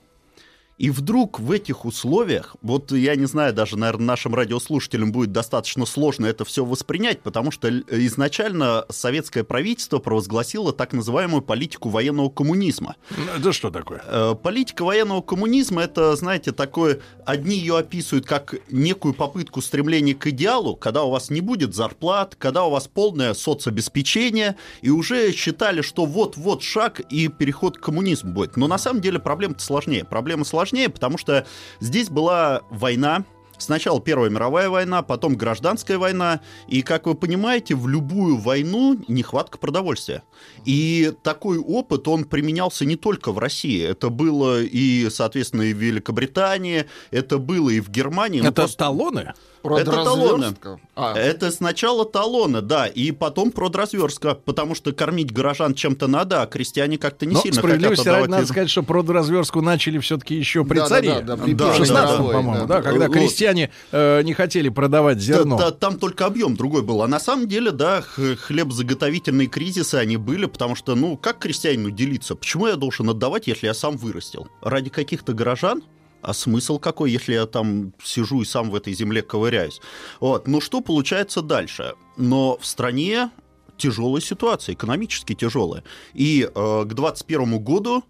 И 0.81 0.89
вдруг 0.89 1.40
в 1.40 1.51
этих 1.52 1.85
условиях, 1.85 2.57
вот 2.62 2.90
я 2.93 3.15
не 3.15 3.27
знаю, 3.27 3.52
даже, 3.52 3.77
наверное, 3.77 4.07
нашим 4.07 4.35
радиослушателям 4.35 5.12
будет 5.12 5.31
достаточно 5.31 5.85
сложно 5.85 6.24
это 6.24 6.47
все 6.47 6.65
воспринять, 6.65 7.20
потому 7.20 7.51
что 7.51 7.69
изначально 7.90 8.86
советское 8.89 9.44
правительство 9.44 9.98
провозгласило 9.98 10.73
так 10.73 10.94
называемую 10.94 11.43
политику 11.43 11.90
военного 11.90 12.31
коммунизма. 12.31 12.97
Это 13.36 13.52
что 13.52 13.70
такое? 13.70 14.02
Э, 14.07 14.35
Политика 14.43 14.82
военного 14.82 15.20
коммунизма 15.20 15.82
это, 15.82 16.16
знаете, 16.16 16.51
такое, 16.52 17.01
одни 17.27 17.57
ее 17.57 17.77
описывают 17.77 18.24
как 18.24 18.55
некую 18.70 19.12
попытку 19.12 19.61
стремления 19.61 20.15
к 20.15 20.28
идеалу, 20.28 20.77
когда 20.77 21.02
у 21.02 21.11
вас 21.11 21.28
не 21.28 21.43
будет 21.43 21.74
зарплат, 21.74 22.36
когда 22.39 22.65
у 22.65 22.70
вас 22.70 22.89
полное 22.89 23.35
соцобеспечение, 23.35 24.57
и 24.81 24.89
уже 24.89 25.31
считали, 25.32 25.82
что 25.82 26.07
вот-вот 26.07 26.62
шаг 26.62 27.01
и 27.01 27.28
переход 27.28 27.77
к 27.77 27.82
коммунизму 27.82 28.32
будет. 28.32 28.57
Но 28.57 28.66
на 28.66 28.78
самом 28.78 29.02
деле 29.02 29.19
проблема 29.19 29.57
сложнее. 29.59 30.07
Проблема 30.07 30.47
сложнее, 30.47 30.70
потому 30.89 31.19
что 31.19 31.47
здесь 31.81 32.09
была 32.09 32.63
война, 32.71 33.25
Сначала 33.63 34.01
Первая 34.01 34.31
мировая 34.31 34.69
война, 34.71 35.03
потом 35.03 35.35
гражданская 35.35 35.99
война. 35.99 36.41
И, 36.67 36.83
как 36.83 37.07
вы 37.07 37.15
понимаете, 37.15 37.75
в 37.75 37.87
любую 37.89 38.39
войну 38.39 38.99
нехватка 39.07 39.59
продовольствия. 39.59 40.23
И 40.65 41.13
такой 41.23 41.59
опыт, 41.59 42.09
он 42.09 42.25
применялся 42.25 42.85
не 42.85 42.97
только 42.97 43.33
в 43.33 43.39
России. 43.39 43.83
Это 43.83 44.09
было 44.09 44.63
и, 44.63 45.09
соответственно, 45.11 45.63
и 45.63 45.75
в 45.75 45.77
Великобритании, 45.77 46.87
это 47.11 47.39
было 47.39 47.71
и 47.71 47.81
в 47.81 47.91
Германии. 47.91 48.41
Ну, 48.41 48.47
Это 48.49 48.63
просто- 48.63 48.79
талоны? 48.79 49.35
Это 49.62 49.91
талоны. 49.93 50.55
А. 50.97 51.15
Это 51.16 51.51
сначала 51.51 52.05
талоны, 52.05 52.61
да, 52.62 52.87
и 52.87 53.11
потом 53.12 53.51
продразверстка, 53.53 54.35
потому 54.35 54.74
что 54.74 54.93
кормить 54.93 55.32
горожан 55.32 55.74
чем-то 55.74 56.07
надо, 56.07 56.43
а 56.43 56.47
крестьяне 56.47 56.99
как-то 56.99 57.27
не 57.27 57.35
Но 57.35 57.41
сильно 57.41 57.57
хотят 57.57 57.65
справедливости 57.65 58.09
ради 58.09 58.09
отдавать 58.11 58.31
надо 58.31 58.47
сказать, 58.47 58.70
что 58.70 58.82
продразверстку 58.82 59.61
начали 59.61 59.99
все-таки 59.99 60.35
еще 60.35 60.65
при 60.65 60.77
Да, 60.78 60.82
да, 60.82 60.89
царе. 60.89 61.09
да, 61.20 61.20
да, 61.23 61.37
в 61.37 61.45
Первой 61.47 61.77
16 61.77 62.15
мировой, 62.15 62.32
по-моему, 62.35 62.66
да, 62.66 62.77
да. 62.77 62.82
когда 62.82 63.07
Вот. 63.07 63.12
крестьяне 63.16 63.70
э, 63.93 64.23
не 64.23 64.35
хотели 64.35 64.69
продавать 64.69 65.19
зерно. 65.20 65.57
Да, 65.59 65.70
да, 65.70 65.77
там 65.77 65.99
только 65.99 66.27
объем 66.27 66.57
другой 66.57 66.82
был. 66.82 67.03
А 67.03 67.09
на 67.09 67.20
самом 67.20 67.49
деле, 67.49 67.70
да, 67.70 68.03
х- 68.03 68.37
хлебозаготовительные 68.37 69.49
кризисы 69.49 69.97
они 69.97 70.16
были, 70.16 70.47
потому 70.47 70.74
что, 70.74 70.95
ну, 70.95 71.16
как 71.16 71.39
крестьянину 71.39 71.91
делиться? 71.91 72.35
Почему 72.35 72.66
я 72.66 72.77
должен 72.77 73.09
отдавать, 73.11 73.47
если 73.47 73.66
я 73.66 73.74
сам 73.74 73.97
вырастил? 73.97 74.49
Ради 74.62 74.91
каких-то 74.91 75.32
горожан? 75.32 75.82
А 76.23 76.35
смысл 76.35 76.79
какой, 76.79 77.11
если 77.11 77.35
я 77.35 77.47
там 77.47 77.93
сижу 78.03 78.43
и 78.43 78.45
сам 78.45 78.71
в 78.71 78.75
этой 78.75 78.93
земле 78.93 79.23
ковыряюсь? 79.23 79.81
Вот. 80.21 80.47
Ну, 80.49 80.61
что 80.61 80.81
получается 80.81 81.43
дальше? 81.43 81.95
Но 82.17 82.59
в 82.59 82.67
стране 82.67 83.31
тяжелая 83.77 84.21
ситуация, 84.21 84.75
экономически 84.75 85.35
тяжелая. 85.35 85.83
И 86.13 86.49
э, 86.55 86.85
к 86.85 86.93
21 86.93 87.59
году 87.59 88.05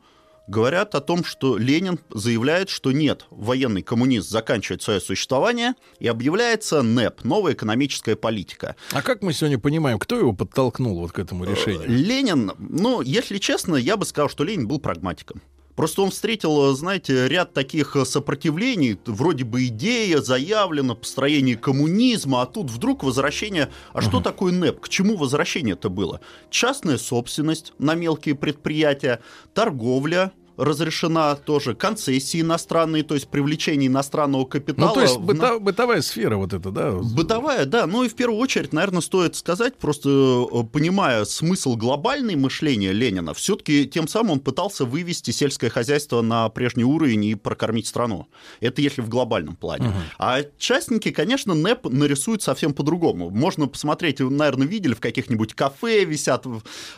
говорят 0.51 0.95
о 0.97 1.01
том, 1.01 1.25
что 1.25 1.57
Ленин 1.57 2.01
заявляет, 2.13 2.69
что 2.69 2.91
нет, 2.93 3.27
военный 3.31 3.83
коммунист 3.83 4.29
заканчивает 4.29 4.83
свое 4.83 5.01
существование 5.01 5.75
и 6.01 6.09
объявляется 6.09 6.83
НЭП, 6.83 7.25
новая 7.25 7.53
экономическая 7.53 8.17
политика. 8.17 8.75
А 8.93 9.01
как 9.01 9.23
мы 9.23 9.33
сегодня 9.33 9.59
понимаем, 9.59 9.99
кто 9.99 10.17
его 10.19 10.33
подтолкнул 10.33 11.01
вот 11.01 11.13
к 11.13 11.19
этому 11.21 11.45
решению? 11.45 11.85
Ленин, 11.87 12.53
ну, 12.59 13.01
если 13.01 13.39
честно, 13.39 13.77
я 13.77 13.97
бы 13.97 14.05
сказал, 14.05 14.29
что 14.29 14.43
Ленин 14.43 14.67
был 14.67 14.81
прагматиком. 14.81 15.41
Просто 15.81 16.03
он 16.03 16.11
встретил, 16.11 16.75
знаете, 16.75 17.27
ряд 17.27 17.55
таких 17.55 17.97
сопротивлений, 18.05 18.99
вроде 19.07 19.45
бы 19.45 19.65
идея 19.69 20.19
заявлена, 20.19 20.95
построение 20.95 21.57
коммунизма, 21.57 22.43
а 22.43 22.47
тут 22.47 22.71
вдруг 22.71 23.03
возвращение. 23.03 23.71
А 23.95 24.03
что 24.03 24.21
такое 24.21 24.53
НЭП? 24.53 24.81
К 24.81 24.91
чему 24.91 25.17
возвращение 25.17 25.73
это 25.73 25.89
было? 25.89 26.21
Частная 26.51 26.99
собственность 26.99 27.73
на 27.79 27.95
мелкие 27.95 28.35
предприятия, 28.35 29.21
торговля, 29.55 30.33
разрешена 30.65 31.35
тоже 31.37 31.75
концессии 31.75 32.41
иностранные, 32.41 33.03
то 33.03 33.15
есть 33.15 33.29
привлечение 33.29 33.89
иностранного 33.89 34.45
капитала. 34.45 34.89
Ну, 34.89 34.95
то 34.95 35.01
есть 35.03 35.17
быта- 35.19 35.59
бытовая 35.59 36.03
сфера 36.03 36.37
вот 36.37 36.53
эта, 36.53 36.71
да? 36.71 36.93
Бытовая, 36.93 37.65
да. 37.67 37.87
Ну 37.87 38.05
и 38.05 38.09
в 38.09 38.15
первую 38.15 38.39
очередь, 38.41 38.73
наверное, 38.73 39.01
стоит 39.01 39.37
сказать, 39.37 39.77
просто 39.79 40.09
э, 40.11 40.63
понимая 40.73 41.25
смысл 41.25 41.77
глобальной 41.77 42.37
мышления 42.37 42.93
Ленина, 42.93 43.35
все-таки 43.35 43.87
тем 43.87 44.07
самым 44.07 44.31
он 44.31 44.41
пытался 44.41 44.85
вывести 44.85 45.31
сельское 45.31 45.71
хозяйство 45.71 46.21
на 46.23 46.49
прежний 46.51 46.85
уровень 46.85 47.25
и 47.25 47.35
прокормить 47.35 47.87
страну. 47.87 48.27
Это 48.61 48.83
если 48.83 49.01
в 49.01 49.09
глобальном 49.09 49.57
плане. 49.57 49.93
А 50.19 50.41
частники, 50.59 51.11
конечно, 51.11 51.55
НЭП 51.55 51.87
нарисуют 51.87 52.43
совсем 52.43 52.75
по-другому. 52.75 53.31
Можно 53.31 53.67
посмотреть, 53.67 54.21
вы, 54.21 54.31
наверное, 54.31 54.67
видели 54.67 54.95
в 54.95 55.01
каких-нибудь 55.01 55.55
кафе 55.55 56.05
висят 56.05 56.45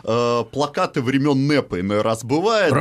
э, 0.05 0.45
плакаты 0.51 1.01
времен 1.03 1.47
НЭПа, 1.47 1.81
иной 1.81 2.03
раз 2.03 2.25
бывает. 2.25 2.73
да? 2.73 2.81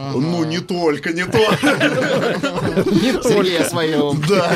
Разврат. 0.00 0.22
Ну, 0.22 0.44
не 0.44 0.60
только, 0.60 1.12
не 1.12 1.24
то. 1.26 1.38
Сергей 3.22 3.58
о 3.58 3.64
своем. 3.68 4.22
Да, 4.28 4.50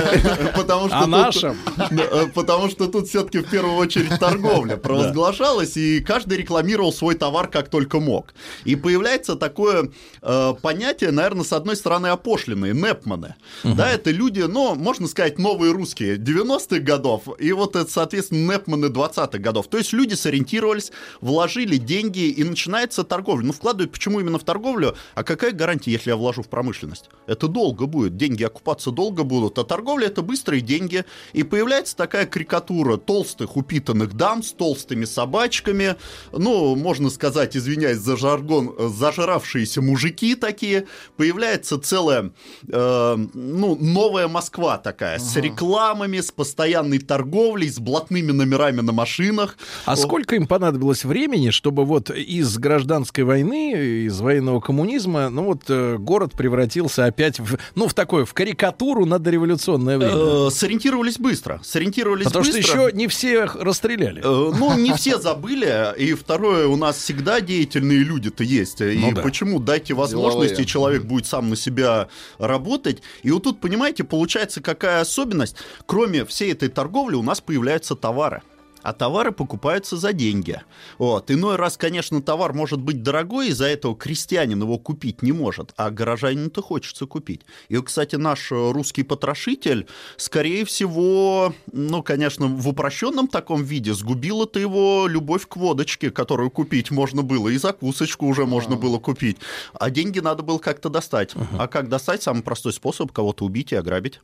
потому 0.56 0.88
что 0.88 0.98
О 0.98 1.00
тут- 1.02 1.10
нашем. 1.10 1.56
Э, 1.90 2.26
Потому 2.34 2.70
что 2.70 2.86
тут 2.86 3.08
все-таки 3.08 3.38
в 3.38 3.50
первую 3.50 3.76
очередь 3.76 4.18
торговля 4.18 4.76
провозглашалась, 4.84 5.76
и 5.76 6.00
каждый 6.00 6.38
рекламировал 6.38 6.92
свой 6.92 7.14
товар 7.14 7.48
как 7.48 7.68
только 7.68 8.00
мог. 8.00 8.34
И 8.64 8.74
появляется 8.76 9.36
такое 9.36 9.90
э, 10.22 10.54
понятие, 10.62 11.10
наверное, 11.10 11.44
с 11.44 11.52
одной 11.52 11.76
стороны 11.76 12.08
опошленные, 12.08 12.72
непманы. 12.72 13.34
Да, 13.62 13.90
это 13.90 14.10
люди, 14.10 14.40
ну, 14.40 14.74
можно 14.74 15.06
сказать, 15.08 15.38
новые 15.38 15.72
русские 15.72 16.16
90-х 16.16 16.78
годов, 16.80 17.22
и 17.38 17.52
вот 17.52 17.76
это, 17.76 17.90
соответственно, 17.90 18.52
непманы 18.52 18.86
20-х 18.86 19.38
годов. 19.38 19.68
То 19.68 19.78
есть 19.78 19.92
люди 19.92 20.14
сориентировались, 20.14 20.90
вложили 21.20 21.76
деньги, 21.76 22.28
и 22.30 22.44
начинается 22.44 23.04
торговля. 23.04 23.46
Ну, 23.46 23.52
вкладывают 23.52 23.92
почему 23.92 24.20
именно 24.20 24.38
в 24.38 24.44
торговлю? 24.44 24.96
А 25.14 25.24
какая 25.36 25.52
гарантия, 25.52 25.92
если 25.92 26.10
я 26.10 26.16
вложу 26.16 26.42
в 26.42 26.48
промышленность? 26.48 27.10
Это 27.26 27.48
долго 27.48 27.86
будет, 27.86 28.16
деньги 28.16 28.42
окупаться 28.42 28.90
долго 28.90 29.24
будут, 29.24 29.58
а 29.58 29.64
торговля 29.64 30.06
это 30.06 30.22
быстрые 30.22 30.60
деньги. 30.60 31.04
И 31.32 31.42
появляется 31.42 31.96
такая 31.96 32.26
карикатура 32.26 32.96
толстых 32.96 33.56
упитанных 33.56 34.14
дам 34.14 34.42
с 34.42 34.52
толстыми 34.52 35.04
собачками, 35.04 35.96
ну, 36.32 36.74
можно 36.76 37.10
сказать, 37.10 37.56
извиняюсь 37.56 37.98
за 37.98 38.16
жаргон, 38.16 38.74
зажравшиеся 38.78 39.82
мужики 39.82 40.34
такие. 40.34 40.86
Появляется 41.16 41.78
целая, 41.80 42.32
э, 42.68 43.16
ну, 43.34 43.76
новая 43.76 44.28
Москва 44.28 44.78
такая, 44.78 45.18
с 45.18 45.36
рекламами, 45.36 46.20
с 46.20 46.30
постоянной 46.30 46.98
торговлей, 46.98 47.70
с 47.70 47.78
блатными 47.78 48.32
номерами 48.32 48.80
на 48.80 48.92
машинах. 48.92 49.56
А 49.84 49.96
сколько 49.96 50.36
им 50.36 50.46
понадобилось 50.46 51.04
времени, 51.04 51.50
чтобы 51.50 51.84
вот 51.84 52.10
из 52.10 52.56
гражданской 52.58 53.24
войны, 53.24 54.04
из 54.06 54.20
военного 54.20 54.60
коммунизма, 54.60 55.13
ну 55.30 55.44
вот 55.44 55.62
э, 55.68 55.96
город 55.98 56.32
превратился 56.32 57.04
опять 57.06 57.38
в, 57.40 57.56
ну, 57.74 57.88
в 57.88 57.94
такое, 57.94 58.24
в 58.24 58.34
карикатуру 58.34 59.06
на 59.06 59.18
дореволюционное 59.18 59.98
время? 59.98 60.46
Э, 60.48 60.50
Сориентировались 60.50 61.18
быстро. 61.18 61.60
Сориентировались 61.62 62.24
Потому 62.26 62.44
что 62.44 62.54
быстро. 62.54 62.86
еще 62.86 62.96
не 62.96 63.06
всех 63.08 63.56
расстреляли. 63.56 64.20
Э, 64.20 64.52
Ну, 64.58 64.76
не 64.78 64.92
все 64.94 65.18
забыли. 65.18 65.94
И 65.98 66.14
второе, 66.14 66.66
у 66.66 66.76
нас 66.76 66.96
всегда 66.96 67.40
деятельные 67.40 67.98
люди-то 67.98 68.44
есть. 68.44 68.80
И 68.80 68.98
Ну 68.98 69.12
да. 69.12 69.22
почему 69.22 69.58
дайте 69.60 69.94
возможности, 69.94 70.54
Деловые. 70.56 70.66
человек 70.66 71.02
будет 71.04 71.26
сам 71.26 71.50
на 71.50 71.56
себя 71.56 72.08
работать. 72.38 73.02
И 73.22 73.30
вот 73.30 73.42
тут, 73.44 73.60
понимаете, 73.60 74.04
получается 74.04 74.60
какая 74.60 75.00
особенность. 75.00 75.56
Кроме 75.86 76.24
всей 76.24 76.52
этой 76.52 76.68
торговли 76.68 77.14
у 77.16 77.22
нас 77.22 77.40
появляются 77.40 77.94
товары. 77.94 78.42
А 78.84 78.92
товары 78.92 79.32
покупаются 79.32 79.96
за 79.96 80.12
деньги. 80.12 80.60
Вот. 80.98 81.30
Иной 81.30 81.56
раз, 81.56 81.78
конечно, 81.78 82.20
товар 82.20 82.52
может 82.52 82.80
быть 82.80 83.02
дорогой, 83.02 83.48
из-за 83.48 83.64
этого 83.64 83.96
крестьянин 83.96 84.60
его 84.60 84.76
купить 84.78 85.22
не 85.22 85.32
может, 85.32 85.72
а 85.78 85.90
горожанину-то 85.90 86.60
хочется 86.60 87.06
купить. 87.06 87.40
И, 87.70 87.80
кстати, 87.80 88.16
наш 88.16 88.52
э, 88.52 88.72
русский 88.72 89.02
потрошитель, 89.02 89.86
скорее 90.18 90.66
всего, 90.66 91.54
ну, 91.72 92.02
конечно, 92.02 92.46
в 92.46 92.68
упрощенном 92.68 93.26
таком 93.28 93.64
виде 93.64 93.94
сгубила-то 93.94 94.60
его 94.60 95.06
любовь 95.08 95.48
к 95.48 95.56
водочке, 95.56 96.10
которую 96.10 96.50
купить 96.50 96.90
можно 96.90 97.22
было, 97.22 97.48
и 97.48 97.56
закусочку 97.56 98.26
уже 98.26 98.44
можно 98.44 98.76
было 98.76 98.98
купить. 98.98 99.38
А 99.72 99.88
деньги 99.88 100.18
надо 100.18 100.42
было 100.42 100.58
как-то 100.58 100.90
достать. 100.90 101.34
А 101.58 101.68
как 101.68 101.88
достать? 101.88 102.22
Самый 102.22 102.42
простой 102.42 102.74
способ 102.74 103.12
кого-то 103.12 103.46
убить 103.46 103.72
и 103.72 103.76
ограбить. 103.76 104.20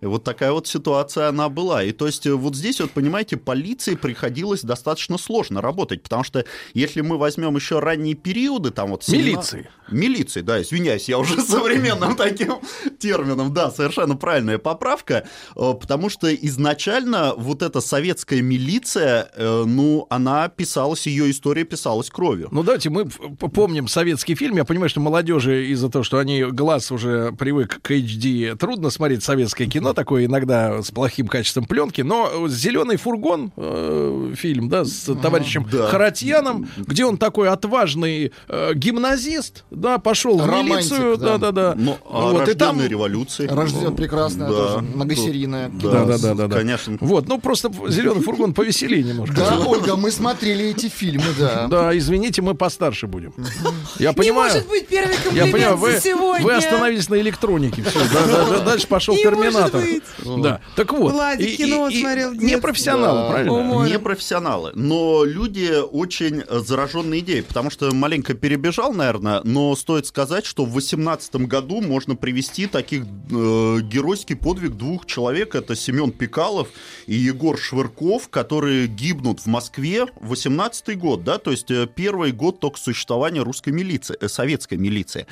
Вот 0.00 0.24
такая 0.24 0.52
вот 0.52 0.66
ситуация 0.66 1.28
она 1.28 1.48
была. 1.48 1.82
И 1.82 1.92
то 1.92 2.06
есть 2.06 2.26
э, 2.26 2.32
вот 2.32 2.54
здесь 2.54 2.80
вот, 2.80 2.90
понимаете, 2.90 3.36
полиции 3.36 3.94
приходилось 3.94 4.62
достаточно 4.62 5.16
сложно 5.18 5.62
работать, 5.62 6.02
потому 6.02 6.22
что 6.22 6.44
если 6.74 7.00
мы 7.00 7.16
возьмем 7.18 7.56
еще 7.56 7.78
ранние 7.78 8.14
периоды, 8.14 8.70
там 8.70 8.90
вот... 8.90 9.04
семена- 9.04 9.26
Милиции. 9.26 9.68
Милиции, 9.90 10.40
да, 10.40 10.60
извиняюсь, 10.60 11.08
я 11.08 11.18
уже 11.18 11.40
современным 11.42 12.16
таким 12.16 12.54
термином, 12.98 13.54
да, 13.54 13.70
совершенно 13.70 14.16
правильная 14.16 14.58
поправка, 14.58 15.26
э, 15.54 15.74
потому 15.80 16.08
что 16.10 16.32
изначально 16.34 17.34
вот 17.36 17.62
эта 17.62 17.80
советская 17.80 18.42
милиция, 18.42 19.30
э, 19.34 19.64
ну, 19.66 20.06
она 20.10 20.48
писалась, 20.48 21.06
ее 21.06 21.30
история 21.30 21.64
писалась 21.64 22.10
кровью. 22.10 22.48
Ну, 22.50 22.62
давайте 22.62 22.90
мы 22.90 23.06
помним 23.06 23.88
советский 23.88 24.34
фильм. 24.34 24.56
Я 24.56 24.64
понимаю, 24.64 24.88
что 24.90 25.00
молодежи 25.00 25.66
из-за 25.68 25.88
того, 25.88 26.02
что 26.02 26.18
они 26.18 26.42
глаз 26.42 26.90
уже 26.90 27.32
привык 27.32 27.80
к 27.80 27.90
HD, 27.90 28.56
трудно 28.56 28.90
смотреть 28.90 29.22
советское 29.22 29.66
кино, 29.66 29.85
такое 29.94 30.26
иногда 30.26 30.82
с 30.82 30.90
плохим 30.90 31.28
качеством 31.28 31.64
пленки. 31.64 32.00
Но 32.02 32.48
«Зеленый 32.48 32.96
фургон» 32.96 33.52
э, 33.56 34.32
фильм, 34.36 34.68
да, 34.68 34.84
с 34.84 35.12
товарищем 35.20 35.66
Да. 35.70 35.88
Харатьяном, 35.88 36.68
где 36.76 37.04
он 37.04 37.18
такой 37.18 37.48
отважный 37.48 38.32
э, 38.48 38.74
гимназист, 38.74 39.64
да, 39.70 39.98
пошел 39.98 40.38
в 40.38 40.46
милицию, 40.48 41.16
да. 41.16 41.38
да-да-да. 41.38 41.74
Ну, 41.76 41.98
а 42.10 42.30
Вот, 42.32 42.48
и 42.48 42.54
там- 42.54 42.80
революции. 42.80 43.46
Рожден 43.46 43.94
прекрасная 43.96 44.48
Да. 44.48 44.54
тоже, 44.54 44.78
многосерийная. 44.80 45.68
Да, 45.68 46.04
да, 46.04 46.18
да, 46.18 46.34
да, 46.34 46.46
да. 46.48 46.56
Конечно. 46.58 46.98
Вот, 47.00 47.28
ну 47.28 47.38
просто 47.40 47.70
зеленый 47.88 48.22
фургон 48.22 48.54
повеселее 48.54 49.02
немножко. 49.02 49.36
Да, 49.36 49.58
Ольга, 49.58 49.96
мы 49.96 50.10
смотрели 50.10 50.66
эти 50.66 50.88
фильмы, 50.88 51.24
да. 51.38 51.66
Да, 51.76 51.96
извините, 51.96 52.42
мы 52.42 52.54
постарше 52.54 53.06
будем. 53.06 53.34
Я 53.98 54.10
Не 54.10 54.14
понимаю. 54.14 54.52
может 54.52 54.68
быть 54.68 54.86
первый 54.88 55.14
Я 55.14 55.20
комплимент 55.22 55.52
понимаю, 55.52 55.76
вы, 55.76 56.00
сегодня. 56.02 56.44
вы 56.44 56.54
остановились 56.54 57.08
на 57.08 57.20
электронике. 57.20 57.82
Да, 57.82 58.26
да, 58.26 58.44
да, 58.50 58.60
дальше 58.60 58.86
пошел 58.86 59.14
Не 59.14 59.22
терминатор. 59.22 59.75
Быть. 59.80 60.42
Да. 60.42 60.60
Так 60.74 60.92
вот. 60.92 61.12
Владик 61.12 61.48
и- 61.48 61.56
кино 61.56 61.90
смотрел 61.90 62.32
Не 62.32 62.58
профессионалы, 62.58 63.20
Да. 63.20 63.30
правильно? 63.30 63.86
Не 63.86 63.98
профессионалы, 63.98 64.72
но 64.74 65.24
люди 65.24 65.72
очень 65.80 66.42
зараженные 66.48 67.20
идеей, 67.20 67.42
потому 67.42 67.70
что 67.70 67.92
маленько 67.94 68.34
перебежал, 68.34 68.92
наверное, 68.92 69.40
но 69.44 69.74
стоит 69.76 70.06
сказать, 70.06 70.44
что 70.46 70.64
в 70.64 70.72
18 70.72 71.46
году 71.46 71.80
можно 71.80 72.16
привести 72.16 72.66
таких 72.66 73.02
э, 73.02 73.78
геройский 73.82 74.36
подвиг 74.36 74.72
двух 74.76 75.06
человек, 75.06 75.54
это 75.54 75.74
Семен 75.76 76.10
Пикалов 76.12 76.68
и 77.06 77.14
Егор 77.14 77.58
Швырков, 77.58 78.28
которые 78.28 78.86
гибнут 78.86 79.40
в 79.40 79.46
Москве. 79.46 80.06
18 80.20 80.98
год, 80.98 81.24
да, 81.24 81.38
то 81.38 81.50
есть 81.50 81.70
э, 81.70 81.86
первый 81.92 82.32
год 82.32 82.60
только 82.60 82.78
существования 82.78 83.42
русской 83.42 83.70
милиции, 83.70 84.16
э, 84.20 84.28
советской 84.28 84.78
милиции, 84.78 85.26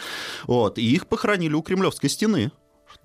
вот, 0.47 0.79
и 0.79 0.83
их 0.85 1.07
похоронили 1.07 1.55
у 1.55 1.63
Кремлевской 1.63 2.11
стены 2.11 2.51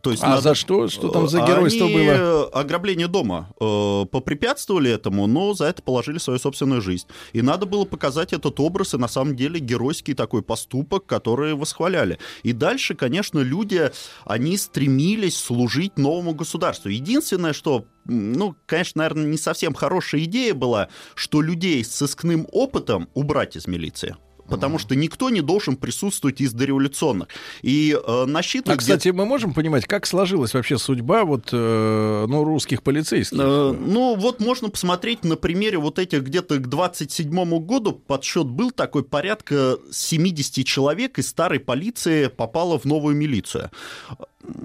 То 0.02 0.12
есть 0.12 0.24
а 0.24 0.30
надо- 0.30 0.42
за 0.42 0.56
что? 0.56 0.88
Что 0.88 1.10
там 1.10 1.28
за 1.28 1.42
геройство 1.42 1.86
Они, 1.86 1.96
было? 1.96 2.12
э, 2.12 2.50
Ограбление 2.54 3.08
дома. 3.08 3.50
Э, 3.60 4.06
Попрепятствовали 4.10 4.92
этому, 4.92 5.28
но 5.28 5.54
за 5.54 5.66
это 5.66 5.82
положили 5.82 6.18
свою 6.18 6.40
собственную 6.40 6.82
жизнь. 6.82 7.08
И 7.34 7.42
надо 7.42 7.66
было 7.66 7.86
показать 7.86 8.34
этот 8.34 8.60
образ 8.60 8.94
и 8.94 8.98
на 8.98 9.08
самом 9.08 9.36
деле 9.36 9.60
геройский 9.60 10.14
такой 10.14 10.42
поступок, 10.42 11.06
который 11.06 11.54
восхваляли. 11.54 12.18
И 12.44 12.54
дальше, 12.54 12.96
конечно, 12.96 13.40
люди, 13.40 13.92
они 14.26 14.58
стремились 14.58 15.38
служить 15.38 15.98
новому 15.98 16.34
государству. 16.34 16.90
Единственное, 16.90 17.54
что 17.54 17.86
ну, 18.06 18.56
конечно, 18.66 19.00
наверное, 19.00 19.26
не 19.28 19.38
совсем 19.38 19.74
хорошая 19.74 20.22
идея 20.24 20.54
была, 20.56 20.88
что 21.14 21.42
людей 21.42 21.84
с 21.84 21.92
сыскным 21.96 22.48
опытом 22.52 23.08
убрать 23.14 23.56
из 23.56 23.68
милиции. 23.68 24.16
Потому 24.50 24.80
что 24.80 24.96
никто 24.96 25.30
не 25.30 25.42
должен 25.42 25.76
присутствовать 25.76 26.42
из 26.42 26.54
дореволюционных. 26.54 27.28
И 27.62 27.94
э, 27.94 28.00
А, 28.06 28.26
насчитывать... 28.26 28.80
кстати, 28.80 29.10
мы 29.10 29.26
можем 29.26 29.54
понимать, 29.54 29.86
как 29.86 30.06
сложилась 30.06 30.54
вообще 30.54 30.78
судьба 30.78 31.24
вот, 31.24 31.50
э, 31.52 32.26
ну, 32.28 32.44
русских 32.44 32.84
полицейских? 32.84 33.38
Э, 33.40 33.76
Ну, 33.80 34.16
вот 34.16 34.40
можно 34.40 34.70
посмотреть 34.70 35.24
на 35.24 35.36
примере 35.36 35.78
вот 35.78 36.00
этих 36.00 36.24
где-то 36.24 36.58
к 36.58 36.68
27 36.68 37.60
году 37.60 37.94
подсчет 37.94 38.48
был 38.48 38.72
такой, 38.72 39.04
порядка 39.04 39.78
70 39.92 40.66
человек 40.66 41.20
из 41.20 41.30
старой 41.30 41.60
полиции 41.60 42.28
попало 42.28 42.80
в 42.80 42.86
новую 42.86 43.16
милицию. 43.16 43.72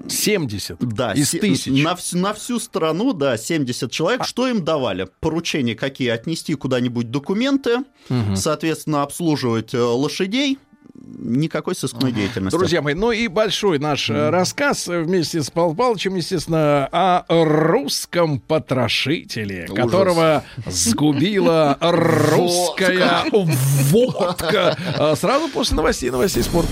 70 0.07 0.77
Да, 0.79 1.13
из 1.13 1.29
се- 1.31 1.39
тысяч. 1.39 1.83
На, 1.83 1.93
вс- 1.93 2.17
на 2.17 2.33
всю 2.33 2.59
страну, 2.59 3.13
да, 3.13 3.37
70 3.37 3.91
человек. 3.91 4.23
Что 4.25 4.47
им 4.47 4.63
давали? 4.63 5.07
Поручения 5.19 5.75
какие? 5.75 6.09
Отнести 6.09 6.53
куда-нибудь 6.55 7.11
документы, 7.11 7.79
Мгм. 8.09 8.35
соответственно, 8.35 9.03
обслуживать 9.03 9.73
э, 9.73 9.79
лошадей. 9.79 10.57
Никакой 11.17 11.75
сыскной 11.75 12.11
деятельности. 12.13 12.57
Друзья 12.57 12.81
мои, 12.81 12.93
ну 12.93 13.11
и 13.11 13.27
большой 13.27 13.79
наш 13.79 14.09
э, 14.09 14.29
рассказ 14.29 14.87
э, 14.87 15.01
вместе 15.01 15.43
с 15.43 15.49
Павлом 15.51 15.75
Павловичем, 15.75 16.15
естественно, 16.15 16.87
о 16.91 17.25
русском 17.43 18.39
потрошителе, 18.39 19.65
Ужас. 19.69 19.75
которого 19.85 20.43
сгубила 20.67 21.77
русская 21.81 23.23
водка. 23.91 24.77
А 24.97 25.15
Сразу 25.15 25.49
после 25.49 25.75
новостей, 25.75 26.09
новостей 26.11 26.43
спорта. 26.43 26.71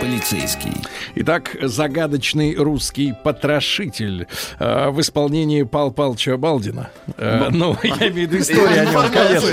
полицейский. 0.00 0.72
Итак, 1.16 1.56
загадочный 1.62 2.54
русский 2.56 3.14
потрошитель 3.24 4.26
э, 4.58 4.90
в 4.90 5.00
исполнении 5.00 5.62
Пал 5.62 5.90
Палча 5.92 6.36
Балдина. 6.36 6.90
Э, 7.16 7.48
ну, 7.50 7.76
я 7.82 7.90
имею 8.08 8.28
в 8.28 8.32
виду 8.32 8.38
история 8.38 8.80
о 8.82 8.84
нем, 8.84 9.12
конечно. 9.12 9.48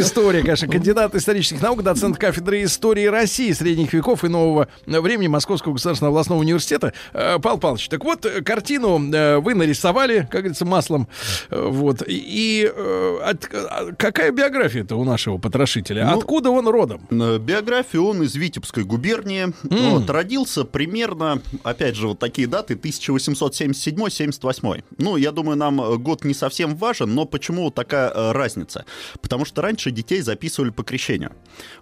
История, 0.00 0.42
конечно. 0.42 0.68
Кандидат 0.68 1.14
исторических 1.14 1.62
наук, 1.62 1.82
доцент 1.82 2.16
кафедры 2.18 2.64
истории 2.64 3.06
России, 3.06 3.52
средних 3.52 3.92
веков 3.92 4.24
и 4.24 4.28
нового 4.28 4.68
времени 4.86 5.28
Московского 5.28 5.72
государственного 5.74 6.12
областного 6.14 6.40
университета. 6.40 6.92
Э, 7.12 7.38
Пал 7.40 7.58
Палыч, 7.58 7.88
так 7.88 8.04
вот, 8.04 8.24
э, 8.26 8.42
картину 8.42 8.98
э, 9.12 9.38
вы 9.38 9.54
нарисовали, 9.54 10.20
как 10.30 10.40
говорится, 10.42 10.64
маслом. 10.64 11.08
Э, 11.50 11.66
Вот. 11.68 12.02
И, 12.06 12.14
и, 12.16 12.70
э, 12.74 13.18
от- 13.24 13.48
а 13.52 13.92
какая 13.96 14.30
биография-то 14.32 14.96
у 14.96 15.04
нашего 15.04 15.38
потрошителя? 15.38 16.06
Ну, 16.10 16.18
Откуда 16.18 16.50
он 16.50 16.68
родом? 16.68 17.00
Э, 17.10 17.38
Биографию 17.38 18.04
он 18.06 18.22
из 18.22 18.34
Витебской 18.46 18.84
губернии. 18.84 19.52
Вот, 19.64 20.08
родился 20.10 20.64
примерно, 20.64 21.42
опять 21.64 21.96
же, 21.96 22.06
вот 22.08 22.18
такие 22.20 22.46
даты, 22.46 22.74
1877-78. 22.74 24.84
Ну, 24.98 25.16
я 25.16 25.32
думаю, 25.32 25.56
нам 25.56 25.80
э, 25.80 25.96
год 25.96 26.24
не 26.24 26.34
совсем 26.34 26.76
важен, 26.76 27.14
но 27.14 27.24
почему 27.24 27.70
такая 27.70 28.10
э, 28.10 28.32
разница? 28.32 28.84
Потому 29.20 29.44
что 29.44 29.62
раньше 29.62 29.90
детей 29.90 30.20
записывали 30.20 30.70
по 30.70 30.82
крещению. 30.84 31.32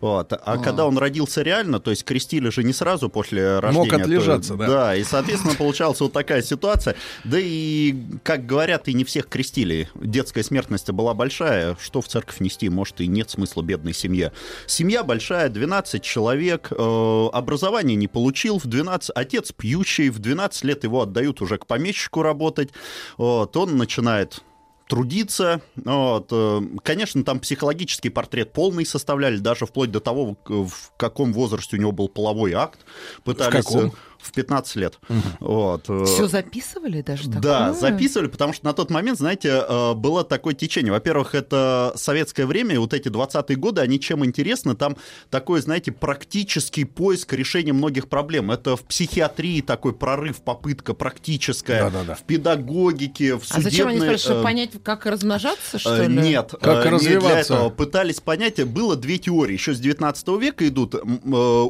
Вот. 0.00 0.32
А, 0.32 0.58
когда 0.58 0.86
он 0.86 0.98
родился 0.98 1.42
реально, 1.42 1.80
то 1.80 1.90
есть 1.90 2.04
крестили 2.04 2.48
же 2.50 2.62
не 2.64 2.72
сразу 2.72 3.08
после 3.08 3.58
рождения. 3.58 3.90
то- 3.90 3.96
отлежаться, 3.96 4.54
да. 4.56 4.66
Да, 4.66 4.96
и, 4.96 5.04
соответственно, 5.04 5.54
получалась 5.54 6.00
вот 6.00 6.12
такая 6.12 6.42
ситуация. 6.42 6.96
Да 7.24 7.38
и, 7.40 7.94
как 8.22 8.46
говорят, 8.46 8.88
и 8.88 8.94
не 8.94 9.04
всех 9.04 9.28
крестили. 9.28 9.88
Детская 9.94 10.42
смертность 10.42 10.90
была 10.90 11.14
большая. 11.14 11.76
Что 11.80 12.00
в 12.00 12.08
церковь 12.08 12.40
нести? 12.40 12.68
Может, 12.68 13.00
и 13.00 13.06
нет 13.06 13.30
смысла 13.30 13.62
бедной 13.62 13.94
семье. 13.94 14.32
Семья 14.66 15.02
большая, 15.02 15.48
12 15.48 16.02
человек. 16.02 16.53
Э, 16.70 17.28
Образование 17.32 17.96
не 17.96 18.08
получил. 18.08 18.58
В 18.58 18.66
12... 18.66 19.10
Отец 19.14 19.52
пьющий. 19.52 20.10
В 20.10 20.18
12 20.18 20.64
лет 20.64 20.84
его 20.84 21.02
отдают 21.02 21.40
уже 21.42 21.58
к 21.58 21.66
помещику 21.66 22.22
работать. 22.22 22.70
Вот. 23.18 23.56
Он 23.56 23.76
начинает 23.76 24.42
трудиться. 24.88 25.60
Вот. 25.76 26.28
э, 26.30 26.60
Конечно, 26.82 27.24
там 27.24 27.40
психологический 27.40 28.10
портрет 28.10 28.52
полный 28.52 28.86
составляли, 28.86 29.38
даже 29.38 29.66
вплоть 29.66 29.90
до 29.90 30.00
того, 30.00 30.36
в 30.44 30.64
в 30.66 30.92
каком 30.96 31.32
возрасте 31.32 31.76
у 31.76 31.80
него 31.80 31.92
был 31.92 32.08
половой 32.08 32.52
акт. 32.52 32.80
Пытались 33.24 33.64
каком? 33.64 33.92
Э, 34.24 34.28
в 34.28 34.32
15 34.32 34.76
лет. 34.76 34.98
Вот. 35.40 35.84
э, 35.88 36.04
Все 36.04 36.26
записывали 36.28 37.02
даже 37.02 37.24
такое? 37.24 37.40
да, 37.42 37.72
записывали, 37.72 38.28
потому 38.28 38.52
что 38.52 38.64
на 38.66 38.72
тот 38.72 38.90
момент, 38.90 39.18
знаете, 39.18 39.64
э, 39.68 39.94
было 39.94 40.24
такое 40.24 40.54
течение. 40.54 40.92
Во-первых, 40.92 41.34
это 41.34 41.92
советское 41.96 42.46
время, 42.46 42.74
и 42.74 42.78
вот 42.78 42.94
эти 42.94 43.08
20-е 43.08 43.56
годы, 43.56 43.80
они 43.80 44.00
чем 44.00 44.24
интересны? 44.24 44.74
Там 44.74 44.96
такой, 45.30 45.60
знаете, 45.60 45.92
практический 45.92 46.84
поиск 46.84 47.32
решения 47.32 47.72
многих 47.72 48.08
проблем. 48.08 48.50
Это 48.50 48.76
в 48.76 48.82
психиатрии 48.84 49.60
такой 49.60 49.92
прорыв, 49.92 50.40
попытка 50.42 50.94
практическая, 50.94 51.84
Да-да-да. 51.84 52.14
в 52.14 52.22
педагогике, 52.22 53.36
в 53.36 53.42
А 53.50 53.60
зачем 53.60 53.88
они 53.88 53.98
судебной, 53.98 54.18
спрашивают, 54.18 54.20
чтобы 54.20 54.40
э, 54.40 54.42
понять, 54.42 54.70
как 54.82 55.06
размножаться, 55.06 55.78
что 55.78 55.94
Э, 55.96 56.08
ли? 56.08 56.16
Нет, 56.16 56.54
Как 56.60 56.86
э, 56.86 56.90
не 56.90 56.98
для 56.98 57.14
развиваться? 57.16 57.54
этого. 57.54 57.70
Пытались 57.70 58.20
понять, 58.20 58.62
было 58.64 58.96
две 58.96 59.18
теории. 59.18 59.54
Еще 59.54 59.74
с 59.74 59.80
19 59.80 60.28
века 60.40 60.66
идут. 60.68 60.94
Э, 60.94 60.98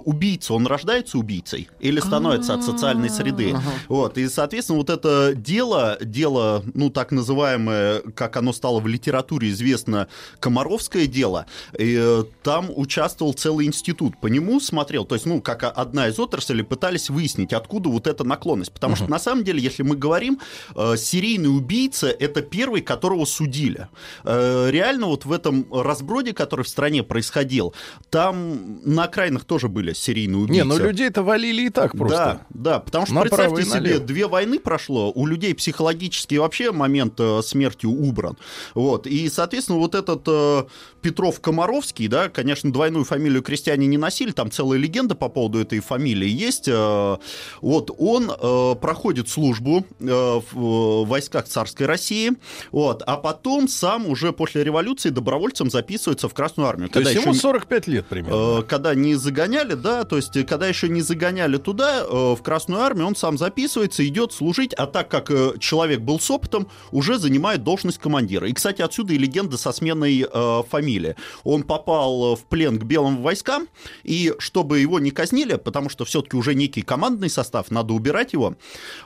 Убийца, 0.04 0.54
он 0.54 0.66
рождается 0.66 1.18
убийцей 1.18 1.68
или 1.80 2.00
становится 2.00 2.43
от 2.50 2.64
социальной 2.64 3.10
среды. 3.10 3.54
Вот, 3.88 4.18
и, 4.18 4.28
соответственно, 4.28 4.78
вот 4.78 4.90
это 4.90 5.32
дело, 5.34 5.98
дело, 6.00 6.62
ну, 6.74 6.90
так 6.90 7.12
называемое, 7.12 8.00
как 8.14 8.36
оно 8.36 8.52
стало 8.52 8.80
в 8.80 8.86
литературе 8.86 9.50
известно, 9.50 10.08
Комаровское 10.40 11.06
дело, 11.06 11.46
и, 11.78 11.96
э, 11.98 12.24
там 12.42 12.70
участвовал 12.74 13.32
целый 13.32 13.66
институт. 13.66 14.16
По 14.20 14.26
нему 14.26 14.60
смотрел, 14.60 15.04
то 15.04 15.14
есть, 15.14 15.26
ну, 15.26 15.40
как 15.40 15.64
одна 15.64 16.08
из 16.08 16.18
отраслей, 16.18 16.64
пытались 16.64 17.10
выяснить, 17.10 17.52
откуда 17.52 17.88
вот 17.88 18.06
эта 18.06 18.24
наклонность. 18.24 18.72
Потому 18.72 18.96
что, 18.96 19.08
на 19.08 19.18
самом 19.18 19.44
деле, 19.44 19.60
если 19.60 19.82
мы 19.82 19.96
говорим, 19.96 20.40
э, 20.74 20.96
серийный 20.96 21.54
убийца— 21.54 22.08
это 22.20 22.42
первый, 22.42 22.82
которого 22.82 23.24
судили. 23.24 23.88
Э, 24.24 24.70
Реально 24.70 25.06
вот 25.06 25.24
в 25.24 25.32
этом 25.32 25.66
разброде, 25.72 26.32
который 26.32 26.64
в 26.64 26.68
стране 26.68 27.02
происходил, 27.02 27.74
там 28.10 28.80
на 28.84 29.04
окраинах 29.04 29.44
тоже 29.44 29.68
были 29.68 29.92
серийные 29.92 30.38
убийцы. 30.38 30.64
Не, 30.64 30.64
ну 30.64 30.78
людей-то 30.78 31.22
валили 31.22 31.62
и 31.66 31.70
так 31.70 31.92
просто. 31.92 32.16
Да, 32.16 32.33
да, 32.50 32.80
потому 32.80 33.06
что 33.06 33.14
представьте 33.22 33.64
себе, 33.64 33.98
две 33.98 34.26
войны 34.26 34.58
прошло, 34.58 35.12
у 35.14 35.26
людей 35.26 35.54
психологически 35.54 36.36
вообще 36.36 36.72
момент 36.72 37.14
э, 37.18 37.40
смерти 37.42 37.86
убран. 37.86 38.36
Вот, 38.74 39.06
и, 39.06 39.28
соответственно, 39.28 39.78
вот 39.78 39.94
этот 39.94 40.22
э, 40.26 40.64
Петров 41.02 41.40
Комаровский, 41.40 42.08
да, 42.08 42.28
конечно, 42.28 42.72
двойную 42.72 43.04
фамилию 43.04 43.42
крестьяне 43.42 43.86
не 43.86 43.98
носили, 43.98 44.30
там 44.32 44.50
целая 44.50 44.78
легенда 44.78 45.14
по 45.14 45.28
поводу 45.28 45.60
этой 45.60 45.80
фамилии 45.80 46.28
есть. 46.28 46.68
э, 46.68 47.16
вот, 47.60 47.90
он 47.98 48.30
э, 48.30 48.74
проходит 48.80 49.28
службу 49.28 49.84
э, 50.00 50.04
в 50.04 51.02
э, 51.02 51.04
войсках 51.06 51.44
царской 51.46 51.86
России, 51.86 52.32
вот, 52.72 53.02
а 53.06 53.16
потом 53.16 53.68
сам 53.68 54.06
уже 54.06 54.32
после 54.32 54.64
революции 54.64 55.10
добровольцем 55.10 55.70
записывается 55.70 56.28
в 56.28 56.34
Красную 56.34 56.68
армию. 56.68 56.88
То 56.88 57.00
есть 57.00 57.10
Когда 57.12 57.22
ему 57.22 57.32
еще- 57.32 57.40
45 57.42 57.86
лет 57.88 58.06
примерно. 58.06 58.60
Э, 58.60 58.62
когда 58.62 58.94
не 58.94 59.14
загоняли, 59.14 59.74
да, 59.74 60.04
то 60.04 60.16
есть 60.16 60.36
э, 60.36 60.44
когда 60.44 60.66
еще 60.66 60.88
не 60.88 61.00
загоняли 61.00 61.56
туда, 61.58 62.00
э, 62.02 62.04
в 62.32 62.42
Красную 62.42 62.80
армию, 62.80 63.06
он 63.06 63.16
сам 63.16 63.38
записывается, 63.38 64.06
идет 64.06 64.32
служить, 64.32 64.72
а 64.74 64.86
так 64.86 65.08
как 65.08 65.30
э, 65.30 65.54
человек 65.58 66.00
был 66.00 66.18
с 66.18 66.30
опытом, 66.30 66.68
уже 66.90 67.18
занимает 67.18 67.62
должность 67.62 67.98
командира. 67.98 68.48
И, 68.48 68.52
кстати, 68.52 68.82
отсюда 68.82 69.12
и 69.12 69.18
легенда 69.18 69.58
со 69.58 69.72
сменой 69.72 70.26
э, 70.30 70.62
фамилии. 70.68 71.16
Он 71.44 71.62
попал 71.62 72.36
в 72.36 72.44
плен 72.44 72.78
к 72.78 72.84
белым 72.84 73.22
войскам, 73.22 73.68
и 74.02 74.34
чтобы 74.38 74.80
его 74.80 74.98
не 74.98 75.10
казнили, 75.10 75.56
потому 75.56 75.88
что 75.88 76.04
все-таки 76.04 76.36
уже 76.36 76.54
некий 76.54 76.82
командный 76.82 77.30
состав, 77.30 77.70
надо 77.70 77.94
убирать 77.94 78.32
его, 78.32 78.56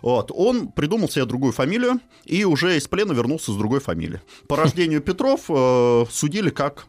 вот, 0.02 0.30
он 0.34 0.68
придумал 0.68 1.08
себе 1.08 1.24
другую 1.24 1.52
фамилию 1.52 2.00
и 2.24 2.44
уже 2.44 2.76
из 2.76 2.86
плена 2.88 3.12
вернулся 3.12 3.52
с 3.52 3.56
другой 3.56 3.80
фамилией. 3.80 4.20
По 4.46 4.56
рождению 4.56 5.00
Петров 5.00 5.42
э, 5.48 6.04
судили 6.10 6.50
как 6.50 6.86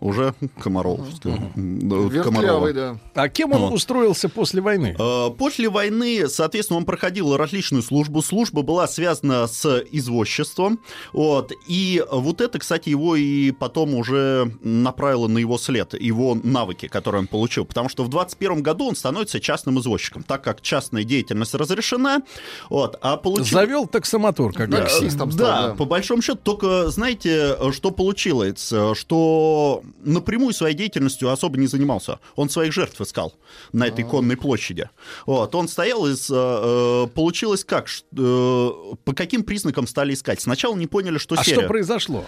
уже 0.00 0.34
Комаровского. 0.62 1.38
Вертлявый, 1.54 2.72
да. 2.72 2.98
А 3.14 3.28
кем 3.28 3.52
он 3.52 3.62
Вот. 3.62 3.72
устроился 3.72 4.28
после 4.28 4.60
войны? 4.60 4.96
Э, 4.98 5.30
После 5.36 5.68
войны, 5.68 6.28
соответственно, 6.28 6.78
он 6.78 6.84
проходил 6.84 7.36
различную 7.36 7.82
службу. 7.82 8.22
Служба 8.22 8.62
была 8.62 8.86
связана 8.88 9.46
с 9.46 9.82
извозчеством. 9.90 10.80
Вот. 11.12 11.52
И 11.68 12.04
вот 12.10 12.40
это, 12.40 12.58
кстати, 12.58 12.88
его 12.88 13.16
и 13.16 13.50
потом 13.50 13.94
уже 13.94 14.52
направило 14.62 15.28
на 15.28 15.38
его 15.38 15.58
след, 15.58 15.94
его 16.00 16.34
навыки, 16.42 16.88
которые 16.88 17.20
он 17.20 17.26
получил. 17.26 17.64
Потому 17.64 17.88
что 17.88 18.04
в 18.04 18.08
21 18.08 18.62
году 18.62 18.88
он 18.88 18.96
становится 18.96 19.40
частным 19.40 19.78
извозчиком, 19.78 20.22
так 20.22 20.42
как 20.42 20.60
частная 20.60 21.04
деятельность 21.04 21.54
разрешена. 21.54 22.22
Вот. 22.70 22.98
А 23.00 23.16
получил... 23.16 23.46
Завел 23.46 23.86
таксомотор, 23.86 24.52
как 24.52 24.70
Да, 24.70 24.78
говорится. 24.86 25.26
да, 25.36 25.74
по 25.76 25.84
большому 25.84 26.22
счету, 26.22 26.38
только 26.42 26.88
знаете, 26.90 27.56
что 27.72 27.90
получилось? 27.90 28.72
Что 28.94 29.82
напрямую 30.02 30.52
своей 30.54 30.74
деятельностью 30.74 31.30
особо 31.30 31.58
не 31.58 31.66
занимался. 31.66 32.18
Он 32.36 32.48
своих 32.50 32.72
жертв 32.72 33.00
искал 33.00 33.34
на 33.72 33.86
этой 33.86 34.04
конной 34.04 34.36
площади. 34.36 34.88
Вот, 35.26 35.54
он 35.54 35.68
стоял 35.68 36.06
из... 36.06 36.30
э, 36.30 36.34
э, 36.34 37.06
Получилось 37.14 37.64
как? 37.64 37.88
Э, 38.16 38.70
По 39.04 39.12
каким 39.14 39.42
признакам 39.42 39.86
стали 39.86 40.14
искать? 40.14 40.40
Сначала 40.40 40.76
не 40.76 40.86
поняли, 40.86 41.18
что 41.18 41.34
А 41.38 41.44
серия. 41.44 41.60
что 41.60 41.68
произошло? 41.68 42.26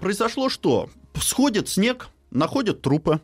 Произошло 0.00 0.48
что? 0.48 0.90
Сходит 1.20 1.68
снег, 1.68 2.08
находят 2.30 2.82
трупы. 2.82 3.20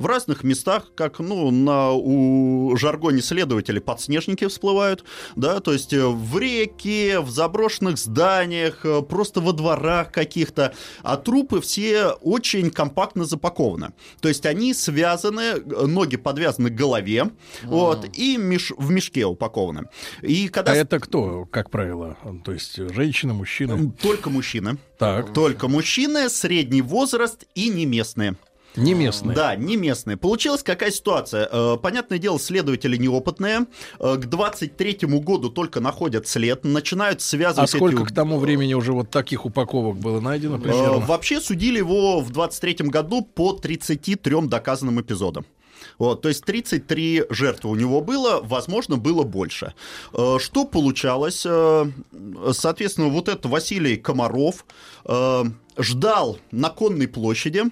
В 0.00 0.06
разных 0.06 0.44
местах, 0.44 0.92
как 0.94 1.18
ну, 1.18 1.50
на, 1.50 1.92
у 1.92 2.74
жаргоне 2.74 3.20
следователей 3.20 3.82
подснежники 3.82 4.46
всплывают, 4.48 5.04
да, 5.36 5.60
то 5.60 5.74
есть 5.74 5.92
э, 5.92 6.06
в 6.06 6.38
реке, 6.38 7.20
в 7.20 7.28
заброшенных 7.28 7.98
зданиях, 7.98 8.86
э, 8.86 9.02
просто 9.02 9.42
во 9.42 9.52
дворах 9.52 10.10
каких-то, 10.10 10.72
а 11.02 11.18
трупы 11.18 11.60
все 11.60 12.12
очень 12.22 12.70
компактно 12.70 13.26
запакованы. 13.26 13.92
То 14.22 14.28
есть 14.28 14.46
они 14.46 14.72
связаны, 14.72 15.40
э, 15.40 15.86
ноги 15.86 16.16
подвязаны 16.16 16.70
к 16.70 16.74
голове, 16.74 17.28
вот, 17.64 18.06
и 18.16 18.38
меш- 18.38 18.72
в 18.78 18.90
мешке 18.90 19.26
упакованы. 19.26 19.90
И 20.22 20.48
когда 20.48 20.72
А 20.72 20.76
это 20.76 20.98
кто, 20.98 21.44
как 21.44 21.68
правило? 21.68 22.16
То 22.42 22.52
есть 22.52 22.76
женщина, 22.76 23.34
мужчина? 23.34 23.92
только 24.00 24.30
мужчины. 24.30 24.78
Так. 24.98 25.34
Только 25.34 25.68
мужчины, 25.68 26.30
средний 26.30 26.80
возраст 26.80 27.44
и 27.54 27.68
не 27.68 27.84
местные. 27.84 28.36
Не 28.76 28.94
местные. 28.94 29.34
Да, 29.34 29.56
не 29.56 29.76
местные. 29.76 30.16
Получилась 30.16 30.62
какая 30.62 30.90
ситуация? 30.90 31.48
Э, 31.50 31.76
Понятное 31.82 32.18
дело, 32.18 32.38
следователи 32.38 32.96
неопытные. 32.96 33.66
Э, 33.98 34.16
К 34.16 34.26
23 34.26 34.98
году 35.20 35.50
только 35.50 35.80
находят 35.80 36.28
след, 36.28 36.64
начинают 36.64 37.18
А 37.20 37.22
связывать 37.22 37.70
сколько 37.70 38.02
эти- 38.02 38.10
к 38.10 38.14
тому 38.14 38.38
времени 38.38 38.74
уже 38.74 38.92
вот 38.92 39.10
таких 39.10 39.44
упаковок 39.44 39.96
было 39.96 40.20
найдено 40.20 40.56
Э, 40.56 40.60
примерно? 40.60 40.98
Вообще 40.98 41.40
судили 41.40 41.78
его 41.78 42.20
в 42.20 42.30
23 42.30 42.88
году 42.90 43.22
по 43.22 43.52
33 43.54 44.46
доказанным 44.48 45.00
эпизодам. 45.00 45.44
Вот, 45.98 46.22
то 46.22 46.28
есть 46.28 46.44
33 46.44 47.24
жертвы 47.30 47.70
у 47.70 47.74
него 47.74 48.00
было, 48.00 48.40
возможно, 48.42 48.96
было 48.96 49.22
больше. 49.22 49.74
Что 50.12 50.64
получалось? 50.64 51.46
Соответственно, 52.52 53.08
вот 53.08 53.28
этот 53.28 53.46
Василий 53.46 53.96
Комаров 53.96 54.64
ждал 55.78 56.38
на 56.50 56.68
конной 56.70 57.08
площади, 57.08 57.64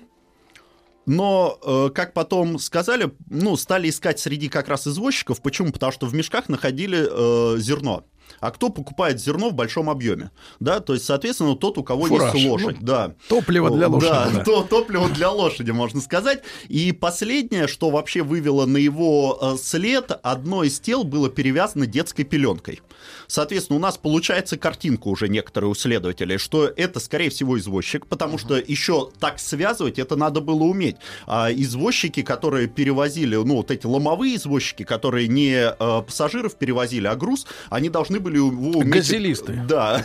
но, 1.09 1.59
э, 1.65 1.91
как 1.95 2.13
потом 2.13 2.59
сказали, 2.59 3.11
ну, 3.31 3.57
стали 3.57 3.89
искать 3.89 4.21
среди 4.21 4.49
как 4.51 4.69
раз 4.69 4.87
извозчиков. 4.87 5.41
Почему? 5.41 5.73
Потому 5.73 5.91
что 5.91 6.07
в 6.07 6.15
мешках 6.15 6.49
находили 6.51 7.09
э, 7.11 7.59
зерно. 7.59 8.05
А 8.41 8.51
кто 8.51 8.69
покупает 8.69 9.19
зерно 9.19 9.49
в 9.49 9.55
большом 9.55 9.89
объеме? 9.89 10.31
Да, 10.61 10.81
то 10.81 10.93
есть, 10.93 11.07
соответственно, 11.07 11.57
тот, 11.57 11.79
у 11.79 11.83
кого 11.83 12.07
Фураж. 12.07 12.35
есть 12.35 12.47
лошадь. 12.47 12.77
Ну, 12.81 12.87
да. 12.87 13.15
топливо 13.27 13.71
для 13.71 13.89
лошади, 13.89 14.13
Да, 14.13 14.31
да. 14.31 14.45
то- 14.45 14.63
топливо 14.65 15.09
для 15.09 15.31
лошади, 15.31 15.71
можно 15.71 16.03
сказать. 16.03 16.43
И 16.69 16.93
последнее, 16.93 17.67
что 17.69 17.89
вообще 17.89 18.23
вывело 18.23 18.67
на 18.67 18.77
его 18.77 19.39
э, 19.41 19.57
след, 19.57 20.13
одно 20.23 20.63
из 20.63 20.79
тел 20.79 21.05
было 21.05 21.31
перевязано 21.31 21.87
детской 21.87 22.25
пеленкой. 22.25 22.83
Соответственно, 23.27 23.79
у 23.79 23.81
нас 23.81 23.97
получается 23.99 24.57
картинка 24.57 25.09
уже 25.09 25.29
некоторые 25.29 25.71
у 25.71 25.75
следователей, 25.75 26.39
что 26.39 26.67
это, 26.67 27.01
скорее 27.01 27.31
всего, 27.31 27.59
извозчик, 27.59 28.07
потому 28.07 28.39
что 28.39 28.57
еще 28.57 29.11
так 29.21 29.39
связывать 29.39 29.99
это 29.99 30.17
надо 30.17 30.41
было 30.41 30.65
уметь. 30.65 30.97
А 31.27 31.51
извозчики, 31.53 32.23
которые 32.23 32.69
перевозили, 32.69 33.37
ну, 33.37 33.57
вот 33.57 33.71
эти 33.71 33.87
ломовые 33.87 34.37
извозчики, 34.37 34.83
которые 34.83 35.29
не 35.29 35.55
э, 35.55 36.03
пассажиров 36.03 36.57
перевозили, 36.57 37.07
а 37.07 37.15
груз, 37.17 37.47
они 37.71 37.89
должны 37.89 38.21
были 38.21 38.37
его 38.37 38.79
уметь... 38.79 38.93
Газелисты. 38.93 39.63
Да. 39.69 40.03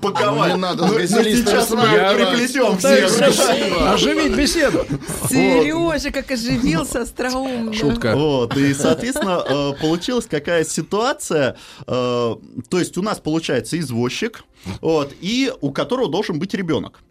Паковать. 0.00 0.50
Ну, 0.50 0.56
не 0.56 0.60
надо 0.60 0.86
Ну, 0.86 0.98
сейчас 0.98 1.70
мы 1.70 1.82
приплетем 1.82 2.78
всех. 2.78 3.92
Оживить 3.92 4.36
беседу. 4.36 4.86
Сережа, 5.28 6.10
как 6.10 6.30
оживился 6.30 7.02
остроумно. 7.02 7.72
Шутка. 7.72 8.14
Вот, 8.14 8.56
и, 8.56 8.74
соответственно, 8.74 9.42
э, 9.46 9.72
получилась 9.80 10.26
какая 10.26 10.64
ситуация, 10.64 11.41
э, 11.42 11.54
то 11.86 12.78
есть 12.78 12.96
у 12.98 13.02
нас 13.02 13.18
получается 13.18 13.78
извозчик, 13.78 14.44
вот, 14.80 15.14
и 15.20 15.52
у 15.60 15.72
которого 15.72 16.08
должен 16.08 16.38
быть 16.38 16.54
ребенок. 16.54 17.02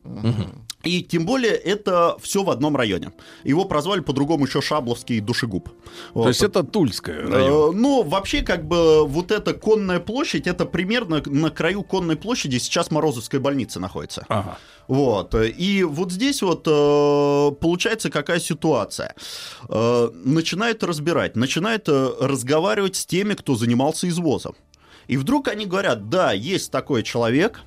И 0.83 1.03
тем 1.03 1.25
более 1.25 1.53
это 1.53 2.17
все 2.19 2.43
в 2.43 2.49
одном 2.49 2.75
районе. 2.75 3.11
Его 3.43 3.65
прозвали 3.65 3.99
по-другому 3.99 4.45
еще 4.45 4.61
Шабловский 4.61 5.19
душегуб. 5.19 5.69
То 6.13 6.27
есть 6.27 6.41
это 6.41 6.63
Тульская 6.63 7.21
Э, 7.21 7.29
район. 7.29 7.79
Ну, 7.79 8.03
вообще, 8.03 8.41
как 8.41 8.67
бы, 8.67 9.05
вот 9.05 9.31
эта 9.31 9.53
конная 9.53 9.99
площадь, 9.99 10.47
это 10.47 10.65
примерно 10.65 11.21
на 11.25 11.51
краю 11.51 11.83
конной 11.83 12.15
площади 12.15 12.57
сейчас 12.57 12.89
Морозовская 12.91 13.39
больница 13.39 13.79
находится. 13.79 14.25
Ага. 14.27 14.57
Вот. 14.87 15.35
И 15.35 15.83
вот 15.83 16.11
здесь 16.11 16.41
вот 16.41 16.67
э, 16.67 17.51
получается 17.59 18.09
какая 18.09 18.39
ситуация. 18.39 19.15
Э, 19.69 20.09
начинают 20.13 20.83
разбирать, 20.83 21.35
начинают 21.35 21.87
э, 21.87 22.09
разговаривать 22.19 22.95
с 22.95 23.05
теми, 23.05 23.35
кто 23.35 23.55
занимался 23.55 24.07
извозом. 24.09 24.55
И 25.11 25.17
вдруг 25.17 25.49
они 25.49 25.65
говорят, 25.65 26.07
да, 26.07 26.31
есть 26.31 26.71
такой 26.71 27.03
человек, 27.03 27.59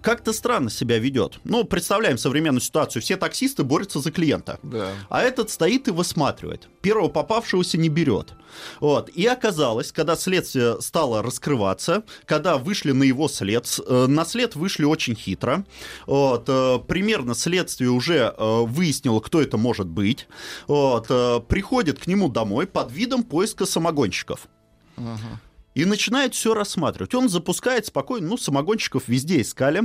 как-то 0.00 0.32
странно 0.32 0.70
себя 0.70 1.00
ведет. 1.00 1.40
Ну, 1.42 1.64
представляем 1.64 2.18
современную 2.18 2.60
ситуацию. 2.60 3.02
Все 3.02 3.16
таксисты 3.16 3.64
борются 3.64 3.98
за 3.98 4.12
клиента. 4.12 4.60
Да. 4.62 4.90
А 5.08 5.20
этот 5.20 5.50
стоит 5.50 5.88
и 5.88 5.90
высматривает. 5.90 6.68
Первого 6.82 7.08
попавшегося 7.08 7.78
не 7.78 7.88
берет. 7.88 8.34
Вот. 8.78 9.08
И 9.08 9.26
оказалось, 9.26 9.90
когда 9.90 10.14
следствие 10.14 10.80
стало 10.80 11.20
раскрываться, 11.20 12.04
когда 12.26 12.58
вышли 12.58 12.92
на 12.92 13.02
его 13.02 13.26
след, 13.26 13.66
э, 13.84 14.06
на 14.06 14.24
след 14.24 14.54
вышли 14.54 14.84
очень 14.84 15.16
хитро. 15.16 15.64
Вот. 16.06 16.44
э, 16.46 16.78
Примерно 16.86 17.34
следствие 17.34 17.90
уже 17.90 18.32
э, 18.38 18.60
выяснило, 18.66 19.18
кто 19.18 19.42
это 19.42 19.56
может 19.56 19.88
быть. 19.88 20.28
Вот. 20.68 21.08
Приходит 21.48 21.98
к 21.98 22.06
нему 22.06 22.28
домой 22.28 22.68
под 22.68 22.92
видом 22.92 23.24
поиска 23.24 23.66
самогонщиков. 23.66 24.46
И 25.74 25.84
начинает 25.84 26.34
все 26.34 26.54
рассматривать. 26.54 27.14
Он 27.14 27.28
запускает 27.28 27.86
спокойно, 27.86 28.28
ну, 28.28 28.36
самогонщиков 28.36 29.08
везде 29.08 29.40
искали, 29.40 29.82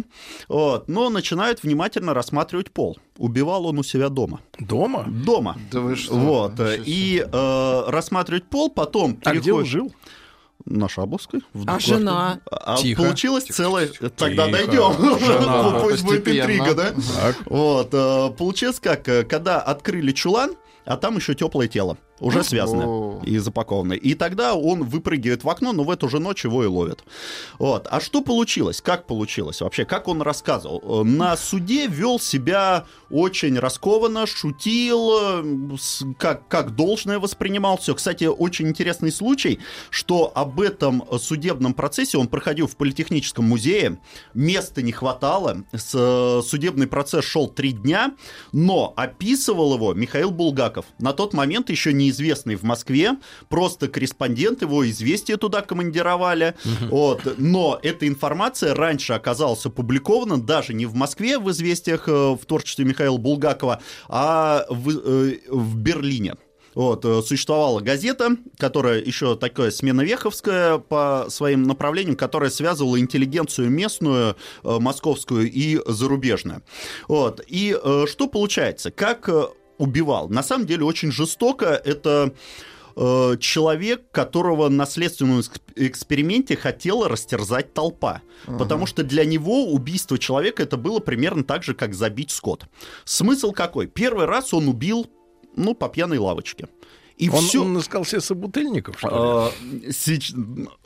вот, 0.47 0.87
но 0.87 1.09
начинают 1.09 1.63
внимательно 1.63 2.13
рассматривать 2.13 2.71
пол. 2.71 2.99
Убивал 3.17 3.65
он 3.65 3.79
у 3.79 3.83
себя 3.83 4.09
дома. 4.09 4.39
Дома? 4.59 5.05
Дома. 5.07 5.57
Да 5.71 5.79
вы 5.79 5.95
что? 5.95 6.13
Вот. 6.13 6.51
Ничего 6.53 6.67
себе. 6.73 6.83
И 6.85 7.25
э, 7.31 7.83
рассматривать 7.87 8.45
пол, 8.45 8.69
потом... 8.69 9.19
А 9.23 9.31
где 9.31 9.51
он 9.51 9.63
переходит- 9.63 9.67
жил? 9.71 9.95
На 10.65 10.89
Шабловской. 10.89 11.41
в 11.53 11.63
А 11.67 11.79
жена? 11.79 12.41
А 12.51 12.77
Тихо. 12.77 13.01
получилось 13.03 13.45
целое... 13.45 13.87
Тогда 13.87 14.45
Тихо. 14.45 14.57
дойдем. 14.57 15.19
Жена. 15.19 15.79
Пусть 15.81 16.03
будет 16.03 16.27
интрига, 16.27 16.75
да? 16.75 16.91
Так. 17.15 17.37
Вот. 17.45 17.89
э, 17.93 18.29
Получилось 18.37 18.79
как, 18.79 19.07
э, 19.07 19.23
когда 19.23 19.59
открыли 19.61 20.11
чулан, 20.11 20.51
а 20.85 20.97
там 20.97 21.15
еще 21.15 21.33
теплое 21.33 21.67
тело, 21.69 21.97
уже 22.19 22.43
связанное 22.43 22.87
О. 22.87 23.21
и 23.25 23.37
запакованное. 23.37 23.97
И 23.97 24.13
тогда 24.13 24.55
он 24.55 24.83
выпрыгивает 24.83 25.43
в 25.43 25.49
окно, 25.49 25.73
но 25.73 25.83
в 25.83 25.91
эту 25.91 26.09
же 26.09 26.19
ночь 26.19 26.43
его 26.43 26.63
и 26.63 26.67
ловят. 26.67 27.03
Вот. 27.57 27.87
А 27.89 27.99
что 28.01 28.21
получилось? 28.21 28.81
Как 28.81 29.05
получилось 29.07 29.61
вообще? 29.61 29.85
Как 29.85 30.07
он 30.07 30.21
рассказывал? 30.21 31.01
Э, 31.01 31.03
На 31.03 31.37
суде 31.37 31.87
вел 31.87 32.19
себя 32.19 32.85
очень 33.09 33.57
раскованно, 33.57 34.25
шутил, 34.27 35.11
э, 35.11 35.77
как, 36.17 36.47
как 36.47 36.75
должное 36.75 37.19
воспринимал 37.19 37.77
все. 37.77 37.95
Кстати, 37.95 38.25
очень 38.25 38.67
интересный 38.67 39.11
случай, 39.11 39.59
что 39.89 40.31
об 40.35 40.59
этом 40.59 41.03
судебном 41.19 41.73
процессе 41.73 42.17
он 42.17 42.27
проходил 42.27 42.67
в 42.67 42.75
Политехническом 42.75 43.45
музее, 43.45 43.99
места 44.33 44.81
не 44.81 44.91
хватало, 44.91 45.63
э, 45.71 46.41
судебный 46.45 46.87
процесс 46.87 47.25
шел 47.25 47.47
три 47.47 47.71
дня, 47.71 48.13
но 48.51 48.93
описывал 48.95 49.75
его 49.75 49.93
Михаил 49.93 50.31
Булгаков. 50.31 50.85
На 50.99 51.13
тот 51.13 51.33
момент 51.33 51.69
еще 51.69 51.93
неизвестный 52.09 52.55
в 52.55 52.63
Москве, 52.63 53.17
просто 53.49 53.87
корреспондент 53.87 54.61
его, 54.61 54.87
известия 54.89 55.37
туда 55.37 55.61
командировали. 55.61 56.55
Вот. 56.89 57.35
Но 57.37 57.79
эта 57.83 58.07
информация 58.07 58.73
раньше 58.73 59.13
оказалась 59.13 59.65
опубликована 59.65 60.41
даже 60.41 60.73
не 60.73 60.85
в 60.85 60.95
Москве 60.95 61.37
в 61.37 61.49
известиях 61.51 62.07
э, 62.07 62.11
в 62.11 62.45
творчестве 62.45 62.85
Михаила 62.85 63.17
Булгакова, 63.17 63.81
а 64.07 64.65
в, 64.69 64.89
э, 64.89 65.39
в 65.49 65.77
Берлине. 65.77 66.35
Вот, 66.75 67.03
э, 67.03 67.21
существовала 67.23 67.79
газета, 67.81 68.37
которая 68.57 69.01
еще 69.01 69.35
такая 69.35 69.71
сменовеховская 69.71 70.77
по 70.77 71.25
своим 71.29 71.63
направлениям, 71.63 72.15
которая 72.15 72.49
связывала 72.49 72.99
интеллигенцию 72.99 73.69
местную, 73.69 74.35
московскую 74.63 75.51
и 75.51 75.79
зарубежную. 75.85 76.61
Вот, 77.07 77.41
и 77.47 77.75
что 78.05 78.27
получается? 78.27 78.91
Как 78.91 79.29
убивал? 79.79 80.29
На 80.29 80.43
самом 80.43 80.67
деле 80.67 80.85
очень 80.85 81.11
жестоко. 81.11 81.81
Это 81.83 82.33
э, 82.95 83.37
человек, 83.39 84.11
которого 84.11 84.69
на 84.69 84.85
следственном 84.85 85.39
эксп- 85.39 85.61
эксперименте 85.75 86.55
хотела 86.55 87.09
растерзать 87.09 87.73
толпа. 87.73 88.21
Ага. 88.45 88.57
Потому 88.59 88.85
что 88.85 89.03
для 89.03 89.25
него 89.25 89.71
убийство 89.71 90.19
человека 90.19 90.61
это 90.61 90.77
было 90.77 90.99
примерно 90.99 91.43
так 91.43 91.63
же, 91.63 91.73
как 91.73 91.95
забить 91.95 92.29
скот. 92.29 92.65
Смысл 93.05 93.51
какой? 93.51 93.87
Первый 93.87 94.25
раз 94.25 94.53
он 94.53 94.67
убил, 94.67 95.09
ну, 95.55 95.73
по 95.73 95.89
пьяной 95.89 96.19
лавочке. 96.19 96.67
И 97.19 97.29
он, 97.29 97.41
все... 97.41 97.63
он 97.63 97.77
искал 97.77 98.05
себе 98.05 98.21
собутыльников, 98.21 98.97
что 98.97 99.51
ли? 99.83 99.91
Все 99.91 100.19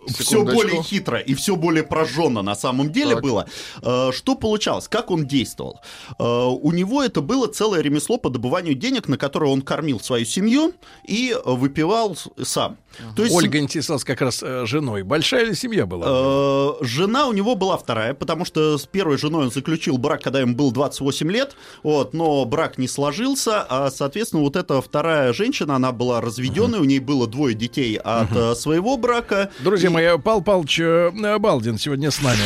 Секундочку. 0.08 0.62
более 0.62 0.82
хитро 0.84 1.20
и 1.20 1.34
все 1.36 1.56
более 1.56 1.84
прожженно 1.84 2.42
на 2.42 2.56
самом 2.56 2.92
деле 2.92 3.14
Так. 3.16 3.24
было. 3.24 3.48
Э, 3.82 4.12
Что 4.12 4.36
получалось? 4.36 4.88
Как 4.88 5.12
он 5.12 5.28
действовал? 5.28 5.80
Э, 6.20 6.24
У 6.24 6.72
него 6.72 7.04
это 7.04 7.22
было 7.22 7.48
целое 7.48 7.82
ремесло 7.82 8.18
по 8.18 8.30
добыванию 8.30 8.74
денег, 8.74 9.08
на 9.08 9.18
которое 9.18 9.52
он 9.52 9.62
кормил 9.62 10.00
свою 10.00 10.26
семью 10.26 10.74
и 11.08 11.36
выпивал 11.46 12.18
сам. 12.42 12.78
То 13.16 13.24
есть 13.24 13.34
Ольга 13.36 13.60
интересовалась 13.60 14.04
как 14.04 14.22
раз 14.22 14.42
э, 14.44 14.66
женой. 14.66 15.04
Большая 15.04 15.46
ли 15.46 15.56
семья 15.56 15.86
была? 15.86 16.76
Жена 16.82 17.28
у 17.28 17.34
него 17.34 17.56
была 17.56 17.78
вторая, 17.78 18.14
потому 18.14 18.44
что 18.46 18.78
с 18.78 18.86
первой 18.86 19.18
женой 19.18 19.46
он 19.46 19.52
заключил 19.52 19.98
брак, 19.98 20.22
когда 20.24 20.40
ему 20.42 20.56
было 20.56 20.72
28 20.72 21.32
лет, 21.32 21.56
вот, 21.84 22.14
но 22.14 22.44
брак 22.46 22.78
не 22.78 22.88
сложился, 22.88 23.66
а, 23.70 23.90
соответственно, 23.92 24.42
вот 24.42 24.56
эта 24.56 24.82
вторая 24.82 25.32
женщина, 25.34 25.76
она 25.76 25.92
была 25.92 26.23
разведенной, 26.24 26.80
у 26.80 26.84
ней 26.84 27.00
было 27.00 27.28
двое 27.28 27.54
детей 27.56 27.96
от 27.98 28.32
э, 28.36 28.56
своего 28.56 28.98
брака. 28.98 29.52
Друзья 29.60 29.90
И- 29.90 29.92
мои, 29.92 30.18
Пал 30.18 30.42
Палыч 30.42 30.80
э, 30.80 31.12
Балдин 31.40 31.78
сегодня 31.78 32.12
с 32.12 32.22
нами. 32.22 32.42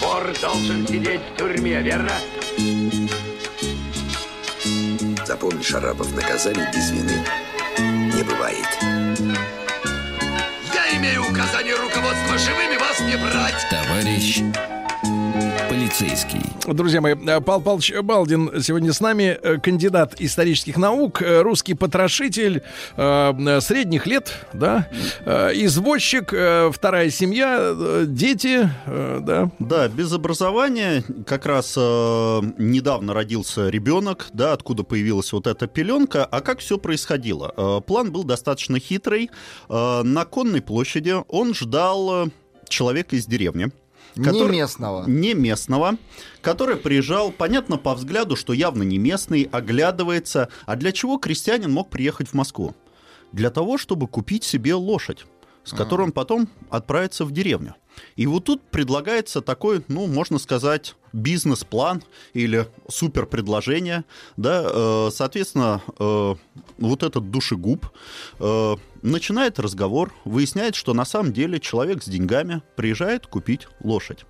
Вор 0.00 0.32
должен 0.40 0.86
сидеть 0.86 1.20
в 1.34 1.38
тюрьме, 1.38 1.80
верно? 1.82 2.12
Запомни, 5.26 5.62
Шарапов, 5.62 6.14
наказание 6.14 6.68
без 6.74 6.90
вины 6.90 7.24
не 7.78 8.22
бывает. 8.22 8.68
Я 10.74 10.96
имею 10.98 11.22
указание 11.28 11.74
руководства 11.74 12.38
живыми 12.38 12.76
вас 12.78 13.00
не 13.00 13.16
брать. 13.16 13.66
Товарищ 13.70 14.42
полицейский. 15.74 16.40
Друзья 16.72 17.00
мои, 17.00 17.14
э, 17.14 17.40
Пал 17.40 17.60
Палыч 17.60 17.92
Балдин 18.00 18.62
сегодня 18.62 18.92
с 18.92 19.00
нами, 19.00 19.36
э, 19.42 19.58
кандидат 19.58 20.14
исторических 20.20 20.76
наук, 20.76 21.20
э, 21.20 21.42
русский 21.42 21.74
потрошитель 21.74 22.62
э, 22.96 23.60
средних 23.60 24.06
лет, 24.06 24.32
да, 24.52 24.88
э, 25.26 25.50
извозчик, 25.54 26.32
э, 26.32 26.70
вторая 26.72 27.10
семья, 27.10 27.74
дети, 28.06 28.70
да. 28.86 29.50
Да, 29.58 29.88
без 29.88 30.12
образования 30.12 31.02
как 31.26 31.44
раз 31.44 31.76
недавно 31.76 33.12
родился 33.12 33.68
ребенок, 33.68 34.28
да, 34.32 34.52
откуда 34.52 34.84
появилась 34.84 35.32
вот 35.32 35.48
эта 35.48 35.66
пеленка. 35.66 36.24
А 36.24 36.40
как 36.40 36.60
все 36.60 36.78
происходило? 36.78 37.80
План 37.84 38.12
был 38.12 38.22
достаточно 38.22 38.78
хитрый. 38.78 39.30
На 39.68 40.24
конной 40.24 40.62
площади 40.62 41.16
он 41.26 41.52
ждал 41.52 42.28
человека 42.68 43.16
из 43.16 43.26
деревни. 43.26 43.72
Не 44.16 44.44
местного. 44.44 45.04
Не 45.06 45.34
местного, 45.34 45.96
который 46.40 46.76
приезжал, 46.76 47.32
понятно, 47.32 47.76
по 47.76 47.94
взгляду, 47.94 48.36
что 48.36 48.52
явно 48.52 48.82
не 48.82 48.98
местный, 48.98 49.48
оглядывается. 49.50 50.48
А 50.66 50.76
для 50.76 50.92
чего 50.92 51.18
крестьянин 51.18 51.70
мог 51.70 51.90
приехать 51.90 52.28
в 52.28 52.34
Москву? 52.34 52.74
Для 53.32 53.50
того, 53.50 53.78
чтобы 53.78 54.06
купить 54.06 54.44
себе 54.44 54.74
лошадь, 54.74 55.26
с 55.64 55.72
которой 55.72 56.02
он 56.02 56.12
потом 56.12 56.48
отправится 56.70 57.24
в 57.24 57.32
деревню. 57.32 57.74
И 58.16 58.26
вот 58.26 58.44
тут 58.44 58.62
предлагается 58.62 59.40
такой, 59.40 59.84
ну, 59.88 60.06
можно 60.06 60.38
сказать, 60.38 60.94
бизнес-план 61.12 62.02
или 62.32 62.68
супер 62.88 63.26
предложение, 63.26 64.04
да, 64.36 64.64
э, 64.64 65.10
соответственно, 65.12 65.80
э, 65.98 66.34
вот 66.78 67.02
этот 67.02 67.30
душегуб 67.30 67.86
э, 68.40 68.76
начинает 69.04 69.58
разговор, 69.58 70.12
выясняет, 70.24 70.74
что 70.74 70.94
на 70.94 71.04
самом 71.04 71.32
деле 71.32 71.60
человек 71.60 72.02
с 72.02 72.06
деньгами 72.06 72.62
приезжает 72.74 73.26
купить 73.26 73.68
лошадь. 73.80 74.24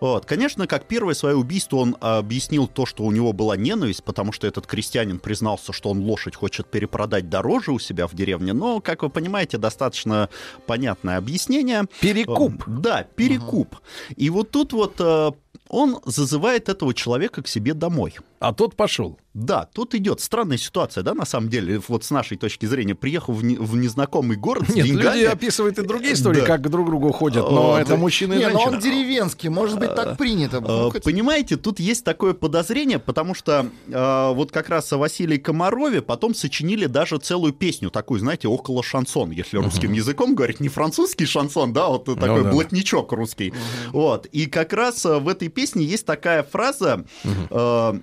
Вот. 0.00 0.24
Конечно, 0.26 0.66
как 0.66 0.86
первое 0.86 1.14
свое 1.14 1.36
убийство 1.36 1.76
он 1.78 1.96
объяснил 2.00 2.66
то, 2.66 2.86
что 2.86 3.04
у 3.04 3.10
него 3.12 3.32
была 3.32 3.56
ненависть, 3.56 4.02
потому 4.04 4.32
что 4.32 4.46
этот 4.46 4.66
крестьянин 4.66 5.18
признался, 5.18 5.72
что 5.72 5.90
он 5.90 6.00
лошадь 6.00 6.34
хочет 6.36 6.66
перепродать 6.66 7.28
дороже 7.28 7.72
у 7.72 7.78
себя 7.78 8.06
в 8.06 8.14
деревне, 8.14 8.52
но, 8.52 8.80
как 8.80 9.02
вы 9.02 9.10
понимаете, 9.10 9.58
достаточно 9.58 10.28
понятное 10.66 11.18
объяснение. 11.18 11.84
Перекуп. 12.00 12.62
Э, 12.66 12.70
Да, 12.70 13.02
перекуп. 13.16 13.76
И 14.16 14.30
вот 14.30 14.50
тут 14.50 14.72
вот 14.72 14.94
э, 15.00 15.32
он 15.68 15.98
зазывает 16.04 16.68
этого 16.68 16.94
человека 16.94 17.42
к 17.42 17.48
себе 17.48 17.74
домой. 17.74 18.14
А 18.40 18.54
тот 18.54 18.74
пошел. 18.74 19.18
Да, 19.34 19.68
тут 19.72 19.94
идет 19.94 20.20
странная 20.20 20.56
ситуация, 20.56 21.04
да, 21.04 21.14
на 21.14 21.24
самом 21.24 21.50
деле, 21.50 21.80
вот 21.86 22.02
с 22.04 22.10
нашей 22.10 22.36
точки 22.36 22.66
зрения, 22.66 22.94
приехав 22.96 23.36
в, 23.36 23.44
не- 23.44 23.56
в 23.56 23.76
незнакомый 23.76 24.36
город 24.36 24.64
с 24.68 24.74
Нет, 24.74 24.86
деньгами... 24.86 25.18
люди 25.18 25.26
описывают 25.26 25.78
и 25.78 25.82
другие 25.82 26.14
истории, 26.14 26.40
Да. 26.40 26.46
как 26.46 26.68
друг 26.68 26.86
к 26.86 26.88
другу 26.88 27.12
ходят, 27.12 27.48
но 27.48 27.78
Э, 27.78 27.82
это 27.82 27.96
мужчина 27.96 28.32
и 28.32 28.38
Не, 28.38 28.44
но 28.48 28.50
женщина. 28.58 28.72
он 28.72 28.80
деревенский, 28.80 29.39
может 29.48 29.78
быть, 29.78 29.94
так 29.94 30.16
принято. 30.18 30.58
Э, 30.58 30.60
Ну, 30.60 30.90
хоть- 30.90 31.02
Понимаете, 31.04 31.56
тут 31.56 31.80
есть 31.80 32.04
такое 32.04 32.34
подозрение, 32.34 32.98
потому 32.98 33.34
что 33.34 33.70
э, 33.88 34.32
вот 34.34 34.52
как 34.52 34.68
раз 34.68 34.92
о 34.92 34.98
Василии 34.98 35.38
Комарове 35.38 36.02
потом 36.02 36.34
сочинили 36.34 36.86
даже 36.86 37.18
целую 37.18 37.52
песню, 37.52 37.90
такую, 37.90 38.20
знаете, 38.20 38.48
около 38.48 38.82
шансон, 38.82 39.30
если 39.30 39.56
русским 39.58 39.92
языком 39.92 40.34
говорить, 40.34 40.60
не 40.60 40.68
французский 40.68 41.26
шансон, 41.26 41.72
да, 41.72 41.88
вот 41.88 42.04
такой 42.04 42.44
да. 42.44 42.50
блатничок 42.50 43.12
русский. 43.12 43.52
Вот. 43.92 44.26
И 44.26 44.46
как 44.46 44.72
раз 44.72 45.04
э, 45.06 45.18
в 45.18 45.28
этой 45.28 45.48
песне 45.48 45.84
есть 45.84 46.06
такая 46.06 46.42
фраза 46.42 47.04
э, 47.24 48.00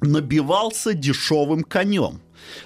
«набивался 0.00 0.94
дешевым 0.94 1.62
конем». 1.64 2.20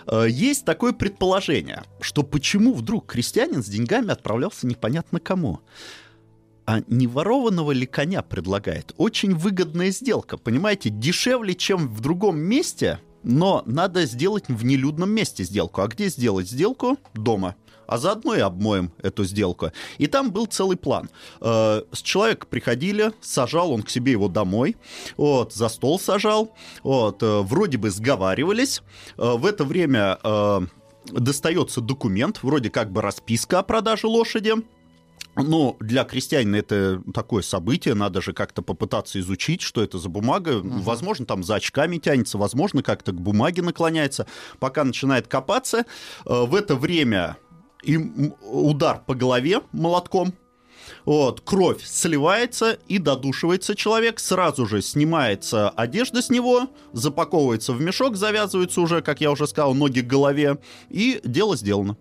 Э, 0.06 0.26
Есть 0.28 0.64
такое 0.64 0.93
предположение, 0.93 1.82
что 2.01 2.22
почему 2.22 2.74
вдруг 2.74 3.06
крестьянин 3.06 3.62
с 3.62 3.66
деньгами 3.66 4.10
отправлялся 4.10 4.66
непонятно 4.66 5.20
кому. 5.20 5.60
А 6.66 6.81
не 6.89 7.07
ворованного 7.07 7.73
ли 7.73 7.86
коня 7.86 8.23
предлагает? 8.23 8.95
Очень 8.97 9.35
выгодная 9.35 9.91
сделка, 9.91 10.39
понимаете, 10.39 10.89
дешевле, 10.89 11.55
чем 11.55 11.89
в 11.89 12.01
другом 12.01 12.39
месте, 12.39 13.01
но 13.23 13.62
надо 13.66 14.07
сделать 14.07 14.45
в 14.49 14.65
нелюдном 14.65 15.11
месте 15.11 15.45
сделку. 15.45 15.82
А 15.82 15.89
где 15.89 16.09
сделать 16.09 16.49
сделку? 16.49 16.99
Дома. 17.12 17.55
А 17.86 17.99
заодно 17.99 18.35
и 18.35 18.41
обмоем 18.41 18.93
эту 19.03 19.24
сделку. 19.24 19.70
И 19.99 20.07
там 20.07 20.32
был 20.32 20.47
целый 20.47 20.78
план. 20.78 21.11
Э, 21.43 21.82
С 21.93 22.01
человека 22.01 22.47
приходили, 22.47 23.12
сажал 23.20 23.73
он 23.73 23.82
к 23.82 23.91
себе 23.91 24.12
его 24.12 24.28
домой, 24.28 24.77
вот, 25.19 25.53
за 25.53 25.69
стол 25.69 26.01
сажал, 26.01 26.55
вот, 26.82 27.23
э, 27.23 27.41
вроде 27.41 27.77
бы 27.77 27.91
сговаривались. 27.91 28.81
Э, 29.19 29.35
В 29.36 29.45
это 29.45 29.65
время 29.65 30.19
достается 31.11 31.82
документ, 31.82 32.43
вроде 32.43 32.70
как 32.70 32.91
бы 32.91 33.03
расписка 33.03 33.59
о 33.59 33.62
продаже 33.62 34.07
лошади. 34.07 34.55
Ну, 35.36 35.77
для 35.81 36.05
крестьянина 36.05 36.56
это 36.56 37.02
такое 37.12 37.43
событие, 37.43 37.94
надо 37.94 38.23
же 38.23 38.32
как-то 38.32 38.62
попытаться 38.62 39.19
изучить, 39.19 39.62
что 39.62 39.82
это 39.82 39.98
за 39.98 40.09
бумага. 40.09 40.61
Возможно, 40.62 41.27
там 41.27 41.43
за 41.43 41.56
очками 41.56 41.98
тянется, 41.98 42.39
возможно, 42.39 42.82
как-то 42.82 43.12
к 43.12 43.20
бумаге 43.20 43.62
наклоняется. 43.62 44.27
Пока 44.61 44.85
начинает 44.85 45.27
копаться, 45.27 45.78
э, 45.78 45.85
в 46.24 46.55
это 46.55 46.77
время 46.77 47.36
им 47.82 48.35
удар 48.43 49.02
по 49.05 49.15
голове 49.15 49.61
молотком, 49.73 50.35
вот, 51.05 51.40
кровь 51.40 51.82
сливается 51.85 52.78
и 52.89 52.98
додушивается 52.98 53.74
человек, 53.74 54.20
сразу 54.20 54.66
же 54.66 54.82
снимается 54.82 55.70
одежда 55.70 56.23
с 56.23 56.31
него, 56.31 56.69
запаковывается 56.93 57.73
в 57.73 57.81
мешок, 57.81 58.16
завязывается 58.16 58.81
уже, 58.81 59.02
как 59.02 59.20
я 59.20 59.31
уже 59.31 59.47
сказал, 59.47 59.74
ноги 59.74 60.01
к 60.01 60.06
голове, 60.06 60.59
и 60.90 61.20
дело 61.24 61.56
сделано. 61.56 61.97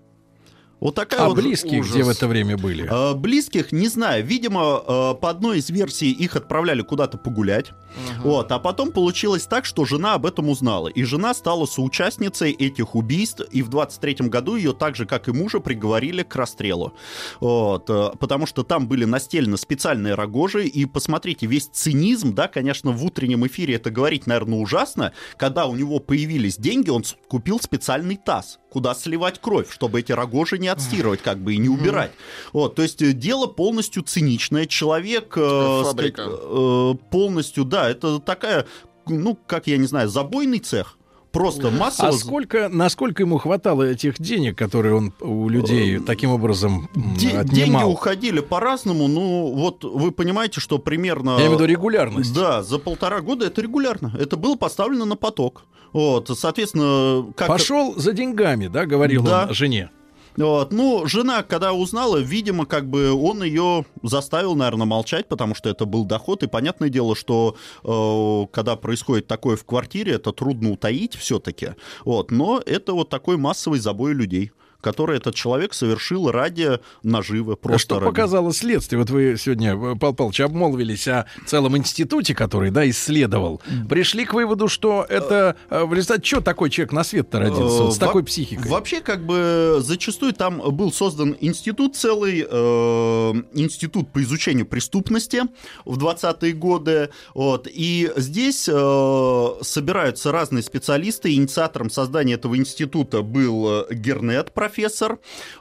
Вот 0.80 0.96
такая 0.96 1.22
А 1.22 1.30
вот 1.30 1.36
близкие 1.38 1.80
ужас. 1.80 1.94
где 1.94 2.04
в 2.04 2.10
это 2.10 2.28
время 2.28 2.58
были? 2.58 2.88
Э, 2.90 3.14
Близких 3.16 3.72
не 3.72 3.88
знаю. 3.88 4.26
Видимо, 4.26 4.82
э, 4.86 5.14
по 5.22 5.30
одной 5.30 5.60
из 5.60 5.70
версий 5.70 6.12
их 6.12 6.36
отправляли 6.36 6.82
куда-то 6.82 7.18
погулять. 7.18 7.72
Вот, 8.20 8.52
а 8.52 8.60
потом 8.60 8.92
получилось 8.92 9.46
так, 9.46 9.66
что 9.66 9.86
жена 9.86 10.14
об 10.14 10.26
этом 10.26 10.50
узнала. 10.50 10.88
И 10.88 11.04
жена 11.04 11.34
стала 11.34 11.66
соучастницей 11.66 12.52
этих 12.52 12.96
убийств. 12.96 13.42
И 13.52 13.62
в 13.62 13.70
23 13.70 14.28
году 14.30 14.56
ее 14.56 14.74
так 14.74 14.96
же, 14.96 15.06
как 15.06 15.28
и 15.28 15.32
мужа, 15.32 15.60
приговорили 15.60 16.24
к 16.24 16.36
расстрелу. 16.36 16.94
Вот, 17.40 17.90
э, 17.90 18.12
потому 18.20 18.46
что 18.46 18.64
там 18.64 18.88
были 18.88 19.06
настелены 19.06 19.58
специальные 19.58 20.16
рогожи. 20.16 20.66
И 20.66 20.86
посмотрите, 20.86 21.46
весь 21.46 21.68
цинизм, 21.68 22.34
да, 22.34 22.48
конечно, 22.48 22.92
в 22.92 23.04
утреннем 23.06 23.46
эфире 23.48 23.76
это 23.76 23.90
говорить, 23.90 24.28
наверное, 24.28 24.60
ужасно. 24.60 25.14
Когда 25.38 25.66
у 25.66 25.76
него 25.76 26.00
появились 26.00 26.58
деньги, 26.58 26.90
он 26.90 27.04
купил 27.28 27.60
специальный 27.60 28.18
таз, 28.18 28.60
куда 28.70 28.96
сливать 28.96 29.40
кровь, 29.42 29.72
чтобы 29.72 30.00
эти 30.00 30.12
рогожи 30.12 30.58
не 30.58 30.68
отстирывать, 30.68 31.22
как 31.22 31.40
бы, 31.40 31.54
и 31.54 31.58
не 31.58 31.70
убирать. 31.70 32.12
Вот, 32.54 32.76
то 32.76 32.82
есть 32.82 33.02
э, 33.02 33.12
дело 33.14 33.48
полностью 33.48 34.04
циничное. 34.04 34.66
Человек 34.66 35.34
э, 35.38 35.82
Фабрика. 35.84 36.24
э, 36.28 36.94
полностью, 37.10 37.66
да, 37.66 37.83
это 37.90 38.20
такая 38.20 38.66
ну, 39.08 39.38
как 39.48 39.68
я 39.68 39.78
не 39.78 39.86
знаю, 39.86 40.10
забойный 40.10 40.60
цех. 40.60 40.98
Просто 41.32 41.72
массово... 41.72 42.10
А 42.10 42.12
сколько, 42.12 42.70
насколько 42.70 43.24
ему 43.24 43.40
хватало 43.40 43.82
этих 43.82 44.20
денег, 44.22 44.56
которые 44.56 44.94
он 44.94 45.14
у 45.20 45.50
людей 45.50 45.98
таким 46.00 46.30
образом 46.30 46.90
Де- 46.94 47.30
отнимал? 47.30 47.82
деньги 47.82 47.84
уходили 47.92 48.40
по-разному, 48.40 49.08
ну 49.08 49.52
вот 49.52 49.84
вы 49.84 50.12
понимаете, 50.12 50.60
что 50.60 50.78
примерно... 50.78 51.32
Я 51.32 51.38
имею 51.38 51.52
в 51.52 51.54
виду 51.56 51.66
регулярность. 51.66 52.36
Да, 52.36 52.62
за 52.62 52.78
полтора 52.78 53.22
года 53.22 53.48
это 53.48 53.64
регулярно. 53.64 54.14
Это 54.20 54.38
было 54.38 54.56
поставлено 54.56 55.06
на 55.06 55.16
поток. 55.16 55.64
Вот, 55.92 56.30
соответственно, 56.38 57.34
как... 57.36 57.48
Пошел 57.48 57.96
за 57.96 58.14
деньгами, 58.14 58.68
да, 58.68 58.86
говорил 58.86 59.24
Да. 59.24 59.48
он 59.48 59.56
жене. 59.56 59.90
Вот. 60.38 60.72
Ну, 60.72 61.06
жена, 61.06 61.44
когда 61.44 61.74
узнала, 61.74 62.18
видимо, 62.18 62.66
как 62.66 62.90
бы 62.90 63.12
он 63.12 63.44
ее 63.44 63.86
заставил, 64.02 64.56
наверное, 64.56 64.86
молчать, 64.86 65.28
потому 65.28 65.56
что 65.56 65.70
это 65.70 65.86
был 65.86 66.06
доход. 66.06 66.44
И 66.44 66.48
понятное 66.48 66.90
дело, 66.90 67.16
что 67.16 67.56
э, 67.84 68.48
когда 68.52 68.76
происходит 68.76 69.28
такое 69.28 69.56
в 69.56 69.66
квартире, 69.66 70.14
это 70.14 70.32
трудно 70.32 70.72
утаить 70.72 71.16
все-таки. 71.16 71.72
Вот. 72.06 72.32
Но 72.32 72.62
это 72.66 72.94
вот 72.94 73.10
такой 73.10 73.38
массовый 73.38 73.80
забой 73.80 74.14
людей, 74.14 74.52
который 74.84 75.18
этот 75.18 75.34
человек 75.34 75.74
совершил 75.74 76.30
ради 76.30 76.80
наживы. 77.02 77.56
Просто 77.56 77.80
Что 77.80 78.00
ради. 78.00 78.12
показало 78.12 78.54
следствие? 78.54 79.00
Вот 79.00 79.10
вы 79.10 79.36
сегодня, 79.40 79.76
э, 79.76 79.96
Павел 80.00 80.14
Павлович, 80.14 80.42
обмолвились 80.42 81.08
о 81.08 81.26
целом 81.48 81.76
институте, 81.78 82.36
который, 82.36 82.70
да, 82.70 82.88
исследовал. 82.88 83.62
Пришли 83.90 84.26
к 84.26 84.34
выводу, 84.34 84.68
что 84.68 85.06
это 85.10 85.56
э, 85.70 85.84
в 85.84 85.94
результате 85.94 86.24
что 86.24 86.42
такой 86.42 86.70
человек 86.70 86.94
на 86.94 87.04
свет-то 87.04 87.40
родился? 87.40 87.84
Вот 87.84 87.94
с 87.94 87.98
Э, 87.98 88.00
такой 88.00 88.24
психикой. 88.24 88.70
Вообще, 88.70 89.02
как 89.02 89.26
бы, 89.26 89.78
зачастую 89.80 90.34
там 90.34 90.60
был 90.76 90.92
создан 90.92 91.36
институт 91.40 91.96
целый, 91.96 92.46
э, 92.50 93.34
институт 93.54 94.12
по 94.12 94.22
изучению 94.22 94.66
преступности 94.66 95.44
в 95.86 95.98
20-е 95.98 96.54
годы. 96.54 97.10
Вот, 97.34 97.68
и 97.72 98.12
здесь 98.18 98.68
э, 98.72 99.50
собираются 99.62 100.32
разные 100.32 100.64
специалисты. 100.64 101.34
Инициатором 101.34 101.90
создания 101.90 102.34
этого 102.34 102.58
института 102.58 103.22
был 103.22 103.86
э, 103.90 103.94
Гернет, 103.94 104.52
профессор. 104.52 104.73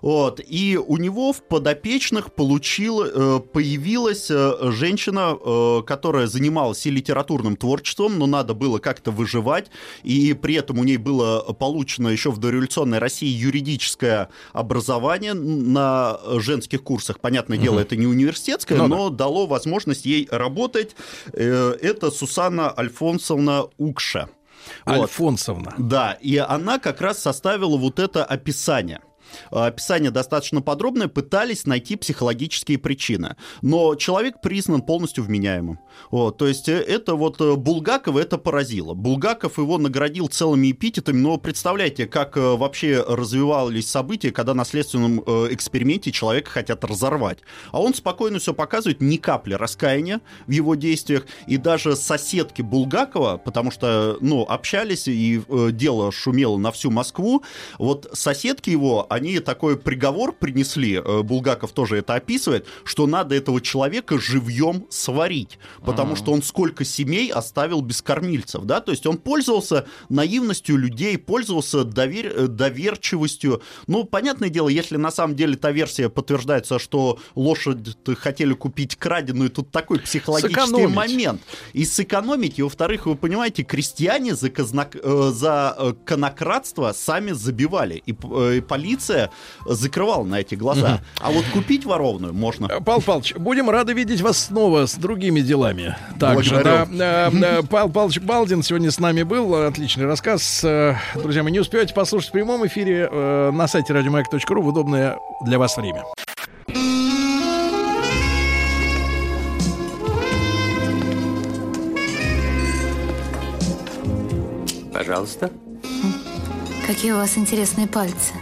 Вот, 0.00 0.40
и 0.46 0.76
у 0.76 0.96
него 0.96 1.32
в 1.32 1.42
подопечных 1.42 2.32
получил, 2.32 3.02
э, 3.04 3.40
появилась 3.40 4.30
э, 4.30 4.70
женщина, 4.72 5.36
э, 5.38 5.82
которая 5.86 6.26
занималась 6.26 6.86
и 6.86 6.90
литературным 6.90 7.56
творчеством, 7.56 8.18
но 8.18 8.26
надо 8.26 8.54
было 8.54 8.78
как-то 8.78 9.10
выживать, 9.10 9.66
и 10.02 10.32
при 10.34 10.54
этом 10.54 10.78
у 10.78 10.84
ней 10.84 10.96
было 10.96 11.40
получено 11.52 12.08
еще 12.08 12.30
в 12.30 12.38
дореволюционной 12.38 12.98
России 12.98 13.28
юридическое 13.28 14.28
образование 14.52 15.34
на 15.34 16.18
женских 16.38 16.82
курсах. 16.82 17.20
Понятное 17.20 17.58
дело, 17.58 17.74
Мгм. 17.74 17.82
это 17.82 17.96
не 17.96 18.06
университетское, 18.06 18.78
Ну 18.78 18.88
да. 18.88 18.96
но 18.96 19.10
дало 19.10 19.46
возможность 19.46 20.04
ей 20.06 20.28
работать. 20.30 20.96
Это 21.32 22.10
Сусанна 22.10 22.72
Альфонсовна 22.76 23.66
Укша. 23.78 24.28
Вот. 24.84 25.02
Альфонсовна. 25.02 25.74
Да, 25.78 26.12
и 26.20 26.36
она 26.36 26.78
как 26.78 27.00
раз 27.00 27.18
составила 27.18 27.76
вот 27.76 27.98
это 27.98 28.24
описание. 28.24 29.00
А, 29.50 29.66
Описание 29.66 30.10
достаточно 30.10 30.60
подробное, 30.62 31.08
пытались 31.08 31.66
найти 31.66 31.96
психологические 31.96 32.78
причины. 32.78 33.36
Но 33.62 33.94
человек 33.94 34.40
признан 34.40 34.82
полностью 34.82 35.24
вменяемым. 35.24 35.78
Вот, 36.10 36.38
то 36.38 36.46
есть 36.46 36.68
э, 36.68 36.80
это 36.80 37.14
вот 37.14 37.40
э, 37.40 37.54
Булгакова 37.54 38.18
это 38.18 38.38
поразило. 38.38 38.94
Булгаков 38.94 39.58
его 39.58 39.78
наградил 39.78 40.28
целыми 40.28 40.72
эпитетами, 40.72 41.18
но 41.18 41.36
представляете, 41.36 42.06
как 42.06 42.36
э, 42.36 42.40
вообще 42.40 43.04
развивались 43.06 43.90
события, 43.90 44.30
когда 44.30 44.54
на 44.54 44.64
следственном 44.64 45.22
э, 45.26 45.48
эксперименте 45.50 46.12
человека 46.12 46.50
хотят 46.50 46.84
разорвать. 46.84 47.38
А 47.70 47.80
он 47.80 47.94
спокойно 47.94 48.38
все 48.38 48.54
показывает, 48.54 49.00
ни 49.00 49.16
капли 49.16 49.54
раскаяния 49.54 50.20
в 50.46 50.50
его 50.50 50.74
действиях. 50.74 51.26
И 51.46 51.56
даже 51.56 51.96
соседки 51.96 52.62
Булгакова, 52.62 53.36
потому 53.36 53.70
что, 53.70 54.16
ну, 54.20 54.42
общались, 54.42 55.08
и 55.08 55.42
э, 55.48 55.68
дело 55.72 56.10
шумело 56.12 56.56
на 56.56 56.72
всю 56.72 56.90
Москву, 56.90 57.42
вот 57.78 58.08
соседки 58.12 58.70
его, 58.70 59.06
они 59.08 59.21
такой 59.40 59.76
приговор 59.76 60.32
принесли, 60.32 60.94
э, 60.94 61.22
Булгаков 61.22 61.72
тоже 61.72 61.98
это 61.98 62.14
описывает, 62.14 62.66
что 62.84 63.06
надо 63.06 63.34
этого 63.34 63.60
человека 63.60 64.18
живьем 64.18 64.86
сварить, 64.90 65.58
потому 65.84 66.16
что 66.16 66.32
он 66.32 66.42
сколько 66.42 66.84
семей 66.84 67.30
оставил 67.30 67.80
без 67.82 68.02
кормильцев, 68.02 68.64
да, 68.64 68.80
то 68.80 68.92
есть 68.92 69.06
он 69.06 69.16
пользовался 69.18 69.86
наивностью 70.08 70.76
людей, 70.76 71.18
пользовался 71.18 71.82
довер- 71.82 72.32
э, 72.44 72.46
доверчивостью. 72.46 73.62
Ну, 73.86 74.04
понятное 74.04 74.48
дело, 74.48 74.68
если 74.68 74.96
на 74.96 75.10
самом 75.10 75.36
деле 75.36 75.56
та 75.56 75.70
версия 75.72 76.08
подтверждается, 76.08 76.78
что 76.78 77.18
лошадь 77.34 77.96
хотели 78.18 78.54
купить 78.54 78.96
краденую, 78.96 79.50
тут 79.50 79.70
такой 79.70 79.98
психологический 80.00 80.54
Сэкономить. 80.60 80.94
момент. 80.94 81.42
И 81.72 81.84
сэкономить, 81.84 82.58
и 82.58 82.62
во-вторых, 82.62 83.06
вы 83.06 83.16
понимаете, 83.16 83.62
крестьяне 83.62 84.34
за, 84.34 84.48
э, 84.48 85.30
за 85.32 85.76
э, 85.78 85.94
конократство 86.04 86.92
сами 86.92 87.32
забивали, 87.32 88.02
и, 88.06 88.12
э, 88.12 88.56
и 88.56 88.60
полиция 88.60 89.11
закрывала 89.66 90.24
на 90.24 90.40
эти 90.40 90.54
глаза. 90.54 91.00
А 91.20 91.30
вот 91.30 91.44
купить 91.52 91.84
воровную 91.84 92.34
можно. 92.34 92.68
Павел 92.68 93.02
Павлович, 93.02 93.34
будем 93.36 93.70
рады 93.70 93.92
видеть 93.92 94.20
вас 94.20 94.38
снова 94.38 94.86
с 94.86 94.94
другими 94.94 95.40
делами. 95.40 95.96
Также, 96.18 96.62
да. 96.62 96.86
Благодарю. 96.86 97.02
Э, 97.02 97.58
э, 97.60 97.62
Павел 97.62 97.88
Павлович 97.90 98.20
Балдин 98.20 98.62
сегодня 98.62 98.90
с 98.90 98.98
нами 98.98 99.22
был. 99.22 99.54
Отличный 99.54 100.06
рассказ. 100.06 100.62
Э, 100.64 100.96
Друзья, 101.14 101.42
вы 101.42 101.50
не 101.50 101.60
успеваете 101.60 101.94
послушать 101.94 102.30
в 102.30 102.32
прямом 102.32 102.66
эфире 102.66 103.08
э, 103.10 103.50
на 103.52 103.68
сайте 103.68 103.92
радиомаяк.ру 103.92 104.62
в 104.62 104.66
удобное 104.66 105.18
для 105.44 105.58
вас 105.58 105.76
время. 105.76 106.02
Пожалуйста. 114.92 115.50
Какие 116.86 117.12
у 117.12 117.16
вас 117.16 117.36
интересные 117.36 117.86
пальцы. 117.86 118.32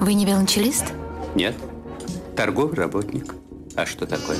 Вы 0.00 0.14
не 0.14 0.24
велончелист? 0.24 0.84
Нет. 1.34 1.56
Торговый 2.36 2.76
работник. 2.76 3.34
А 3.74 3.84
что 3.84 4.06
такое? 4.06 4.38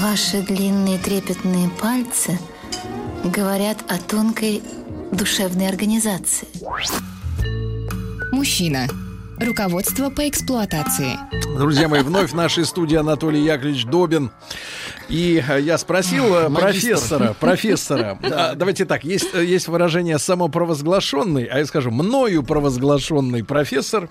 Ваши 0.00 0.42
длинные 0.42 0.98
трепетные 0.98 1.68
пальцы 1.80 2.38
говорят 3.24 3.78
о 3.88 3.98
тонкой 3.98 4.62
душевной 5.12 5.68
организации. 5.68 6.48
Мужчина. 8.32 8.86
Руководство 9.38 10.08
по 10.08 10.28
эксплуатации. 10.28 11.18
Друзья 11.58 11.88
мои, 11.88 12.02
вновь 12.02 12.30
в 12.30 12.34
нашей 12.34 12.64
студии 12.64 12.96
Анатолий 12.96 13.42
Яковлевич 13.44 13.84
Добин. 13.84 14.30
И 15.08 15.42
э, 15.46 15.60
я 15.60 15.78
спросил 15.78 16.24
э, 16.34 16.48
Магистр. 16.48 16.62
профессора, 16.90 17.36
профессора, 17.38 18.18
а, 18.24 18.54
давайте 18.54 18.84
так, 18.84 19.04
есть, 19.04 19.28
э, 19.34 19.44
есть 19.44 19.68
выражение 19.68 20.18
самопровозглашенный, 20.18 21.44
а 21.44 21.58
я 21.58 21.66
скажу, 21.66 21.90
мною 21.90 22.42
провозглашенный 22.42 23.44
профессор. 23.44 24.08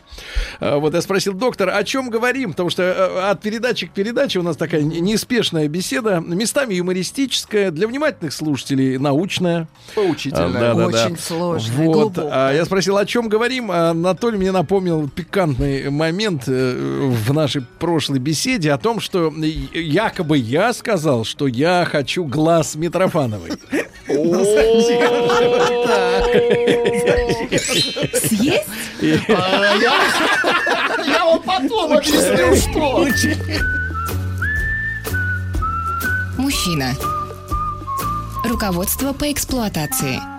Вот 0.60 0.94
я 0.94 1.02
спросил, 1.02 1.34
доктор, 1.34 1.70
о 1.70 1.84
чем 1.84 2.10
говорим? 2.10 2.52
Потому 2.52 2.70
что 2.70 3.30
от 3.30 3.42
передачи 3.42 3.88
к 3.88 3.92
передаче 3.92 4.40
у 4.40 4.44
нас 4.44 4.56
такая 4.58 4.82
не- 4.82 5.02
неспешная 5.02 5.68
беседа, 5.68 6.20
местами 6.26 6.76
юмористическая, 6.76 7.72
для 7.72 7.88
внимательных 7.88 8.34
слушателей 8.34 8.98
научная. 8.98 9.68
Поучительная. 9.96 10.48
А, 10.72 10.76
да-да-да. 10.76 11.06
Очень 11.06 11.18
сложная, 11.18 11.76
Вот. 11.88 11.94
глубокая. 12.14 12.50
А 12.50 12.54
я 12.54 12.66
спросил, 12.66 12.98
о 12.98 13.06
чем 13.06 13.28
говорим. 13.28 13.70
Анатолий 13.70 14.38
мне 14.38 14.52
напомнил 14.52 15.10
пикантный 15.10 15.90
момент 15.90 16.48
в 16.48 17.34
нашей 17.34 17.64
прошлой 17.80 18.20
беседе 18.20 18.72
о 18.72 18.78
том, 18.78 19.00
что 19.00 19.34
якобы 19.74 20.38
я 20.38 20.72
сказал, 20.86 21.26
что 21.26 21.48
я 21.48 21.84
хочу 21.84 22.26
глаз 22.26 22.76
Митрофановой. 22.76 23.54
Съесть? 28.14 28.68
Я 29.02 29.18
вам 31.26 31.42
потом 31.42 31.94
объясню, 31.94 32.56
что. 32.56 33.04
Мужчина. 36.38 36.94
Руководство 38.48 39.14
по 39.14 39.32
эксплуатации. 39.32 40.35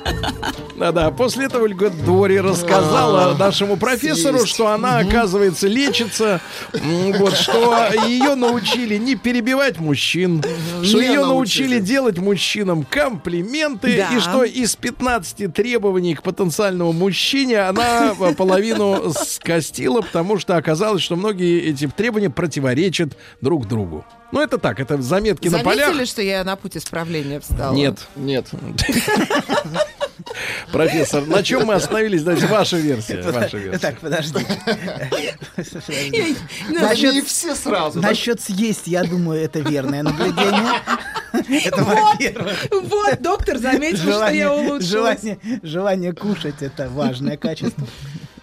Да-да, 0.77 1.11
после 1.11 1.47
этого 1.47 1.65
Ольга 1.65 1.89
Дори 1.91 2.39
рассказала 2.41 3.33
А, 3.33 3.35
нашему 3.39 3.77
профессору, 3.77 4.39
съесть. 4.39 4.53
что 4.55 4.69
она, 4.69 4.99
оказывается, 4.99 5.69
лечится, 5.69 6.41
вот, 6.73 7.35
что 7.35 7.89
ее 8.07 8.35
научили 8.35 8.97
не 8.97 9.15
перебивать 9.17 9.79
мужчин, 9.79 10.43
что 10.83 11.01
ее 11.01 11.21
научили. 11.25 11.79
делать 11.81 12.19
мужчинам 12.19 12.83
комплименты, 12.85 13.97
Да. 13.97 14.15
и 14.17 14.21
что 14.21 14.45
из 14.45 14.77
15 14.77 15.53
требований 15.53 16.15
к 16.15 16.23
потенциальному 16.23 16.93
мужчине 16.93 17.61
она 17.61 18.15
э, 18.19 18.35
половину 18.35 19.13
скостила, 19.15 20.03
потому 20.03 20.39
что 20.39 20.57
оказалось, 20.57 21.03
что 21.03 21.17
многие 21.17 21.61
эти 21.71 21.87
требования 21.89 22.31
противоречат 22.31 23.17
друг 23.41 23.67
другу. 23.67 24.05
Ну, 24.33 24.41
это 24.41 24.59
так, 24.59 24.81
это 24.81 25.01
заметки 25.01 25.49
на 25.49 25.61
полях. 25.61 25.87
Заметили, 25.87 26.05
что 26.05 26.21
я 26.21 26.43
на 26.45 26.57
путь 26.57 26.77
исправления 26.77 27.41
встала? 27.41 27.73
Нет. 27.75 27.99
Нет. 28.17 28.47
Профессор, 30.73 31.27
на 31.27 31.43
чем 31.43 31.67
мы 31.67 31.75
остановились? 31.75 32.23
Давайте 32.23 32.47
ваша 32.47 32.77
версия. 32.77 33.23
Ваша 33.23 33.59
версия. 33.59 33.79
Так, 33.79 34.01
подождите. 34.01 34.47
Ну, 36.69 36.81
Насчет- 36.81 37.15
Не 37.15 37.23
все 37.23 37.55
сразу. 37.55 38.01
Насчет 38.01 38.41
съесть, 38.41 38.87
я 38.87 39.05
думаю, 39.05 39.43
это 39.43 39.61
верное 39.61 40.03
наблюдение. 40.03 40.81
Это 41.65 41.83
Вот, 41.85 42.85
вот, 42.91 43.21
доктор 43.23 43.59
заметил, 43.59 43.99
что 44.13 44.31
я 44.31 44.53
улучшилась. 44.53 44.87
желание, 44.87 45.39
желание 45.63 46.13
кушать 46.15 46.63
это 46.63 46.89
важное 46.89 47.37
качество. 47.37 47.87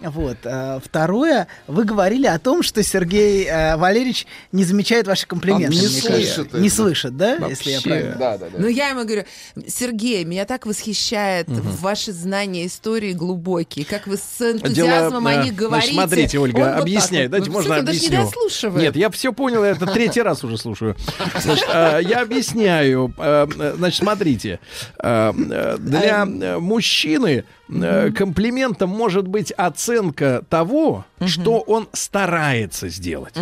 Вот. 0.04 0.38
а, 0.46 0.80
Второе, 0.84 1.48
вы 1.68 1.84
говорили 1.86 2.28
о 2.28 2.38
том, 2.40 2.62
что 2.64 2.84
Сергей 2.84 3.46
э, 3.46 3.76
Валерьевич 3.78 4.28
не 4.52 4.64
замечает 4.64 5.08
ваши 5.08 5.26
комплименты. 5.28 5.68
Он 5.68 5.82
не 5.82 5.88
мне 5.88 6.02
слышит. 6.02 6.54
Не 6.54 6.70
слышит, 6.70 7.16
да? 7.18 7.36
Если 7.48 7.70
я 7.72 7.78
Вообще. 7.78 7.90
правильно. 7.90 8.16
Да, 8.18 8.38
да, 8.38 8.46
да. 8.50 8.58
Ну, 8.60 8.68
я 8.68 8.90
ему 8.90 9.04
говорю, 9.04 9.24
Сергей, 9.68 10.24
меня 10.26 10.46
так 10.46 10.66
восхищает 10.66 11.48
ваши 11.50 12.12
знания 12.12 12.66
истории 12.68 13.14
глубокие, 13.14 13.86
как 13.86 14.08
вы 14.08 14.18
с 14.18 14.42
энтузиазмом 14.42 15.26
о 15.28 15.34
э, 15.34 15.44
них 15.46 15.56
говорите. 15.56 15.94
Значит, 15.94 16.10
смотрите, 16.10 16.40
Он 16.40 16.44
Ольга, 16.44 16.58
вот 16.60 16.66
так 16.66 16.82
объясняй. 16.82 17.24
вот. 17.24 17.32
Дайте, 17.32 17.48
Ну, 17.48 17.54
можно 17.54 17.78
он 17.80 17.86
даже 17.86 18.00
не 18.00 18.08
объясню? 18.08 18.26
дослушивает. 18.26 18.84
Нет, 18.84 18.96
я 18.96 19.10
все 19.10 19.34
понял, 19.34 19.64
я 19.64 19.72
это 19.72 19.86
третий 19.88 20.22
раз 20.22 20.44
уже 20.44 20.58
слушаю. 20.58 20.96
Значит, 21.42 21.68
э, 21.74 22.00
я 22.04 22.22
объясняю. 22.22 23.14
Э, 23.18 23.48
э, 23.58 23.74
Значит, 23.78 24.00
смотрите. 24.00 24.60
Э, 25.00 25.32
э, 25.36 25.78
Для 25.80 26.24
э, 26.26 26.60
мужчины 26.60 27.46
э, 27.82 28.12
комплиментом 28.12 28.90
может 28.90 29.28
быть 29.28 29.52
оценка 29.52 30.44
того, 30.50 31.06
что 31.26 31.60
он 31.60 31.88
старается 31.94 32.90
сделать. 32.90 33.34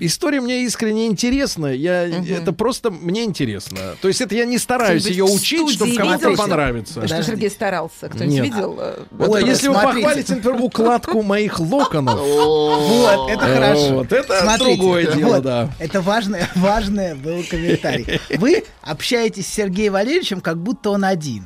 История 0.00 0.40
мне 0.40 0.64
искренне 0.64 1.06
интересна. 1.06 1.66
Я, 1.68 2.04
Это 2.06 2.52
просто 2.52 2.90
мне 2.90 3.24
интересно. 3.24 3.78
То 4.02 4.08
есть 4.08 4.20
это 4.20 4.34
я 4.34 4.44
не 4.44 4.58
стараюсь 4.58 5.06
ее 5.06 5.24
учить, 5.24 5.70
чтобы 5.70 5.94
кому-то 5.94 6.36
понравится. 6.36 7.06
Что. 7.06 7.22
Сергей 7.22 7.50
старался? 7.50 8.08
Кто-нибудь 8.08 8.40
видел? 8.44 8.76
э, 8.80 8.98
Вот 9.10 9.28
Ой, 9.30 9.44
если 9.46 9.68
вы 9.68 9.74
похвалите, 9.74 10.34
например, 10.36 10.60
укладку 10.62 11.22
моих 11.22 11.58
локонов, 11.60 12.18
Вот, 12.20 13.30
это 13.30 13.40
хорошо. 13.40 13.94
вот, 13.94 14.12
это 14.12 14.40
Смотрите, 14.42 14.76
другое 14.76 15.12
дело, 15.14 15.34
вот, 15.36 15.42
да. 15.44 15.70
Это 15.78 16.00
важное, 16.00 16.48
важное 16.56 17.14
был 17.14 17.42
комментарий. 17.48 18.20
Вы 18.38 18.64
общаетесь 18.82 19.46
с 19.46 19.52
Сергеем 19.54 19.94
Валерьевичем, 19.94 20.40
как 20.40 20.58
будто 20.58 20.90
он 20.90 21.04
один. 21.04 21.44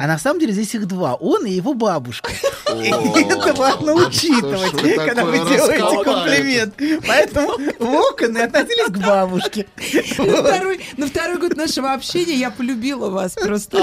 А 0.00 0.06
на 0.06 0.18
самом 0.18 0.40
деле 0.40 0.52
здесь 0.52 0.74
их 0.74 0.86
два. 0.86 1.14
Он 1.14 1.46
и 1.46 1.50
его 1.52 1.74
бабушка. 1.74 2.30
И 2.74 2.88
это 2.88 3.52
важно 3.54 3.94
учитывать, 3.94 4.72
когда 4.96 5.24
вы 5.24 5.38
делаете 5.38 6.04
комплимент. 6.04 6.74
Поэтому 7.06 7.52
локоны 7.78 8.38
относились 8.38 8.86
к 8.88 8.98
бабушке. 8.98 9.66
На 10.96 11.06
второй, 11.06 11.38
год 11.38 11.56
нашего 11.56 11.92
общения 11.92 12.34
я 12.34 12.50
полюбила 12.50 13.10
вас 13.10 13.34
просто. 13.34 13.78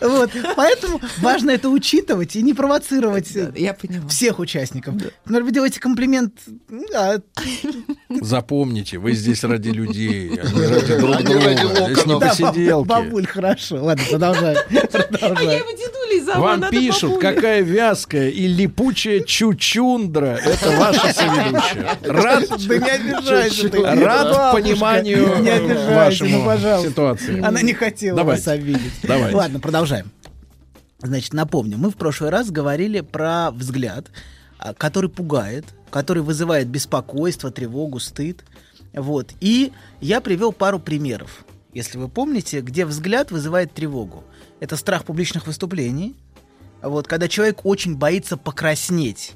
Вот. 0.00 0.30
Поэтому 0.56 1.00
важно 1.18 1.50
это 1.50 1.68
учитывать 1.70 2.36
и 2.36 2.42
не 2.42 2.52
провоцировать 2.54 3.28
всех 4.08 4.38
участников. 4.38 4.94
Например, 5.24 5.44
вы 5.44 5.50
делаете 5.52 5.80
комплимент, 5.80 6.34
ну, 6.68 6.84
Запомните, 8.20 8.98
вы 8.98 9.12
здесь 9.12 9.44
ради 9.44 9.70
людей, 9.70 10.30
а 10.42 10.46
не 10.52 10.66
ради 10.66 10.96
друг 10.96 11.16
А 11.16 11.22
друга. 11.22 11.54
Здесь 11.54 12.06
не 12.06 12.14
локонов. 12.14 12.20
да, 12.20 12.28
посиделки. 12.28 12.88
бабуль, 12.88 13.26
хорошо. 13.26 13.84
Ладно, 13.84 14.04
продолжаем. 14.32 14.58
А 15.20 15.42
я 15.42 15.58
его 15.58 15.70
дедулей 15.70 16.20
зову, 16.24 16.42
Вам 16.42 16.60
надо 16.60 16.76
пишут, 16.76 17.20
какая 17.20 17.60
вязкая 17.62 18.28
и 18.30 18.46
липучая 18.46 19.20
чучундра. 19.20 20.38
Это 20.44 20.70
ваша 20.78 21.12
соведущая. 21.12 21.98
Рад, 22.02 22.48
Да 22.48 22.76
не 22.78 22.90
обижайся 22.90 23.68
ты. 23.68 23.82
рад 23.82 24.32
Бабушка, 24.32 24.50
пониманию 24.52 25.40
Не 25.40 25.50
обижайся, 25.50 25.84
ну, 25.84 25.94
вашему 25.94 26.44
пожалуйста. 26.44 26.90
ситуации. 26.90 27.40
Она 27.42 27.62
не 27.62 27.74
хотела 27.74 28.16
Давайте. 28.18 28.42
вас 28.44 28.54
обидеть. 28.54 28.92
Давайте. 29.02 29.36
Ладно, 29.36 29.60
продолжаем. 29.60 30.10
Значит, 31.02 31.32
напомню, 31.32 31.78
мы 31.78 31.90
в 31.90 31.96
прошлый 31.96 32.30
раз 32.30 32.50
говорили 32.50 33.00
про 33.00 33.50
взгляд, 33.52 34.06
а, 34.58 34.74
который 34.74 35.08
пугает, 35.08 35.64
который 35.90 36.22
вызывает 36.22 36.68
беспокойство, 36.68 37.50
тревогу, 37.50 37.98
стыд. 38.00 38.44
Вот. 38.92 39.30
И 39.40 39.72
я 40.00 40.20
привел 40.20 40.52
пару 40.52 40.78
примеров, 40.78 41.44
если 41.72 41.98
вы 41.98 42.08
помните, 42.08 42.60
где 42.60 42.84
взгляд 42.84 43.30
вызывает 43.30 43.72
тревогу. 43.72 44.24
Это 44.60 44.76
страх 44.76 45.04
публичных 45.04 45.46
выступлений. 45.46 46.16
Вот, 46.82 47.06
когда 47.06 47.28
человек 47.28 47.64
очень 47.64 47.96
боится 47.96 48.36
покраснеть 48.36 49.32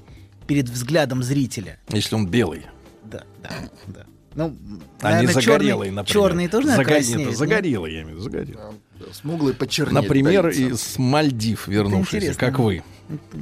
перед 0.46 0.68
взглядом 0.68 1.22
зрителя. 1.22 1.78
Если 1.90 2.14
он 2.14 2.26
белый. 2.26 2.66
Да, 3.04 3.24
да, 3.42 3.50
да. 3.86 4.06
Ну, 4.34 4.56
А 5.00 5.10
не 5.10 5.14
наверное, 5.26 5.34
загорелый, 5.34 5.88
черный- 5.88 5.94
например. 5.94 6.06
черные 6.28 6.48
тоже, 6.48 6.66
наверное, 6.66 6.84
Заго- 6.84 6.94
краснеют, 6.96 7.28
нет, 7.30 7.38
загорелый, 7.38 7.92
я 7.94 8.02
имею 8.02 8.16
в 8.16 8.20
виду, 8.20 8.22
загорелый. 8.22 8.74
Смуглый 9.12 9.54
почернеть. 9.54 9.94
Например, 9.94 10.42
боится. 10.44 10.62
из 10.62 10.98
Мальдив 10.98 11.68
вернувшийся, 11.68 12.34
как 12.34 12.58
вы. 12.58 12.82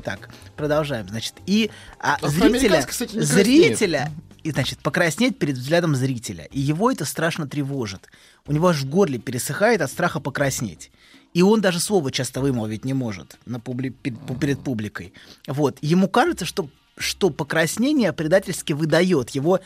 Так, 0.04 0.28
продолжаем. 0.56 1.08
Значит, 1.08 1.34
и 1.46 1.70
а, 1.98 2.18
А 2.20 2.28
зрителя, 2.28 2.82
кстати, 2.82 3.14
не 3.14 3.22
зрителя, 3.22 4.10
и 4.42 4.50
значит, 4.50 4.80
покраснеть 4.80 5.38
перед 5.38 5.56
взглядом 5.56 5.94
зрителя. 5.94 6.44
И 6.50 6.60
его 6.60 6.90
это 6.90 7.04
страшно 7.04 7.46
тревожит. 7.46 8.08
У 8.46 8.52
него 8.52 8.68
аж 8.68 8.82
в 8.82 8.88
горле 8.88 9.18
пересыхает 9.18 9.80
от 9.80 9.90
страха 9.90 10.20
покраснеть. 10.20 10.90
И 11.32 11.42
он 11.42 11.60
даже 11.60 11.80
слово 11.80 12.10
часто 12.10 12.40
вымолвить 12.40 12.84
не 12.84 12.92
может 12.92 13.38
на 13.46 13.56
публи- 13.56 13.90
перед, 13.90 14.18
перед 14.38 14.60
публикой. 14.62 15.12
Вот. 15.46 15.78
Ему 15.80 16.08
кажется, 16.08 16.44
что, 16.44 16.68
что 16.98 17.30
покраснение 17.30 18.12
предательски 18.12 18.72
выдает 18.72 19.30
его 19.30 19.60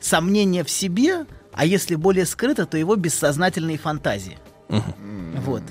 сомнение 0.00 0.64
в 0.64 0.70
себе, 0.70 1.26
а 1.52 1.64
если 1.64 1.94
более 1.94 2.26
скрыто, 2.26 2.66
то 2.66 2.76
его 2.76 2.96
бессознательные 2.96 3.78
фантазии. 3.78 4.38
Вот. 4.68 5.62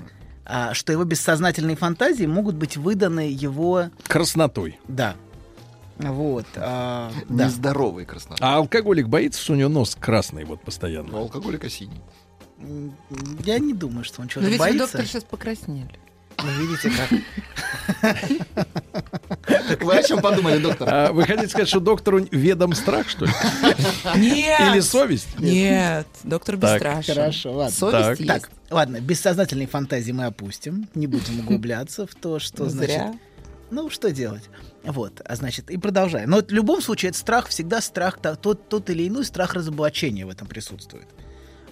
А, 0.45 0.73
что 0.73 0.91
его 0.93 1.03
бессознательные 1.03 1.75
фантазии 1.75 2.25
могут 2.25 2.55
быть 2.55 2.77
выданы 2.77 3.31
его... 3.31 3.89
Краснотой. 4.07 4.79
Да. 4.87 5.15
Вот. 5.97 6.45
а, 6.55 7.11
да. 7.29 7.45
Нездоровый 7.45 8.05
краснота. 8.05 8.43
А 8.43 8.57
алкоголик 8.57 9.07
боится, 9.07 9.41
что 9.41 9.53
у 9.53 9.55
него 9.55 9.69
нос 9.69 9.95
красный 9.99 10.45
вот 10.45 10.61
постоянно. 10.61 11.17
У 11.17 11.21
алкоголика 11.21 11.69
синий. 11.69 12.01
Я 13.43 13.59
не 13.59 13.73
думаю, 13.73 14.03
что 14.03 14.21
он 14.21 14.25
Но 14.25 14.29
чего-то 14.29 14.49
ведь 14.49 14.59
вы, 14.59 14.65
боится. 14.65 14.85
доктор, 14.85 15.05
сейчас 15.05 15.23
покраснели. 15.23 15.99
Ну, 16.43 16.49
видите, 16.59 16.91
как... 18.01 18.21
Вы 19.81 19.97
о 19.97 20.03
чем 20.03 20.21
подумали, 20.21 20.57
доктор? 20.57 20.89
А 20.91 21.11
вы 21.11 21.23
хотите 21.23 21.47
сказать, 21.49 21.67
что 21.67 21.79
доктору 21.79 22.25
ведом 22.31 22.73
страх, 22.73 23.09
что 23.09 23.25
ли? 23.25 23.31
Нет! 24.15 24.59
Или 24.71 24.79
совесть? 24.79 25.39
Нет, 25.39 26.07
доктор 26.23 26.57
Так, 26.57 26.73
бесстрашен. 26.73 27.15
Хорошо, 27.15 27.53
ладно. 27.53 27.75
Совесть 27.75 28.07
Так. 28.07 28.19
есть. 28.19 28.27
Так, 28.29 28.49
ладно, 28.69 28.99
бессознательные 29.01 29.67
фантазии 29.67 30.11
мы 30.11 30.25
опустим. 30.25 30.87
Не 30.95 31.07
будем 31.07 31.39
углубляться 31.41 32.07
в 32.07 32.15
то, 32.15 32.39
что 32.39 32.69
значит... 32.69 32.95
Зря. 32.95 33.13
Ну, 33.69 33.89
что 33.89 34.11
делать? 34.11 34.49
Вот, 34.83 35.21
а 35.23 35.35
значит, 35.35 35.69
и 35.69 35.77
продолжаем. 35.77 36.29
Но 36.29 36.41
в 36.41 36.51
любом 36.51 36.81
случае, 36.81 37.09
это 37.09 37.19
страх, 37.19 37.47
всегда 37.47 37.81
страх, 37.81 38.19
тот, 38.19 38.67
тот 38.67 38.89
или 38.89 39.07
иной 39.07 39.25
страх 39.25 39.53
разоблачения 39.53 40.25
в 40.25 40.29
этом 40.29 40.47
присутствует. 40.47 41.07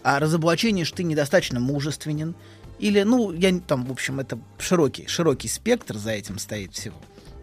А 0.04 0.20
разоблачение, 0.20 0.86
что 0.86 0.98
ты 0.98 1.04
недостаточно 1.04 1.60
мужественен, 1.60 2.36
или, 2.80 3.02
ну, 3.04 3.32
я 3.32 3.60
там, 3.60 3.86
в 3.86 3.92
общем, 3.92 4.20
это 4.20 4.40
широкий, 4.58 5.08
широкий 5.08 5.48
спектр 5.48 5.98
за 5.98 6.12
этим 6.12 6.40
стоит 6.40 6.74
всего. 6.74 6.96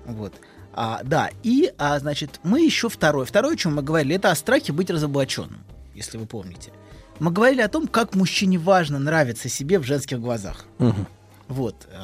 Вот. 0.07 0.33
А, 0.73 1.01
да, 1.05 1.31
и, 1.43 1.73
а, 1.78 1.99
значит, 1.99 2.41
мы 2.43 2.61
еще 2.62 2.89
второе. 2.89 3.27
Второе, 3.27 3.55
о 3.55 3.57
чем 3.57 3.77
мы 3.77 3.83
говорили, 3.83 4.16
это 4.16 4.31
о 4.31 4.35
страхе 4.35 4.73
быть 4.73 4.91
разоблаченным, 4.91 5.61
если 5.95 6.19
вы 6.19 6.27
помните. 6.27 6.73
Мы 7.19 7.31
говорили 7.31 7.62
о 7.62 7.69
том, 7.69 7.87
как 7.87 8.15
мужчине 8.15 8.59
важно 8.59 8.99
нравиться 8.99 9.49
себе 9.49 9.78
в 9.78 9.85
женских 9.85 10.20
глазах. 10.20 10.66
Вот. 11.49 11.87
э, 11.91 11.99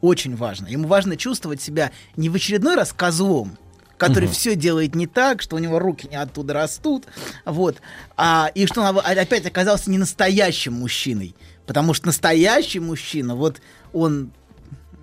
Очень 0.00 0.34
важно. 0.36 0.66
Ему 0.66 0.88
важно 0.88 1.16
чувствовать 1.16 1.60
себя 1.60 1.92
не 2.16 2.28
в 2.28 2.34
очередной 2.34 2.74
раз 2.74 2.92
козлом, 2.92 3.56
который 3.98 4.24
Мгм. 4.24 4.32
все 4.32 4.54
делает 4.56 4.94
не 4.94 5.06
так, 5.06 5.42
что 5.42 5.56
у 5.56 5.58
него 5.58 5.78
руки 5.78 6.08
не 6.08 6.16
оттуда 6.16 6.54
растут, 6.54 7.04
вот, 7.44 7.76
а, 8.16 8.50
и 8.54 8.64
что 8.66 8.80
он 8.82 8.98
опять 9.04 9.44
оказался 9.44 9.90
не 9.90 9.98
настоящим 9.98 10.72
мужчиной, 10.74 11.34
потому 11.66 11.92
что 11.92 12.06
настоящий 12.06 12.80
мужчина, 12.80 13.34
вот 13.34 13.60
он 13.92 14.30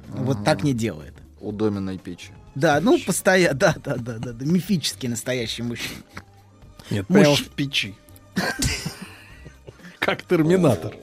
вот 0.08 0.44
так 0.44 0.64
не 0.64 0.74
делает. 0.74 1.14
У 1.42 1.52
доменной 1.52 1.98
печи. 2.00 2.30
Да, 2.56 2.80
ну 2.82 2.98
постоянно, 2.98 3.54
да, 3.54 3.76
да, 3.84 3.96
да, 3.98 4.18
да, 4.18 4.32
да, 4.32 4.46
мифический 4.46 5.10
настоящий 5.10 5.62
мужчина. 5.62 6.02
Нет, 6.90 7.10
Муж- 7.10 7.20
прямо 7.20 7.36
в 7.36 7.50
печи. 7.50 7.96
Как 10.06 10.22
терминатор. 10.22 10.96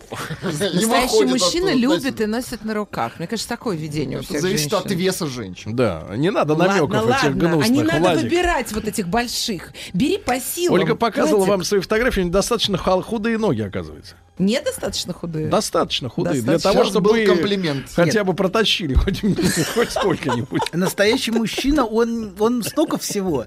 Настоящий 0.42 1.24
мужчина 1.24 1.74
любит 1.74 2.20
и 2.20 2.26
носит 2.26 2.64
на 2.64 2.72
руках. 2.74 3.14
Мне 3.18 3.26
кажется, 3.26 3.48
такое 3.48 3.76
видение 3.76 4.20
у 4.20 4.22
всех 4.22 4.40
зависит 4.40 4.72
от 4.72 4.88
веса 4.92 5.26
женщин. 5.26 5.74
Да, 5.74 6.06
не 6.16 6.30
надо 6.30 6.54
намеков 6.54 6.90
ладно, 6.92 7.10
этих 7.10 7.24
ладно. 7.24 7.40
гнусных, 7.40 7.64
А 7.66 7.68
не 7.68 7.82
надо 7.82 7.98
Владик. 8.00 8.22
выбирать 8.22 8.72
вот 8.72 8.84
этих 8.86 9.08
больших. 9.08 9.72
Бери 9.92 10.18
по 10.18 10.38
силам. 10.38 10.74
Ольга 10.78 10.94
показывала 10.94 11.38
Владик. 11.38 11.50
вам 11.50 11.64
свои 11.64 11.80
фотографии, 11.80 12.20
недостаточно 12.20 12.78
худые 12.78 13.38
ноги, 13.38 13.62
оказывается. 13.62 14.14
Недостаточно 14.38 15.12
худые? 15.12 15.48
Достаточно 15.48 16.08
худые. 16.08 16.40
Для 16.40 16.52
Достаточно. 16.54 16.70
того, 16.72 16.84
Сейчас 16.84 16.92
чтобы 16.92 17.10
был 17.12 17.26
комплимент. 17.34 17.86
хотя 17.94 18.20
Нет. 18.20 18.26
бы 18.26 18.34
протащили 18.34 18.94
хоть, 18.94 19.20
хоть 19.74 19.90
сколько-нибудь. 19.90 20.62
Настоящий 20.72 21.32
мужчина, 21.32 21.84
он, 21.84 22.34
он 22.38 22.62
столько 22.62 22.98
всего, 22.98 23.46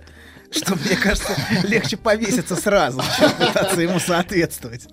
что, 0.56 0.76
мне 0.76 0.96
кажется, 0.96 1.36
легче 1.64 1.98
повеситься 1.98 2.56
сразу, 2.56 3.02
чем 3.18 3.32
пытаться 3.32 3.82
ему 3.82 4.00
соответствовать. 4.00 4.88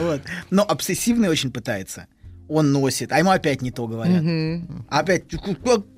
Вот. 0.00 0.20
Но 0.50 0.62
обсессивный 0.62 1.28
очень 1.28 1.50
пытается. 1.52 2.06
Он 2.48 2.72
носит, 2.72 3.10
а 3.12 3.18
ему 3.18 3.30
опять 3.30 3.62
не 3.62 3.70
то 3.70 3.86
говорят. 3.86 4.20
Мгм. 4.22 4.86
Опять, 4.90 5.24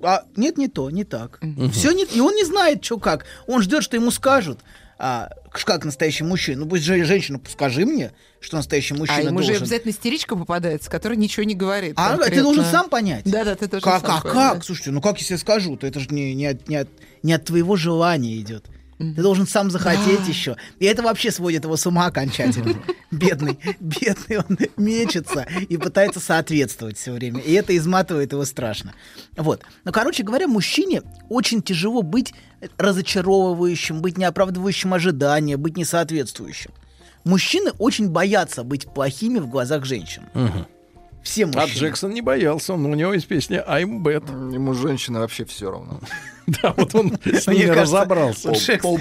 а, 0.03 0.23
нет, 0.37 0.59
не 0.59 0.69
то, 0.69 0.91
не 0.91 1.03
так. 1.05 1.41
Все 1.73 1.91
не, 1.91 2.05
и 2.05 2.21
он 2.21 2.35
не 2.35 2.45
знает, 2.45 2.85
что 2.85 2.99
как. 2.99 3.25
Он 3.49 3.63
ждет, 3.63 3.83
что 3.83 3.97
ему 3.97 4.11
скажут. 4.13 4.61
а, 4.99 5.29
как 5.51 5.85
настоящий 5.85 6.25
мужчина. 6.25 6.61
Ну, 6.61 6.67
пусть 6.69 6.85
же 6.85 7.03
женщина, 7.05 7.41
скажи 7.51 7.85
мне, 7.85 8.13
что 8.41 8.57
настоящий 8.57 8.95
мужчина 8.95 9.19
а 9.19 9.23
ему 9.23 9.41
же 9.41 9.47
должен. 9.49 9.63
обязательно 9.65 9.91
истеричка 9.91 10.37
попадается, 10.37 10.91
которая 10.91 11.19
ничего 11.19 11.45
не 11.45 11.55
говорит. 11.55 11.95
А 11.97 12.13
ты 12.13 12.19
конкретно. 12.19 12.43
должен 12.43 12.65
сам 12.65 12.89
понять. 12.89 13.23
Да, 13.25 13.45
да, 13.45 13.57
ты 13.57 13.67
должен 13.67 13.91
Как, 13.91 14.07
сам 14.07 14.19
а 14.19 14.21
понять. 14.21 14.53
как? 14.55 14.65
Слушайте, 14.65 14.91
ну 14.93 15.01
как 15.03 15.19
если 15.19 15.35
я 15.35 15.39
скажу, 15.39 15.77
то 15.77 15.87
это 15.87 16.01
же 16.01 16.09
не, 16.11 16.35
не, 16.35 16.47
от, 16.47 16.69
не, 16.69 16.77
от, 16.77 16.89
не 17.23 17.33
от 17.33 17.45
твоего 17.45 17.77
желания 17.77 18.37
идет. 18.39 18.67
Ты 18.99 19.23
должен 19.23 19.47
сам 19.47 19.71
захотеть 19.71 20.21
Да. 20.21 20.27
еще. 20.27 20.57
И 20.79 20.87
это 20.87 21.03
вообще 21.03 21.31
сводит 21.31 21.65
его 21.65 21.77
с 21.77 21.87
ума 21.87 22.07
окончательно. 22.07 22.75
Бедный, 23.11 23.59
бедный, 23.79 24.39
он 24.39 24.59
мечется 24.77 25.47
и 25.69 25.77
пытается 25.77 26.19
соответствовать 26.21 26.99
все 26.99 27.13
время. 27.13 27.41
И 27.41 27.53
это 27.53 27.77
изматывает 27.77 28.33
его 28.33 28.45
страшно. 28.45 28.95
Вот. 29.37 29.63
Но, 29.85 29.93
короче 29.93 30.23
говоря, 30.23 30.49
мужчине 30.49 31.03
очень 31.29 31.63
тяжело 31.63 32.03
быть 32.03 32.35
разочаровывающим, 32.79 34.01
быть 34.01 34.19
неоправдывающим 34.19 34.95
ожидания, 34.95 35.57
быть 35.57 35.77
несоответствующим. 35.77 36.71
Мужчины 37.25 37.73
очень 37.79 38.09
боятся 38.09 38.65
быть 38.65 38.87
плохими 38.93 39.39
в 39.39 39.49
глазах 39.49 39.85
женщин. 39.85 40.23
Все 41.27 41.45
А 41.45 41.47
мужчины. 41.49 41.79
Джексон 41.81 42.15
не 42.15 42.21
боялся, 42.23 42.75
он, 42.75 42.87
у 42.87 42.95
него 42.95 43.13
есть 43.13 43.27
песня 43.27 43.65
I'm 43.69 44.01
bad. 44.01 44.55
Ему 44.55 44.75
женщина 44.75 45.21
вообще 45.21 45.45
все 45.45 45.71
равно. 45.71 46.01
Да, 46.63 46.73
вот 46.77 46.95
он 46.95 47.19
с 47.25 47.45
кажется, 47.45 47.75
разобрался. 47.75 48.53
Джексон, 48.53 49.01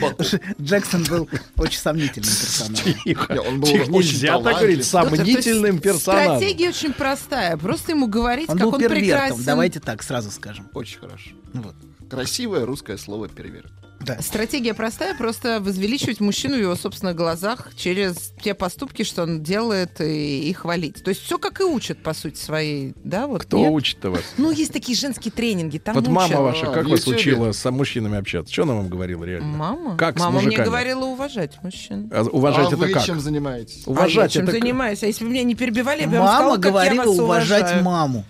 Джексон 0.60 1.04
был 1.04 1.30
очень 1.58 1.78
сомнительным 1.78 2.32
персонажем. 2.32 2.94
Тихо, 3.04 3.44
он 3.48 3.60
был 3.60 3.68
тихо, 3.68 3.90
очень 3.92 4.10
нельзя 4.14 4.40
так 4.40 4.56
говорить, 4.56 4.84
сомнительным 4.84 5.78
персонажем. 5.78 6.38
Стратегия 6.38 6.70
очень 6.70 6.94
простая. 6.94 7.56
Просто 7.58 7.92
ему 7.92 8.08
говорить, 8.08 8.50
Он 8.50 8.58
как 8.58 8.66
был 8.72 8.74
он 8.74 8.90
прекрасен. 8.90 9.44
давайте 9.44 9.80
так 9.80 10.02
сразу 10.02 10.32
скажем. 10.32 10.68
Очень 10.74 10.98
хорошо. 10.98 11.30
Вот. 11.54 11.76
Красивое 12.10 12.66
русское 12.66 12.98
слово 12.98 13.30
перверт. 13.30 13.72
Да. 14.06 14.22
Стратегия 14.22 14.74
простая, 14.74 15.16
просто 15.16 15.60
возвеличивать 15.60 16.20
мужчину 16.20 16.58
в 16.58 16.60
его 16.60 16.76
собственных 16.76 17.16
глазах 17.16 17.70
через 17.76 18.34
те 18.42 18.54
поступки, 18.54 19.04
что 19.04 19.24
он 19.24 19.42
делает, 19.42 20.00
и, 20.00 20.50
и 20.50 20.54
хвалить. 20.54 21.04
То 21.04 21.10
есть 21.10 21.24
все 21.24 21.38
как 21.38 21.60
и 21.60 21.64
учат, 21.64 21.98
по 22.04 22.14
сути, 22.14 22.38
своей, 22.38 22.94
да? 23.04 23.28
Вот, 23.28 23.44
Кто 23.44 23.58
нет? 23.58 23.72
учит-то 23.72 24.12
вас? 24.12 24.22
Ну, 24.38 24.52
есть 24.52 24.72
такие 24.72 24.98
женские 24.98 25.32
тренинги, 25.32 25.80
там 25.80 25.96
Вот 25.96 26.08
мама 26.08 26.42
ваша 26.42 26.68
как 26.68 26.86
в 26.86 26.90
вас 26.90 27.08
учила 27.08 27.52
с 27.52 27.72
мужчинами 27.72 28.18
общаться? 28.18 28.54
Что 28.54 28.64
она 28.64 28.76
вам 28.76 28.90
говорила 28.90 29.24
реально? 29.24 29.48
Мама? 29.48 29.98
Как 29.98 30.18
с 30.18 30.22
Мама 30.22 30.42
мне 30.42 30.58
говорила 30.58 31.06
уважать 31.06 31.62
мужчин. 31.64 32.10
А 32.14 32.24
уважать 32.24 32.66
а 32.66 32.68
это 32.68 32.78
вы 32.78 32.90
как? 32.90 33.04
чем 33.04 33.20
занимаетесь? 33.20 33.88
Уважать 33.88 34.18
а 34.18 34.22
я 34.22 34.30
чем 34.30 34.44
это 34.44 34.52
занимаюсь? 34.52 35.04
А 35.04 35.08
если 35.08 35.24
бы 35.24 35.32
меня 35.32 35.44
не 35.44 35.56
перебивали, 35.56 36.02
я 36.02 36.08
бы 36.08 36.18
вам 36.18 36.28
сказала, 36.28 36.58
как 36.58 36.94
я 36.94 37.04
вас 37.04 37.08
уважать 37.20 37.62
уважаю. 37.64 37.84
маму. 37.84 38.26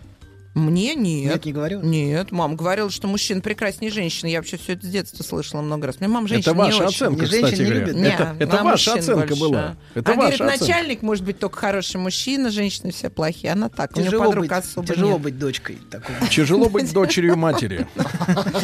Мне 0.56 0.96
нет. 0.96 1.34
Нет, 1.34 1.46
не 1.46 1.52
говорила? 1.52 1.82
Нет, 1.84 2.32
мама 2.32 2.56
говорила, 2.56 2.90
что 2.90 3.08
мужчина 3.08 3.42
прекраснее 3.42 3.92
женщины. 3.92 4.30
Я 4.30 4.40
вообще 4.40 4.56
все 4.58 4.74
это 4.74 4.88
с 4.88 4.90
детства 4.90 5.22
слышала 5.22 5.62
много 5.62 5.88
раз. 5.88 6.00
Мне 6.00 6.08
мама 6.08 6.26
Это 6.28 6.36
женщина 6.36 6.54
ваша 6.56 6.72
не 6.80 6.86
очень. 6.86 6.96
оценка, 6.96 7.22
Не 7.22 7.28
женщин 7.28 7.46
кстати 7.46 7.60
не 7.62 7.66
говоря. 7.68 7.86
любит? 7.86 7.96
Не, 8.02 8.08
Это, 8.08 8.36
это 8.40 8.64
ваша 8.64 8.94
оценка 8.94 9.28
больше. 9.28 9.42
была. 9.42 9.76
Это 9.96 10.12
Она 10.14 10.22
говорит, 10.22 10.42
оценка. 10.42 10.60
начальник 10.66 11.02
может 11.02 11.26
быть 11.26 11.40
только 11.40 11.58
хороший 11.60 11.98
мужчина, 11.98 12.50
женщины 12.52 12.92
все 12.94 13.10
плохие. 13.10 13.52
Она 13.52 13.68
так, 13.68 13.92
у 13.96 14.00
нее 14.00 14.10
Тяжело, 14.10 14.32
быть, 14.32 14.50
особо 14.52 14.88
тяжело 14.88 15.12
нет. 15.12 15.22
быть 15.22 15.38
дочкой 15.38 15.78
такой. 15.92 16.16
Тяжело 16.30 16.70
быть 16.70 16.94
дочерью 16.94 17.36
матери. 17.38 17.86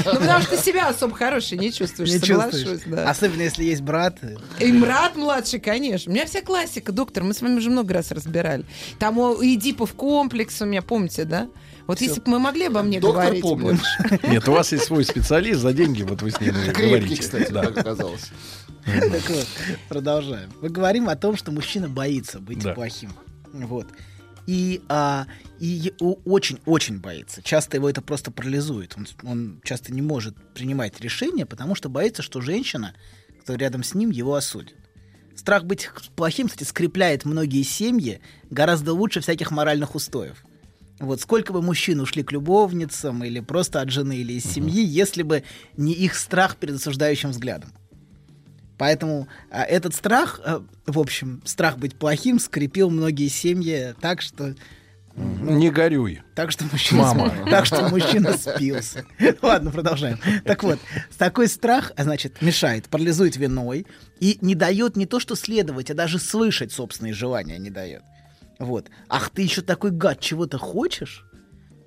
Ну, 0.05 0.19
потому 0.19 0.41
что 0.41 0.57
себя 0.57 0.87
особо 0.89 1.13
хорошей 1.15 1.57
не 1.57 1.71
чувствуешь, 1.73 2.09
Не 2.09 2.19
соглашусь. 2.19 2.81
Особенно 3.05 3.41
если 3.41 3.63
есть 3.65 3.81
брат. 3.81 4.17
И 4.59 4.71
брат 4.71 5.15
младший, 5.15 5.59
конечно. 5.59 6.11
У 6.11 6.15
меня 6.15 6.25
вся 6.25 6.41
классика, 6.41 6.91
доктор. 6.91 7.23
Мы 7.23 7.33
с 7.33 7.41
вами 7.41 7.57
уже 7.57 7.69
много 7.69 7.93
раз 7.93 8.11
разбирали. 8.11 8.63
Там 8.97 9.17
у 9.17 9.35
Эдипов 9.43 9.93
комплекс 9.93 10.61
у 10.61 10.65
меня, 10.65 10.81
помните, 10.81 11.25
да? 11.25 11.47
Вот 11.91 11.97
Всё. 11.97 12.05
если 12.07 12.21
бы 12.21 12.29
мы 12.31 12.39
могли 12.39 12.67
обо 12.67 12.83
мне 12.83 13.01
Доктор 13.01 13.23
говорить 13.23 13.41
помнит. 13.41 13.67
больше. 13.67 14.19
Нет, 14.29 14.47
у 14.47 14.53
вас 14.53 14.71
есть 14.71 14.85
свой 14.85 15.03
специалист, 15.03 15.59
за 15.59 15.73
деньги 15.73 16.03
вот 16.03 16.21
вы 16.21 16.31
с 16.31 16.39
ним 16.39 16.53
Крепкий, 16.53 16.85
говорите. 16.87 17.17
кстати, 17.21 17.51
Да. 17.51 17.63
как 17.65 17.79
оказалось. 17.79 18.29
Так 18.85 19.29
вот, 19.29 19.47
продолжаем. 19.89 20.49
Мы 20.61 20.69
говорим 20.69 21.09
о 21.09 21.17
том, 21.17 21.35
что 21.35 21.51
мужчина 21.51 21.89
боится 21.89 22.39
быть 22.39 22.59
Да. 22.63 22.73
плохим. 22.73 23.11
Вот. 23.51 23.87
И, 24.47 24.81
а, 24.87 25.27
и 25.59 25.93
очень-очень 25.99 26.99
боится. 26.99 27.41
Часто 27.43 27.75
его 27.75 27.89
это 27.89 28.01
просто 28.01 28.31
парализует. 28.31 28.95
Он, 28.95 29.05
он 29.23 29.61
часто 29.65 29.91
не 29.93 30.01
может 30.01 30.33
принимать 30.53 30.97
решения, 31.01 31.45
потому 31.45 31.75
что 31.75 31.89
боится, 31.89 32.21
что 32.21 32.39
женщина, 32.39 32.95
кто 33.41 33.55
рядом 33.55 33.83
с 33.83 33.93
ним, 33.95 34.11
его 34.11 34.33
осудит. 34.35 34.75
Страх 35.35 35.65
быть 35.65 35.89
плохим, 36.15 36.47
кстати, 36.47 36.63
скрепляет 36.67 37.25
многие 37.25 37.63
семьи 37.63 38.21
гораздо 38.49 38.93
лучше 38.93 39.19
всяких 39.19 39.51
моральных 39.51 39.93
устоев. 39.93 40.43
Вот 41.01 41.21
сколько 41.21 41.51
бы 41.53 41.61
мужчин 41.61 41.99
ушли 41.99 42.23
к 42.23 42.31
любовницам 42.31 43.23
или 43.23 43.39
просто 43.39 43.81
от 43.81 43.89
жены 43.89 44.17
или 44.17 44.33
из 44.33 44.45
семьи, 44.45 44.83
если 44.83 45.23
бы 45.23 45.43
не 45.75 45.93
их 45.93 46.15
страх 46.15 46.57
перед 46.57 46.75
осуждающим 46.75 47.31
взглядом. 47.31 47.71
Поэтому 48.77 49.27
а, 49.51 49.63
этот 49.63 49.93
страх, 49.93 50.39
а, 50.43 50.63
в 50.87 50.97
общем, 50.97 51.41
страх 51.45 51.77
быть 51.77 51.95
плохим, 51.95 52.39
скрепил 52.39 52.89
многие 52.89 53.27
семьи 53.27 53.93
так, 54.01 54.21
что 54.21 54.55
Не 55.15 55.69
горюй. 55.69 56.23
так 56.33 56.51
что 56.51 56.65
мужчина, 56.65 57.01
Мама. 57.01 57.33
так 57.49 57.67
что 57.67 57.89
мужчина 57.89 58.33
спился. 58.33 59.05
Ладно, 59.43 59.69
продолжаем. 59.69 60.19
Так 60.45 60.63
вот, 60.63 60.79
такой 61.19 61.47
страх, 61.47 61.91
а, 61.95 62.03
значит, 62.03 62.41
мешает, 62.41 62.87
парализует 62.89 63.37
виной 63.37 63.85
и 64.19 64.39
не 64.41 64.55
дает 64.55 64.97
не 64.97 65.05
то 65.05 65.19
что 65.19 65.35
следовать, 65.35 65.91
а 65.91 65.93
даже 65.93 66.17
слышать 66.17 66.71
собственные 66.71 67.13
желания 67.13 67.59
не 67.59 67.69
дает. 67.69 68.01
Вот. 68.61 68.91
Ах, 69.09 69.31
ты 69.31 69.41
еще 69.41 69.61
такой 69.63 69.89
гад, 69.89 70.19
чего-то 70.19 70.59
хочешь? 70.59 71.25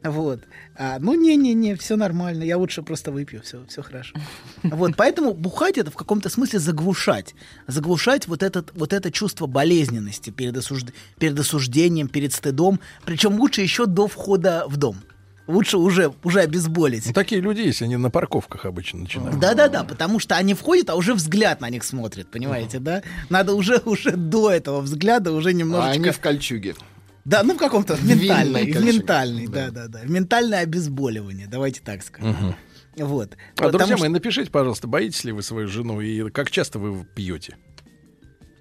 Вот. 0.03 0.41
А, 0.77 0.99
ну, 0.99 1.15
не-не-не, 1.15 1.77
все 1.77 1.97
нормально, 1.97 2.43
я 2.43 2.59
лучше 2.59 2.83
просто 2.83 3.13
выпью, 3.13 3.41
все, 3.43 3.65
все 3.69 3.81
хорошо. 3.83 4.15
Вот, 4.65 4.97
поэтому 4.97 5.35
бухать 5.35 5.79
это 5.79 5.91
в 5.91 5.95
каком-то 5.95 6.29
смысле 6.29 6.59
заглушать. 6.59 7.35
Заглушать 7.69 8.27
вот, 8.27 8.43
этот, 8.43 8.73
вот 8.75 8.93
это 8.93 9.13
чувство 9.13 9.47
болезненности 9.47 10.31
перед, 10.31 10.57
осужд- 10.57 10.93
перед 11.19 11.39
осуждением, 11.39 12.09
перед 12.09 12.33
стыдом. 12.33 12.81
Причем 13.07 13.39
лучше 13.39 13.63
еще 13.63 13.87
до 13.87 14.09
входа 14.09 14.65
в 14.67 14.77
дом. 14.77 14.97
Лучше 15.47 15.77
уже, 15.77 16.13
уже 16.23 16.41
обезболить. 16.41 17.07
Ну, 17.07 17.13
такие 17.13 17.41
люди 17.41 17.61
есть, 17.61 17.83
они 17.83 17.97
на 17.97 18.11
парковках 18.11 18.65
обычно 18.65 19.01
начинают. 19.01 19.39
Да-да-да, 19.39 19.85
потому 19.85 20.19
что 20.19 20.37
они 20.37 20.55
входят, 20.55 20.89
а 20.89 20.95
уже 20.95 21.13
взгляд 21.13 21.61
на 21.61 21.69
них 21.69 21.85
смотрит, 21.85 22.31
понимаете, 22.31 22.79
да? 22.79 23.03
Надо 23.29 23.55
уже, 23.55 23.79
уже 23.85 24.13
до 24.13 24.51
этого 24.51 24.81
взгляда 24.81 25.33
уже 25.33 25.51
А 25.51 25.53
немножечко... 25.53 26.03
они 26.03 26.11
в 26.11 26.21
кольчуге. 26.21 26.75
Да, 27.27 27.43
ну 27.43 27.55
в 27.55 27.59
каком-то 27.59 27.99
ментальной, 28.03 28.73
в 28.73 28.85
ментальной, 28.85 29.47
да-да-да. 29.47 30.01
В 30.01 30.11
ментальное 30.11 30.61
обезболивание, 30.61 31.47
давайте 31.47 31.81
так 31.83 32.03
скажем. 32.03 32.55
Вот. 32.97 33.33
А, 33.33 33.63
Потому 33.65 33.73
друзья 33.73 33.97
что 33.97 34.05
мои, 34.05 34.13
напишите, 34.13 34.51
пожалуйста, 34.51 34.87
боитесь 34.87 35.25
ли 35.25 35.33
вы 35.33 35.43
свою 35.43 35.69
жену 35.69 36.01
и 36.01 36.31
как 36.31 36.51
часто 36.51 36.79
вы 36.79 37.05
пьете? 37.05 37.57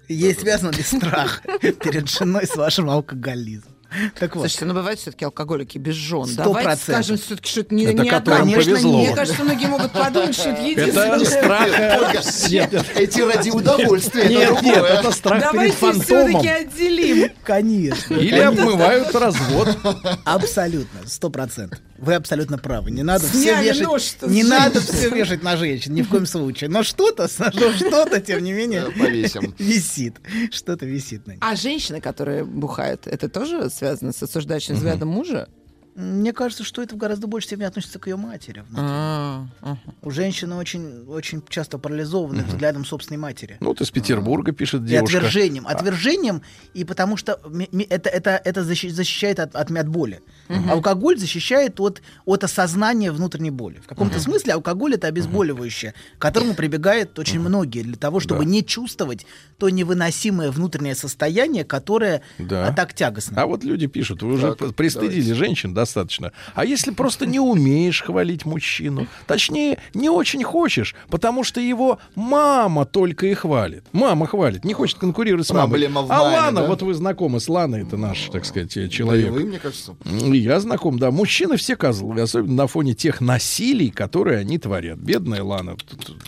Ей 0.08 0.34
связан 0.34 0.72
ли 0.72 0.82
страх 0.82 1.42
перед 1.60 2.10
женой 2.10 2.46
с 2.46 2.56
вашим 2.56 2.90
алкоголизмом? 2.90 3.73
Так 4.18 4.34
вот. 4.36 4.42
Слушайте, 4.42 4.64
ну 4.66 4.74
бывают 4.74 5.00
все-таки 5.00 5.24
алкоголики 5.24 5.78
без 5.78 5.94
жен. 5.94 6.26
Сто 6.26 6.44
Давайте 6.44 6.68
процентов. 6.68 6.94
скажем 7.04 7.18
все-таки, 7.18 7.48
что 7.48 7.60
это 7.60 7.74
не, 7.74 7.84
Это 7.84 8.02
не 8.02 8.08
которым 8.10 8.42
одна. 8.42 8.52
повезло. 8.54 8.98
Мне 8.98 9.14
кажется, 9.14 9.44
многие 9.44 9.66
могут 9.66 9.92
подумать, 9.92 10.34
что 10.34 10.50
это 10.50 10.62
единственное. 10.62 11.16
Это 11.16 11.24
страх... 11.24 11.68
Эти 12.96 13.20
ради 13.20 13.50
удовольствия, 13.50 14.28
Нет, 14.28 14.62
нет, 14.62 14.84
это 14.84 15.10
страх 15.12 15.40
перед 15.40 15.52
Давайте 15.52 15.76
фантомом. 15.76 16.28
все-таки 16.28 16.48
отделим. 16.48 17.32
Конечно. 17.44 18.14
Или 18.14 18.30
конечно. 18.30 18.48
обмывают 18.62 19.14
развод. 19.14 19.78
Абсолютно, 20.24 21.00
сто 21.06 21.30
процентов. 21.30 21.78
Вы 21.98 22.14
абсолютно 22.14 22.58
правы. 22.58 22.90
Не 22.90 23.02
надо 23.02 23.26
все 23.26 23.62
вешать. 23.62 23.82
нож-то 23.82 24.28
с 24.28 24.30
Не 24.30 24.42
надо 24.42 24.80
все 24.82 25.08
вешать 25.10 25.42
на 25.42 25.56
женщин, 25.56 25.94
ни 25.94 26.02
в 26.02 26.08
коем 26.08 26.26
случае. 26.26 26.70
Но 26.70 26.82
что-то, 26.82 27.28
что-то, 27.28 28.20
тем 28.20 28.42
не 28.42 28.52
менее, 28.52 28.86
Повесим. 28.98 29.54
висит. 29.58 30.16
Что-то 30.50 30.86
висит 30.86 31.26
на 31.26 31.32
ней. 31.32 31.38
А 31.40 31.54
женщины, 31.56 32.00
которые 32.00 32.44
бухают, 32.44 33.06
это 33.06 33.28
тоже 33.28 33.70
связано 33.70 34.12
с 34.12 34.22
осуждающим 34.22 34.74
взглядом 34.74 35.08
мужа? 35.08 35.48
Мне 35.94 36.32
кажется, 36.32 36.64
что 36.64 36.82
это 36.82 36.96
в 36.96 36.98
гораздо 36.98 37.28
большей 37.28 37.46
степени 37.46 37.66
относится 37.66 38.00
к 38.00 38.08
ее 38.08 38.16
матери. 38.16 38.64
А, 38.76 39.46
ага. 39.60 39.78
У 40.02 40.10
женщины 40.10 40.56
очень, 40.56 41.04
очень 41.06 41.40
часто 41.48 41.78
парализованы 41.78 42.42
взглядом 42.42 42.84
собственной 42.84 43.18
матери. 43.18 43.58
Ну, 43.60 43.68
вот 43.68 43.80
из 43.80 43.90
Петербурга 43.92 44.50
пишет 44.50 44.82
И 44.82 44.86
девушка. 44.86 45.18
отвержением. 45.18 45.66
Отвержением, 45.68 46.42
и 46.74 46.84
потому 46.84 47.16
что 47.16 47.38
это, 47.90 48.08
это, 48.10 48.40
это 48.44 48.60
защи- 48.62 48.90
защищает 48.90 49.38
от, 49.38 49.54
от, 49.54 49.70
от 49.70 49.88
боли. 49.88 50.20
Алкоголь 50.68 51.16
защищает 51.16 51.78
от, 51.78 52.02
от 52.24 52.42
осознания 52.42 53.12
внутренней 53.12 53.50
боли. 53.52 53.78
В 53.82 53.86
каком-то 53.86 54.18
смысле 54.18 54.54
алкоголь 54.54 54.94
это 54.94 55.06
обезболивающее, 55.06 55.94
к 56.18 56.20
которому 56.20 56.54
прибегают 56.54 57.16
очень 57.20 57.38
многие 57.38 57.82
для 57.82 57.96
того, 57.96 58.18
чтобы 58.18 58.44
Да. 58.44 58.50
не 58.50 58.64
чувствовать 58.64 59.26
то 59.58 59.68
невыносимое 59.68 60.50
внутреннее 60.50 60.96
состояние, 60.96 61.64
которое 61.64 62.22
Да. 62.38 62.66
а, 62.66 62.72
так 62.72 62.94
тягостно. 62.94 63.40
А 63.40 63.46
вот 63.46 63.62
люди 63.62 63.86
пишут, 63.86 64.22
вы 64.24 64.32
уже 64.34 64.54
Так, 64.56 64.74
пристыдили 64.74 65.20
давайте. 65.20 65.34
женщин, 65.34 65.72
да, 65.72 65.83
достаточно. 65.84 66.32
А 66.54 66.64
если 66.64 66.90
просто 66.90 67.26
не 67.26 67.38
умеешь 67.38 68.02
хвалить 68.02 68.44
мужчину, 68.44 69.06
точнее, 69.26 69.78
не 69.92 70.08
очень 70.08 70.42
хочешь, 70.42 70.94
потому 71.08 71.44
что 71.44 71.60
его 71.60 71.98
мама 72.14 72.84
только 72.86 73.26
и 73.26 73.34
хвалит. 73.34 73.84
Мама 73.92 74.26
хвалит, 74.26 74.64
не 74.64 74.74
хочет 74.74 74.98
конкурировать 74.98 75.46
с 75.46 75.50
мамой. 75.52 75.70
Проблема 75.70 76.02
в 76.02 76.10
а 76.10 76.18
маме, 76.18 76.36
Лана, 76.36 76.60
да? 76.62 76.66
вот 76.66 76.82
вы 76.82 76.94
знакомы 76.94 77.40
с 77.40 77.48
Ланой, 77.48 77.82
это 77.82 77.96
наш, 77.96 78.28
так 78.30 78.44
сказать, 78.44 78.76
э, 78.76 78.88
человек. 78.88 79.30
вы, 79.30 79.44
мне 79.44 79.58
кажется. 79.58 79.94
Я 80.04 80.58
знаком, 80.60 80.98
да. 80.98 81.10
Мужчины 81.10 81.56
все 81.56 81.76
козлы, 81.76 82.20
особенно 82.20 82.54
на 82.54 82.66
фоне 82.66 82.94
тех 82.94 83.20
насилий, 83.20 83.90
которые 83.90 84.38
они 84.38 84.58
творят. 84.58 84.98
Бедная 84.98 85.42
Лана. 85.42 85.76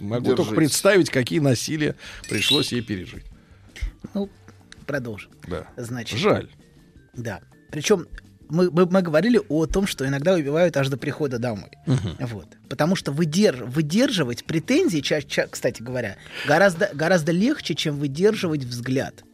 Могу 0.01 0.27
только 0.35 0.43
Держись. 0.43 0.57
представить, 0.57 1.11
какие 1.11 1.39
насилия 1.39 1.97
пришлось 2.28 2.73
ей 2.73 2.83
пережить. 2.83 3.24
Ну, 4.15 4.28
продолжим. 4.87 5.31
Да. 5.49 5.66
Значит, 5.77 6.19
Жаль. 6.19 6.49
Да. 7.15 7.41
Причем 7.70 8.07
мы, 8.48 8.70
мы, 8.70 8.86
мы 8.86 9.02
говорили 9.02 9.40
о 9.48 9.66
том, 9.66 9.86
что 9.86 10.06
иногда 10.06 10.35
убивают 10.35 10.77
аж 10.77 10.89
до 10.89 10.97
прихода 10.97 11.39
домой. 11.39 11.70
Вот. 12.20 12.47
Потому 12.68 12.97
что 12.97 13.12
выдерж- 13.12 13.64
выдерживать 13.64 14.44
претензии, 14.44 15.01
ча- 15.01 15.23
ча- 15.23 15.47
кстати 15.48 15.82
говоря, 15.82 16.16
гораздо, 16.47 16.90
гораздо 16.94 17.32
легче, 17.32 17.74
чем 17.74 17.97
выдерживать 17.98 18.64
взгляд. 18.64 19.24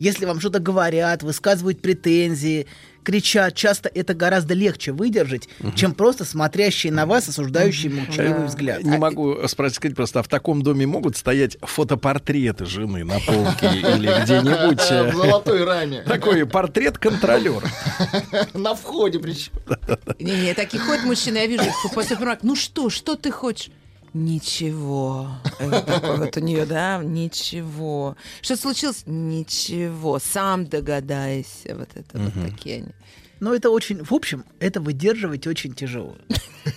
Если 0.00 0.24
вам 0.24 0.40
что-то 0.40 0.60
говорят, 0.60 1.22
высказывают 1.22 1.82
претензии, 1.82 2.66
кричат, 3.04 3.54
часто 3.54 3.90
это 3.94 4.14
гораздо 4.14 4.54
легче 4.54 4.92
выдержать, 4.92 5.46
чем 5.76 5.92
просто 5.92 6.24
смотрящие 6.24 6.90
на 6.90 7.04
вас 7.04 7.28
осуждающий 7.28 7.90
молчаливый 7.90 8.46
взгляд. 8.46 8.82
Не 8.82 8.96
могу 8.96 9.46
спросить, 9.46 9.76
сказать 9.76 9.94
просто, 9.94 10.20
а 10.20 10.22
в 10.22 10.28
таком 10.28 10.62
доме 10.62 10.86
могут 10.86 11.18
стоять 11.18 11.58
фотопортреты 11.60 12.64
жены 12.64 13.04
на 13.04 13.20
полке 13.20 13.66
или 13.74 14.22
где-нибудь? 14.22 14.80
В 14.80 15.16
золотой 15.16 15.64
раме. 15.64 16.00
Такой 16.02 16.46
портрет 16.46 16.96
контролера. 16.96 17.68
На 18.54 18.74
входе 18.74 19.18
причем. 19.18 19.52
Не-не, 20.18 20.54
такие 20.54 20.82
ходят 20.82 21.04
мужчины, 21.04 21.36
я 21.36 21.46
вижу 21.46 21.64
после 21.94 22.16
фрак. 22.16 22.38
Ну 22.42 22.56
что, 22.56 22.88
что 22.88 23.16
ты 23.16 23.30
хочешь? 23.30 23.70
Ничего. 24.12 25.28
Вот 25.60 26.36
у 26.36 26.40
нее, 26.40 26.66
да? 26.66 27.02
Ничего. 27.02 28.16
Что 28.42 28.56
случилось? 28.56 29.04
Ничего. 29.06 30.18
Сам 30.18 30.66
догадайся. 30.66 31.76
Вот 31.76 31.88
это 31.94 32.18
вот 32.18 32.32
такие 32.42 32.76
они. 32.76 32.92
Но 33.40 33.54
это 33.54 33.70
очень, 33.70 34.04
в 34.04 34.12
общем, 34.12 34.44
это 34.58 34.80
выдерживать 34.80 35.46
очень 35.46 35.72
тяжело. 35.72 36.16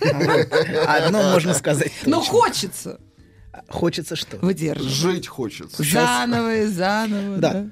Одно 0.86 1.32
можно 1.32 1.52
сказать. 1.52 1.92
Ну, 2.06 2.22
хочется. 2.22 3.00
Хочется 3.68 4.16
что? 4.16 4.38
Выдерживать. 4.38 4.90
Жить 4.90 5.28
хочется. 5.28 5.82
Заново 5.82 6.56
и 6.56 6.66
заново. 6.66 7.36
Да. 7.38 7.66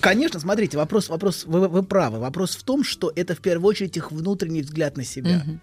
Конечно, 0.00 0.40
смотрите, 0.40 0.78
вопрос, 0.78 1.10
вопрос, 1.10 1.44
вы, 1.44 1.68
вы 1.68 1.82
правы. 1.82 2.18
Вопрос 2.18 2.56
в 2.56 2.62
том, 2.62 2.82
что 2.82 3.12
это 3.14 3.34
в 3.34 3.40
первую 3.40 3.68
очередь 3.68 3.96
их 3.96 4.10
внутренний 4.10 4.62
взгляд 4.62 4.96
на 4.96 5.04
себя. 5.04 5.42
Мгм. 5.44 5.60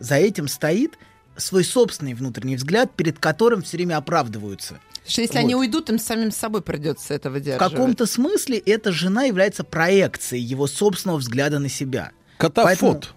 За 0.00 0.16
этим 0.16 0.48
стоит 0.48 0.98
свой 1.38 1.64
собственный 1.64 2.14
внутренний 2.14 2.56
взгляд, 2.56 2.92
перед 2.94 3.18
которым 3.18 3.62
все 3.62 3.76
время 3.76 3.96
оправдываются. 3.96 4.78
Что 5.06 5.22
если 5.22 5.36
Вот. 5.38 5.44
они 5.44 5.54
уйдут, 5.54 5.88
им 5.88 5.98
самим 5.98 6.30
собой 6.30 6.60
придется 6.60 7.14
это 7.14 7.30
В 7.30 7.32
выдерживать. 7.34 7.72
каком-то 7.72 8.04
смысле 8.06 8.58
эта 8.58 8.92
жена 8.92 9.24
является 9.24 9.64
проекцией 9.64 10.42
его 10.44 10.66
собственного 10.66 11.18
взгляда 11.18 11.58
на 11.58 11.68
себя. 11.70 12.10
Катафот. 12.36 13.14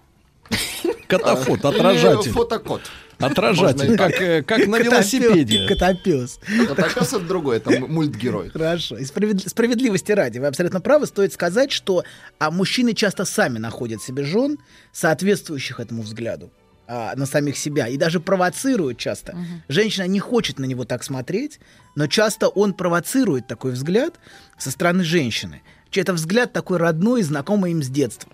Катафот, 1.06 1.64
отражатель. 1.64 2.32
Фотокод. 2.32 2.82
Отражатель, 3.18 3.96
как, 3.96 4.20
э, 4.20 4.42
как 4.42 4.66
на 4.66 4.78
велосипеде. 4.80 5.66
Котопёс. 5.68 6.40
Котопес 6.66 7.08
это 7.12 7.20
другой, 7.20 7.58
это 7.58 7.70
мультгерой. 7.86 8.48
Хорошо. 8.50 8.96
И 8.98 9.04
справед- 9.04 9.48
справедливости 9.48 10.10
ради, 10.12 10.38
вы 10.38 10.46
абсолютно 10.46 10.80
правы, 10.80 11.06
стоит 11.06 11.32
сказать, 11.32 11.70
что 11.70 12.02
а 12.38 12.50
мужчины 12.50 12.94
часто 12.94 13.24
сами 13.24 13.58
находят 13.58 14.02
себе 14.02 14.24
жен, 14.24 14.58
соответствующих 14.92 15.78
этому 15.78 16.02
взгляду 16.02 16.50
а, 16.94 17.14
на 17.16 17.24
самих 17.24 17.56
себя, 17.56 17.88
и 17.88 17.96
даже 17.96 18.20
провоцируют 18.20 18.98
часто. 18.98 19.34
Женщина 19.66 20.06
не 20.06 20.20
хочет 20.20 20.58
на 20.58 20.66
него 20.66 20.84
так 20.84 21.02
смотреть, 21.02 21.58
но 21.94 22.06
часто 22.06 22.48
он 22.48 22.74
провоцирует 22.74 23.46
такой 23.46 23.72
взгляд 23.72 24.20
со 24.58 24.70
стороны 24.70 25.02
женщины. 25.02 25.62
Че 25.88 26.02
Это 26.02 26.12
взгляд 26.12 26.52
такой 26.52 26.76
родной 26.76 27.20
и 27.20 27.22
знакомый 27.22 27.70
им 27.72 27.82
с 27.82 27.88
детства. 27.88 28.30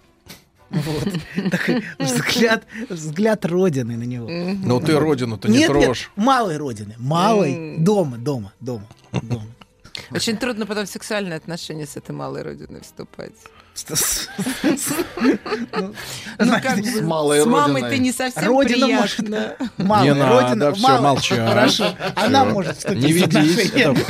Вот. 0.71 1.09
Такой 1.51 1.83
взгляд, 1.99 2.67
взгляд 2.91 3.47
родины 3.47 3.97
на 3.97 4.03
него. 4.03 4.29
Ну 4.29 4.81
ты 4.81 4.99
родину-то 4.99 5.49
не 5.49 5.61
Нет, 5.61 5.71
нет, 5.71 5.85
трожь. 5.85 6.11
малой 6.17 6.57
родины. 6.57 6.95
Малой. 6.99 7.79
Дома, 7.79 8.19
дома, 8.19 8.53
дома. 8.61 8.89
дома. 9.13 9.47
Очень 10.11 10.37
трудно 10.37 10.67
потом 10.67 10.85
в 10.85 10.91
сексуальные 10.91 11.37
отношения 11.37 11.87
с 11.87 11.97
этой 11.97 12.11
малой 12.11 12.43
родиной 12.43 12.83
вступать. 12.83 13.33
Ну, 16.39 16.53
как 16.63 16.79
бы, 16.79 16.87
С 17.43 17.47
мамой 17.47 17.83
ты 17.91 17.99
не 17.99 18.13
совсем 18.13 18.45
Родина 18.47 18.87
приятно. 18.87 19.55
Малая 19.77 20.05
Не 20.05 20.15
надо, 20.15 20.41
родина, 20.41 20.73
всё, 20.75 20.83
малая- 20.83 21.01
молчать. 21.01 21.39
Хорошо, 21.39 21.95
она 22.15 22.45
может 22.45 22.77
вступить 22.79 23.03
Не 23.05 23.13
в 23.13 23.17
ведись, 23.17 23.67
отношения. 23.71 24.05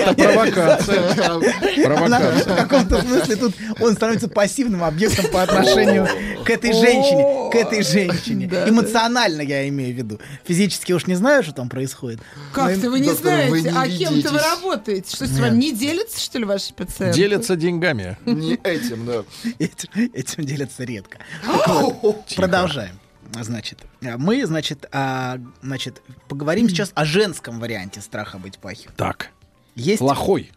это- 0.00 0.14
провокация. 0.14 1.26
Она 1.26 1.38
в 1.38 1.82
Провокация. 1.84 2.56
каком-то 2.56 3.00
смысле 3.02 3.36
тут 3.36 3.54
он 3.80 3.94
становится 3.94 4.28
пассивным 4.28 4.84
объектом 4.84 5.26
по 5.30 5.42
отношению 5.42 6.08
к 6.44 6.50
этой 6.50 6.72
женщине. 6.72 7.50
К 7.50 7.54
этой 7.56 7.82
женщине. 7.82 8.50
Эмоционально 8.66 9.42
я 9.42 9.66
имею 9.68 9.94
в 9.94 9.96
виду. 9.96 10.20
Физически 10.46 10.92
уж 10.92 11.06
не 11.06 11.14
знаю, 11.14 11.42
что 11.42 11.52
там 11.52 11.68
происходит. 11.68 12.20
Как 12.52 12.74
ты, 12.74 12.90
вы 12.90 13.00
не 13.00 13.12
знаете, 13.12 13.72
а 13.76 13.88
кем-то 13.88 14.30
вы 14.32 14.38
работаете? 14.38 15.14
Что 15.14 15.26
с 15.26 15.30
Нет. 15.30 15.40
вами 15.40 15.56
не 15.56 15.72
делятся, 15.72 16.20
что 16.20 16.38
ли, 16.38 16.44
ваши 16.44 16.72
пациенты? 16.74 17.16
Делятся 17.16 17.56
деньгами. 17.56 18.16
Не 18.26 18.53
этим, 18.62 19.06
да. 19.06 19.24
Этим, 19.58 20.44
делятся 20.44 20.84
редко. 20.84 21.18
Продолжаем. 22.36 22.98
Значит, 23.32 23.78
мы, 24.00 24.46
значит, 24.46 24.86
а, 24.92 25.38
значит, 25.62 26.02
поговорим 26.28 26.68
сейчас 26.68 26.92
о 26.94 27.04
женском 27.04 27.58
варианте 27.58 28.00
страха 28.00 28.38
быть 28.38 28.58
плохим. 28.58 28.92
Так. 28.96 29.30
Есть 29.74 29.98
Плохой. 29.98 30.52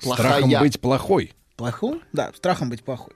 Плохая. 0.00 0.40
Страхом 0.40 0.60
быть 0.60 0.80
плохой. 0.80 1.32
плохом? 1.56 2.00
Да, 2.12 2.32
страхом 2.34 2.70
быть 2.70 2.82
плохой. 2.82 3.12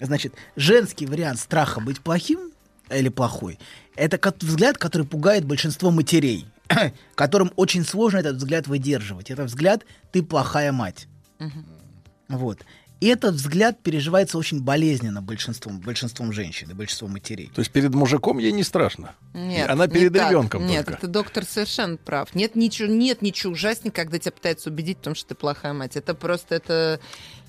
Значит, 0.00 0.34
женский 0.54 1.06
вариант 1.06 1.40
страха 1.40 1.80
быть 1.80 2.00
плохим 2.00 2.52
или 2.90 3.08
плохой, 3.08 3.58
это 3.96 4.18
взгляд, 4.40 4.78
который 4.78 5.06
пугает 5.06 5.44
большинство 5.44 5.90
матерей, 5.90 6.46
которым 7.14 7.52
очень 7.56 7.84
сложно 7.84 8.18
этот 8.18 8.36
взгляд 8.36 8.66
выдерживать. 8.66 9.30
Это 9.30 9.44
взгляд 9.44 9.84
«ты 10.12 10.22
плохая 10.22 10.72
мать». 10.72 11.08
Вот. 12.28 12.60
И 13.00 13.06
этот 13.06 13.36
взгляд 13.36 13.80
переживается 13.82 14.38
очень 14.38 14.60
болезненно 14.60 15.22
большинством, 15.22 15.78
большинством 15.80 16.32
женщин 16.32 16.70
и 16.70 16.74
большинством 16.74 17.12
матерей. 17.12 17.50
То 17.54 17.60
есть 17.60 17.70
перед 17.70 17.94
мужиком 17.94 18.38
ей 18.38 18.50
не 18.50 18.64
страшно. 18.64 19.14
Нет, 19.34 19.70
Она 19.70 19.86
не 19.86 19.92
перед 19.92 20.12
так. 20.12 20.30
ребенком 20.30 20.66
Нет, 20.66 20.86
только. 20.86 20.98
это 20.98 21.06
доктор 21.06 21.44
совершенно 21.44 21.96
прав. 21.96 22.34
Нет 22.34 22.56
ничего, 22.56 22.88
нет 22.88 23.22
ничего 23.22 23.52
ужаснее, 23.52 23.92
когда 23.92 24.18
тебя 24.18 24.32
пытаются 24.32 24.70
убедить 24.70 24.98
в 24.98 25.02
том, 25.02 25.14
что 25.14 25.28
ты 25.28 25.34
плохая 25.36 25.72
мать. 25.72 25.96
Это 25.96 26.14
просто 26.14 26.56
это, 26.56 27.00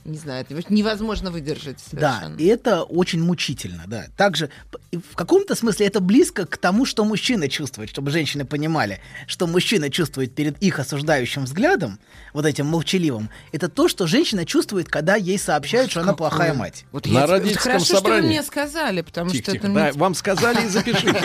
не 0.05 0.17
знаю, 0.17 0.45
это 0.49 0.73
невозможно 0.73 1.31
выдержать 1.31 1.77
Да, 1.91 2.13
совершенно. 2.19 2.37
и 2.37 2.45
это 2.45 2.83
очень 2.83 3.21
мучительно, 3.23 3.83
да. 3.87 4.05
Также 4.17 4.49
в 4.91 5.15
каком-то 5.15 5.55
смысле 5.55 5.87
это 5.87 5.99
близко 5.99 6.45
к 6.45 6.57
тому, 6.57 6.85
что 6.85 7.03
мужчина 7.05 7.47
чувствует, 7.47 7.89
чтобы 7.89 8.11
женщины 8.11 8.45
понимали, 8.45 8.99
что 9.27 9.47
мужчина 9.47 9.89
чувствует 9.89 10.33
перед 10.35 10.57
их 10.63 10.79
осуждающим 10.79 11.45
взглядом, 11.45 11.99
вот 12.33 12.45
этим 12.45 12.65
молчаливым, 12.67 13.29
это 13.51 13.69
то, 13.69 13.87
что 13.87 14.07
женщина 14.07 14.45
чувствует, 14.45 14.87
когда 14.89 15.15
ей 15.15 15.37
сообщают, 15.39 15.91
что 15.91 16.01
она 16.01 16.13
плохая 16.13 16.53
мать. 16.53 16.85
Вот 16.91 17.05
На 17.05 17.19
я- 17.21 17.27
родительском 17.27 17.63
Хорошо, 17.73 17.85
что 17.85 17.93
вы 17.95 17.99
собрании. 18.01 18.27
мне 18.27 18.43
сказали, 18.43 19.01
потому 19.01 19.29
Тихо, 19.31 19.43
что 19.43 19.51
тихо. 19.53 19.67
это 19.67 19.73
Да, 19.75 19.91
вам 19.93 20.15
сказали 20.15 20.65
и 20.65 20.69
запишите. 20.69 21.19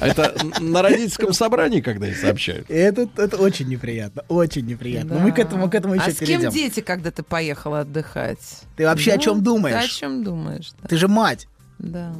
Это 0.00 0.34
на 0.60 0.82
родительском 0.82 1.32
собрании, 1.32 1.80
когда 1.80 2.06
ей 2.06 2.14
сообщают. 2.14 2.70
Это, 2.70 3.08
это 3.16 3.36
очень 3.36 3.68
неприятно, 3.68 4.22
очень 4.28 4.66
неприятно. 4.66 5.14
Но 5.14 5.20
Мы 5.20 5.32
к 5.32 5.38
этому, 5.38 5.70
к 5.70 5.74
этому 5.74 5.94
еще 5.94 6.04
А 6.04 6.10
с 6.10 6.16
кем 6.18 6.26
перейдем. 6.26 6.50
дети, 6.50 6.80
когда 6.80 7.10
ты 7.10 7.22
поехала 7.46 7.80
отдыхать? 7.80 8.62
Ты 8.76 8.84
вообще 8.84 9.12
о 9.12 9.16
Да, 9.16 9.22
чем 9.22 9.42
думаешь? 9.42 9.80
Ты 9.80 9.86
о 9.86 9.88
чем 9.88 10.24
думаешь? 10.24 10.72
Да. 10.82 10.88
Ты 10.88 10.96
же 10.96 11.08
мать. 11.08 11.46
Да. 11.78 12.12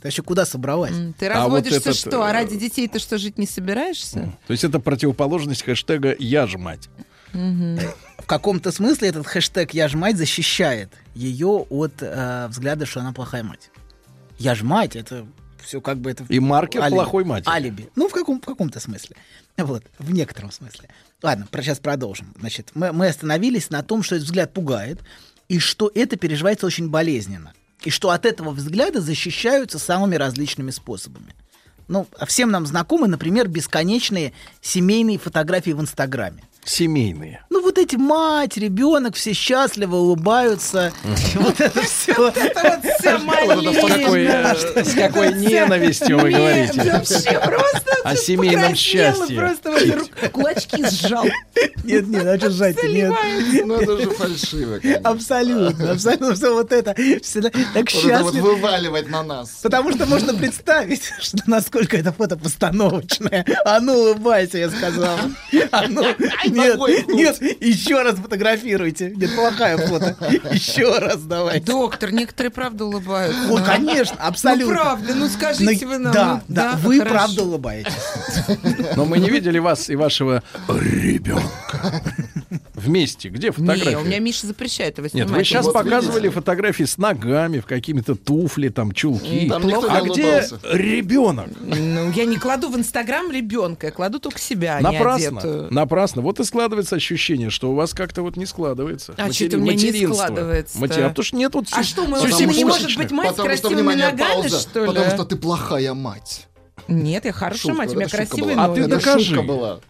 Ты 0.00 0.08
вообще 0.08 0.22
куда 0.22 0.44
собралась? 0.44 0.92
Ты 1.18 1.26
А 1.28 1.48
вот 1.48 1.64
разводишься 1.64 1.90
этот, 1.90 1.96
что? 1.96 2.22
А 2.22 2.32
ради 2.32 2.56
детей 2.56 2.86
ты 2.88 2.98
что, 2.98 3.16
жить 3.18 3.38
не 3.38 3.46
собираешься? 3.46 4.32
То 4.46 4.52
есть 4.52 4.64
это 4.64 4.78
противоположность 4.78 5.62
хэштега 5.62 6.14
«Я 6.18 6.46
ж 6.46 6.56
мать». 6.56 6.88
В 7.32 8.26
каком-то 8.26 8.72
смысле 8.72 9.08
этот 9.08 9.26
хэштег 9.26 9.72
«Я 9.72 9.88
ж 9.88 9.94
мать» 9.94 10.16
защищает 10.16 10.90
ее 11.14 11.66
от 11.70 11.92
э, 12.00 12.48
взгляда, 12.48 12.86
что 12.86 13.00
она 13.00 13.12
плохая 13.12 13.42
мать. 13.42 13.70
Я 14.38 14.54
ж 14.54 14.62
мать, 14.62 14.96
это 14.96 15.26
все 15.62 15.80
как 15.80 15.98
бы 15.98 16.10
это... 16.10 16.24
И 16.28 16.38
маркер 16.40 16.82
алиби. 16.82 16.94
плохой 16.96 17.24
матери. 17.24 17.50
Алиби. 17.50 17.88
Ну, 17.96 18.08
в, 18.08 18.12
каком, 18.12 18.40
в 18.40 18.44
каком-то 18.44 18.80
смысле. 18.80 19.16
Вот, 19.56 19.82
в 19.98 20.12
некотором 20.12 20.50
смысле. 20.52 20.88
Ладно, 21.26 21.48
про, 21.50 21.60
сейчас 21.60 21.80
продолжим. 21.80 22.32
Значит, 22.38 22.70
мы, 22.74 22.92
мы 22.92 23.08
остановились 23.08 23.68
на 23.70 23.82
том, 23.82 24.04
что 24.04 24.14
этот 24.14 24.26
взгляд 24.26 24.52
пугает, 24.54 25.00
и 25.48 25.58
что 25.58 25.90
это 25.92 26.16
переживается 26.16 26.66
очень 26.66 26.88
болезненно. 26.88 27.52
И 27.82 27.90
что 27.90 28.10
от 28.10 28.24
этого 28.24 28.50
взгляда 28.52 29.00
защищаются 29.00 29.80
самыми 29.80 30.14
различными 30.14 30.70
способами. 30.70 31.34
Ну, 31.88 32.06
а 32.16 32.26
всем 32.26 32.52
нам 32.52 32.64
знакомы, 32.64 33.08
например, 33.08 33.48
бесконечные 33.48 34.34
семейные 34.60 35.18
фотографии 35.18 35.72
в 35.72 35.80
Инстаграме. 35.80 36.44
Семейные. 36.66 37.42
Ну, 37.48 37.62
вот 37.62 37.78
эти 37.78 37.94
мать, 37.96 38.56
ребенок, 38.56 39.14
все 39.14 39.32
счастливы, 39.32 39.98
улыбаются. 39.98 40.92
Вот 41.36 41.60
это 41.60 41.80
все. 41.82 42.12
Это 42.34 42.80
вот 42.82 42.92
вся 42.98 43.18
С 43.18 43.88
какой, 43.88 44.24
э, 44.24 44.84
с 44.84 44.94
какой 44.94 45.34
ненавистью 45.34 46.18
вы 46.18 46.30
говорите 46.30 46.92
Вообще 46.92 47.40
просто 47.40 47.96
о 48.02 48.16
семейном 48.16 48.74
счастье. 48.74 49.36
Просто 49.36 49.70
вот 49.70 50.30
кулачки 50.32 50.84
сжал. 50.88 51.26
Нет, 51.84 52.08
нет, 52.08 52.26
а 52.26 52.36
что 52.38 52.50
сжать 52.50 52.82
нет. 52.82 53.12
Ну 53.64 53.74
это 53.76 53.96
же 54.00 54.10
фальшиво, 54.10 54.78
конечно. 54.78 55.10
Абсолютно, 55.10 55.92
абсолютно 55.92 56.34
все 56.34 56.52
вот 56.52 56.72
это. 56.72 56.94
Всегда 57.22 57.50
так 57.50 57.64
Вот 57.74 57.76
это 57.76 58.22
вот 58.22 58.34
счастливо. 58.34 58.44
вываливать 58.46 59.08
на 59.08 59.22
нас. 59.22 59.60
Потому 59.62 59.92
что 59.92 60.06
можно 60.06 60.34
представить, 60.34 61.12
что 61.20 61.38
насколько 61.46 61.96
это 61.96 62.12
фото 62.12 62.36
постановочное. 62.36 63.44
А 63.64 63.80
ну, 63.80 63.94
улыбайся, 63.94 64.58
я 64.58 64.70
сказал. 64.70 65.18
А 65.70 65.84
ну, 65.88 66.04
нет, 66.56 67.08
нет, 67.08 67.62
еще 67.62 68.02
раз 68.02 68.16
фотографируйте. 68.16 69.12
Нет, 69.16 69.34
плохая 69.34 69.78
фото. 69.78 70.16
Еще 70.50 70.98
раз 70.98 71.22
давайте. 71.22 71.66
Доктор, 71.66 72.12
некоторые 72.12 72.50
правда 72.50 72.84
улыбаются. 72.84 73.40
Ну, 73.48 73.64
конечно, 73.64 74.16
абсолютно. 74.18 74.66
Ну, 74.66 74.72
правда, 74.80 75.14
ну 75.14 75.28
скажите 75.28 75.86
вы 75.86 75.98
нам. 75.98 76.12
Да, 76.12 76.42
ну, 76.48 76.54
да, 76.54 76.72
вы 76.82 77.00
правда 77.00 77.42
улыбаетесь. 77.42 77.92
Но 78.96 79.04
мы 79.04 79.18
не 79.18 79.30
видели 79.30 79.58
вас 79.58 79.90
и 79.90 79.96
вашего 79.96 80.42
ребенка 80.68 82.02
вместе. 82.74 83.28
Где 83.28 83.50
фотографии? 83.50 83.88
Не, 83.90 83.96
у 83.96 84.04
меня 84.04 84.18
Миша 84.18 84.46
запрещает 84.46 84.98
его 84.98 85.04
Нет, 85.06 85.12
снимать. 85.12 85.30
вы 85.30 85.44
сейчас 85.44 85.64
Вот 85.66 85.72
показывали 85.74 86.22
видите? 86.24 86.34
фотографии 86.34 86.84
с 86.84 86.98
ногами, 86.98 87.60
в 87.60 87.66
какими-то 87.66 88.14
туфли, 88.14 88.68
там, 88.68 88.92
чулки. 88.92 89.48
Там 89.48 89.66
никто 89.66 89.86
а 89.90 90.00
где 90.02 90.46
ребенок? 90.72 91.48
Ну, 91.60 92.10
я 92.12 92.24
не 92.24 92.36
кладу 92.36 92.68
в 92.68 92.76
Инстаграм 92.76 93.30
ребенка, 93.30 93.86
я 93.86 93.92
кладу 93.92 94.18
только 94.18 94.38
себя, 94.38 94.78
а 94.78 94.80
Напрасно. 94.80 95.68
Напрасно. 95.70 96.22
Вот 96.22 96.40
и 96.40 96.44
складывается 96.44 96.96
ощущение, 96.96 97.50
что 97.50 97.70
у 97.70 97.74
вас 97.74 97.92
как-то 97.94 98.22
вот 98.22 98.36
не 98.36 98.46
складывается. 98.46 99.14
А 99.16 99.32
что-то 99.32 99.56
у 99.56 99.60
меня 99.60 99.74
не 99.74 99.86
материнство. 99.86 100.14
складывается-то. 100.14 100.80
Мати- 100.80 101.00
А 101.00 101.08
потому 101.08 101.24
что 101.24 101.36
нет 101.36 101.54
вот 101.54 101.66
А 101.72 101.82
что, 101.82 102.06
мы 102.06 102.20
вообще 102.20 102.46
не 102.46 102.64
может 102.64 102.96
быть 102.96 103.10
мать 103.10 103.28
с 103.28 103.30
Потому 103.32 103.32
что, 103.32 103.42
красивыми 103.44 103.74
внимание, 103.76 104.06
ногами, 104.10 104.32
пауза. 104.42 104.60
что 104.60 104.80
ли? 104.80 104.86
Потому 104.86 105.10
что 105.10 105.24
ты 105.24 105.36
плохая 105.36 105.94
мать. 105.94 106.46
Нет, 106.88 107.24
я 107.24 107.32
хорошая 107.32 107.60
Шутка, 107.62 107.76
мать, 107.78 107.92
у 107.92 107.96
меня 107.96 108.08
красивые 108.08 108.54
была. 108.54 108.64
А 108.66 108.74
ты 108.74 108.80
ноги. 108.82 108.90
Докажи. 108.90 109.24
шутка 109.24 109.42
была. 109.42 109.80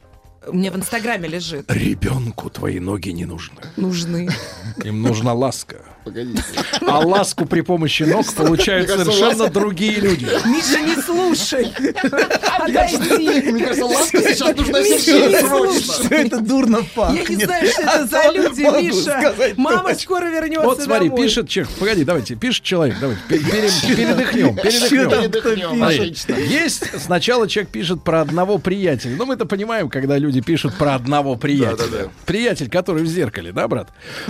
У 0.46 0.54
меня 0.54 0.70
в 0.70 0.76
Инстаграме 0.76 1.28
лежит. 1.28 1.70
Ребенку 1.70 2.50
твои 2.50 2.78
ноги 2.78 3.10
не 3.10 3.24
нужны. 3.24 3.60
Нужны. 3.76 4.28
Им 4.84 5.02
нужна 5.02 5.32
ласка. 5.34 5.95
Погодите. 6.06 6.40
А 6.86 7.00
ласку 7.04 7.46
при 7.46 7.62
помощи 7.62 8.04
ног 8.04 8.32
получают 8.32 8.88
совершенно 8.88 9.48
другие 9.48 9.96
люди. 9.98 10.24
Миша, 10.46 10.78
не 10.80 10.94
слушай. 11.02 11.72
Отойди. 12.60 13.50
Мне 13.50 13.64
кажется, 13.64 13.86
ласка 13.86 14.18
сейчас 14.22 14.56
нужна 14.56 14.80
Миша, 14.82 15.40
срочно. 15.40 16.14
Это 16.14 16.38
дурно 16.40 16.78
пахнет. 16.94 17.28
Я 17.28 17.36
не 17.36 17.44
знаю, 17.44 17.68
что 17.68 17.82
это 17.82 18.06
за 18.06 18.20
А 18.20 18.32
люди, 18.32 18.60
могу 18.62 18.80
Миша. 18.82 19.34
Мама 19.56 19.94
скоро 19.96 20.26
вернется 20.26 20.64
Вот 20.64 20.80
смотри, 20.80 21.10
пишет 21.10 21.48
человек. 21.48 21.74
Погоди, 21.76 22.04
давайте, 22.04 22.36
пишет 22.36 22.62
человек. 22.62 22.96
Давайте, 23.00 23.22
пе- 23.28 23.38
пере- 23.40 23.96
передохнем. 23.96 24.56
Передохнем. 24.56 26.38
Есть 26.38 26.84
сначала 27.02 27.48
человек 27.48 27.70
пишет 27.72 28.04
про 28.04 28.20
одного 28.20 28.58
приятеля. 28.58 29.16
Ну, 29.16 29.26
мы-то 29.26 29.44
понимаем, 29.44 29.88
когда 29.90 30.18
люди 30.18 30.40
пишут 30.40 30.74
про 30.76 30.94
одного 30.94 31.34
приятеля. 31.34 32.10
Приятель, 32.26 32.70
который 32.70 33.02
в 33.02 33.08
зеркале, 33.08 33.50
да, 33.50 33.66
брат? 33.66 33.88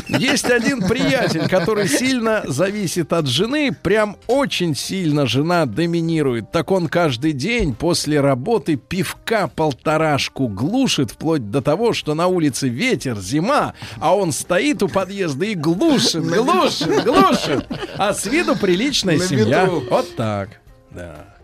Есть 0.08 0.46
один 0.50 0.80
приятель, 0.80 1.46
который 1.46 1.65
сильно 1.86 2.42
зависит 2.46 3.12
от 3.12 3.26
жены, 3.26 3.70
прям 3.72 4.16
очень 4.26 4.74
сильно 4.74 5.26
жена 5.26 5.66
доминирует. 5.66 6.50
Так 6.50 6.70
он 6.70 6.88
каждый 6.88 7.32
день 7.32 7.74
после 7.74 8.20
работы 8.20 8.76
пивка 8.76 9.48
полторашку 9.48 10.48
глушит, 10.48 11.12
вплоть 11.12 11.50
до 11.50 11.62
того, 11.62 11.92
что 11.92 12.14
на 12.14 12.26
улице 12.26 12.68
ветер, 12.68 13.18
зима, 13.18 13.74
а 13.98 14.16
он 14.16 14.32
стоит 14.32 14.82
у 14.82 14.88
подъезда 14.88 15.46
и 15.46 15.54
глушит, 15.54 16.24
глушит, 16.24 17.04
глушит. 17.04 17.66
А 17.96 18.14
с 18.14 18.26
виду 18.26 18.56
приличная 18.56 19.18
На 19.18 19.24
семья. 19.24 19.66
Вот 19.66 20.16
так. 20.16 20.60
Да. 20.90 21.35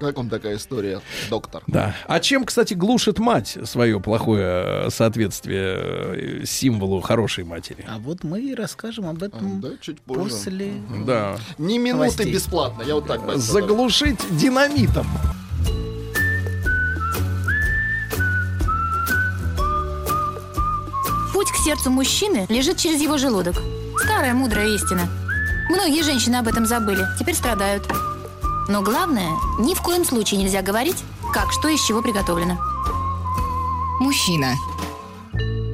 Как 0.00 0.16
вам 0.16 0.28
такая 0.30 0.56
история, 0.56 1.00
доктор? 1.28 1.62
Да. 1.66 1.94
А 2.06 2.20
чем, 2.20 2.44
кстати, 2.44 2.74
глушит 2.74 3.18
мать 3.18 3.58
свое 3.64 3.98
плохое 4.00 4.86
э, 4.86 4.90
соответствие 4.90 6.42
э, 6.42 6.44
символу 6.46 7.00
хорошей 7.00 7.42
матери? 7.44 7.84
А 7.88 7.98
вот 7.98 8.22
мы 8.22 8.40
и 8.40 8.54
расскажем 8.54 9.08
об 9.08 9.22
этом 9.24 9.60
Да, 9.60 9.70
чуть 9.80 10.00
позже. 10.00 10.20
после... 10.30 10.72
Да. 11.04 11.36
Ни 11.58 11.78
минуты 11.78 11.96
Новостей. 12.04 12.32
бесплатно, 12.32 12.82
я 12.82 12.94
вот 12.94 13.08
так 13.08 13.20
бы 13.24 13.32
сказал. 13.32 13.60
Заглушить 13.60 14.20
динамитом. 14.38 15.06
Путь 21.32 21.50
к 21.50 21.56
сердцу 21.64 21.90
мужчины 21.90 22.46
лежит 22.48 22.78
через 22.78 23.00
его 23.00 23.18
желудок. 23.18 23.54
Старая 24.04 24.34
мудрая 24.34 24.68
истина. 24.68 25.08
Многие 25.70 26.02
женщины 26.02 26.36
об 26.36 26.48
этом 26.48 26.66
забыли, 26.66 27.04
теперь 27.18 27.34
страдают. 27.34 27.82
Но 28.68 28.82
главное, 28.82 29.30
ни 29.58 29.74
в 29.74 29.80
коем 29.80 30.04
случае 30.04 30.40
нельзя 30.40 30.60
говорить, 30.60 31.02
как 31.32 31.52
что 31.52 31.68
из 31.68 31.80
чего 31.82 32.02
приготовлено. 32.02 32.58
Мужчина. 33.98 34.54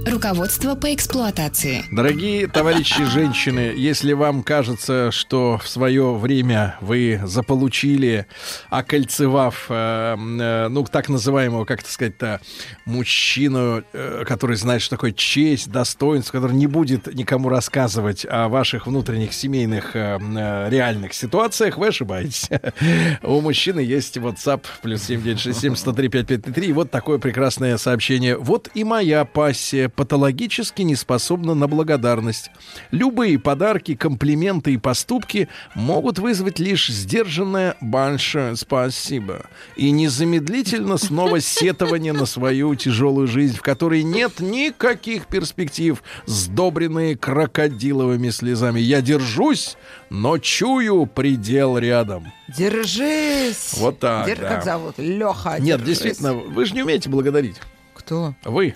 Руководство 0.06 0.74
по 0.74 0.92
эксплуатации. 0.92 1.86
Дорогие 1.90 2.46
товарищи 2.46 3.04
женщины, 3.10 3.72
если 3.74 4.12
вам 4.12 4.42
кажется, 4.42 5.10
что 5.10 5.58
в 5.62 5.66
свое 5.66 6.14
время 6.14 6.76
вы 6.82 7.20
заполучили, 7.24 8.26
окольцевав, 8.68 9.66
э, 9.70 10.16
э, 10.16 10.68
ну, 10.68 10.84
так 10.84 11.08
называемого, 11.08 11.64
как 11.64 11.80
это 11.80 11.90
сказать-то, 11.90 12.40
мужчину, 12.84 13.82
э, 13.94 14.24
который 14.26 14.56
знает, 14.56 14.82
что 14.82 14.96
такое 14.96 15.12
честь, 15.12 15.70
достоинство, 15.70 16.32
который 16.32 16.54
не 16.54 16.66
будет 16.66 17.06
никому 17.14 17.48
рассказывать 17.48 18.26
о 18.28 18.48
ваших 18.48 18.86
внутренних 18.86 19.32
семейных 19.32 19.96
э, 19.96 20.18
э, 20.20 20.68
реальных 20.68 21.14
ситуациях, 21.14 21.78
вы 21.78 21.88
ошибаетесь. 21.88 22.50
У 23.22 23.40
мужчины 23.40 23.80
есть 23.80 24.18
WhatsApp 24.18 24.64
плюс 24.82 25.02
7967 25.04 25.76
103 25.76 26.08
5533. 26.08 26.68
И 26.68 26.72
вот 26.72 26.90
такое 26.90 27.18
прекрасное 27.18 27.78
сообщение. 27.78 28.36
Вот 28.36 28.68
и 28.74 28.84
моя 28.84 29.24
пассия 29.24 29.88
патологически 29.94 30.82
не 30.82 30.96
способна 30.96 31.54
на 31.54 31.68
благодарность. 31.68 32.50
Любые 32.90 33.38
подарки, 33.38 33.94
комплименты 33.94 34.74
и 34.74 34.78
поступки 34.78 35.48
могут 35.74 36.18
вызвать 36.18 36.58
лишь 36.58 36.88
сдержанное 36.88 37.76
«большое 37.80 38.56
спасибо» 38.56 39.46
и 39.76 39.90
незамедлительно 39.90 40.96
снова 40.96 41.40
сетование 41.40 42.12
на 42.12 42.26
свою 42.26 42.74
тяжелую 42.74 43.26
жизнь, 43.26 43.56
в 43.56 43.62
которой 43.62 44.02
нет 44.02 44.40
никаких 44.40 45.26
перспектив, 45.26 46.02
сдобренные 46.26 47.16
крокодиловыми 47.16 48.30
слезами. 48.30 48.80
Я 48.80 49.00
держусь, 49.00 49.76
но 50.10 50.38
чую 50.38 51.06
предел 51.06 51.78
рядом. 51.78 52.32
Держись. 52.56 53.74
Вот 53.74 53.98
так, 53.98 54.26
Дер- 54.26 54.40
да. 54.40 54.48
Как 54.48 54.64
зовут? 54.64 54.98
Леха. 54.98 55.56
Нет, 55.58 55.84
действительно, 55.84 56.34
вы 56.34 56.66
же 56.66 56.74
не 56.74 56.82
умеете 56.82 57.08
благодарить. 57.08 57.56
Кто? 57.94 58.34
Вы. 58.44 58.74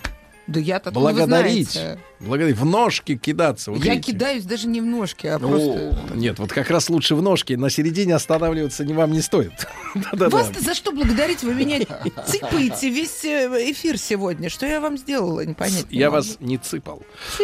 Да 0.49 0.59
я-то 0.59 0.89
Благодарить. 0.89 1.71
Знаете. 1.71 1.99
Благодарить. 2.19 2.57
В 2.57 2.65
ножки 2.65 3.15
кидаться. 3.15 3.71
Вот 3.71 3.83
Я 3.83 3.93
видите? 3.93 4.13
кидаюсь 4.13 4.43
даже 4.45 4.67
не 4.67 4.81
в 4.81 4.85
ножки, 4.85 5.27
а 5.27 5.35
О, 5.35 5.39
просто... 5.39 6.15
Нет, 6.15 6.39
вот 6.39 6.51
как 6.51 6.69
раз 6.71 6.89
лучше 6.89 7.13
в 7.13 7.21
ножки. 7.21 7.53
На 7.53 7.69
середине 7.69 8.15
останавливаться 8.15 8.83
не 8.83 8.93
вам 8.93 9.11
не 9.11 9.21
стоит. 9.21 9.51
Вас-то 10.11 10.59
за 10.59 10.73
что 10.73 10.91
благодарить? 10.91 11.43
Вы 11.43 11.53
меня 11.53 11.79
цыпаете 12.25 12.89
весь 12.89 13.23
э, 13.25 13.71
эфир 13.71 13.99
сегодня. 13.99 14.49
Что 14.49 14.65
я 14.65 14.81
вам 14.81 14.97
сделала? 14.97 15.45
Не 15.45 15.53
понять. 15.53 15.91
не 15.91 15.99
Я 15.99 16.09
вас 16.09 16.37
не 16.39 16.57
цыпал. 16.57 17.03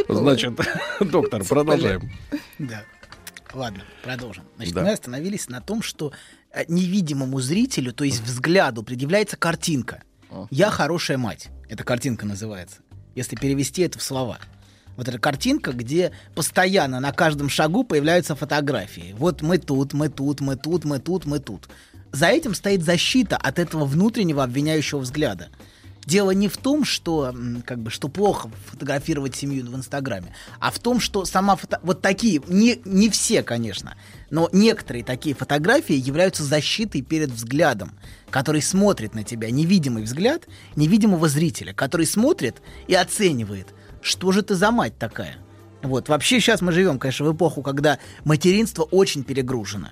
Значит, 0.10 0.53
доктор, 0.99 1.44
продолжаем. 1.44 2.11
Да. 2.57 2.84
Ладно, 3.53 3.84
продолжим. 4.03 4.45
Значит, 4.56 4.73
Да. 4.73 4.82
мы 4.82 4.91
остановились 4.91 5.48
на 5.48 5.61
том, 5.61 5.84
что 5.84 6.11
э, 6.52 6.64
невидимому 6.68 7.40
зрителю, 7.40 7.94
то 7.94 8.03
есть 8.03 8.22
взгляду, 8.22 8.82
предъявляется 8.82 9.38
картинка. 9.38 10.02
«Я 10.49 10.69
хорошая 10.69 11.18
мать». 11.18 11.48
Эта 11.69 11.84
картинка 11.84 12.26
называется. 12.26 12.77
Если 13.16 13.36
перевести 13.36 13.82
это 13.82 13.98
в 13.98 14.04
слова. 14.04 14.40
Вот 14.98 15.08
эта 15.08 15.20
картинка, 15.20 15.72
где 15.72 16.12
постоянно 16.36 17.00
на 17.00 17.12
каждом 17.12 17.50
шагу 17.50 17.84
появляются 17.84 18.36
фотографии. 18.36 19.16
Вот 19.18 19.42
мы 19.42 19.58
тут, 19.58 19.94
мы 19.94 20.10
тут, 20.10 20.40
мы 20.42 20.56
тут, 20.56 20.86
мы 20.86 21.00
тут, 21.00 21.26
мы 21.26 21.40
тут. 21.40 21.68
За 22.12 22.28
этим 22.28 22.54
стоит 22.54 22.84
защита 22.84 23.36
от 23.36 23.60
этого 23.60 23.86
внутреннего 23.86 24.44
обвиняющего 24.44 25.00
взгляда. 25.00 25.50
Дело 26.06 26.32
не 26.32 26.48
в 26.48 26.56
том, 26.58 26.86
что 26.86 27.36
как 27.66 27.80
бы 27.80 27.90
что 27.90 28.08
плохо 28.10 28.50
фотографировать 28.68 29.36
семью 29.36 29.66
в 29.66 29.76
Инстаграме, 29.76 30.36
а 30.60 30.70
в 30.70 30.78
том, 30.78 31.00
что 31.00 31.26
сама 31.26 31.56
фото... 31.56 31.80
вот 31.82 32.02
такие 32.02 32.42
не 32.48 32.80
не 32.86 33.10
все, 33.10 33.42
конечно, 33.42 33.96
но 34.30 34.48
некоторые 34.54 35.04
такие 35.04 35.36
фотографии 35.36 35.96
являются 35.96 36.44
защитой 36.44 37.02
перед 37.02 37.32
взглядом, 37.32 37.92
который 38.30 38.61
смотрит 38.61 39.15
на 39.15 39.23
тебя, 39.23 39.49
невидимый 39.49 40.03
взгляд 40.03 40.47
невидимого 40.76 41.27
зрителя, 41.27 41.73
который 41.73 42.06
смотрит 42.06 42.61
и 42.88 42.95
оценивает, 42.95 43.73
что 44.02 44.31
же 44.31 44.41
ты 44.41 44.56
за 44.56 44.72
мать 44.72 44.97
такая. 44.97 45.38
Вот 45.81 46.10
вообще 46.10 46.39
сейчас 46.39 46.61
мы 46.61 46.72
живем, 46.72 46.99
конечно, 46.99 47.26
в 47.26 47.35
эпоху, 47.35 47.61
когда 47.61 47.99
материнство 48.23 48.84
очень 48.84 49.23
перегружено. 49.23 49.89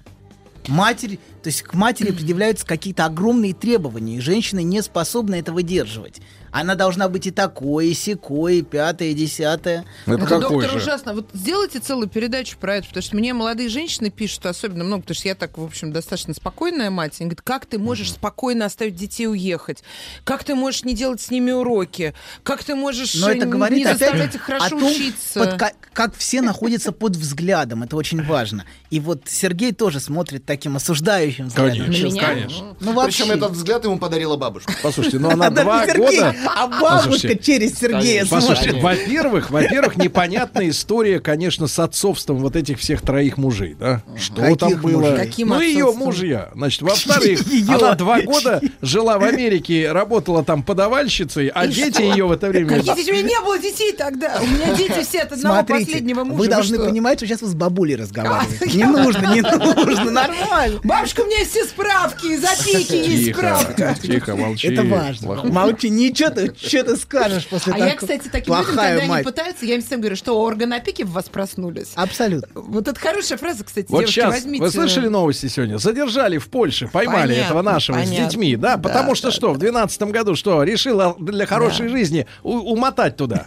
Матерь 0.67 1.19
То 1.41 1.47
есть 1.47 1.61
к 1.63 1.73
матери 1.73 2.11
предъявляются 2.13 2.65
какие-то 2.65 3.05
огромные 3.05 3.53
требования, 3.53 4.17
и 4.17 4.21
женщина 4.21 4.59
не 4.59 4.81
способна 4.81 5.35
это 5.35 5.51
выдерживать. 5.51 6.21
Она 6.53 6.75
должна 6.75 7.09
быть 7.09 7.25
и 7.25 7.31
такой, 7.31 7.87
и 7.87 7.93
сякой, 7.95 8.59
и 8.59 8.61
пятое, 8.61 9.09
и 9.09 9.13
десятое. 9.15 9.85
Это 10.05 10.17
Ну, 10.17 10.25
какой 10.27 10.39
доктор, 10.61 10.69
же? 10.69 10.77
ужасно. 10.77 11.13
Вот 11.15 11.27
сделайте 11.33 11.79
целую 11.79 12.07
передачу 12.07 12.57
про 12.59 12.75
это, 12.75 12.87
потому 12.87 13.01
что 13.03 13.15
мне 13.15 13.33
молодые 13.33 13.69
женщины 13.69 14.11
пишут 14.11 14.45
особенно 14.45 14.83
много, 14.83 15.01
потому 15.01 15.15
что 15.15 15.27
я 15.27 15.33
так, 15.35 15.57
в 15.57 15.63
общем, 15.63 15.91
достаточно 15.91 16.35
спокойная 16.35 16.91
мать. 16.91 17.15
Они 17.19 17.29
говорят, 17.29 17.41
как 17.41 17.65
ты 17.65 17.79
можешь 17.79 18.11
спокойно 18.11 18.65
оставить 18.65 18.95
детей 18.95 19.27
уехать? 19.27 19.83
Как 20.23 20.43
ты 20.43 20.53
можешь 20.53 20.83
не 20.83 20.93
делать 20.93 21.21
с 21.21 21.31
ними 21.31 21.49
уроки? 21.51 22.13
Как 22.43 22.63
ты 22.63 22.75
можешь 22.75 23.15
Но 23.15 23.31
это 23.31 23.45
не 23.45 23.51
говорит 23.51 23.85
опять 23.87 23.99
заставлять 23.99 24.35
их 24.35 24.41
о 24.41 24.45
хорошо 24.45 24.69
том, 24.69 24.83
учиться? 24.83 25.39
под 25.39 25.53
ка- 25.59 25.73
как 25.91 26.15
все 26.15 26.41
находятся 26.41 26.91
под 26.91 27.15
взглядом. 27.15 27.81
Это 27.81 27.95
очень 27.95 28.23
важно. 28.23 28.65
И 28.91 28.99
вот 28.99 29.23
Сергей 29.25 29.71
тоже 29.73 29.99
смотрит 29.99 30.45
таким 30.45 30.75
осуждающим 30.75 31.47
взглядом. 31.47 31.85
Конечно, 31.85 32.19
конечно. 32.19 32.75
Ну, 32.79 32.93
вообще. 32.93 33.23
Причем 33.23 33.37
этот 33.37 33.51
взгляд 33.53 33.83
ему 33.85 33.97
подарила 33.97 34.37
бабушка. 34.37 34.71
Послушайте, 34.83 35.17
ну 35.17 35.29
она 35.31 35.49
два 35.49 35.85
года... 35.87 36.35
А 36.45 36.67
бабушка 36.67 37.09
Послушайте, 37.09 37.43
через 37.43 37.79
Сергея 37.79 38.25
Послушайте, 38.25 38.71
смотрит. 38.71 38.83
во-первых, 38.83 39.51
во-первых, 39.51 39.97
непонятная 39.97 40.69
история, 40.69 41.19
конечно, 41.19 41.67
с 41.67 41.79
отцовством 41.79 42.37
вот 42.37 42.55
этих 42.55 42.79
всех 42.79 43.01
троих 43.01 43.37
мужей, 43.37 43.75
да? 43.79 44.01
Что 44.17 44.41
Каких 44.41 44.57
там 44.57 44.75
было? 44.81 45.15
Каким 45.15 45.49
ну, 45.49 45.61
ее 45.61 45.91
мужья. 45.93 46.49
Значит, 46.55 46.81
во-вторых, 46.81 47.41
она 47.67 47.95
два 47.95 48.21
года 48.21 48.61
жила 48.81 49.19
в 49.19 49.23
Америке, 49.23 49.91
работала 49.91 50.43
там 50.43 50.63
подавальщицей, 50.63 51.47
а 51.47 51.67
дети 51.67 52.01
ее 52.01 52.25
в 52.25 52.31
это 52.31 52.47
время... 52.47 52.77
Какие 52.77 52.95
дети? 52.95 53.11
У 53.11 53.13
меня 53.13 53.23
не 53.23 53.39
было 53.41 53.59
детей 53.59 53.93
тогда. 53.93 54.39
У 54.41 54.45
меня 54.45 54.75
дети 54.75 55.03
все 55.03 55.21
от 55.21 55.31
одного 55.31 55.55
Смотрите, 55.55 55.85
последнего 55.85 56.23
мужа. 56.23 56.37
вы 56.37 56.47
должны 56.47 56.77
что? 56.77 56.85
понимать, 56.85 57.19
что 57.19 57.27
сейчас 57.27 57.41
вы 57.41 57.47
с 57.47 57.53
бабулей 57.53 57.95
разговариваете. 57.95 58.77
Не 58.77 58.83
нужно, 58.85 59.33
не 59.33 59.41
нужно, 59.41 60.11
нормально. 60.11 60.79
Бабушка, 60.83 61.21
у 61.21 61.25
меня 61.25 61.39
есть 61.39 61.51
все 61.51 61.65
справки, 61.65 62.37
записки 62.37 62.95
есть 62.95 63.35
справка. 63.35 63.95
тихо, 64.01 64.35
молчи. 64.35 64.67
Это 64.67 64.83
важно. 64.83 65.43
Молчи, 65.43 65.89
ничего 65.89 66.29
ты, 66.33 66.53
что 66.55 66.83
ты 66.83 66.95
скажешь 66.97 67.47
после 67.47 67.71
А 67.73 67.75
такого? 67.75 67.89
я, 67.89 67.95
кстати, 67.95 68.29
таким 68.31 68.53
людям, 68.55 68.65
Плохая 68.65 68.87
когда 68.89 69.01
они 69.03 69.09
мать. 69.09 69.23
пытаются, 69.25 69.65
я 69.65 69.75
им 69.75 69.81
всем 69.81 69.99
говорю, 70.01 70.15
что 70.15 70.39
органы 70.41 70.73
опеки 70.75 71.03
в 71.03 71.11
вас 71.11 71.25
проснулись. 71.29 71.91
Абсолютно. 71.95 72.47
Вот 72.53 72.87
это 72.87 72.99
хорошая 72.99 73.37
фраза, 73.37 73.63
кстати, 73.63 73.87
Вот 73.89 73.99
девушки, 73.99 74.15
сейчас, 74.19 74.31
возьмите. 74.33 74.63
вы 74.63 74.71
слышали 74.71 75.07
новости 75.07 75.47
сегодня? 75.47 75.77
Задержали 75.77 76.37
в 76.37 76.47
Польше, 76.49 76.87
поймали 76.91 77.27
Понятно, 77.33 77.41
этого 77.45 77.61
нашего 77.61 77.97
с 77.97 77.99
понятно. 78.09 78.25
детьми, 78.25 78.55
да? 78.55 78.75
Да, 78.75 78.77
Потому 78.77 79.15
что 79.15 79.27
да, 79.27 79.31
что, 79.33 79.53
в 79.53 79.57
12 79.57 80.01
году 80.03 80.35
что, 80.35 80.63
решила 80.63 81.15
для 81.19 81.45
хорошей 81.45 81.87
жизни 81.89 82.27
у- 82.43 82.73
умотать 82.73 83.17
туда. 83.17 83.45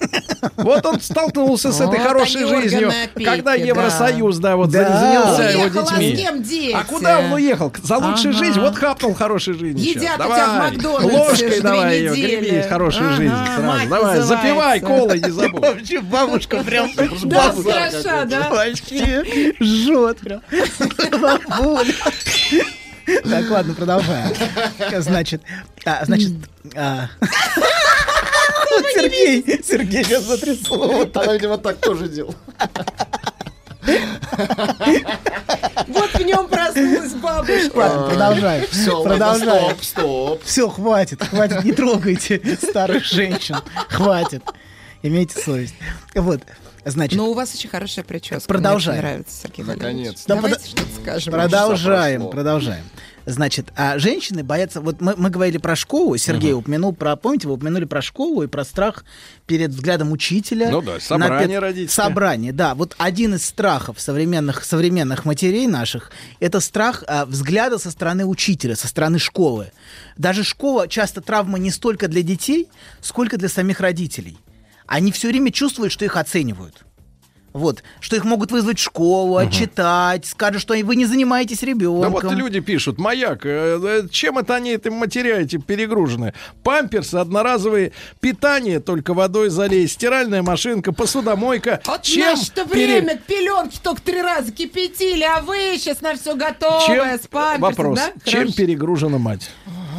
Вот 0.57 0.85
он 0.87 1.01
столкнулся 1.01 1.73
с 1.73 1.81
этой 1.81 1.99
хорошей 1.99 2.45
они, 2.45 2.63
жизнью, 2.63 2.93
когда 3.15 3.53
да. 3.53 3.55
Евросоюз, 3.55 4.39
да, 4.39 4.57
вот 4.57 4.71
Да. 4.71 4.99
занялся 4.99 5.43
его 5.51 5.63
Уехал, 5.65 5.81
а 5.91 5.99
детьми. 5.99 6.17
с 6.17 6.21
кем 6.21 6.43
дети? 6.43 6.73
А 6.75 6.85
куда 6.85 7.19
он 7.21 7.33
уехал? 7.33 7.73
За 7.83 7.97
лучшей 7.97 8.31
Ага. 8.31 8.39
жизнью. 8.45 8.63
Вот 8.65 8.77
хапнул 8.77 9.15
хорошей 9.15 9.55
жизни. 9.55 9.81
Едят 9.81 9.95
у 9.95 10.03
тебя 10.03 10.17
в 10.17 10.19
Давай. 10.29 10.59
Макдональдсе 10.71 11.17
Ложкой 11.47 11.61
давай 11.61 11.99
ее, 11.99 12.11
греби 12.13 12.63
хорошей 12.77 13.07
Ага, 13.07 13.17
жизни 13.17 13.29
сразу. 13.29 13.63
Давай, 13.63 13.87
называется. 13.87 14.27
запивай 14.27 14.81
колой, 14.81 15.21
не 15.21 15.31
забудь. 15.41 15.61
Вообще 15.63 16.01
бабушка 16.01 16.63
прям 16.63 16.91
Да, 17.25 17.53
хороша, 17.53 18.25
да? 18.27 18.51
вообще 18.51 19.55
жжет 19.61 20.19
прям. 20.19 20.43
Бабуля. 21.21 21.95
Так, 23.31 23.49
ладно, 23.51 23.73
продолжаем. 23.73 24.35
Значит, 25.01 25.41
а, 25.85 26.05
значит, 26.07 26.33
а, 26.75 27.07
вот 27.21 28.85
Сергей, 28.95 29.63
Сергей 29.63 30.05
меня 30.05 30.21
затрясло. 30.21 30.89
Вот 30.89 31.17
Она, 31.17 31.35
видимо, 31.35 31.57
так 31.57 31.77
тоже 31.77 32.09
делала. 32.09 32.35
Ладно, 37.75 38.07
продолжаем. 38.09 38.67
Все, 38.71 39.03
продолжаем. 39.03 39.71
стоп, 39.77 39.83
стоп. 39.85 40.43
Все, 40.45 40.69
хватит, 40.69 41.23
хватит, 41.23 41.65
не 41.65 41.73
трогайте 41.73 42.41
старых 42.61 43.05
женщин. 43.05 43.57
Хватит. 43.89 44.43
Имейте 45.03 45.41
совесть. 45.41 45.75
Вот, 46.15 46.41
значит, 46.85 47.17
Но 47.17 47.29
у 47.31 47.35
вас 47.35 47.55
очень 47.55 47.69
хорошая 47.71 48.05
прическа. 48.05 48.47
Продолжаем. 48.49 48.99
Мне 48.99 49.07
очень 49.09 49.13
нравится, 49.15 49.43
Сергей. 49.43 49.65
Наконец-то. 49.65 50.29
Да 50.29 50.35
Давайте 50.37 50.59
пода- 50.59 50.69
что-то 50.69 51.01
скажем. 51.03 51.33
продолжаем, 51.35 52.29
продолжаем. 52.31 52.85
Значит, 53.27 53.73
а 53.75 53.99
женщины 53.99 54.45
боятся... 54.45 54.81
Вот 54.81 55.01
мы, 55.01 55.15
мы 55.17 55.31
говорили 55.31 55.59
про 55.59 55.75
школу, 55.75 56.17
Сергей 56.17 56.53
упомянул 56.53 56.95
про... 56.95 57.17
Помните, 57.17 57.49
вы 57.49 57.55
упомянули 57.55 57.85
про 57.85 58.01
школу 58.01 58.45
и 58.45 58.47
про 58.47 58.65
страх 58.65 59.05
перед 59.47 59.73
взглядом 59.73 60.13
учителя. 60.13 60.71
Ну 60.71 60.81
да, 60.81 60.95
на 60.95 61.01
собрание 61.01 61.49
пе- 61.49 61.59
родительское. 61.59 62.07
Собрание, 62.07 62.53
да. 62.53 62.77
Вот 62.77 62.95
один 62.99 63.35
из 63.35 63.45
страхов 63.45 64.01
современных, 64.01 64.65
современных 64.65 65.25
матерей 65.25 65.67
наших— 65.67 66.13
это 66.41 66.61
страх 66.61 67.03
а, 67.09 67.27
взгляда 67.27 67.79
со 67.79 67.91
стороны 67.91 68.25
учителя, 68.25 68.77
со 68.77 68.87
стороны 68.87 69.19
школы. 69.19 69.73
Даже 70.17 70.45
школа 70.45 70.87
часто 70.87 71.21
травма 71.21 71.59
не 71.59 71.73
столько 71.73 72.07
для 72.07 72.23
детей, 72.23 72.69
сколько 73.01 73.37
для 73.37 73.49
самих 73.49 73.81
родителей. 73.81 74.39
Они 74.87 75.11
все 75.11 75.27
время 75.29 75.51
чувствуют, 75.51 75.93
что 75.93 76.05
их 76.05 76.17
оценивают. 76.17 76.86
Вот, 77.57 77.83
что 78.01 78.17
их 78.17 78.25
могут 78.25 78.53
вызвать 78.53 78.79
в 78.79 78.83
школу, 78.83 79.39
отчитать, 79.39 80.27
скажут, 80.27 80.61
что 80.61 80.75
вы 80.85 80.95
не 80.95 81.07
занимаетесь 81.07 81.61
Да 81.61 81.67
ребенком. 81.69 82.13
вот 82.13 82.33
люди 82.33 82.61
пишут, 82.61 82.99
маяк, 82.99 83.47
э, 83.47 83.81
э, 83.83 84.09
чем 84.11 84.37
это 84.39 84.57
они 84.57 84.73
этим 84.73 84.93
матеряете 84.93 85.57
перегружены? 85.59 86.35
Памперсы, 86.63 87.15
одноразовые, 87.15 87.93
питание 88.21 88.79
только 88.81 89.15
водой 89.15 89.49
залей, 89.49 89.89
стиральная 89.89 90.43
машинка, 90.43 90.93
посудомойка. 90.93 91.81
Вот 91.87 92.03
чем 92.03 92.37
пере- 92.71 93.01
время 93.01 93.17
пеленки 93.17 93.79
только 93.83 94.03
три 94.03 94.21
раза 94.21 94.53
кипятили, 94.53 95.23
а 95.25 95.41
вы 95.41 95.77
сейчас 95.79 96.03
на 96.03 96.15
все 96.15 96.35
готовое, 96.37 96.87
Чем... 96.87 97.19
с 97.19 97.27
памперсом, 97.27 97.61
Вопрос, 97.63 97.99
да? 97.99 98.13
чем 98.31 98.41
Хорошо. 98.41 98.57
перегружена 98.59 99.17
мать? 99.17 99.51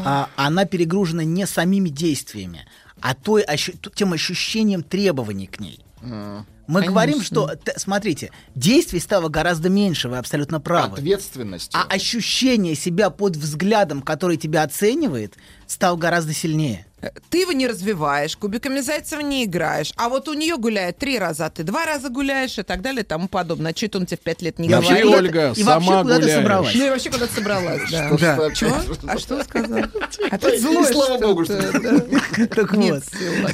А, 0.06 0.30
она 0.36 0.66
перегружена 0.66 1.24
не 1.24 1.48
самими 1.48 1.90
действиями, 1.90 2.68
а 3.02 3.16
той, 3.16 3.42
ощу- 3.44 3.74
тем 3.96 4.14
ощущением 4.14 4.84
требований 4.84 5.48
к 5.48 5.60
ней. 5.60 5.80
Мы 6.02 6.46
Конечно. 6.82 6.92
говорим, 6.92 7.22
что, 7.22 7.52
смотрите, 7.78 8.32
действий 8.56 9.00
стало 9.00 9.30
гораздо 9.30 9.70
меньше, 9.70 10.10
вы 10.10 10.18
абсолютно 10.18 10.60
правы. 10.60 10.98
Ответственностью. 10.98 11.80
А 11.80 11.86
ощущение 11.94 12.76
себя 12.76 13.10
под 13.10 13.38
взглядом, 13.38 14.02
который 14.02 14.38
тебя 14.38 14.64
оценивает, 14.64 15.36
стал 15.66 15.96
гораздо 15.96 16.34
сильнее. 16.34 16.87
Ты 17.30 17.42
его 17.42 17.52
не 17.52 17.68
развиваешь, 17.68 18.36
кубиками 18.36 18.80
зайцев 18.80 19.22
не 19.22 19.46
играешь, 19.46 19.92
а 19.98 20.10
вот 20.10 20.28
у 20.28 20.34
нее 20.34 20.58
гуляет 20.58 20.98
три 20.98 21.20
раза, 21.20 21.46
а 21.46 21.50
ты 21.52 21.62
два 21.62 21.86
раза 21.86 22.10
гуляешь 22.10 22.58
и 22.58 22.64
так 22.64 22.82
далее 22.82 23.04
и 23.04 23.06
тому 23.06 23.28
подобное. 23.28 23.72
Чуть 23.74 23.96
он 23.96 24.08
тебе 24.08 24.18
в 24.18 24.22
пять 24.22 24.42
лет 24.42 24.58
не 24.58 24.68
И 24.68 24.72
вообще 24.74 25.04
говорит. 25.04 25.06
куда-то- 25.06 25.24
Ольга, 25.26 25.40
и 25.40 25.64
вообще 25.64 25.64
сама 25.86 26.02
куда 26.02 26.16
ты 26.16 26.22
гуляешь. 26.22 26.40
собралась? 26.42 26.76
Ну 26.76 26.86
и 26.86 26.90
вообще 26.90 27.10
куда-то 27.12 27.34
собралась, 27.36 27.82
да. 27.92 28.10
Да. 28.20 28.52
Чего? 28.56 28.76
А 29.08 29.18
что 29.20 29.44
сказал? 29.44 29.80
Опять 30.32 30.60
злой 30.62 30.90
И 30.90 30.94
слава 30.94 31.18
богу, 31.20 31.46
что-. 31.46 32.48
Так 32.56 32.74
вот, 32.74 33.04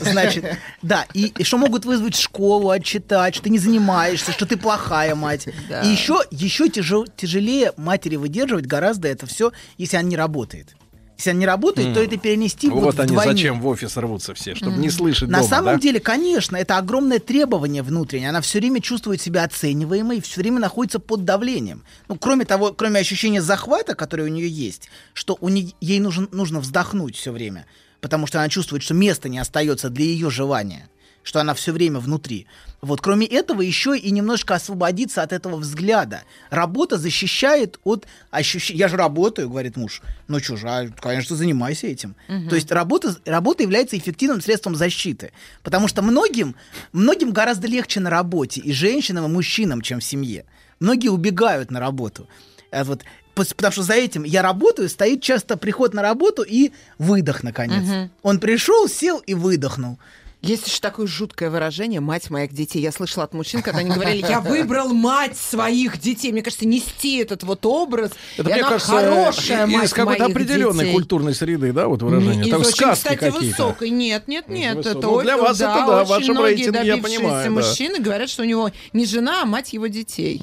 значит, 0.04 0.46
да, 0.82 1.06
и, 1.14 1.34
что 1.44 1.58
могут 1.58 1.84
вызвать 1.86 2.16
школу, 2.16 2.70
отчитать, 2.70 3.36
что 3.36 3.44
ты 3.44 3.50
не 3.50 3.60
занимаешься, 3.60 4.32
что 4.32 4.46
ты 4.46 4.56
плохая 4.56 5.16
мать. 5.16 5.48
И 5.48 5.88
еще, 5.88 6.22
еще 6.32 6.70
тяжел- 6.70 7.08
тяжелее 7.18 7.74
матери 7.76 8.16
выдерживать 8.16 8.68
гораздо 8.68 9.10
это 9.10 9.26
все, 9.26 9.52
если 9.78 9.98
она 9.98 10.08
не 10.08 10.16
работает. 10.18 10.76
Если 11.24 11.32
она 11.32 11.40
не 11.40 11.46
работает, 11.46 11.94
то 11.94 12.04
это 12.04 12.18
перенести 12.18 12.68
вот, 12.68 12.84
Вот 12.84 13.00
они 13.00 13.12
вдвойне. 13.12 13.32
зачем 13.32 13.62
в 13.62 13.68
офис 13.68 13.96
рвутся 13.96 14.34
все, 14.34 14.56
чтобы 14.56 14.76
не 14.78 14.90
слышать 14.90 15.30
На 15.30 15.38
дома, 15.38 15.50
самом 15.50 15.76
да? 15.76 15.80
деле, 15.80 16.02
конечно, 16.02 16.58
это 16.58 16.78
огромное 16.78 17.20
требование 17.20 17.82
внутреннее. 17.82 18.28
Она 18.30 18.42
все 18.42 18.60
время 18.60 18.82
чувствует 18.82 19.22
себя 19.22 19.46
оцениваемой 19.46 20.20
все 20.22 20.42
время 20.42 20.60
находится 20.60 21.00
под 21.00 21.24
давлением. 21.24 21.84
Ну, 22.10 22.18
кроме 22.18 22.44
того, 22.44 22.74
кроме 22.74 23.00
ощущения 23.00 23.42
захвата, 23.42 23.96
которое 23.96 24.24
у 24.24 24.28
нее 24.28 24.50
есть, 24.50 24.90
что 25.14 25.38
у 25.40 25.48
нее, 25.48 25.72
ей 25.80 26.02
нужен, 26.02 26.28
нужно 26.34 26.60
вздохнуть 26.60 27.16
все 27.16 27.32
время, 27.32 27.66
потому 28.02 28.28
что 28.28 28.40
она 28.40 28.50
чувствует, 28.50 28.84
что 28.84 28.94
места 28.94 29.30
не 29.30 29.40
остается 29.40 29.90
для 29.90 30.04
ее 30.04 30.30
желания, 30.30 30.90
что 31.24 31.40
она 31.40 31.54
все 31.54 31.72
время 31.72 32.00
внутри. 32.00 32.48
Вот, 32.82 33.00
кроме 33.00 33.26
этого, 33.26 33.62
еще 33.62 33.98
и 33.98 34.12
немножко 34.12 34.56
освободиться 34.56 35.22
от 35.22 35.32
этого 35.32 35.56
взгляда. 35.56 36.24
Работа 36.50 36.98
защищает 36.98 37.80
от 37.86 38.06
ощущения... 38.30 38.80
Я 38.80 38.90
же 38.90 38.98
работаю, 38.98 39.50
говорит 39.50 39.78
муж. 39.78 40.02
Ну 40.28 40.38
а, 40.66 40.88
конечно, 41.00 41.36
занимайся 41.38 41.88
этим. 41.88 42.16
То 42.50 42.56
есть 42.56 42.72
работа, 42.72 43.16
работа 43.26 43.64
является 43.64 43.98
эффективным 43.98 44.42
средством 44.42 44.76
защиты. 44.76 45.32
Потому 45.64 45.88
что 45.88 46.02
многим, 46.02 46.56
многим 46.92 47.32
гораздо 47.32 47.68
легче 47.68 48.02
на 48.02 48.10
работе, 48.10 48.60
и 48.60 48.74
женщинам, 48.74 49.26
и 49.26 49.30
мужчинам, 49.30 49.82
чем 49.82 50.02
в 50.02 50.04
семье. 50.04 50.46
Многие 50.82 51.08
убегают 51.08 51.72
на 51.72 51.80
работу. 51.80 52.28
А 52.72 52.84
вот, 52.84 53.04
потому 53.34 53.72
что 53.72 53.84
за 53.84 53.94
этим 53.94 54.24
я 54.24 54.42
работаю, 54.42 54.90
стоит 54.90 55.22
часто 55.22 55.56
приход 55.56 55.94
на 55.94 56.02
работу 56.02 56.44
и 56.44 56.72
выдох, 56.98 57.44
наконец. 57.44 58.10
Он 58.24 58.40
пришел, 58.40 58.90
сел 58.90 59.20
и 59.20 59.34
выдохнул. 59.34 60.00
Есть 60.44 60.68
еще 60.68 60.80
такое 60.82 61.08
жуткое 61.08 61.50
выражение 61.50 62.02
«мать 62.02 62.30
моих 62.30 62.52
детей». 62.54 62.82
Я 62.82 62.92
слышала 62.92 63.24
от 63.24 63.34
мужчин, 63.34 63.62
когда 63.62 63.80
они 63.80 63.90
говорили 63.92 64.26
«я 64.28 64.42
выбрал 64.42 64.90
мать 64.94 65.38
своих 65.38 66.00
детей». 66.02 66.34
Мне 66.34 66.42
кажется, 66.42 66.68
нести 66.68 67.20
этот 67.20 67.44
вот 67.44 67.66
образ, 67.66 68.12
Это, 68.36 68.44
мне 68.50 68.56
она 68.60 68.70
кажется, 68.72 68.92
хорошая 68.92 69.68
мать 69.68 69.86
из 69.86 69.94
какой-то 69.94 70.26
определенной 70.26 70.84
детей. 70.84 70.94
культурной 70.94 71.34
среды, 71.34 71.72
да, 71.72 71.88
вот 71.88 72.02
выражение. 72.02 72.44
Из 72.44 72.52
Там 72.52 72.60
очень, 72.60 72.72
сказки 72.72 73.04
кстати, 73.04 73.20
какие-то. 73.20 73.64
высокой. 73.64 73.90
Нет, 73.90 74.28
нет, 74.28 74.50
нет. 74.50 74.76
высокой. 74.76 74.98
Это 75.00 75.08
Ну, 75.08 75.22
для 75.22 75.38
вас 75.38 75.56
это 75.62 75.64
да, 75.88 76.04
в 76.04 76.08
вашем 76.10 76.34
многие 76.36 76.56
рейтинге, 76.56 76.80
я 76.84 76.96
добившиеся 76.96 77.20
понимаю, 77.22 77.44
да. 77.46 77.50
мужчины 77.62 78.00
говорят, 78.00 78.30
что 78.30 78.42
у 78.42 78.46
него 78.46 78.72
не 78.92 79.06
жена, 79.06 79.44
а 79.44 79.46
мать 79.46 79.72
его 79.72 79.88
детей. 79.88 80.42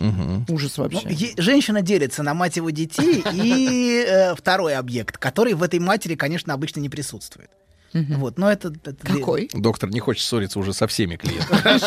Ужас 0.49 0.79
вообще. 0.79 1.01
Ну, 1.05 1.11
е- 1.11 1.35
женщина 1.37 1.83
делится 1.83 2.23
на 2.23 2.33
мать 2.33 2.57
его 2.57 2.71
детей 2.71 3.23
и 3.35 4.03
э, 4.09 4.35
второй 4.35 4.77
объект, 4.77 5.19
который 5.19 5.53
в 5.53 5.63
этой 5.63 5.79
матери, 5.79 6.15
конечно, 6.15 6.55
обычно 6.55 6.81
не 6.81 6.89
присутствует. 6.89 7.51
Вот, 7.93 8.39
но 8.39 8.51
это... 8.51 8.73
Какой? 9.03 9.49
Доктор 9.53 9.91
не 9.91 10.01
хочет 10.01 10.25
ссориться 10.25 10.59
уже 10.59 10.73
со 10.73 10.87
всеми 10.87 11.17
клиентами. 11.17 11.81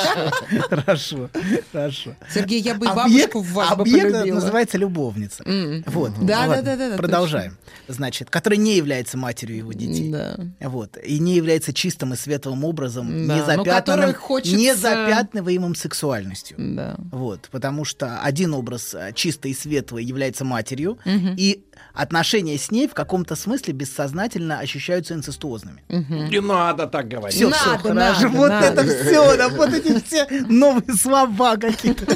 Хорошо, 0.70 1.30
хорошо. 1.72 2.16
Сергей, 2.34 2.62
я 2.62 2.76
бы 2.76 2.88
бабушку 2.88 3.42
в 3.42 3.52
вас 3.54 3.72
объект 3.72 4.26
называется 4.26 4.78
любовница. 4.78 5.44
Вот. 5.88 6.12
Да, 6.22 6.48
да, 6.48 6.62
да, 6.62 6.76
да, 6.76 6.90
да, 6.92 6.98
Продолжаем. 6.98 7.58
Значит, 7.88 8.30
которая 8.30 8.60
не 8.60 8.76
является 8.76 9.18
матерью 9.18 9.58
его 9.58 9.74
детей. 9.74 10.14
Вот. 10.60 10.98
И 11.04 11.20
не 11.20 11.36
является 11.36 11.74
чистым 11.74 12.14
и 12.14 12.18
светлым 12.18 12.64
образом, 12.64 13.28
Да, 13.28 13.36
не 13.36 13.44
запятнанным, 13.44 14.16
не 14.46 14.76
запятнываемым 14.76 15.76
сексуальностью. 15.76 16.58
Да. 16.60 16.96
Вот. 17.12 17.50
Потому 17.52 17.86
что 17.86 18.20
один 18.22 18.54
образ 18.54 18.94
э, 18.94 19.12
чистый 19.14 19.52
и 19.52 19.54
светлый 19.54 20.04
является 20.04 20.46
матерью, 20.46 20.98
и 21.06 21.64
отношения 21.94 22.58
с 22.58 22.72
ней 22.72 22.88
в 22.88 22.94
каком-то 22.94 23.36
смысле 23.36 23.74
бессознательно 23.74 24.60
ощущаются 24.60 25.14
инцестуозными. 25.14 25.84
Не 25.90 26.42
надо 26.42 26.88
так 26.88 27.08
говорить. 27.08 27.36
Все, 27.36 27.50
Надо, 27.50 27.78
хорошо. 27.80 27.94
надо, 27.94 28.28
вот 28.30 28.50
надо. 28.50 28.66
это 28.66 28.84
все, 28.84 29.38
да, 29.38 29.50
вот 29.50 29.74
эти 29.74 30.04
все 30.04 30.28
новые 30.50 30.94
слова 30.98 31.56
какие-то. 31.58 32.16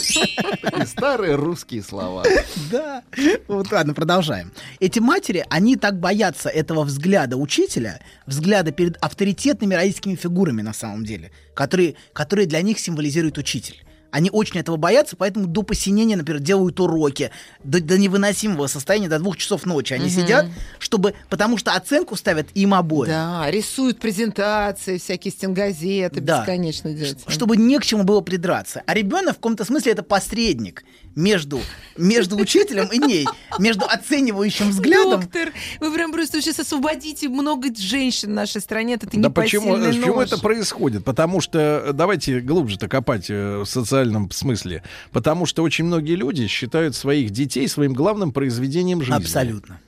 Старые 0.85 1.35
русские 1.35 1.83
слова. 1.83 2.23
Да. 2.71 3.03
Вот 3.47 3.71
ладно, 3.71 3.93
продолжаем. 3.93 4.51
Эти 4.79 4.99
матери, 4.99 5.45
они 5.49 5.75
так 5.75 5.99
боятся 5.99 6.49
этого 6.49 6.83
взгляда 6.83 7.37
учителя, 7.37 7.99
взгляда 8.25 8.71
перед 8.71 8.97
авторитетными 9.03 9.73
родительскими 9.75 10.15
фигурами 10.15 10.61
на 10.61 10.73
самом 10.73 11.05
деле, 11.05 11.31
которые, 11.53 11.95
которые 12.13 12.47
для 12.47 12.61
них 12.61 12.79
символизирует 12.79 13.37
учитель. 13.37 13.83
Они 14.11 14.29
очень 14.31 14.59
этого 14.59 14.77
боятся, 14.77 15.15
поэтому 15.15 15.47
до 15.47 15.63
посинения, 15.63 16.15
например, 16.15 16.41
делают 16.41 16.79
уроки, 16.79 17.31
до, 17.63 17.81
до 17.81 17.97
невыносимого 17.97 18.67
состояния, 18.67 19.07
до 19.09 19.19
двух 19.19 19.37
часов 19.37 19.65
ночи. 19.65 19.93
Они 19.93 20.05
Мгм. 20.05 20.11
сидят, 20.13 20.45
чтобы, 20.79 21.13
потому 21.29 21.57
что 21.57 21.73
оценку 21.73 22.15
ставят 22.15 22.47
им 22.53 22.73
обоим. 22.73 23.09
Да, 23.11 23.49
рисуют 23.51 23.99
презентации, 23.99 24.97
всякие 24.97 25.31
стенгазеты, 25.31 26.21
Да. 26.21 26.39
бесконечно 26.41 26.93
дети. 26.93 27.17
чтобы 27.27 27.57
не 27.57 27.77
к 27.79 27.85
чему 27.85 28.03
было 28.03 28.21
придраться. 28.21 28.83
А 28.85 28.93
ребенок 28.93 29.33
в 29.33 29.35
каком-то 29.35 29.65
смысле 29.65 29.91
это 29.91 30.03
посредник 30.03 30.83
между, 31.17 31.59
между 31.97 32.37
учителем 32.37 32.87
и 32.87 32.99
ней, 32.99 33.27
между 33.57 33.85
оценивающим 33.85 34.69
взглядом. 34.69 35.21
Доктор, 35.21 35.51
вы 35.79 35.93
прям 35.93 36.11
просто 36.11 36.41
сейчас 36.41 36.59
освободите 36.59 37.27
много 37.27 37.69
женщин 37.75 38.29
в 38.29 38.33
нашей 38.33 38.61
стране 38.61 38.95
от 38.95 39.03
этой 39.03 39.19
Да 39.19 39.31
почему, 39.31 39.75
непосильной 39.75 39.99
почему 39.99 40.15
ноши. 40.15 40.35
это 40.35 40.41
происходит? 40.41 41.03
Потому 41.03 41.41
что, 41.41 41.83
э, 41.87 41.93
давайте 41.93 42.39
глубже-то 42.39 42.87
копать 42.87 43.29
э, 43.29 43.57
в 43.57 43.65
социальном 43.65 44.29
смысле, 44.29 44.83
потому 45.11 45.47
что 45.47 45.63
очень 45.63 45.85
многие 45.85 46.15
люди 46.15 46.45
считают 46.47 46.95
своих 46.95 47.31
детей 47.31 47.67
своим 47.67 47.93
главным 47.93 48.31
произведением 48.31 49.01
жизни. 49.01 49.15
Абсолютно. 49.15 49.79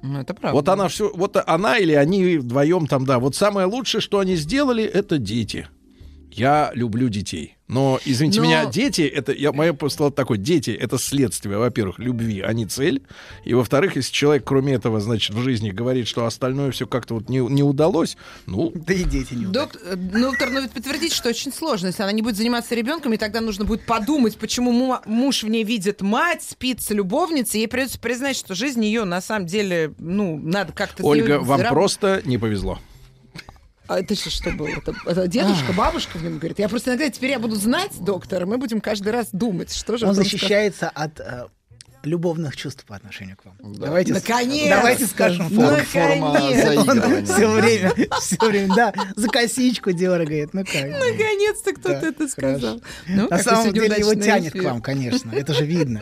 Ну, 0.00 0.20
это 0.20 0.32
правда. 0.32 0.56
Вот 0.56 0.68
она 0.70 0.88
все, 0.88 1.12
вот 1.14 1.36
она 1.46 1.76
или 1.76 1.92
они 1.92 2.38
вдвоем 2.38 2.86
там, 2.86 3.04
да. 3.04 3.18
Вот 3.18 3.36
самое 3.36 3.66
лучшее, 3.66 4.00
что 4.00 4.20
они 4.20 4.36
сделали, 4.36 4.82
это 4.82 5.18
дети. 5.18 5.68
Я 6.34 6.70
люблю 6.74 7.08
детей. 7.08 7.56
Но, 7.68 7.98
извините 8.04 8.40
Но- 8.40 8.46
меня, 8.46 8.66
дети, 8.66 9.02
это, 9.02 9.32
я, 9.32 9.50
мое 9.52 9.72
постулат 9.72 10.14
такой, 10.14 10.36
дети, 10.36 10.70
это 10.70 10.98
следствие, 10.98 11.56
во-первых, 11.56 11.98
любви, 11.98 12.40
а 12.40 12.52
не 12.52 12.66
цель. 12.66 13.02
И, 13.44 13.54
во-вторых, 13.54 13.96
если 13.96 14.12
человек, 14.12 14.44
кроме 14.44 14.74
этого, 14.74 15.00
значит, 15.00 15.34
в 15.34 15.40
жизни 15.40 15.70
говорит, 15.70 16.06
что 16.06 16.26
остальное 16.26 16.70
все 16.70 16.86
как-то 16.86 17.14
вот 17.14 17.30
не, 17.30 17.38
не 17.38 17.62
удалось, 17.62 18.16
ну... 18.46 18.72
Да 18.74 18.92
и 18.92 19.04
дети 19.04 19.32
не 19.34 19.46
Док- 19.46 19.78
э, 19.82 19.96
ну, 19.96 20.30
доктор, 20.30 20.50
ну 20.50 20.60
ведь 20.60 20.72
подтвердите, 20.72 21.14
что 21.14 21.30
очень 21.30 21.52
сложно. 21.52 21.86
Если 21.86 22.02
она 22.02 22.12
не 22.12 22.20
будет 22.20 22.36
заниматься 22.36 22.74
ребенком, 22.74 23.14
и 23.14 23.16
тогда 23.16 23.40
нужно 23.40 23.64
будет 23.64 23.86
подумать, 23.86 24.36
почему 24.36 24.72
му- 24.72 24.98
муж 25.06 25.42
в 25.42 25.48
ней 25.48 25.64
видит 25.64 26.02
мать, 26.02 26.42
спит 26.42 26.82
с 26.82 26.90
любовницей, 26.90 27.60
ей 27.60 27.68
придется 27.68 27.98
признать, 27.98 28.36
что 28.36 28.54
жизнь 28.54 28.84
ее 28.84 29.04
на 29.04 29.22
самом 29.22 29.46
деле, 29.46 29.94
ну, 29.98 30.38
надо 30.42 30.72
как-то... 30.72 31.02
Ольга, 31.04 31.24
сделать 31.24 31.46
вам 31.46 31.60
зараб- 31.60 31.68
просто 31.70 32.22
не 32.26 32.36
повезло. 32.36 32.78
А 33.92 33.98
это 34.00 34.14
сейчас 34.14 34.32
что 34.34 34.50
было? 34.50 34.68
Это, 34.68 34.94
это 35.06 35.26
дедушка, 35.28 35.72
бабушка 35.72 36.16
в 36.18 36.22
нем 36.22 36.38
говорит. 36.38 36.58
Я 36.58 36.68
просто 36.68 36.90
иногда 36.90 37.08
теперь 37.10 37.30
я 37.32 37.38
буду 37.38 37.56
знать, 37.56 37.92
доктор, 38.00 38.42
и 38.42 38.46
мы 38.46 38.56
будем 38.58 38.80
каждый 38.80 39.12
раз 39.12 39.28
думать, 39.32 39.72
что 39.74 39.96
же... 39.98 40.06
Он 40.06 40.14
защищается 40.14 40.88
от 40.88 41.20
э, 41.20 41.46
любовных 42.04 42.56
чувств 42.56 42.84
по 42.86 42.96
отношению 42.96 43.36
к 43.36 43.44
вам. 43.44 43.56
Давайте, 43.74 44.14
с- 44.14 44.26
Наконец-то! 44.26 44.68
давайте 44.76 45.06
скажем 45.06 45.46
Наконец! 45.54 45.86
форму. 45.88 46.32
заигрывания. 46.34 47.24
Все 47.26 47.48
время, 47.50 47.92
все 48.20 48.36
время, 48.48 48.74
да, 48.74 48.94
за 49.14 49.28
косичку 49.28 49.92
дергает. 49.92 50.54
Ну 50.54 50.64
как? 50.64 50.74
Наконец-то 50.84 51.72
кто-то 51.74 52.00
Да, 52.00 52.08
это 52.08 52.28
сказал. 52.28 52.82
Ну, 53.08 53.28
На 53.28 53.38
самом 53.38 53.72
деле 53.74 53.96
его 53.98 54.14
тянет 54.14 54.52
эфир. 54.52 54.62
к 54.62 54.64
вам, 54.64 54.80
конечно. 54.80 55.30
Это 55.32 55.52
же 55.54 55.64
видно. 55.66 56.00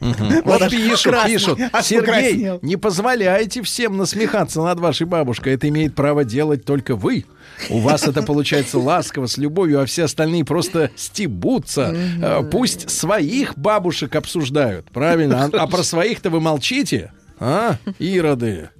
Вот 0.00 0.70
пишут, 0.70 1.12
красный, 1.12 1.32
пишут. 1.32 1.58
Сергей, 1.82 2.58
не 2.62 2.76
позволяйте 2.76 3.62
всем 3.62 3.96
насмехаться 3.96 4.62
над 4.62 4.78
вашей 4.80 5.06
бабушкой. 5.06 5.54
Это 5.54 5.68
имеет 5.68 5.94
право 5.94 6.24
делать 6.24 6.64
только 6.64 6.96
вы. 6.96 7.24
У 7.70 7.78
вас 7.78 8.06
это 8.06 8.22
получается 8.22 8.78
ласково, 8.78 9.26
с 9.26 9.38
любовью, 9.38 9.80
а 9.80 9.86
все 9.86 10.04
остальные 10.04 10.44
просто 10.44 10.90
стебутся. 10.96 11.94
Э, 12.22 12.42
Пусть 12.50 12.90
своих 12.90 13.56
бабушек 13.56 14.14
обсуждают, 14.14 14.90
правильно? 14.90 15.44
А, 15.52 15.62
а 15.62 15.66
про 15.66 15.82
своих-то 15.82 16.30
вы 16.30 16.40
молчите? 16.40 17.12
А, 17.38 17.76
ироды. 17.98 18.70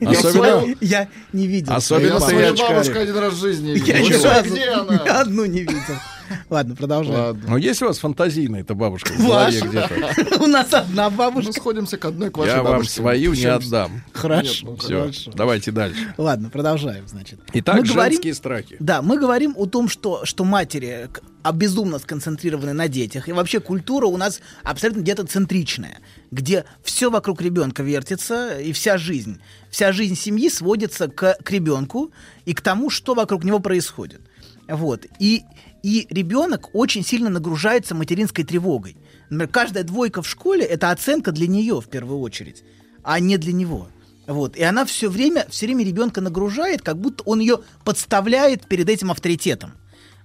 Я 0.00 0.10
Особенно, 0.10 0.60
свою- 0.60 0.76
Я 0.80 1.08
не 1.32 1.46
видел. 1.46 1.72
особенно 1.72 2.14
Я 2.14 2.20
свою 2.20 2.56
бабушку 2.56 2.98
один 2.98 3.16
раз 3.16 3.32
в 3.34 3.40
жизни 3.40 3.72
видел. 3.72 3.86
Я 3.86 4.00
ни 4.00 4.12
разу 4.12 4.54
ни 4.54 5.08
одну 5.08 5.44
не 5.46 5.60
видел. 5.60 5.94
Ладно, 6.50 6.76
продолжаем. 6.76 7.18
Ладно. 7.18 7.44
Ну, 7.48 7.56
есть 7.56 7.82
у 7.82 7.86
вас 7.86 7.98
фантазийная 7.98 8.60
эта 8.60 8.74
бабушка 8.74 9.12
в 9.12 9.18
голове 9.18 9.60
где-то? 9.60 10.40
У 10.42 10.46
нас 10.46 10.72
одна 10.72 11.10
Мы 11.10 11.16
бабушка. 11.16 11.52
сходимся 11.52 11.96
к 11.96 12.04
одной 12.04 12.30
к 12.30 12.38
вашей 12.38 12.50
Я 12.50 12.62
вам 12.62 12.84
свою 12.84 13.34
не 13.34 13.44
отдам. 13.44 14.02
Хорошо. 14.12 14.66
Ну, 14.66 14.76
Все, 14.76 15.10
давайте 15.34 15.70
дальше. 15.70 16.14
Ладно, 16.16 16.50
продолжаем, 16.50 17.06
значит. 17.08 17.40
Итак, 17.52 17.76
Мы 17.76 17.84
женские 17.84 18.34
страхи. 18.34 18.76
Да, 18.80 19.02
мы 19.02 19.18
говорим 19.18 19.54
о 19.56 19.66
том, 19.66 19.88
что, 19.88 20.24
что 20.24 20.44
матери 20.44 21.08
а, 21.42 21.52
безумно 21.52 21.98
сконцентрированы 21.98 22.72
на 22.72 22.88
детях. 22.88 23.28
И 23.28 23.32
вообще 23.32 23.60
культура 23.60 24.06
у 24.06 24.16
нас 24.16 24.40
абсолютно 24.62 25.00
где-то 25.00 25.26
центричная, 25.26 25.98
где 26.30 26.64
все 26.82 27.10
вокруг 27.10 27.40
ребенка 27.40 27.82
вертится, 27.82 28.58
и 28.58 28.72
вся 28.72 28.98
жизнь. 28.98 29.40
Вся 29.70 29.92
жизнь 29.92 30.14
семьи 30.14 30.50
сводится 30.50 31.08
к, 31.08 31.38
к 31.42 31.50
ребенку 31.50 32.12
и 32.44 32.54
к 32.54 32.60
тому, 32.60 32.90
что 32.90 33.14
вокруг 33.14 33.44
него 33.44 33.60
происходит. 33.60 34.20
Вот. 34.68 35.06
И, 35.18 35.44
и 35.88 36.06
ребенок 36.10 36.74
очень 36.74 37.02
сильно 37.02 37.30
нагружается 37.30 37.94
материнской 37.94 38.44
тревогой. 38.44 38.98
Например, 39.30 39.48
каждая 39.48 39.84
двойка 39.84 40.20
в 40.20 40.28
школе 40.28 40.62
это 40.66 40.90
оценка 40.90 41.32
для 41.32 41.46
нее 41.46 41.80
в 41.80 41.88
первую 41.88 42.20
очередь, 42.20 42.62
а 43.02 43.18
не 43.20 43.38
для 43.38 43.54
него. 43.54 43.88
Вот. 44.26 44.54
И 44.54 44.62
она 44.62 44.84
все 44.84 45.08
время, 45.08 45.46
все 45.48 45.64
время 45.64 45.86
ребенка 45.86 46.20
нагружает, 46.20 46.82
как 46.82 47.00
будто 47.00 47.22
он 47.24 47.40
ее 47.40 47.60
подставляет 47.86 48.68
перед 48.68 48.86
этим 48.90 49.10
авторитетом. 49.10 49.72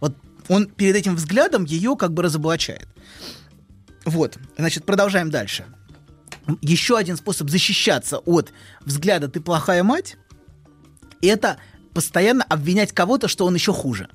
Вот 0.02 0.18
он 0.49 0.65
перед 0.65 0.98
этим 0.98 1.15
взглядом 1.15 1.64
ее 1.64 1.95
как 1.95 2.14
бы 2.14 2.23
разоблачает. 2.23 2.90
Вот, 4.03 4.38
значит, 4.57 4.84
продолжаем 4.84 5.31
дальше. 5.31 5.64
Еще 6.60 6.98
один 6.98 7.15
способ 7.15 7.49
защищаться 7.49 8.18
от 8.18 8.52
взгляда 8.81 9.30
«ты 9.30 9.40
плохая 9.40 9.81
мать»— 9.81 10.18
это 11.22 11.56
постоянно 11.94 12.44
обвинять 12.44 12.91
кого-то, 12.91 13.30
что 13.30 13.45
он 13.45 13.56
еще 13.56 13.72
хуже. 13.72 14.10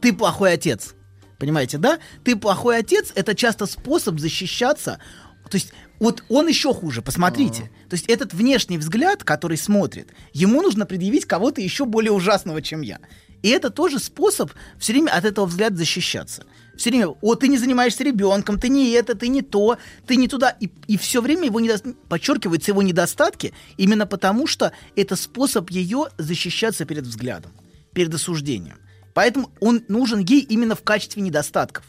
Ты 0.00 0.12
плохой 0.12 0.52
отец. 0.52 0.94
Понимаете, 1.38 1.78
да? 1.78 1.98
Ты 2.24 2.36
плохой 2.36 2.78
отец— 2.78 3.12
это 3.14 3.34
часто 3.34 3.66
способ 3.66 4.18
защищаться. 4.18 5.00
То 5.48 5.56
есть 5.56 5.72
вот 5.98 6.22
он 6.28 6.48
еще 6.48 6.72
хуже, 6.72 7.02
посмотрите. 7.02 7.70
То 7.88 7.94
есть 7.94 8.06
этот 8.08 8.32
внешний 8.32 8.78
взгляд, 8.78 9.24
который 9.24 9.56
смотрит, 9.56 10.08
ему 10.32 10.62
нужно 10.62 10.86
предъявить 10.86 11.26
кого-то 11.26 11.60
еще 11.60 11.84
более 11.84 12.12
ужасного, 12.12 12.62
чем 12.62 12.80
я. 12.80 13.00
И 13.42 13.48
это 13.48 13.70
тоже 13.70 13.98
способ 13.98 14.50
все 14.78 14.92
время 14.92 15.10
от 15.10 15.24
этого 15.24 15.46
взгляда 15.46 15.76
защищаться. 15.76 16.44
Все 16.76 16.90
время, 16.90 17.08
о, 17.08 17.34
ты 17.34 17.48
не 17.48 17.58
занимаешься 17.58 18.04
ребенком, 18.04 18.58
ты 18.58 18.68
не 18.68 18.90
это, 18.92 19.14
ты 19.14 19.28
не 19.28 19.42
то, 19.42 19.76
ты 20.06 20.16
не 20.16 20.28
туда. 20.28 20.50
И, 20.60 20.70
и 20.86 20.96
все 20.96 21.20
время 21.20 21.46
его 21.46 21.60
недо... 21.60 21.78
подчеркиваются 22.08 22.70
его 22.70 22.82
недостатки, 22.82 23.52
именно 23.76 24.06
потому 24.06 24.46
что 24.46 24.72
это 24.96 25.16
способ 25.16 25.70
ее 25.70 26.08
защищаться 26.16 26.86
перед 26.86 27.04
взглядом, 27.04 27.52
перед 27.92 28.14
осуждением. 28.14 28.78
Поэтому 29.20 29.50
он 29.60 29.82
нужен 29.88 30.20
ей 30.20 30.40
именно 30.40 30.74
в 30.74 30.82
качестве 30.82 31.20
недостатков. 31.20 31.84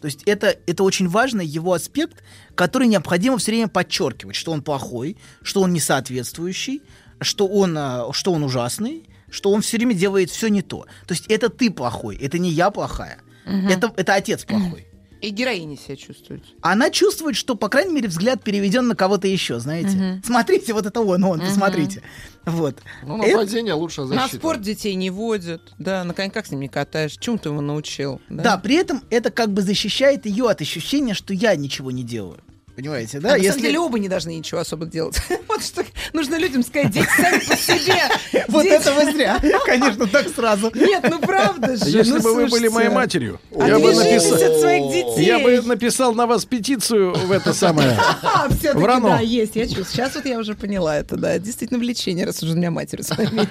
То 0.00 0.06
есть 0.06 0.24
это, 0.24 0.48
это 0.66 0.82
очень 0.82 1.06
важный 1.06 1.46
его 1.46 1.74
аспект, 1.74 2.24
который 2.56 2.88
необходимо 2.88 3.38
все 3.38 3.52
время 3.52 3.68
подчеркивать, 3.68 4.34
что 4.34 4.50
он 4.50 4.62
плохой, 4.62 5.16
что 5.42 5.60
он 5.60 5.72
несоответствующий, 5.72 6.82
что 7.20 7.46
он, 7.46 7.76
а, 7.78 8.12
что 8.12 8.32
он 8.32 8.42
ужасный, 8.42 9.08
что 9.30 9.52
он 9.52 9.62
все 9.62 9.76
время 9.76 9.94
делает 9.94 10.28
все 10.28 10.48
не 10.48 10.62
то. 10.62 10.86
То 11.06 11.14
есть 11.14 11.26
это 11.28 11.50
ты 11.50 11.70
плохой, 11.70 12.16
это 12.16 12.36
не 12.40 12.50
я 12.50 12.72
плохая. 12.72 13.20
Мгм. 13.44 13.68
Это, 13.68 13.92
это 13.96 14.14
отец 14.14 14.44
плохой. 14.44 14.88
И 15.22 15.30
героиня 15.30 15.76
себя 15.76 15.94
чувствует. 15.94 16.42
Она 16.62 16.90
чувствует, 16.90 17.36
что, 17.36 17.54
по 17.54 17.68
крайней 17.68 17.94
мере, 17.94 18.08
взгляд 18.08 18.42
переведен 18.42 18.88
на 18.88 18.96
кого-то 18.96 19.28
еще, 19.28 19.60
знаете. 19.60 19.96
Мгм. 19.96 20.22
Смотрите, 20.24 20.72
вот 20.72 20.84
это 20.84 21.00
он, 21.00 21.22
он, 21.22 21.38
Мгм. 21.38 21.46
посмотрите. 21.46 22.02
Вот. 22.46 22.78
Ну, 23.04 23.22
Это- 23.22 23.32
нападение 23.32 23.74
лучшая 23.74 24.06
На 24.06 24.14
защита. 24.22 24.36
спорт 24.38 24.60
детей 24.62 24.94
не 24.94 25.10
водят, 25.10 25.74
да, 25.78 26.04
на 26.04 26.14
коньках 26.14 26.46
с 26.46 26.50
ним 26.50 26.60
не 26.60 26.68
катаешь. 26.68 27.16
Чему 27.18 27.38
ты 27.38 27.48
его 27.48 27.60
научил? 27.60 28.20
Да? 28.28 28.56
при 28.58 28.76
этом 28.76 29.02
это 29.10 29.30
как 29.30 29.52
бы 29.52 29.62
защищает 29.62 30.26
ее 30.26 30.48
от 30.48 30.60
ощущения, 30.60 31.12
что 31.14 31.34
я 31.34 31.54
ничего 31.56 31.90
не 31.90 32.04
делаю. 32.04 32.38
Понимаете, 32.76 33.20
да? 33.20 33.34
А 33.34 33.38
на 33.38 33.42
самом 33.42 33.62
деле 33.62 33.78
оба 33.78 33.98
не 33.98 34.08
должны 34.08 34.36
ничего 34.36 34.60
особо 34.60 34.84
делать. 34.86 35.18
Вот 35.48 35.64
что 35.64 35.82
нужно 36.12 36.36
людям 36.36 36.62
сказать, 36.62 36.90
дети 36.90 37.08
сами 37.16 37.38
по 37.38 37.56
себе. 37.56 38.02
Вот 38.48 38.66
это 38.66 38.92
вы 38.92 39.10
зря. 39.12 39.40
Конечно, 39.64 40.06
так 40.06 40.28
сразу. 40.28 40.70
Нет, 40.74 41.02
ну 41.08 41.18
правда 41.18 41.76
же. 41.76 41.88
Если 41.88 42.12
ну, 42.12 42.20
бы 42.20 42.34
вы 42.34 42.46
были 42.48 42.68
моей 42.68 42.90
матерью, 42.90 43.40
А 43.58 43.66
я 43.66 43.78
бы 43.78 43.94
написал, 43.94 44.34
от 44.34 44.60
своих 44.60 44.92
детей. 44.92 45.24
я 45.24 45.38
бы 45.38 45.62
написал 45.62 46.14
на 46.14 46.26
вас 46.26 46.44
петицию 46.44 47.14
в 47.14 47.32
это 47.32 47.54
самое. 47.54 47.98
А, 48.22 48.48
Врано. 48.74 49.08
да, 49.08 49.20
есть, 49.20 49.56
я 49.56 49.64
чувствую. 49.64 49.86
Сейчас 49.86 50.14
вот 50.14 50.26
я 50.26 50.38
уже 50.38 50.54
поняла 50.54 50.98
это, 50.98 51.16
да. 51.16 51.38
Действительно 51.38 51.78
влечение, 51.78 52.26
раз 52.26 52.42
уже 52.42 52.52
у 52.52 52.56
меня 52.56 52.70
матерью 52.70 53.04
с 53.04 53.16
вами. 53.16 53.48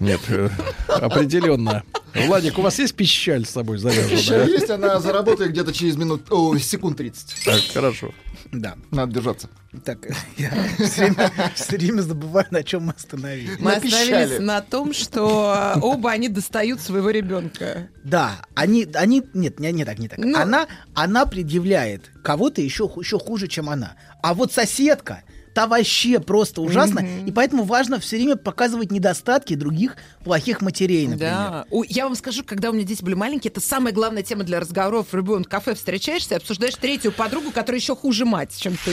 Нет, 0.00 0.20
э, 0.28 0.48
определенно. 0.88 1.82
Владик, 2.26 2.58
у 2.58 2.62
вас 2.62 2.78
есть 2.78 2.94
пищаль 2.94 3.44
с 3.44 3.50
собой 3.50 3.76
Еще 3.78 3.88
заряженная? 3.90 4.46
есть, 4.46 4.70
она 4.70 4.98
заработает 5.00 5.50
где-то 5.50 5.72
через 5.72 5.96
минут, 5.96 6.30
о, 6.30 6.56
секунд 6.58 6.96
30. 6.98 7.44
Так, 7.44 7.60
хорошо. 7.74 8.12
Да. 8.52 8.76
Надо 8.90 9.12
держаться. 9.12 9.48
Так, 9.84 9.98
я 10.38 10.50
все 10.78 11.06
время, 11.08 11.32
всё 11.54 11.76
время 11.76 12.00
забываю, 12.02 12.46
на 12.50 12.62
чем 12.62 12.84
мы 12.84 12.92
остановились. 12.96 13.58
Мы 13.58 13.72
остановились 13.74 14.38
на 14.38 14.60
том, 14.62 14.92
что 14.94 15.74
оба 15.82 16.12
они 16.12 16.28
достают 16.28 16.80
своего 16.80 17.10
ребенка. 17.10 17.88
Да, 18.04 18.36
они, 18.54 18.86
они, 18.94 19.22
нет, 19.34 19.58
не, 19.60 19.72
не 19.72 19.84
так, 19.84 19.98
не 19.98 20.08
так. 20.08 20.18
Ну- 20.18 20.38
Она, 20.38 20.66
она 20.94 21.26
предъявляет 21.26 22.10
кого-то 22.22 22.62
еще, 22.62 22.84
еще 22.96 23.18
хуже, 23.18 23.48
чем 23.48 23.68
она. 23.68 23.96
А 24.22 24.32
вот 24.32 24.52
соседка, 24.52 25.22
та 25.56 25.66
вообще 25.66 26.20
просто 26.20 26.60
ужасно, 26.60 27.02
и 27.26 27.32
поэтому 27.32 27.62
важно 27.64 27.98
все 27.98 28.16
время 28.16 28.36
показывать 28.36 28.92
недостатки 28.92 29.54
других 29.54 29.96
плохих 30.22 30.60
матерей, 30.60 31.06
например. 31.08 31.32
Да. 31.32 31.64
У- 31.70 31.82
я 31.82 32.04
вам 32.04 32.14
скажу, 32.14 32.44
когда 32.44 32.68
у 32.68 32.74
меня 32.74 32.84
дети 32.84 33.02
были 33.02 33.14
маленькие, 33.14 33.50
это 33.50 33.62
самая 33.62 33.94
главная 33.94 34.22
тема 34.22 34.44
для 34.44 34.60
разговоров. 34.60 35.06
В 35.12 35.16
любом 35.16 35.44
кафе 35.44 35.74
встречаешься 35.74 36.34
и 36.34 36.36
обсуждаешь 36.36 36.74
третью 36.74 37.10
подругу, 37.10 37.52
которая 37.52 37.80
еще 37.80 37.96
хуже 37.96 38.26
мать, 38.26 38.54
чем 38.54 38.76
ты. 38.84 38.92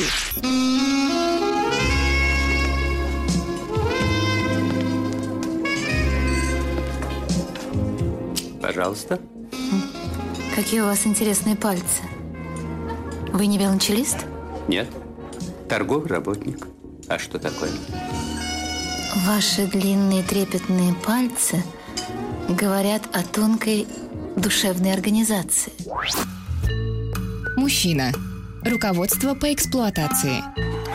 Пожалуйста. 8.62 9.20
Какие 10.56 10.82
у 10.82 10.86
вас 10.86 11.06
интересные 11.06 11.56
пальцы. 11.56 12.02
Вы 13.34 13.48
не 13.48 13.58
велончелист? 13.58 14.18
Нет. 14.68 14.88
Торговый 15.68 16.08
работник. 16.08 16.68
А 17.08 17.18
что 17.18 17.40
такое? 17.40 17.72
Ваши 19.26 19.68
длинные 19.68 20.24
трепетные 20.24 20.94
пальцы 21.06 21.64
говорят 22.50 23.04
о 23.14 23.24
тонкой 23.24 23.88
душевной 24.36 24.94
организации. 24.94 25.74
Мужчина. 27.58 28.12
Руководство 28.64 29.36
по 29.36 29.54
эксплуатации. 29.54 30.44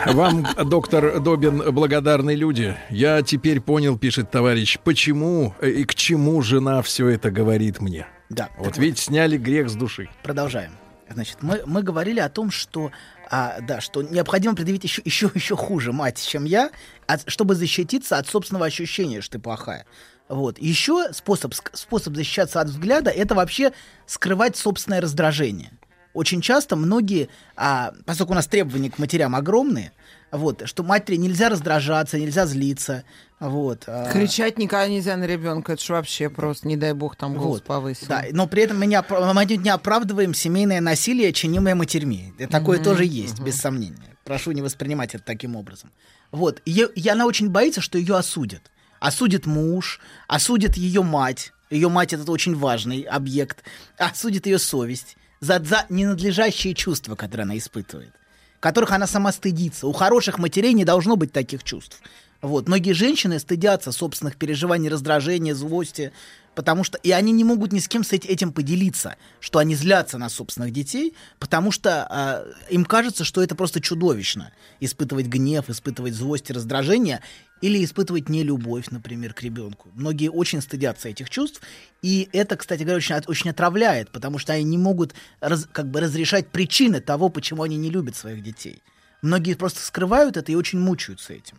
Вам, 0.05 0.45
доктор 0.65 1.19
Добин, 1.19 1.61
благодарны 1.71 2.33
люди. 2.33 2.75
Я 2.89 3.21
теперь 3.21 3.61
понял, 3.61 3.97
пишет 3.97 4.31
товарищ, 4.31 4.79
почему 4.83 5.53
э, 5.61 5.69
и 5.69 5.83
к 5.83 5.93
чему 5.93 6.41
жена 6.41 6.81
все 6.81 7.09
это 7.09 7.31
говорит 7.31 7.79
мне. 7.81 8.07
Да. 8.29 8.49
Вот 8.57 8.77
видите, 8.77 9.03
сняли 9.03 9.37
грех 9.37 9.69
с 9.69 9.75
души. 9.75 10.09
Продолжаем. 10.23 10.71
Значит, 11.11 11.37
мы, 11.41 11.61
мы 11.65 11.81
говорили 11.81 12.19
о 12.19 12.29
том, 12.29 12.51
что, 12.51 12.91
а, 13.29 13.59
да, 13.61 13.81
что 13.81 14.01
необходимо 14.01 14.55
предъявить 14.55 14.83
еще, 14.83 15.01
еще, 15.05 15.31
еще 15.33 15.55
хуже 15.55 15.91
мать, 15.91 16.23
чем 16.25 16.45
я, 16.45 16.71
от- 17.07 17.29
чтобы 17.29 17.55
защититься 17.55 18.17
от 18.17 18.27
собственного 18.27 18.65
ощущения, 18.65 19.21
что 19.21 19.33
ты 19.33 19.39
плохая. 19.39 19.85
Вот. 20.27 20.59
Еще 20.59 21.11
способ, 21.13 21.53
способ 21.73 22.15
защищаться 22.15 22.61
от 22.61 22.69
взгляда 22.69 23.09
это 23.09 23.35
вообще 23.35 23.71
скрывать 24.05 24.55
собственное 24.55 25.01
раздражение. 25.01 25.71
Очень 26.13 26.41
часто 26.41 26.75
многие, 26.75 27.29
а, 27.55 27.93
поскольку 28.05 28.33
у 28.33 28.35
нас 28.35 28.47
требования 28.47 28.89
к 28.89 28.97
матерям 28.97 29.35
огромные, 29.35 29.91
вот, 30.31 30.63
что 30.65 30.83
матери 30.83 31.15
нельзя 31.15 31.49
раздражаться, 31.49 32.19
нельзя 32.19 32.45
злиться. 32.45 33.03
Вот, 33.39 33.83
а, 33.87 34.11
Кричать 34.11 34.57
никогда 34.57 34.89
нельзя 34.89 35.15
на 35.15 35.23
ребенка, 35.23 35.73
это 35.73 35.81
же 35.81 35.93
вообще 35.93 36.29
просто, 36.29 36.67
не 36.67 36.75
дай 36.75 36.91
бог, 36.93 37.15
там 37.15 37.35
голос 37.35 37.59
Вот. 37.59 37.63
повысил. 37.63 38.07
Да, 38.07 38.25
но 38.31 38.47
при 38.47 38.63
этом 38.63 38.77
мы 38.79 38.85
не, 38.85 38.95
опра- 38.95 39.33
мы 39.33 39.45
не 39.45 39.69
оправдываем 39.69 40.33
семейное 40.33 40.81
насилие, 40.81 41.31
чинимое 41.31 41.73
матерьми. 41.73 42.33
Такое 42.49 42.77
Мгм, 42.77 42.83
тоже 42.83 43.05
есть, 43.05 43.39
без 43.39 43.55
сомнения. 43.55 44.17
Прошу 44.25 44.51
не 44.51 44.61
воспринимать 44.61 45.15
это 45.15 45.23
таким 45.23 45.55
образом. 45.55 45.91
Вот. 46.31 46.61
И, 46.65 46.85
и 46.95 47.07
она 47.07 47.25
очень 47.25 47.49
боится, 47.49 47.79
что 47.79 47.97
ее 47.97 48.17
осудят. 48.17 48.71
Осудит 48.99 49.45
муж, 49.45 50.01
осудит 50.27 50.75
ее 50.75 51.01
мать. 51.01 51.53
Ее 51.69 51.87
мать 51.87 52.11
это 52.11 52.29
очень 52.29 52.55
важный 52.55 53.01
объект. 53.03 53.63
Осудит 53.97 54.47
ее 54.47 54.59
совесть 54.59 55.15
за, 55.39 55.63
за 55.63 55.85
ненадлежащие 55.89 56.73
чувства, 56.73 57.15
которые 57.15 57.45
она 57.45 57.57
испытывает 57.57 58.13
которых 58.59 58.91
она 58.91 59.07
сама 59.07 59.31
стыдится. 59.31 59.87
У 59.87 59.93
хороших 59.93 60.37
матерей 60.37 60.73
не 60.73 60.83
должно 60.83 61.15
быть 61.15 61.31
таких 61.31 61.63
чувств. 61.63 62.01
Вот. 62.41 62.67
Многие 62.67 62.93
женщины 62.93 63.37
стыдятся 63.39 63.91
собственных 63.91 64.37
переживаний, 64.37 64.89
раздражения, 64.89 65.53
злости, 65.53 66.13
потому 66.55 66.83
что 66.83 66.97
и 66.97 67.11
они 67.11 67.31
не 67.33 67.43
могут 67.43 67.73
ни 67.73 67.79
с 67.79 67.87
кем 67.87 68.03
с 68.03 68.13
эти- 68.13 68.27
этим 68.27 68.53
поделиться, 68.53 69.17
что 69.39 69.59
они 69.59 69.75
злятся 69.75 70.17
на 70.17 70.29
собственных 70.29 70.71
детей, 70.71 71.13
потому 71.39 71.71
что 71.71 72.07
а, 72.09 72.45
им 72.69 72.85
кажется, 72.85 73.23
что 73.25 73.41
это 73.43 73.55
просто 73.55 73.81
чудовищно 73.81 74.51
испытывать 74.79 75.27
гнев, 75.27 75.69
испытывать 75.69 76.13
злость 76.13 76.49
и 76.49 76.53
раздражение 76.53 77.21
или 77.61 77.83
испытывать 77.83 78.29
нелюбовь, 78.29 78.87
например, 78.89 79.33
к 79.33 79.41
ребенку. 79.43 79.89
Многие 79.93 80.29
очень 80.29 80.61
стыдятся 80.61 81.09
этих 81.09 81.29
чувств, 81.29 81.61
и 82.01 82.29
это, 82.31 82.55
кстати 82.55 82.83
говоря, 82.83 82.97
очень, 82.97 83.15
очень 83.27 83.49
отравляет, 83.49 84.11
потому 84.11 84.37
что 84.37 84.53
они 84.53 84.63
не 84.63 84.77
могут 84.77 85.13
раз- 85.41 85.67
как 85.71 85.91
бы 85.91 85.99
разрешать 85.99 86.47
причины 86.47 87.01
того, 87.01 87.27
почему 87.27 87.63
они 87.63 87.75
не 87.75 87.89
любят 87.89 88.15
своих 88.15 88.41
детей. 88.43 88.81
Многие 89.21 89.55
просто 89.55 89.81
скрывают 89.81 90.37
это 90.37 90.53
и 90.53 90.55
очень 90.55 90.79
мучаются 90.79 91.33
этим. 91.33 91.57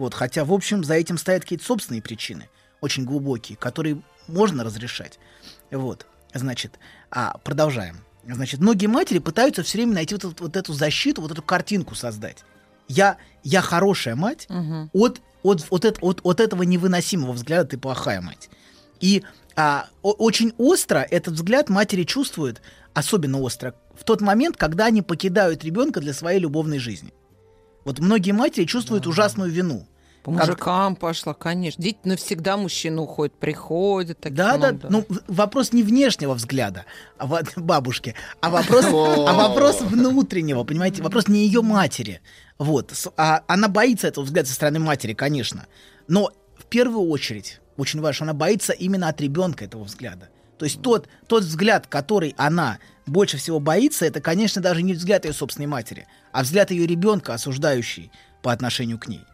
Вот, 0.00 0.14
хотя, 0.14 0.46
в 0.46 0.52
общем, 0.54 0.82
за 0.82 0.94
этим 0.94 1.18
стоят 1.18 1.42
какие-то 1.42 1.64
собственные 1.66 2.00
причины, 2.00 2.48
очень 2.80 3.04
глубокие, 3.04 3.58
которые 3.58 4.00
можно 4.28 4.64
разрешать. 4.64 5.18
Вот, 5.70 6.06
значит, 6.32 6.78
а, 7.10 7.36
продолжаем. 7.44 7.98
Значит, 8.26 8.60
многие 8.60 8.86
матери 8.86 9.18
пытаются 9.18 9.62
все 9.62 9.76
время 9.76 9.92
найти 9.92 10.14
вот, 10.14 10.24
эту- 10.24 10.42
вот 10.44 10.56
эту 10.56 10.72
защиту, 10.72 11.20
вот 11.20 11.32
эту 11.32 11.42
картинку 11.42 11.94
создать. 11.94 12.38
Я, 12.88 13.18
я 13.42 13.60
хорошая 13.60 14.14
мать, 14.16 14.46
от, 14.94 15.20
от, 15.42 15.66
от, 15.68 15.84
эт- 15.84 15.98
от, 16.00 16.20
от 16.24 16.40
этого 16.40 16.62
невыносимого 16.62 17.32
взгляда 17.32 17.68
ты 17.68 17.76
плохая 17.76 18.22
мать. 18.22 18.48
И 19.00 19.22
а, 19.54 19.86
о- 20.00 20.12
очень 20.12 20.54
остро 20.56 21.00
этот 21.10 21.34
взгляд 21.34 21.68
матери 21.68 22.04
чувствуют, 22.04 22.62
особенно 22.94 23.38
остро, 23.40 23.74
в 23.94 24.04
тот 24.04 24.22
момент, 24.22 24.56
когда 24.56 24.86
они 24.86 25.02
покидают 25.02 25.62
ребенка 25.62 26.00
для 26.00 26.14
своей 26.14 26.40
любовной 26.40 26.78
жизни. 26.78 27.12
Вот 27.90 27.98
многие 27.98 28.30
матери 28.30 28.66
чувствуют 28.66 29.08
ужасную 29.08 29.50
вину. 29.50 29.84
По 30.22 30.30
Как- 30.32 30.46
мужикам 30.46 30.94
пошла, 30.94 31.34
конечно. 31.34 31.82
Дети 31.82 31.98
навсегда 32.04 32.56
мужчина 32.56 33.02
уходит, 33.02 33.34
приходит. 33.34 34.20
таких 34.20 34.36
Да, 34.36 34.58
да, 34.58 34.68
много. 34.70 34.86
ну 34.90 35.04
в- 35.08 35.22
вопрос 35.26 35.72
не 35.72 35.82
внешнего 35.82 36.34
взгляда 36.34 36.84
а 37.18 37.26
во- 37.26 37.40
бабушки, 37.56 38.14
а 38.40 38.48
вопрос, 38.50 38.84
а 38.92 39.32
вопрос 39.32 39.80
внутреннего, 39.80 40.62
понимаете, 40.62 41.02
вопрос 41.02 41.26
не 41.26 41.44
ее 41.46 41.62
матери. 41.62 42.20
Вот, 42.58 42.92
а 43.16 43.42
она 43.48 43.66
боится 43.66 44.06
этого 44.06 44.24
взгляда 44.24 44.46
со 44.46 44.54
стороны 44.54 44.78
матери, 44.78 45.14
конечно, 45.14 45.66
но 46.06 46.30
в 46.56 46.66
первую 46.66 47.08
очередь 47.08 47.60
очень 47.76 48.00
важно, 48.00 48.14
что 48.14 48.24
она 48.26 48.34
боится 48.34 48.72
именно 48.72 49.08
от 49.08 49.20
ребенка 49.20 49.64
этого 49.64 49.82
взгляда. 49.82 50.28
То 50.58 50.64
есть 50.66 50.80
тот, 50.80 51.08
тот 51.26 51.42
взгляд, 51.42 51.88
который 51.88 52.34
она 52.36 52.78
больше 53.10 53.36
всего 53.36 53.60
боится, 53.60 54.06
это, 54.06 54.20
конечно, 54.20 54.62
даже 54.62 54.82
не 54.82 54.94
взгляд 54.94 55.24
ее 55.24 55.32
собственной 55.32 55.66
матери, 55.66 56.06
а 56.32 56.42
взгляд 56.42 56.70
ее 56.70 56.86
ребенка, 56.86 57.34
осуждающий 57.34 58.10
по 58.42 58.52
отношению 58.52 58.98
к 58.98 59.08
ней. 59.08 59.24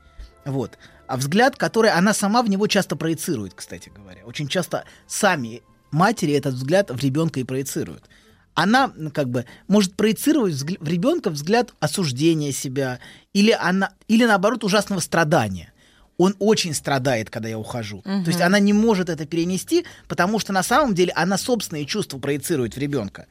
Вот. 0.45 0.79
А 1.07 1.17
взгляд, 1.17 1.57
который 1.57 1.91
она 1.91 2.15
сама 2.15 2.43
в 2.43 2.49
него 2.49 2.67
часто 2.67 2.97
проецирует, 2.97 3.55
кстати 3.55 3.93
говоря. 3.95 4.25
Очень 4.25 4.49
часто 4.49 4.85
сами 5.07 5.63
матери 5.91 6.33
этот 6.33 6.55
взгляд 6.55 6.91
в 6.91 6.99
ребенка 6.99 7.39
и 7.41 7.45
проецируют. 7.45 8.05
Она 8.55 8.91
ну, 8.97 9.11
как 9.11 9.29
бы 9.29 9.45
может 9.69 9.95
проецировать 9.95 10.55
взгля- 10.55 10.79
в 10.81 10.89
ребенка 10.89 11.29
взгляд 11.31 11.75
осуждения 11.79 12.53
себя 12.53 13.01
или, 13.35 13.51
она, 13.51 13.91
или 14.09 14.25
наоборот 14.25 14.65
ужасного 14.65 15.01
страдания. 15.01 15.73
Он 16.17 16.35
очень 16.39 16.73
страдает, 16.73 17.29
когда 17.29 17.51
я 17.51 17.59
ухожу. 17.59 18.01
Мгм. 18.07 18.25
То 18.25 18.31
есть 18.31 18.41
она 18.41 18.59
не 18.59 18.73
может 18.73 19.11
это 19.11 19.27
перенести, 19.27 19.85
потому 20.09 20.39
что 20.39 20.55
на 20.55 20.63
самом 20.63 20.95
деле 20.95 21.13
она 21.15 21.37
собственные 21.37 21.85
чувства 21.85 22.19
проецирует 22.19 22.75
в 22.75 22.79
ребенка. 22.79 23.27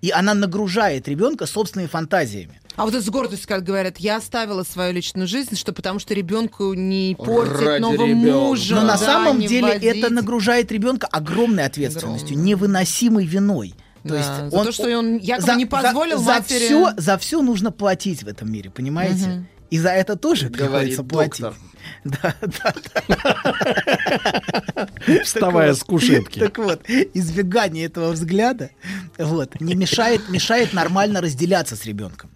И 0.00 0.10
она 0.10 0.34
нагружает 0.34 1.08
ребенка 1.08 1.46
собственными 1.46 1.88
фантазиями. 1.88 2.60
А 2.76 2.84
вот 2.84 2.94
это 2.94 3.02
с 3.02 3.08
гордостью, 3.10 3.48
как 3.48 3.64
говорят, 3.64 3.98
я 3.98 4.16
оставила 4.18 4.62
свою 4.62 4.92
личную 4.92 5.26
жизнь, 5.26 5.56
что 5.56 5.72
потому 5.72 5.98
что 5.98 6.14
ребенку 6.14 6.72
не 6.74 7.16
портить 7.18 7.60
Ради 7.66 7.82
нового 7.82 8.06
ребенка. 8.06 8.38
мужа. 8.38 8.74
Но 8.76 8.82
на 8.82 8.92
да, 8.92 8.98
самом 8.98 9.40
не 9.40 9.48
деле 9.48 9.72
вводить. 9.72 9.96
это 9.96 10.12
нагружает 10.12 10.70
ребенка 10.70 11.08
огромной 11.08 11.64
ответственностью, 11.64 12.38
невыносимой 12.38 13.26
виной. 13.26 13.74
То 14.04 14.10
Да, 14.10 14.16
есть 14.18 14.52
за 14.56 14.64
то, 14.64 14.70
что 14.72 14.96
он 14.96 15.16
якобы 15.18 15.54
не 15.56 15.66
позволил 15.66 16.18
за, 16.22 16.34
матери- 16.34 16.66
все, 16.66 16.92
за 16.96 17.18
все 17.18 17.42
нужно 17.42 17.72
платить 17.72 18.22
в 18.22 18.28
этом 18.28 18.50
мире, 18.52 18.70
понимаете? 18.70 19.26
Мгм. 19.26 19.48
И 19.70 19.78
за 19.78 19.90
это 19.90 20.16
тоже 20.16 20.48
Говорит 20.48 20.96
приходится 20.96 21.04
платить. 21.04 21.40
доктор. 21.42 21.54
Да, 22.04 22.34
да, 22.40 22.74
Вставая 25.24 25.72
Так 25.72 25.80
с 25.80 25.84
кушетки. 25.84 26.38
Так 26.38 26.58
вот, 26.58 26.82
избегание 26.88 27.86
этого 27.86 28.12
взгляда 28.12 28.70
вот, 29.16 29.60
не 29.60 29.74
мешает, 29.74 30.28
мешает 30.28 30.72
нормально 30.72 31.20
разделяться 31.20 31.76
с 31.76 31.84
ребенком. 31.86 32.30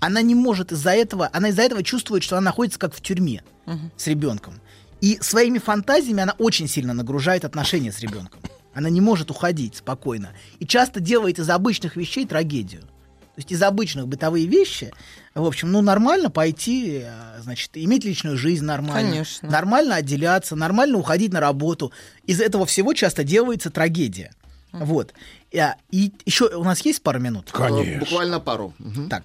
Она 0.00 0.22
не 0.22 0.34
может 0.34 0.72
из-за 0.72 0.90
этого, 0.90 1.30
она 1.32 1.48
из-за 1.48 1.62
этого 1.62 1.82
чувствует, 1.82 2.22
что 2.22 2.36
она 2.36 2.46
находится 2.46 2.78
как 2.78 2.94
в 2.94 3.00
тюрьме 3.00 3.42
с 3.96 4.06
ребенком. 4.06 4.60
И 5.00 5.18
своими 5.20 5.58
фантазиями 5.58 6.22
она 6.22 6.34
очень 6.38 6.68
сильно 6.68 6.94
нагружает 6.94 7.44
отношения 7.44 7.92
с 7.92 8.00
ребенком. 8.00 8.40
Она 8.74 8.90
не 8.90 9.00
может 9.00 9.30
уходить 9.30 9.76
спокойно. 9.76 10.32
И 10.58 10.66
часто 10.66 11.00
делает 11.00 11.38
из 11.38 11.48
обычных 11.50 11.96
вещей 11.96 12.26
трагедию. 12.26 12.82
То 12.82 13.38
есть 13.38 13.52
из 13.52 13.62
обычных 13.62 14.08
бытовые 14.08 14.46
вещи, 14.46 14.92
в 15.34 15.46
общем, 15.46 15.72
ну 15.72 15.80
нормально 15.82 16.30
пойти, 16.30 17.02
э, 17.04 17.40
значит, 17.40 17.70
иметь 17.74 18.04
личную 18.04 18.36
жизнь 18.36 18.64
нормально. 18.64 19.10
Конечно. 19.10 19.50
Нормально 19.50 19.96
отделяться, 19.96 20.54
нормально 20.54 20.98
уходить 20.98 21.32
на 21.32 21.40
работу. 21.40 21.92
Из 22.24 22.40
этого 22.40 22.66
всего 22.66 22.94
часто 22.94 23.24
делается 23.24 23.70
трагедия. 23.70 24.32
Вот. 24.72 25.12
И, 25.50 25.58
а, 25.58 25.76
И 25.90 26.12
еще 26.24 26.46
у 26.56 26.64
нас 26.64 26.80
есть 26.84 27.02
пару 27.02 27.20
минут? 27.20 27.50
Э, 27.54 27.98
Буквально 27.98 28.40
пару. 28.40 28.74
Так. 29.10 29.24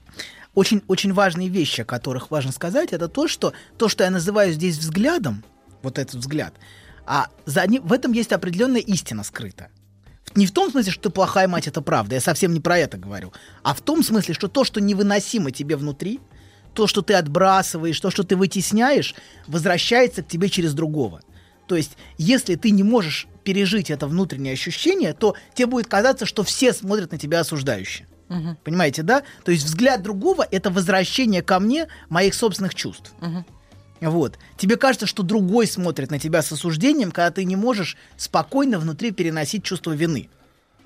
Очень, 0.56 0.82
очень 0.88 1.14
важные 1.14 1.48
вещи, 1.48 1.82
о 1.82 1.86
которых 1.86 2.32
важно 2.32 2.52
сказать, 2.52 2.92
это 2.92 3.08
то, 3.08 3.28
что 3.28 3.54
то, 3.78 3.88
что 3.88 4.04
я 4.04 4.10
называю 4.10 4.52
здесь 4.52 4.78
взглядом, 4.78 5.44
вот 5.84 5.98
этот 5.98 6.16
взгляд, 6.16 6.54
а 7.06 7.28
за 7.46 7.66
ним, 7.66 7.84
в 7.84 7.94
этом 7.94 8.12
есть 8.12 8.32
определенная 8.32 8.82
истина 8.82 9.24
скрыта. 9.24 9.70
Не 10.36 10.46
в 10.46 10.52
том 10.52 10.72
смысле, 10.72 10.92
что 10.92 11.04
ты 11.04 11.10
плохая 11.10 11.48
мать, 11.48 11.68
это 11.68 11.82
правда, 11.82 12.16
я 12.16 12.22
совсем 12.22 12.54
не 12.54 12.60
про 12.60 12.78
это 12.78 12.98
говорю, 12.98 13.34
а 13.64 13.74
в 13.74 13.82
том 13.82 14.04
смысле, 14.04 14.34
что 14.34 14.48
то, 14.48 14.64
что 14.64 14.80
невыносимо 14.80 15.52
тебе 15.52 15.76
внутри, 15.76 16.20
то, 16.74 16.88
что 16.88 17.02
ты 17.02 17.16
отбрасываешь, 17.16 18.00
то, 18.00 18.12
что 18.12 18.24
ты 18.24 18.36
вытесняешь, 18.36 19.16
возвращается 19.48 20.22
к 20.24 20.28
тебе 20.28 20.50
через 20.50 20.74
другого. 20.74 21.22
То 21.68 21.76
есть, 21.76 21.98
если 22.18 22.56
ты 22.56 22.72
не 22.72 22.84
можешь 22.84 23.28
пережить 23.44 23.90
это 23.90 24.08
внутреннее 24.08 24.54
ощущение, 24.54 25.14
то 25.14 25.36
тебе 25.54 25.68
будет 25.68 25.88
казаться, 25.88 26.26
что 26.26 26.44
все 26.44 26.74
смотрят 26.74 27.12
на 27.12 27.18
тебя 27.18 27.40
осуждающе. 27.42 28.08
Понимаете, 28.64 29.02
да? 29.04 29.24
То 29.44 29.52
есть 29.52 29.66
взгляд 29.66 30.04
другого— 30.04 30.48
это 30.52 30.70
возвращение 30.70 31.42
ко 31.42 31.60
мне 31.60 31.88
моих 32.10 32.34
собственных 32.36 32.76
чувств. 32.76 33.14
Вот. 34.02 34.38
Тебе 34.58 34.78
кажется, 34.78 35.06
что 35.06 35.24
другой 35.24 35.68
смотрит 35.68 36.12
на 36.12 36.20
тебя 36.20 36.42
с 36.42 36.52
осуждением, 36.52 37.12
когда 37.12 37.32
ты 37.32 37.44
не 37.44 37.56
можешь 37.56 37.98
спокойно 38.18 38.80
внутри 38.80 39.12
переносить 39.12 39.64
чувство 39.64 39.92
вины. 39.92 40.30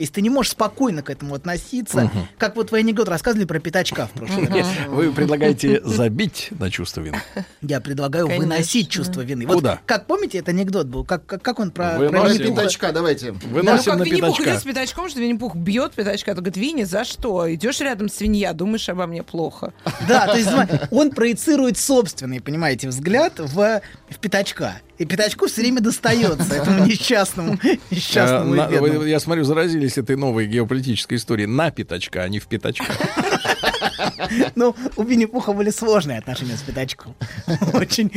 Если 0.03 0.15
ты 0.15 0.21
не 0.21 0.29
можешь 0.29 0.51
спокойно 0.51 1.01
к 1.01 1.09
этому 1.09 1.33
относиться, 1.33 2.01
Мгм. 2.01 2.27
как 2.37 2.57
вот 2.57 2.71
вы 2.71 2.79
анекдот 2.79 3.07
рассказывали 3.07 3.45
про 3.45 3.59
пятачка 3.59 4.07
в 4.07 4.11
прошлый 4.11 4.47
раз. 4.49 4.67
Вы 4.89 5.13
предлагаете 5.13 5.81
забить 5.85 6.49
на 6.59 6.69
чувство 6.69 6.99
вины? 6.99 7.21
Я 7.61 7.79
предлагаю 7.79 8.27
Конечно. 8.27 8.45
выносить 8.49 8.89
чувство 8.89 9.21
вины. 9.21 9.47
Вот 9.47 9.55
Куда? 9.55 9.79
как 9.85 10.05
помните, 10.05 10.39
это 10.39 10.51
анекдот 10.51 10.87
был? 10.87 11.05
Как, 11.05 11.25
как, 11.25 11.41
как 11.41 11.59
он 11.61 11.71
про, 11.71 11.91
про 11.91 11.99
Выносим. 11.99 12.33
Винни-Пуха? 12.33 12.61
Пятачка, 12.63 12.91
давайте. 12.91 13.31
Да, 13.31 13.37
ну 13.43 13.49
Выносим 13.53 13.91
как 13.91 13.99
на 13.99 14.03
Винни-Пух 14.03 14.41
идет 14.41 14.59
с 14.59 14.63
пятачком, 14.63 15.07
что 15.09 15.21
Винни-Пух 15.21 15.55
бьет 15.55 15.93
пятачка. 15.93 16.31
Он 16.31 16.35
говорит, 16.35 16.57
Винни, 16.57 16.83
за 16.83 17.05
что? 17.05 17.53
Идешь 17.53 17.79
рядом 17.79 18.09
свинья, 18.09 18.51
думаешь 18.51 18.89
обо 18.89 19.07
мне 19.07 19.23
плохо. 19.23 19.71
Да, 20.09 20.27
то 20.27 20.37
есть 20.37 20.49
он 20.91 21.11
проецирует 21.11 21.77
собственный, 21.77 22.41
понимаете, 22.41 22.89
взгляд 22.89 23.39
в, 23.39 23.81
в 24.09 24.17
пятачка. 24.19 24.81
И 24.99 25.05
пятачку 25.05 25.47
все 25.47 25.61
время 25.61 25.81
достается 25.81 26.53
этому 26.53 26.85
несчастному, 26.85 27.59
несчастному 27.89 28.53
А, 28.53 28.69
на- 28.69 29.03
я 29.05 29.19
смотрю, 29.19 29.43
заразились 29.43 29.97
этой 29.97 30.15
новой 30.15 30.45
геополитической 30.45 31.15
историей 31.15 31.47
на 31.47 31.71
пятачка, 31.71 32.21
а 32.23 32.29
не 32.29 32.39
в 32.39 32.45
пятачка. 32.47 32.85
Ну, 34.55 34.75
у 34.95 35.03
Винни-Пуха 35.03 35.53
были 35.53 35.69
сложные 35.69 36.19
отношения 36.19 36.57
с 36.57 36.61
пятачком. 36.61 37.15
Очень. 37.73 38.11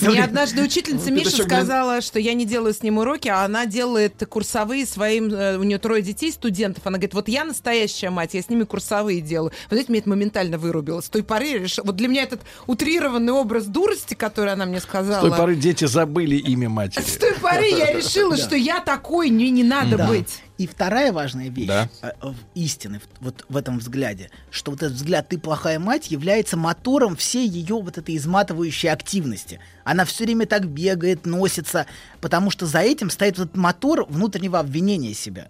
Мне 0.00 0.24
однажды 0.24 0.62
учительница 0.62 1.10
Ну, 1.10 1.16
Миша 1.16 1.42
сказала, 1.42 2.00
что 2.00 2.18
я 2.18 2.34
не 2.34 2.44
делаю 2.44 2.74
с 2.74 2.82
ним 2.82 2.98
уроки, 2.98 3.28
а 3.28 3.44
она 3.44 3.66
делает 3.66 4.22
курсовые 4.28 4.86
своим... 4.86 5.32
э, 5.32 5.56
У 5.58 5.62
нее 5.62 5.78
трое 5.78 6.02
детей, 6.02 6.32
студентов. 6.32 6.86
Она 6.86 6.98
говорит, 6.98 7.14
вот 7.14 7.28
я 7.28 7.44
настоящая 7.44 8.10
мать, 8.10 8.34
я 8.34 8.42
с 8.42 8.48
ними 8.48 8.64
курсовые 8.64 9.20
делаю. 9.20 9.52
Вот 9.64 9.70
знаете, 9.72 9.90
мне 9.90 10.00
это 10.00 10.08
моментально 10.08 10.58
вырубило. 10.58 11.00
С 11.00 11.08
той 11.08 11.22
поры. 11.22 11.66
Вот 11.84 11.96
для 11.96 12.08
меня 12.08 12.22
этот 12.22 12.40
утрированный 12.66 13.32
образ 13.32 13.66
дурости, 13.66 14.14
который 14.14 14.52
она 14.52 14.66
мне 14.66 14.80
С 14.80 14.84
сказала... 14.84 15.28
той 15.28 15.36
поры 15.36 15.56
дети 15.56 15.84
забыли 15.84 16.36
имя 16.36 16.68
матери. 16.68 17.02
С 17.02 17.16
той 17.16 17.34
поры 17.34 17.66
я 17.68 17.92
решила, 17.92 18.36
что 18.36 18.56
я 18.56 18.80
такой, 18.80 19.30
мне 19.30 19.50
не 19.50 19.64
надо 19.64 19.98
быть. 20.06 20.42
И 20.58 20.66
вторая 20.66 21.12
важная 21.12 21.48
вещь 21.50 21.66
Да. 21.68 21.88
э, 22.02 22.12
истины 22.54 23.00
вот 23.20 23.44
в 23.48 23.56
этом 23.56 23.78
взгляде, 23.78 24.30
что 24.50 24.70
вот 24.70 24.82
этот 24.82 24.96
взгляд 24.96 25.28
«ты 25.28 25.38
плохая 25.38 25.78
мать» 25.78 26.10
является 26.10 26.56
мотором 26.56 27.14
всей 27.14 27.46
ее 27.46 27.74
вот 27.80 27.98
этой 27.98 28.16
изматывающей 28.16 28.90
активности. 28.90 29.60
Она 29.84 30.06
все 30.06 30.24
время 30.24 30.46
так 30.46 30.66
бегает, 30.66 31.26
носится, 31.26 31.86
потому 32.22 32.50
что 32.50 32.64
за 32.64 32.78
этим 32.78 33.10
стоит 33.10 33.34
этот 33.34 33.56
мотор 33.56 34.06
внутреннего 34.08 34.58
обвинения 34.58 35.12
себя. 35.12 35.48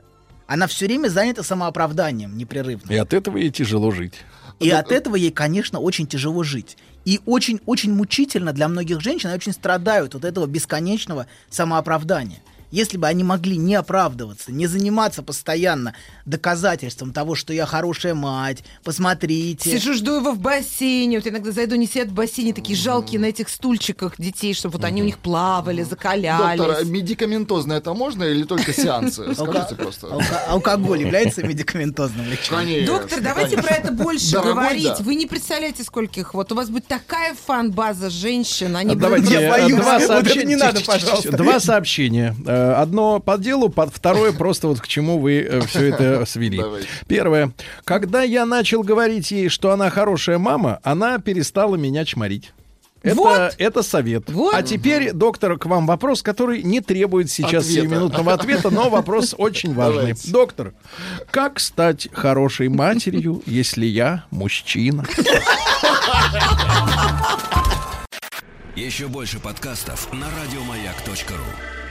Она 0.49 0.67
все 0.67 0.87
время 0.87 1.09
занята 1.09 1.43
самооправданием 1.43 2.37
непрерывно. 2.37 2.93
И 2.93 2.97
от 2.97 3.13
этого 3.13 3.37
ей 3.37 3.51
тяжело 3.51 3.91
жить. 3.93 4.15
И 4.59 4.71
от 4.71 4.91
этого 4.91 5.17
ей, 5.17 5.31
конечно, 5.31 5.81
очень 5.81 6.07
тяжело 6.07 6.43
жить. 6.43 6.77
И 7.05 7.21
очень-очень 7.27 7.93
мучительно 7.93 8.53
для 8.53 8.69
многих 8.69 9.01
женщин, 9.01 9.29
они 9.29 9.37
очень 9.37 9.53
страдают 9.53 10.15
от 10.15 10.25
этого 10.25 10.47
бесконечного 10.47 11.27
самооправдания. 11.51 12.39
Если 12.71 12.97
бы 12.97 13.07
они 13.07 13.25
могли 13.25 13.57
не 13.57 13.75
оправдываться, 13.75 14.53
не 14.53 14.67
заниматься 14.67 15.23
постоянно 15.23 15.95
доказательством 16.25 17.13
того, 17.13 17.35
что 17.35 17.53
я 17.53 17.67
хорошая 17.67 18.15
мать, 18.15 18.65
посмотрите. 18.85 19.71
Сижу, 19.71 19.95
жду 19.95 20.17
его 20.17 20.33
в 20.33 20.39
бассейне. 20.39 21.19
Вот 21.19 21.27
иногда 21.27 21.53
зайду, 21.53 21.75
они 21.75 21.87
сидят 21.87 22.09
в 22.09 22.13
бассейне, 22.15 22.53
такие 22.53 22.77
жалкие 22.77 23.21
на 23.21 23.27
этих 23.27 23.49
стульчиках 23.49 24.15
детей, 24.19 24.55
чтобы 24.55 24.75
вот 24.79 24.85
они 24.85 25.03
у 25.03 25.05
них 25.05 25.19
плавали, 25.19 25.83
закалялись. 25.83 26.59
Доктор, 26.59 26.77
а 26.81 26.85
медикаментозно 26.85 27.75
это 27.75 27.95
можно 27.95 28.25
или 28.25 28.43
только 28.45 28.73
сеансы? 28.73 29.35
Скажите 29.35 29.75
просто. 29.77 30.09
алко- 30.09 30.47
Алкоголь 30.49 31.01
является 31.03 31.43
медикаментозным 31.47 32.27
лечением. 32.29 32.87
Доктор, 32.87 33.21
давайте 33.21 33.57
про 33.57 33.75
это 33.77 33.93
больше 33.93 34.33
говорить. 34.33 35.01
Вы 35.01 35.15
не 35.15 35.27
представляете, 35.27 35.85
скольких 35.85 36.35
вот. 36.35 36.53
У 36.53 36.55
вас 36.55 36.69
будет 36.71 36.87
такая 36.87 37.35
фан-база 37.47 38.11
женщин. 38.11 38.77
Они 38.77 38.93
А 38.93 38.95
будут 38.95 39.25
Давайте 39.25 39.35
э, 39.35 39.51
боюсь. 39.51 40.07
сообщения. 40.07 40.45
не 40.47 40.57
надо, 40.57 40.81
пожалуйста. 40.81 41.37
Два 41.37 41.61
сообщения. 41.61 42.35
Э, 42.57 42.73
Одно 42.75 43.21
по 43.21 43.39
делу, 43.39 43.69
под 43.69 43.93
второе 43.95 44.33
просто 44.39 44.69
вот 44.69 44.81
к 44.81 44.87
чему 44.89 45.19
вы 45.19 45.63
все 45.67 45.87
это 45.93 46.25
свели. 46.27 46.59
Давайте. 46.59 46.89
Первое. 47.07 47.53
Когда 47.85 48.23
я 48.23 48.47
начал 48.47 48.83
говорить 48.83 49.31
ей, 49.31 49.49
что 49.49 49.71
она 49.73 49.91
хорошая 49.91 50.39
мама, 50.39 50.79
она 50.83 51.19
перестала 51.19 51.77
меня 51.77 52.05
чморить. 52.05 52.53
Это, 53.03 53.15
Вот. 53.17 53.55
это 53.59 53.83
совет. 53.85 54.29
Вот. 54.31 54.53
А 54.53 54.63
теперь, 54.65 55.13
доктор, 55.13 55.57
к 55.59 55.67
вам 55.67 55.87
вопрос, 55.87 56.23
который 56.23 56.63
не 56.65 56.81
требует 56.81 57.31
сейчас 57.31 57.65
Ответа. 57.65 57.83
сиюминутного 57.83 58.33
ответа, 58.33 58.71
но 58.71 58.89
вопрос 58.91 59.33
очень 59.39 59.75
важный. 59.75 59.99
Давайте. 60.01 60.31
Доктор, 60.33 60.73
как 61.31 61.61
стать 61.61 62.09
хорошей 62.13 62.69
матерью, 62.69 63.43
если 63.47 63.87
я 63.87 64.25
мужчина? 64.33 65.05
Еще 68.75 69.07
больше 69.07 69.39
подкастов 69.39 70.13
на 70.13 70.27
радиомаяк.ру. 70.43 71.86